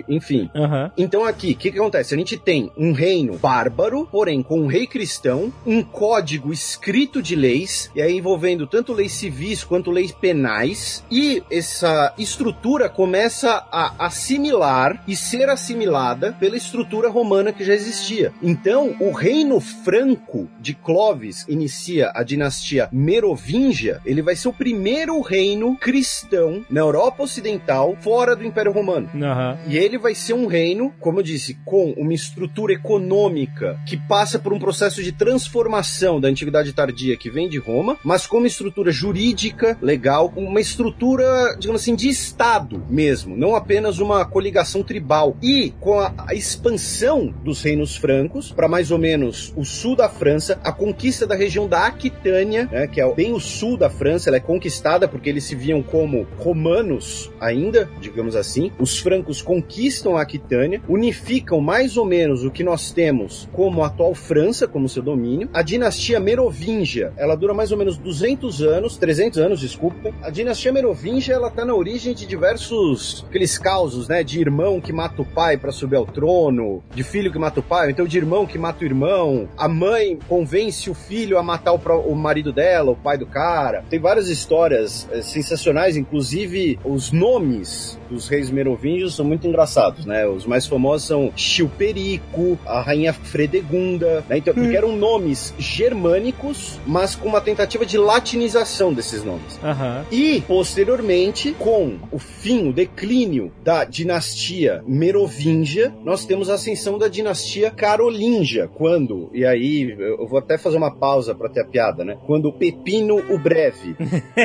enfim. 0.10 0.50
Aham. 0.56 0.92
Então 0.98 1.24
aqui, 1.26 1.52
o 1.52 1.56
que, 1.56 1.72
que 1.72 1.80
acontece? 1.80 2.14
A 2.14 2.18
gente 2.18 2.38
tem 2.38 2.72
um 2.78 2.92
reino 2.92 3.38
bárbaro, 3.38 4.08
porém 4.12 4.42
com 4.44 4.60
um 4.60 4.68
rei 4.68 4.88
cristão, 4.88 5.54
um 5.66 5.82
código 5.84 6.52
escrito 6.52 7.22
de 7.22 7.36
leis, 7.36 7.90
e 7.96 8.02
aí 8.02 8.18
envolvendo 8.18 8.68
tanto 8.68 8.94
leis 8.94 9.14
civis 9.14 9.64
quanto 9.64 9.92
leis 9.92 10.12
penais, 10.12 11.04
e 11.12 11.44
essa 11.52 12.14
estrutura 12.18 12.90
começa 12.90 13.66
a 13.72 14.06
assimilar 14.06 15.04
e 15.08 15.16
ser 15.16 15.50
assimilada 15.50 16.34
pela 16.40 16.58
estrutura 16.58 17.10
romana 17.10 17.54
que 17.54 17.64
já 17.64 17.74
existia. 17.74 18.34
Então, 18.42 18.96
o 19.00 19.12
reino 19.12 19.60
franco 19.60 20.50
de 20.60 20.74
Clovis 20.74 21.46
inicia 21.48 22.12
a 22.16 22.24
dinastia 22.24 22.90
Merovingia, 22.92 24.02
ele 24.06 24.22
vai 24.22 24.36
ser 24.36 24.48
o 24.48 24.54
primeiro 24.54 25.20
reino 25.26 25.76
cristão 25.78 26.64
na 26.70 26.82
Europa 26.82 27.24
Ocidental 27.24 27.96
fora 28.02 28.36
do 28.36 28.46
Império 28.46 28.72
Romano. 28.72 29.10
Aham. 29.16 29.58
E 29.68 29.78
ele 29.78 29.98
vai 29.98 30.14
ser 30.14 30.34
um 30.34 30.46
reino, 30.46 30.94
como 31.00 31.20
eu 31.20 31.24
disse, 31.24 31.58
com 31.66 31.92
uma 31.98 32.14
estrutura 32.14 32.74
econômica 32.74 33.80
que 33.86 33.98
passa 33.98 34.38
por 34.38 34.54
um 34.54 34.60
processo 34.60 35.02
de 35.04 35.12
transformação 35.12 36.20
da 36.20 36.28
Antiguidade 36.28 36.74
Tardia 36.74 37.18
que 37.18 37.30
vem 37.30 37.50
de 37.50 37.58
Roma, 37.58 37.98
mas 38.04 38.28
com 38.28 38.38
uma 38.38 38.48
estrutura 38.48 38.92
jurídica 38.92 39.78
legal, 39.82 40.32
uma 40.36 40.60
estrutura, 40.60 41.56
digamos 41.60 41.82
assim, 41.82 41.96
de 41.96 42.10
Estado 42.10 42.84
mesmo, 42.90 43.36
não 43.36 43.56
apenas 43.56 44.00
uma 44.00 44.26
coligação 44.26 44.84
tribal. 44.84 45.36
E 45.42 45.74
com 45.80 46.00
a, 46.00 46.14
a 46.28 46.34
expansão 46.34 47.34
dos 47.44 47.62
reinos 47.62 47.96
francos 47.96 48.52
para 48.52 48.68
mais 48.68 48.92
ou 48.92 48.98
menos 48.98 49.54
o 49.56 49.64
sul 49.64 49.96
da 49.96 50.10
França, 50.10 50.60
a 50.64 50.72
conquista 50.72 51.26
da 51.26 51.36
região 51.36 51.68
da 51.68 51.88
Aquitânia, 51.88 52.70
né, 52.72 52.88
que 52.88 53.02
é 53.02 53.14
bem 53.14 53.34
o 53.34 53.40
sul 53.40 53.78
da 53.78 53.90
França, 53.90 54.30
ela 54.30 54.38
é 54.38 54.42
conquistada 54.42 55.08
porque 55.16 55.30
eles 55.30 55.46
se 55.46 55.56
viam 55.56 55.82
como 55.82 56.28
romanos 56.38 57.32
ainda, 57.40 57.90
digamos 58.02 58.36
assim. 58.36 58.70
Os 58.78 59.00
francos 59.00 59.42
conquistam 59.42 60.18
a 60.18 60.22
Aquitânia, 60.22 60.82
unificam 60.90 61.62
mais 61.62 61.96
ou 61.96 62.06
menos 62.06 62.44
o 62.44 62.52
que 62.52 62.66
nós 62.66 62.92
temos 62.92 63.48
como 63.54 63.82
a 63.82 63.88
atual 63.88 64.14
França, 64.14 64.68
como 64.68 64.90
seu 64.90 65.02
domínio. 65.02 65.48
A 65.54 65.62
dinastia 65.62 66.20
Merovingia, 66.20 67.14
ela 67.16 67.34
dura 67.38 67.54
mais 67.54 67.72
ou 67.72 67.78
menos 67.78 67.98
200 67.98 68.62
anos, 68.62 68.98
300 68.98 69.40
anos, 69.40 69.62
desculpem. 69.62 70.14
A 70.22 70.30
dinastia 70.30 70.74
Merovingia, 70.74 71.34
ela 71.34 71.50
tá 71.50 71.64
na 71.64 71.74
origem 71.74 72.14
de 72.14 72.26
diversos 72.26 73.26
aqueles 73.30 73.58
causos, 73.58 74.10
né, 74.10 74.22
de 74.22 74.42
irmão 74.42 74.82
que 74.82 74.92
mata 74.92 75.22
o 75.22 75.26
pai 75.26 75.56
para 75.56 75.72
subir 75.72 75.96
ao 75.96 76.06
trono, 76.06 76.84
de 76.94 77.04
filho 77.04 77.32
que 77.32 77.40
mata 77.40 77.62
o 77.62 77.64
pai, 77.64 77.92
então 77.92 78.06
de 78.06 78.18
irmão 78.18 78.46
que 78.46 78.58
mata 78.58 78.84
o 78.84 78.86
irmão. 78.86 79.48
A 79.58 79.70
mãe 79.70 80.20
convence 80.28 80.90
o 80.90 80.94
filho 80.94 81.38
a 81.38 81.44
matar 81.44 81.72
o, 81.72 81.80
o 82.02 82.16
marido 82.16 82.52
dela, 82.52 82.92
o 82.92 82.98
pai 82.98 83.18
do 83.18 83.26
cara. 83.26 83.86
Tem 83.90 83.98
várias 83.98 84.28
histórias 84.28 85.05
eh, 85.12 85.22
sensacionais, 85.22 85.98
inclusive 85.98 86.80
os 86.84 87.12
nomes 87.12 88.00
dos 88.10 88.28
reis 88.28 88.50
merovingios 88.50 89.16
são 89.16 89.26
muito 89.26 89.48
engraçados, 89.48 90.06
né? 90.06 90.28
Os 90.28 90.46
mais 90.46 90.66
famosos 90.66 91.08
são 91.08 91.32
Chilperico, 91.36 92.58
a 92.66 92.82
rainha 92.82 93.14
Fredegunda, 93.14 94.24
né? 94.30 94.38
Então, 94.38 94.54
porque 94.54 94.76
eram 94.76 94.96
nomes 94.96 95.54
germânicos, 95.58 96.80
mas 96.86 97.16
com 97.16 97.28
uma 97.28 97.42
tentativa 97.42 97.86
de 97.86 97.98
latinização 97.98 98.94
desses 98.94 99.24
nomes. 99.24 99.60
Aham. 99.64 100.06
E, 100.12 100.42
posteriormente, 100.42 101.52
com 101.54 101.98
o 102.12 102.20
fim, 102.20 102.70
o 102.70 102.74
declínio 102.74 103.52
da 103.64 103.84
dinastia 103.84 104.84
Merovingia, 104.88 105.94
nós 106.04 106.26
temos 106.26 106.50
a 106.50 106.56
ascensão 106.56 106.98
da 106.98 107.08
dinastia 107.08 107.72
Carolíngia. 107.72 108.68
Quando, 108.68 109.30
e 109.34 109.46
aí 109.46 109.96
eu 109.98 110.28
vou 110.28 110.40
até 110.40 110.58
fazer 110.58 110.78
uma 110.78 110.92
pausa 110.92 111.34
para 111.34 111.50
ter 111.50 111.62
a 111.62 111.66
piada, 111.66 112.04
né? 112.04 112.18
Quando 112.26 112.52
Pepino 112.52 113.18
o 113.30 113.38
Breve 113.38 113.96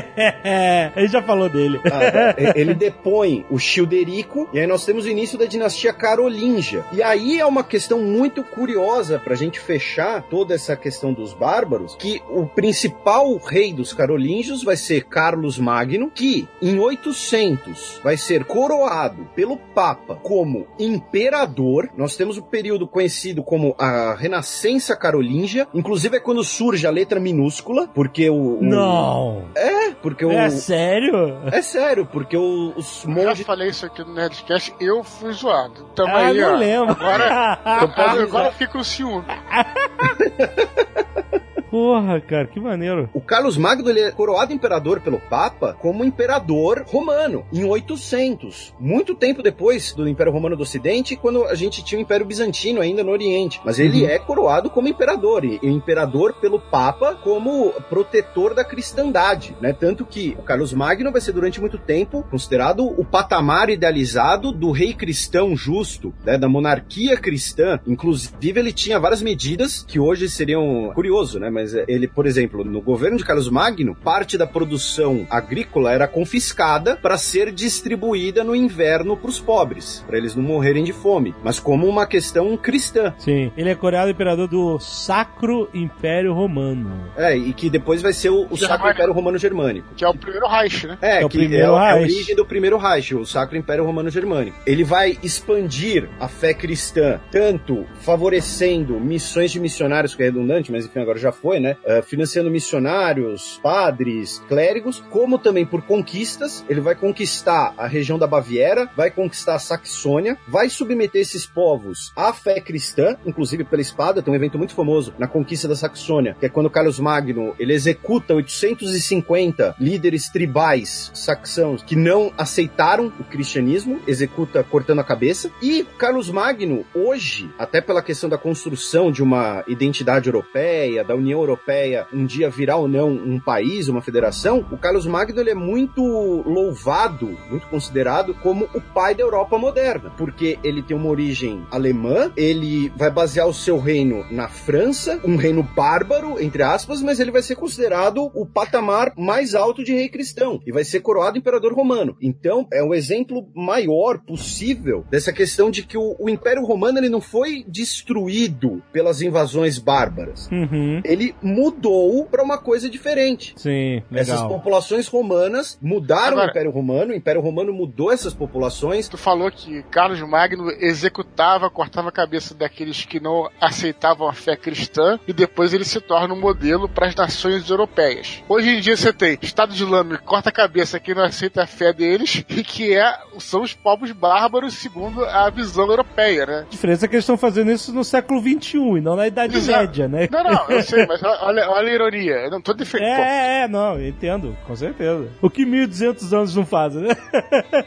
É, 0.50 0.92
ele 0.96 1.08
já 1.08 1.22
falou 1.22 1.48
dele. 1.48 1.80
ah, 1.84 1.90
tá. 1.90 2.34
ele 2.54 2.74
depõe 2.74 3.44
o 3.50 3.58
Childerico, 3.58 4.48
e 4.52 4.58
aí 4.58 4.66
nós 4.66 4.84
temos 4.84 5.04
o 5.04 5.08
início 5.08 5.38
da 5.38 5.44
dinastia 5.46 5.92
Carolíngia. 5.92 6.84
E 6.92 7.02
aí 7.02 7.38
é 7.38 7.46
uma 7.46 7.62
questão 7.64 8.00
muito 8.00 8.42
curiosa 8.42 9.18
pra 9.18 9.34
gente 9.34 9.60
fechar 9.60 10.22
toda 10.22 10.54
essa 10.54 10.76
questão 10.76 11.12
dos 11.12 11.32
bárbaros, 11.32 11.94
que 11.96 12.20
o 12.30 12.46
principal 12.46 13.36
rei 13.36 13.72
dos 13.72 13.92
carolíngios 13.92 14.62
vai 14.62 14.76
ser 14.76 15.04
Carlos 15.04 15.58
Magno, 15.58 16.10
que 16.14 16.48
em 16.60 16.78
800 16.78 18.00
vai 18.02 18.16
ser 18.16 18.44
coroado 18.44 19.28
pelo 19.34 19.56
Papa 19.56 20.16
como 20.22 20.66
imperador. 20.78 21.88
Nós 21.96 22.16
temos 22.16 22.36
o 22.38 22.42
período 22.42 22.86
conhecido 22.86 23.42
como 23.42 23.74
a 23.78 24.14
Renascença 24.14 24.96
Carolíngia, 24.96 25.66
inclusive 25.74 26.16
é 26.16 26.20
quando 26.20 26.42
surge 26.44 26.86
a 26.86 26.90
letra 26.90 27.20
minúscula, 27.20 27.88
porque 27.94 28.28
o... 28.30 28.58
o- 28.58 28.62
Não. 28.62 29.44
É, 29.54 29.90
porque 30.02 30.24
o... 30.24 30.30
É 30.32 30.39
sério? 30.48 31.38
É 31.52 31.60
sério, 31.60 32.06
porque 32.06 32.36
o- 32.36 32.72
os 32.76 33.04
Eu 33.04 33.14
já 33.14 33.26
monges. 33.28 33.46
falei 33.46 33.68
isso 33.68 33.84
aqui 33.84 34.02
no 34.02 34.14
Nerdcast, 34.14 34.74
eu 34.80 35.04
fui 35.04 35.32
zoado. 35.32 35.84
Tamo 35.94 36.14
Ah, 36.16 36.28
aí, 36.28 36.40
não 36.40 36.54
ó. 36.54 36.56
lembro. 36.56 36.92
Agora, 36.92 37.58
Então 37.76 37.88
pode 37.90 38.18
agora 38.22 38.46
eu 38.48 38.52
fico 38.52 38.72
com 38.72 38.84
ciúme. 38.84 39.24
Porra, 41.70 42.20
cara, 42.20 42.46
que 42.46 42.58
maneiro. 42.58 43.08
O 43.14 43.20
Carlos 43.20 43.56
Magno 43.56 43.88
ele 43.88 44.00
é 44.00 44.10
coroado 44.10 44.52
imperador 44.52 45.00
pelo 45.00 45.20
Papa 45.20 45.76
como 45.78 46.04
imperador 46.04 46.84
romano 46.88 47.44
em 47.52 47.64
800, 47.64 48.74
muito 48.78 49.14
tempo 49.14 49.42
depois 49.42 49.92
do 49.92 50.08
Império 50.08 50.32
Romano 50.32 50.56
do 50.56 50.62
Ocidente, 50.62 51.14
quando 51.14 51.44
a 51.44 51.54
gente 51.54 51.84
tinha 51.84 51.98
o 51.98 52.02
Império 52.02 52.26
Bizantino 52.26 52.80
ainda 52.80 53.04
no 53.04 53.12
Oriente. 53.12 53.60
Mas 53.64 53.78
ele 53.78 54.04
é 54.04 54.18
coroado 54.18 54.68
como 54.68 54.88
imperador 54.88 55.44
e, 55.44 55.60
e 55.62 55.68
imperador 55.68 56.34
pelo 56.40 56.58
Papa 56.58 57.14
como 57.14 57.72
protetor 57.88 58.52
da 58.52 58.64
cristandade, 58.64 59.56
né? 59.60 59.72
Tanto 59.72 60.04
que 60.04 60.36
o 60.38 60.42
Carlos 60.42 60.72
Magno 60.72 61.12
vai 61.12 61.20
ser 61.20 61.32
durante 61.32 61.60
muito 61.60 61.78
tempo 61.78 62.24
considerado 62.30 62.84
o 62.84 63.04
patamar 63.04 63.70
idealizado 63.70 64.50
do 64.50 64.72
rei 64.72 64.92
cristão 64.92 65.56
justo, 65.56 66.12
né? 66.24 66.36
Da 66.36 66.48
monarquia 66.48 67.16
cristã. 67.16 67.78
Inclusive 67.86 68.58
ele 68.58 68.72
tinha 68.72 68.98
várias 68.98 69.22
medidas 69.22 69.84
que 69.86 70.00
hoje 70.00 70.28
seriam 70.28 70.90
curioso, 70.94 71.38
né? 71.38 71.59
Mas 71.60 71.74
é, 71.74 71.84
ele, 71.86 72.08
por 72.08 72.26
exemplo, 72.26 72.64
no 72.64 72.80
governo 72.80 73.18
de 73.18 73.24
Carlos 73.24 73.50
Magno, 73.50 73.94
parte 73.94 74.38
da 74.38 74.46
produção 74.46 75.26
agrícola 75.28 75.92
era 75.92 76.08
confiscada 76.08 76.96
para 76.96 77.18
ser 77.18 77.52
distribuída 77.52 78.42
no 78.42 78.56
inverno 78.56 79.16
para 79.16 79.28
os 79.28 79.38
pobres, 79.38 80.02
para 80.06 80.16
eles 80.16 80.34
não 80.34 80.42
morrerem 80.42 80.82
de 80.82 80.92
fome, 80.92 81.34
mas 81.44 81.60
como 81.60 81.86
uma 81.86 82.06
questão 82.06 82.56
cristã. 82.56 83.12
Sim. 83.18 83.52
Ele 83.56 83.68
é 83.68 83.74
coroado 83.74 84.10
imperador 84.10 84.48
do 84.48 84.78
Sacro 84.78 85.68
Império 85.74 86.32
Romano. 86.32 87.10
É, 87.16 87.36
e 87.36 87.52
que 87.52 87.68
depois 87.68 88.00
vai 88.00 88.12
ser 88.12 88.30
o, 88.30 88.46
o 88.50 88.56
Sacro. 88.56 88.90
Império 88.90 89.12
Romano 89.12 89.36
Germânico. 89.36 89.88
Que 89.94 90.04
é 90.04 90.08
o 90.08 90.14
primeiro 90.14 90.48
Reich, 90.48 90.86
né? 90.86 90.98
É, 91.02 91.22
É 91.22 91.26
o 91.26 91.28
que 91.28 91.38
primeiro 91.38 91.76
é, 91.76 91.88
é 91.88 91.92
a 91.92 91.96
origem 91.96 92.34
do 92.34 92.46
primeiro 92.46 92.78
Reich, 92.78 93.14
o 93.14 93.26
Sacro 93.26 93.58
Império 93.58 93.84
Romano 93.84 94.08
Germânico. 94.08 94.56
Ele 94.66 94.82
vai 94.82 95.18
expandir 95.22 96.08
a 96.18 96.26
fé 96.26 96.54
cristã, 96.54 97.20
tanto 97.30 97.84
favorecendo 98.00 98.98
missões 98.98 99.50
de 99.50 99.60
missionários, 99.60 100.14
que 100.14 100.22
é 100.22 100.26
redundante, 100.26 100.72
mas 100.72 100.86
enfim, 100.86 101.00
agora 101.00 101.18
já 101.18 101.32
foi, 101.32 101.49
né? 101.58 101.76
Eh, 101.84 102.02
financiando 102.02 102.50
missionários, 102.50 103.58
padres, 103.62 104.42
clérigos, 104.48 105.02
como 105.10 105.38
também 105.38 105.66
por 105.66 105.82
conquistas. 105.82 106.64
Ele 106.68 106.80
vai 106.80 106.94
conquistar 106.94 107.74
a 107.76 107.86
região 107.86 108.18
da 108.18 108.26
Baviera, 108.26 108.88
vai 108.96 109.10
conquistar 109.10 109.54
a 109.54 109.58
Saxônia, 109.58 110.36
vai 110.46 110.68
submeter 110.68 111.22
esses 111.22 111.46
povos 111.46 112.12
à 112.14 112.32
fé 112.32 112.60
cristã, 112.60 113.16
inclusive 113.24 113.64
pela 113.64 113.82
espada. 113.82 114.22
Tem 114.22 114.32
um 114.32 114.36
evento 114.36 114.58
muito 114.58 114.74
famoso 114.74 115.14
na 115.18 115.26
conquista 115.26 115.66
da 115.66 115.74
Saxônia, 115.74 116.36
que 116.38 116.46
é 116.46 116.48
quando 116.48 116.70
Carlos 116.70 117.00
Magno 117.00 117.54
ele 117.58 117.72
executa 117.72 118.34
850 118.34 119.74
líderes 119.80 120.28
tribais 120.28 121.10
saxãos 121.14 121.82
que 121.82 121.96
não 121.96 122.32
aceitaram 122.36 123.12
o 123.18 123.24
cristianismo, 123.24 124.00
executa 124.06 124.62
cortando 124.62 125.00
a 125.00 125.04
cabeça. 125.04 125.50
E 125.62 125.86
Carlos 125.98 126.30
Magno, 126.30 126.84
hoje, 126.94 127.50
até 127.58 127.80
pela 127.80 128.02
questão 128.02 128.28
da 128.28 128.38
construção 128.38 129.10
de 129.10 129.22
uma 129.22 129.64
identidade 129.66 130.28
europeia, 130.28 131.04
da 131.04 131.14
União 131.14 131.39
Europeia 131.40 132.06
um 132.12 132.24
dia 132.24 132.50
virar 132.50 132.76
ou 132.76 132.88
não 132.88 133.08
um 133.10 133.38
país, 133.40 133.88
uma 133.88 134.02
federação, 134.02 134.64
o 134.70 134.76
Carlos 134.76 135.06
Magno 135.06 135.40
ele 135.40 135.50
é 135.50 135.54
muito 135.54 136.02
louvado, 136.02 137.36
muito 137.50 137.66
considerado 137.68 138.34
como 138.34 138.68
o 138.74 138.80
pai 138.80 139.14
da 139.14 139.22
Europa 139.22 139.58
moderna, 139.58 140.10
porque 140.16 140.58
ele 140.62 140.82
tem 140.82 140.96
uma 140.96 141.08
origem 141.08 141.64
alemã, 141.70 142.32
ele 142.36 142.90
vai 142.96 143.10
basear 143.10 143.46
o 143.46 143.54
seu 143.54 143.78
reino 143.78 144.24
na 144.30 144.48
França, 144.48 145.20
um 145.24 145.36
reino 145.36 145.62
bárbaro, 145.62 146.40
entre 146.40 146.62
aspas, 146.62 147.02
mas 147.02 147.20
ele 147.20 147.30
vai 147.30 147.42
ser 147.42 147.56
considerado 147.56 148.30
o 148.34 148.46
patamar 148.46 149.12
mais 149.16 149.54
alto 149.54 149.84
de 149.84 149.92
rei 149.92 150.08
cristão 150.08 150.60
e 150.66 150.72
vai 150.72 150.84
ser 150.84 151.00
coroado 151.00 151.38
imperador 151.38 151.72
romano. 151.72 152.16
Então, 152.20 152.66
é 152.72 152.82
um 152.82 152.94
exemplo 152.94 153.48
maior 153.54 154.18
possível 154.18 155.04
dessa 155.10 155.32
questão 155.32 155.70
de 155.70 155.82
que 155.82 155.96
o, 155.96 156.16
o 156.18 156.28
Império 156.28 156.64
Romano 156.64 156.98
ele 156.98 157.08
não 157.08 157.20
foi 157.20 157.64
destruído 157.66 158.82
pelas 158.92 159.22
invasões 159.22 159.78
bárbaras. 159.78 160.48
Uhum. 160.50 161.00
Ele 161.04 161.29
mudou 161.42 162.24
para 162.26 162.42
uma 162.42 162.58
coisa 162.58 162.88
diferente. 162.88 163.54
Sim, 163.56 164.02
Essas 164.12 164.34
legal. 164.40 164.48
populações 164.48 165.06
romanas 165.08 165.78
mudaram 165.80 166.32
Agora- 166.32 166.46
o 166.48 166.50
Império 166.50 166.70
Romano, 166.70 167.12
o 167.12 167.16
Império 167.16 167.40
Romano 167.40 167.72
mudou 167.72 168.12
essas 168.12 168.34
populações. 168.34 169.08
Tu 169.08 169.16
falou 169.18 169.50
que 169.50 169.82
Carlos 169.84 170.20
Magno 170.20 170.70
executava, 170.70 171.70
cortava 171.70 172.08
a 172.08 172.12
cabeça 172.12 172.54
daqueles 172.54 173.04
que 173.04 173.20
não 173.20 173.48
aceitavam 173.60 174.28
a 174.28 174.32
fé 174.32 174.56
cristã 174.56 175.18
e 175.26 175.32
depois 175.32 175.72
ele 175.72 175.84
se 175.84 176.00
torna 176.00 176.34
um 176.34 176.40
modelo 176.40 176.88
para 176.88 177.06
as 177.06 177.14
nações 177.14 177.68
europeias. 177.68 178.42
Hoje 178.48 178.68
em 178.70 178.80
dia 178.80 178.96
você 178.96 179.12
tem 179.12 179.38
Estado 179.42 179.74
Islâmico 179.74 180.18
que 180.20 180.24
corta 180.24 180.48
a 180.50 180.52
cabeça 180.52 180.98
quem 181.00 181.14
não 181.14 181.22
aceita 181.24 181.62
a 181.62 181.66
fé 181.66 181.92
deles 181.92 182.44
e 182.48 182.62
que 182.62 182.94
é, 182.96 183.12
são 183.38 183.62
os 183.62 183.74
povos 183.74 184.12
bárbaros 184.12 184.74
segundo 184.74 185.24
a 185.24 185.48
visão 185.50 185.88
europeia, 185.88 186.46
né? 186.46 186.64
A 186.66 186.70
diferença 186.70 187.04
é 187.04 187.08
que 187.08 187.14
eles 187.14 187.24
estão 187.24 187.36
fazendo 187.36 187.70
isso 187.70 187.92
no 187.92 188.04
século 188.04 188.40
XXI 188.40 188.76
e 188.78 189.00
não 189.00 189.16
na 189.16 189.26
Idade 189.26 189.56
Exato. 189.56 189.78
Média, 189.80 190.08
né? 190.08 190.28
Não, 190.30 190.42
não, 190.44 190.66
eu 190.68 190.82
sei, 190.82 191.06
mas 191.06 191.19
olha, 191.22 191.70
olha 191.70 191.90
a 191.90 191.94
ironia. 191.94 192.34
Eu 192.34 192.50
não 192.50 192.60
tô 192.60 192.72
defendendo. 192.72 193.08
É, 193.08 193.60
é, 193.60 193.62
é, 193.62 193.68
não, 193.68 193.98
eu 193.98 194.08
entendo, 194.08 194.56
com 194.66 194.74
certeza. 194.74 195.28
O 195.40 195.50
que 195.50 195.64
1200 195.64 196.32
anos 196.32 196.54
não 196.54 196.64
fazem, 196.64 197.02
né? 197.02 197.16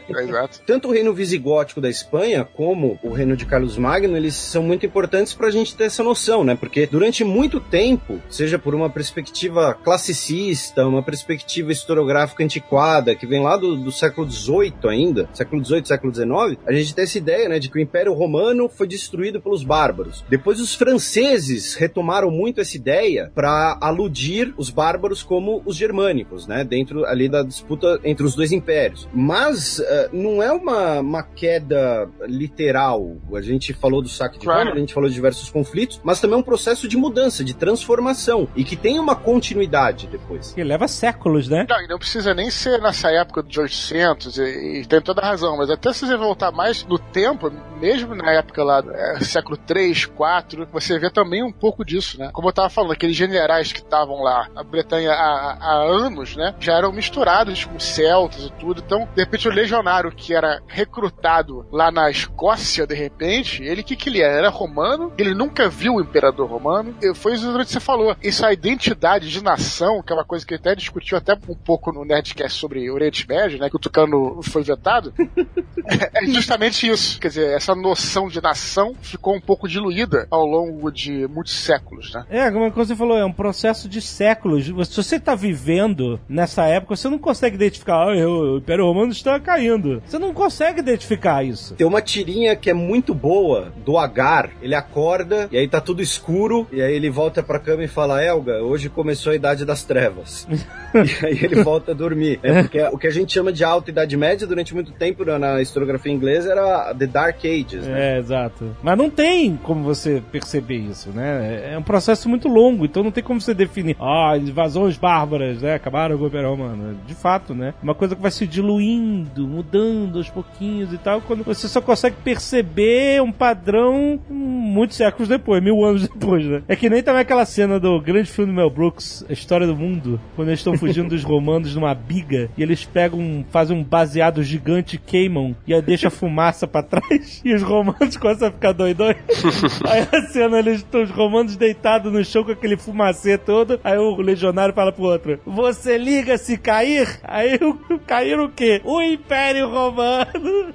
Exato. 0.08 0.60
Tanto 0.66 0.88
o 0.88 0.92
reino 0.92 1.12
visigótico 1.12 1.80
da 1.80 1.88
Espanha 1.88 2.44
como 2.44 2.98
o 3.02 3.10
reino 3.10 3.36
de 3.36 3.46
Carlos 3.46 3.76
Magno, 3.76 4.16
eles 4.16 4.34
são 4.34 4.62
muito 4.62 4.86
importantes 4.86 5.34
para 5.34 5.48
a 5.48 5.50
gente 5.50 5.76
ter 5.76 5.84
essa 5.84 6.02
noção, 6.02 6.44
né? 6.44 6.54
Porque 6.54 6.86
durante 6.86 7.24
muito 7.24 7.60
tempo, 7.60 8.20
seja 8.28 8.58
por 8.58 8.74
uma 8.74 8.90
perspectiva 8.90 9.74
classicista, 9.74 10.86
uma 10.86 11.02
perspectiva 11.02 11.72
historiográfica 11.72 12.44
antiquada, 12.44 13.14
que 13.14 13.26
vem 13.26 13.42
lá 13.42 13.56
do, 13.56 13.76
do 13.76 13.92
século 13.92 14.30
XVIII 14.30 14.74
ainda, 14.88 15.28
século 15.32 15.64
XVIII, 15.64 15.86
século 15.86 16.14
XIX, 16.14 16.58
a 16.66 16.72
gente 16.72 16.94
tem 16.94 17.04
essa 17.04 17.18
ideia, 17.18 17.48
né, 17.48 17.58
de 17.58 17.68
que 17.68 17.78
o 17.78 17.80
Império 17.80 18.12
Romano 18.12 18.68
foi 18.68 18.86
destruído 18.86 19.40
pelos 19.40 19.64
bárbaros. 19.64 20.24
Depois 20.28 20.60
os 20.60 20.74
franceses 20.74 21.74
retomaram 21.74 22.30
muito 22.30 22.60
essa 22.60 22.76
ideia 22.76 23.23
para 23.34 23.78
aludir 23.80 24.54
os 24.56 24.70
bárbaros 24.70 25.22
como 25.22 25.62
os 25.64 25.76
germânicos, 25.76 26.46
né, 26.46 26.64
dentro 26.64 27.04
ali 27.04 27.28
da 27.28 27.42
disputa 27.42 28.00
entre 28.04 28.24
os 28.24 28.34
dois 28.34 28.52
impérios. 28.52 29.08
Mas 29.12 29.80
eh, 29.80 30.10
não 30.12 30.42
é 30.42 30.52
uma, 30.52 31.00
uma 31.00 31.22
queda 31.22 32.08
literal. 32.26 33.16
A 33.34 33.40
gente 33.40 33.72
falou 33.72 34.02
do 34.02 34.08
saque 34.08 34.38
de. 34.38 34.46
Roma, 34.46 34.72
a 34.72 34.78
gente 34.78 34.94
falou 34.94 35.08
de 35.08 35.14
diversos 35.14 35.50
conflitos, 35.50 36.00
mas 36.02 36.20
também 36.20 36.36
é 36.36 36.38
um 36.38 36.42
processo 36.42 36.88
de 36.88 36.96
mudança, 36.96 37.44
de 37.44 37.54
transformação 37.54 38.48
e 38.54 38.64
que 38.64 38.76
tem 38.76 38.98
uma 38.98 39.16
continuidade 39.16 40.06
depois. 40.06 40.52
Que 40.52 40.62
leva 40.62 40.88
séculos, 40.88 41.48
né? 41.48 41.66
Não, 41.68 41.82
e 41.82 41.88
não 41.88 41.98
precisa 41.98 42.34
nem 42.34 42.50
ser 42.50 42.80
nessa 42.80 43.10
época 43.10 43.42
de 43.42 43.60
800, 43.60 44.38
e, 44.38 44.80
e 44.80 44.86
tem 44.86 45.00
toda 45.00 45.20
a 45.20 45.26
razão, 45.26 45.56
mas 45.56 45.70
até 45.70 45.92
se 45.92 46.06
você 46.06 46.16
voltar 46.16 46.52
mais 46.52 46.84
no 46.84 46.98
tempo, 46.98 47.50
mesmo 47.80 48.14
na 48.14 48.32
época 48.32 48.62
lá, 48.62 48.82
é, 48.92 49.20
século 49.24 49.56
3, 49.56 50.06
4, 50.06 50.68
você 50.72 50.98
vê 50.98 51.10
também 51.10 51.42
um 51.42 51.52
pouco 51.52 51.84
disso, 51.84 52.18
né? 52.18 52.30
Como 52.32 52.48
eu 52.48 52.52
tava 52.52 52.70
falando, 52.70 52.92
aqueles 53.04 53.16
generais 53.16 53.72
que 53.72 53.80
estavam 53.80 54.22
lá 54.22 54.48
na 54.54 54.62
Bretanha 54.62 55.12
há, 55.12 55.58
há 55.60 55.74
anos, 55.82 56.34
né? 56.36 56.54
Já 56.58 56.78
eram 56.78 56.92
misturados 56.92 57.64
com 57.64 57.78
celtas 57.78 58.44
e 58.44 58.52
tudo, 58.52 58.82
então, 58.84 59.06
de 59.14 59.22
repente, 59.22 59.46
o 59.46 59.52
legionário 59.52 60.10
que 60.10 60.34
era 60.34 60.62
recrutado 60.66 61.66
lá 61.70 61.90
na 61.90 62.10
Escócia, 62.10 62.86
de 62.86 62.94
repente, 62.94 63.62
ele 63.62 63.82
que 63.82 63.94
que 63.94 64.08
ele 64.08 64.22
era? 64.22 64.34
Era 64.34 64.48
romano, 64.48 65.12
ele 65.18 65.34
nunca 65.34 65.68
viu 65.68 65.94
o 65.94 66.00
imperador 66.00 66.48
romano, 66.48 66.94
e 67.02 67.14
foi 67.14 67.32
exatamente 67.32 67.62
o 67.62 67.66
que 67.66 67.72
você 67.72 67.80
falou, 67.80 68.16
essa 68.22 68.52
identidade 68.52 69.30
de 69.30 69.42
nação, 69.42 70.02
que 70.02 70.12
é 70.12 70.16
uma 70.16 70.24
coisa 70.24 70.46
que 70.46 70.54
até 70.54 70.74
discutiu 70.74 71.18
até 71.18 71.34
um 71.48 71.54
pouco 71.54 71.92
no 71.92 72.04
Nerdcast 72.04 72.58
sobre 72.58 72.90
Oriente 72.90 73.28
Médio, 73.28 73.58
né, 73.58 73.68
que 73.68 73.76
o 73.76 73.78
Tucano 73.78 74.40
foi 74.42 74.62
vetado, 74.62 75.12
é 75.86 76.26
justamente 76.26 76.88
isso. 76.88 77.20
Quer 77.20 77.28
dizer, 77.28 77.50
essa 77.54 77.74
noção 77.74 78.28
de 78.28 78.40
nação 78.40 78.94
ficou 79.00 79.34
um 79.34 79.40
pouco 79.40 79.68
diluída 79.68 80.26
ao 80.30 80.46
longo 80.46 80.90
de 80.90 81.26
muitos 81.28 81.54
séculos, 81.54 82.12
né? 82.12 82.24
É, 82.30 82.50
como 82.50 82.64
você 82.94 82.98
falou, 82.98 83.18
é 83.18 83.24
um 83.24 83.32
processo 83.32 83.88
de 83.88 84.00
séculos. 84.00 84.66
Se 84.66 84.96
você 84.96 85.18
tá 85.18 85.34
vivendo 85.34 86.18
nessa 86.28 86.64
época, 86.66 86.96
você 86.96 87.08
não 87.08 87.18
consegue 87.18 87.56
identificar, 87.56 87.94
ah, 87.94 88.28
o 88.28 88.58
Império 88.58 88.86
Romano 88.86 89.12
está 89.12 89.38
caindo. 89.40 90.02
Você 90.06 90.18
não 90.18 90.32
consegue 90.32 90.80
identificar 90.80 91.44
isso. 91.44 91.74
Tem 91.74 91.86
uma 91.86 92.00
tirinha 92.00 92.56
que 92.56 92.70
é 92.70 92.74
muito 92.74 93.14
boa 93.14 93.72
do 93.84 93.98
Agar. 93.98 94.50
Ele 94.62 94.74
acorda 94.74 95.48
e 95.50 95.58
aí 95.58 95.68
tá 95.68 95.80
tudo 95.80 96.02
escuro. 96.02 96.66
E 96.72 96.80
aí 96.80 96.94
ele 96.94 97.10
volta 97.10 97.42
pra 97.42 97.58
cama 97.58 97.84
e 97.84 97.88
fala: 97.88 98.22
Elga, 98.22 98.62
hoje 98.62 98.88
começou 98.88 99.32
a 99.32 99.36
Idade 99.36 99.64
das 99.64 99.82
Trevas. 99.82 100.46
e 100.94 101.26
aí 101.26 101.44
ele 101.44 101.62
volta 101.62 101.92
a 101.92 101.94
dormir. 101.94 102.38
É 102.42 102.62
porque 102.62 102.80
o 102.82 102.98
que 102.98 103.06
a 103.06 103.10
gente 103.10 103.32
chama 103.32 103.52
de 103.52 103.64
Alta 103.64 103.90
Idade 103.90 104.16
Média 104.16 104.46
durante 104.46 104.74
muito 104.74 104.92
tempo 104.92 105.24
na, 105.24 105.38
na 105.38 105.60
historiografia 105.60 106.12
inglesa 106.12 106.52
era 106.52 106.94
The 106.94 107.06
Dark 107.06 107.44
Ages. 107.44 107.86
Né? 107.86 108.16
É, 108.16 108.18
exato. 108.18 108.76
Mas 108.82 108.96
não 108.96 109.10
tem 109.10 109.56
como 109.56 109.82
você 109.82 110.22
perceber 110.30 110.76
isso, 110.76 111.10
né? 111.10 111.72
É 111.72 111.78
um 111.78 111.82
processo 111.82 112.28
muito 112.28 112.48
longo, 112.48 112.83
então 112.84 113.02
não 113.02 113.10
tem 113.10 113.22
como 113.22 113.40
você 113.40 113.54
definir, 113.54 113.96
ah, 114.00 114.36
invasões 114.36 114.96
bárbaras, 114.96 115.62
né? 115.62 115.74
Acabaram 115.74 116.16
com 116.18 116.24
o 116.24 116.26
Império 116.26 116.50
Romano. 116.50 116.96
De 117.06 117.14
fato, 117.14 117.54
né? 117.54 117.74
Uma 117.82 117.94
coisa 117.94 118.14
que 118.14 118.22
vai 118.22 118.30
se 118.30 118.46
diluindo, 118.46 119.46
mudando 119.46 120.18
aos 120.18 120.30
pouquinhos 120.30 120.92
e 120.92 120.98
tal, 120.98 121.20
quando 121.20 121.44
você 121.44 121.68
só 121.68 121.80
consegue 121.80 122.16
perceber 122.22 123.22
um 123.22 123.32
padrão 123.32 124.18
muitos 124.28 124.96
séculos 124.96 125.28
depois, 125.28 125.62
mil 125.62 125.84
anos 125.84 126.08
depois, 126.08 126.44
né? 126.44 126.62
É 126.68 126.76
que 126.76 126.90
nem 126.90 127.02
também 127.02 127.22
aquela 127.22 127.44
cena 127.44 127.78
do 127.78 128.00
grande 128.00 128.30
filme 128.30 128.52
do 128.52 128.56
Mel 128.56 128.70
Brooks, 128.70 129.24
A 129.28 129.32
História 129.32 129.66
do 129.66 129.76
Mundo, 129.76 130.20
quando 130.34 130.48
eles 130.48 130.60
estão 130.60 130.76
fugindo 130.76 131.10
dos 131.10 131.22
romanos 131.24 131.74
numa 131.74 131.94
biga 131.94 132.50
e 132.56 132.62
eles 132.62 132.84
pegam, 132.84 133.44
fazem 133.50 133.76
um 133.76 133.84
baseado 133.84 134.42
gigante, 134.42 134.98
queimam 134.98 135.54
e 135.66 135.74
aí 135.74 135.82
deixa 135.82 136.08
a 136.08 136.10
fumaça 136.10 136.66
pra 136.66 136.82
trás 136.82 137.40
e 137.44 137.54
os 137.54 137.62
romanos 137.62 138.16
começam 138.16 138.48
a 138.48 138.50
ficar 138.50 138.72
doidões. 138.72 139.16
aí 139.86 140.06
a 140.12 140.22
cena, 140.28 140.58
eles 140.58 140.78
estão 140.78 141.02
os 141.02 141.10
romanos 141.10 141.56
deitados 141.56 142.12
no 142.12 142.24
chão 142.24 142.44
com 142.44 142.52
aquele 142.52 142.73
aquele 142.74 142.76
fumacê 142.76 143.38
todo. 143.38 143.80
Aí 143.82 143.96
o 143.96 144.16
legionário 144.16 144.74
fala 144.74 144.92
pro 144.92 145.04
outro: 145.04 145.40
Você 145.46 145.96
liga 145.96 146.36
se 146.36 146.56
cair? 146.58 147.20
Aí 147.22 147.56
o 147.56 147.98
cair 148.06 148.38
o 148.38 148.50
quê? 148.50 148.80
O 148.84 149.00
Império 149.00 149.68
Romano. 149.68 150.74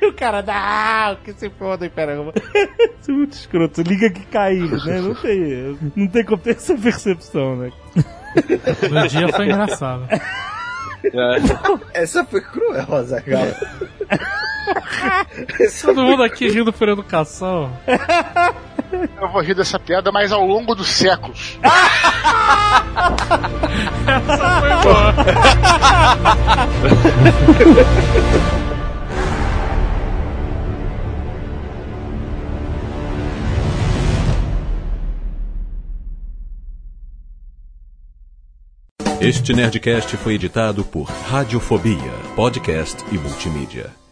Aí 0.00 0.08
o 0.08 0.12
cara, 0.12 0.42
não, 0.42 1.16
que 1.16 1.32
se 1.32 1.50
foda 1.50 1.84
o 1.84 1.86
Império 1.86 2.18
Romano. 2.18 2.34
Isso 3.00 3.10
é 3.10 3.14
muito 3.14 3.32
escroto. 3.32 3.82
Liga 3.82 4.10
que 4.10 4.24
cair, 4.26 4.70
né? 4.84 5.00
Não 5.00 5.14
tem, 5.14 5.78
não 5.96 6.06
tem 6.08 6.24
como 6.24 6.42
ter 6.42 6.56
essa 6.56 6.76
percepção, 6.76 7.56
né? 7.56 7.72
No 8.90 9.08
dia 9.08 9.28
foi 9.28 9.46
engraçado. 9.46 10.06
Essa 11.94 12.24
foi 12.24 12.40
cruel, 12.40 12.94
Azaghal. 12.94 13.46
Todo 15.82 16.02
mundo 16.02 16.22
aqui 16.22 16.48
rindo 16.48 16.72
por 16.72 16.88
educação. 16.88 17.70
Eu 19.20 19.28
vou 19.30 19.42
rir 19.42 19.54
dessa 19.54 19.78
piada, 19.78 20.10
mas 20.12 20.32
ao 20.32 20.46
longo 20.46 20.74
dos 20.74 20.88
séculos. 20.88 21.58
Essa 24.06 24.60
foi 24.60 24.70
boa. 24.82 25.14
Este 39.20 39.52
Nerdcast 39.52 40.16
foi 40.18 40.34
editado 40.34 40.84
por 40.84 41.04
Radiofobia, 41.04 42.12
podcast 42.36 43.02
e 43.10 43.18
multimídia. 43.18 44.05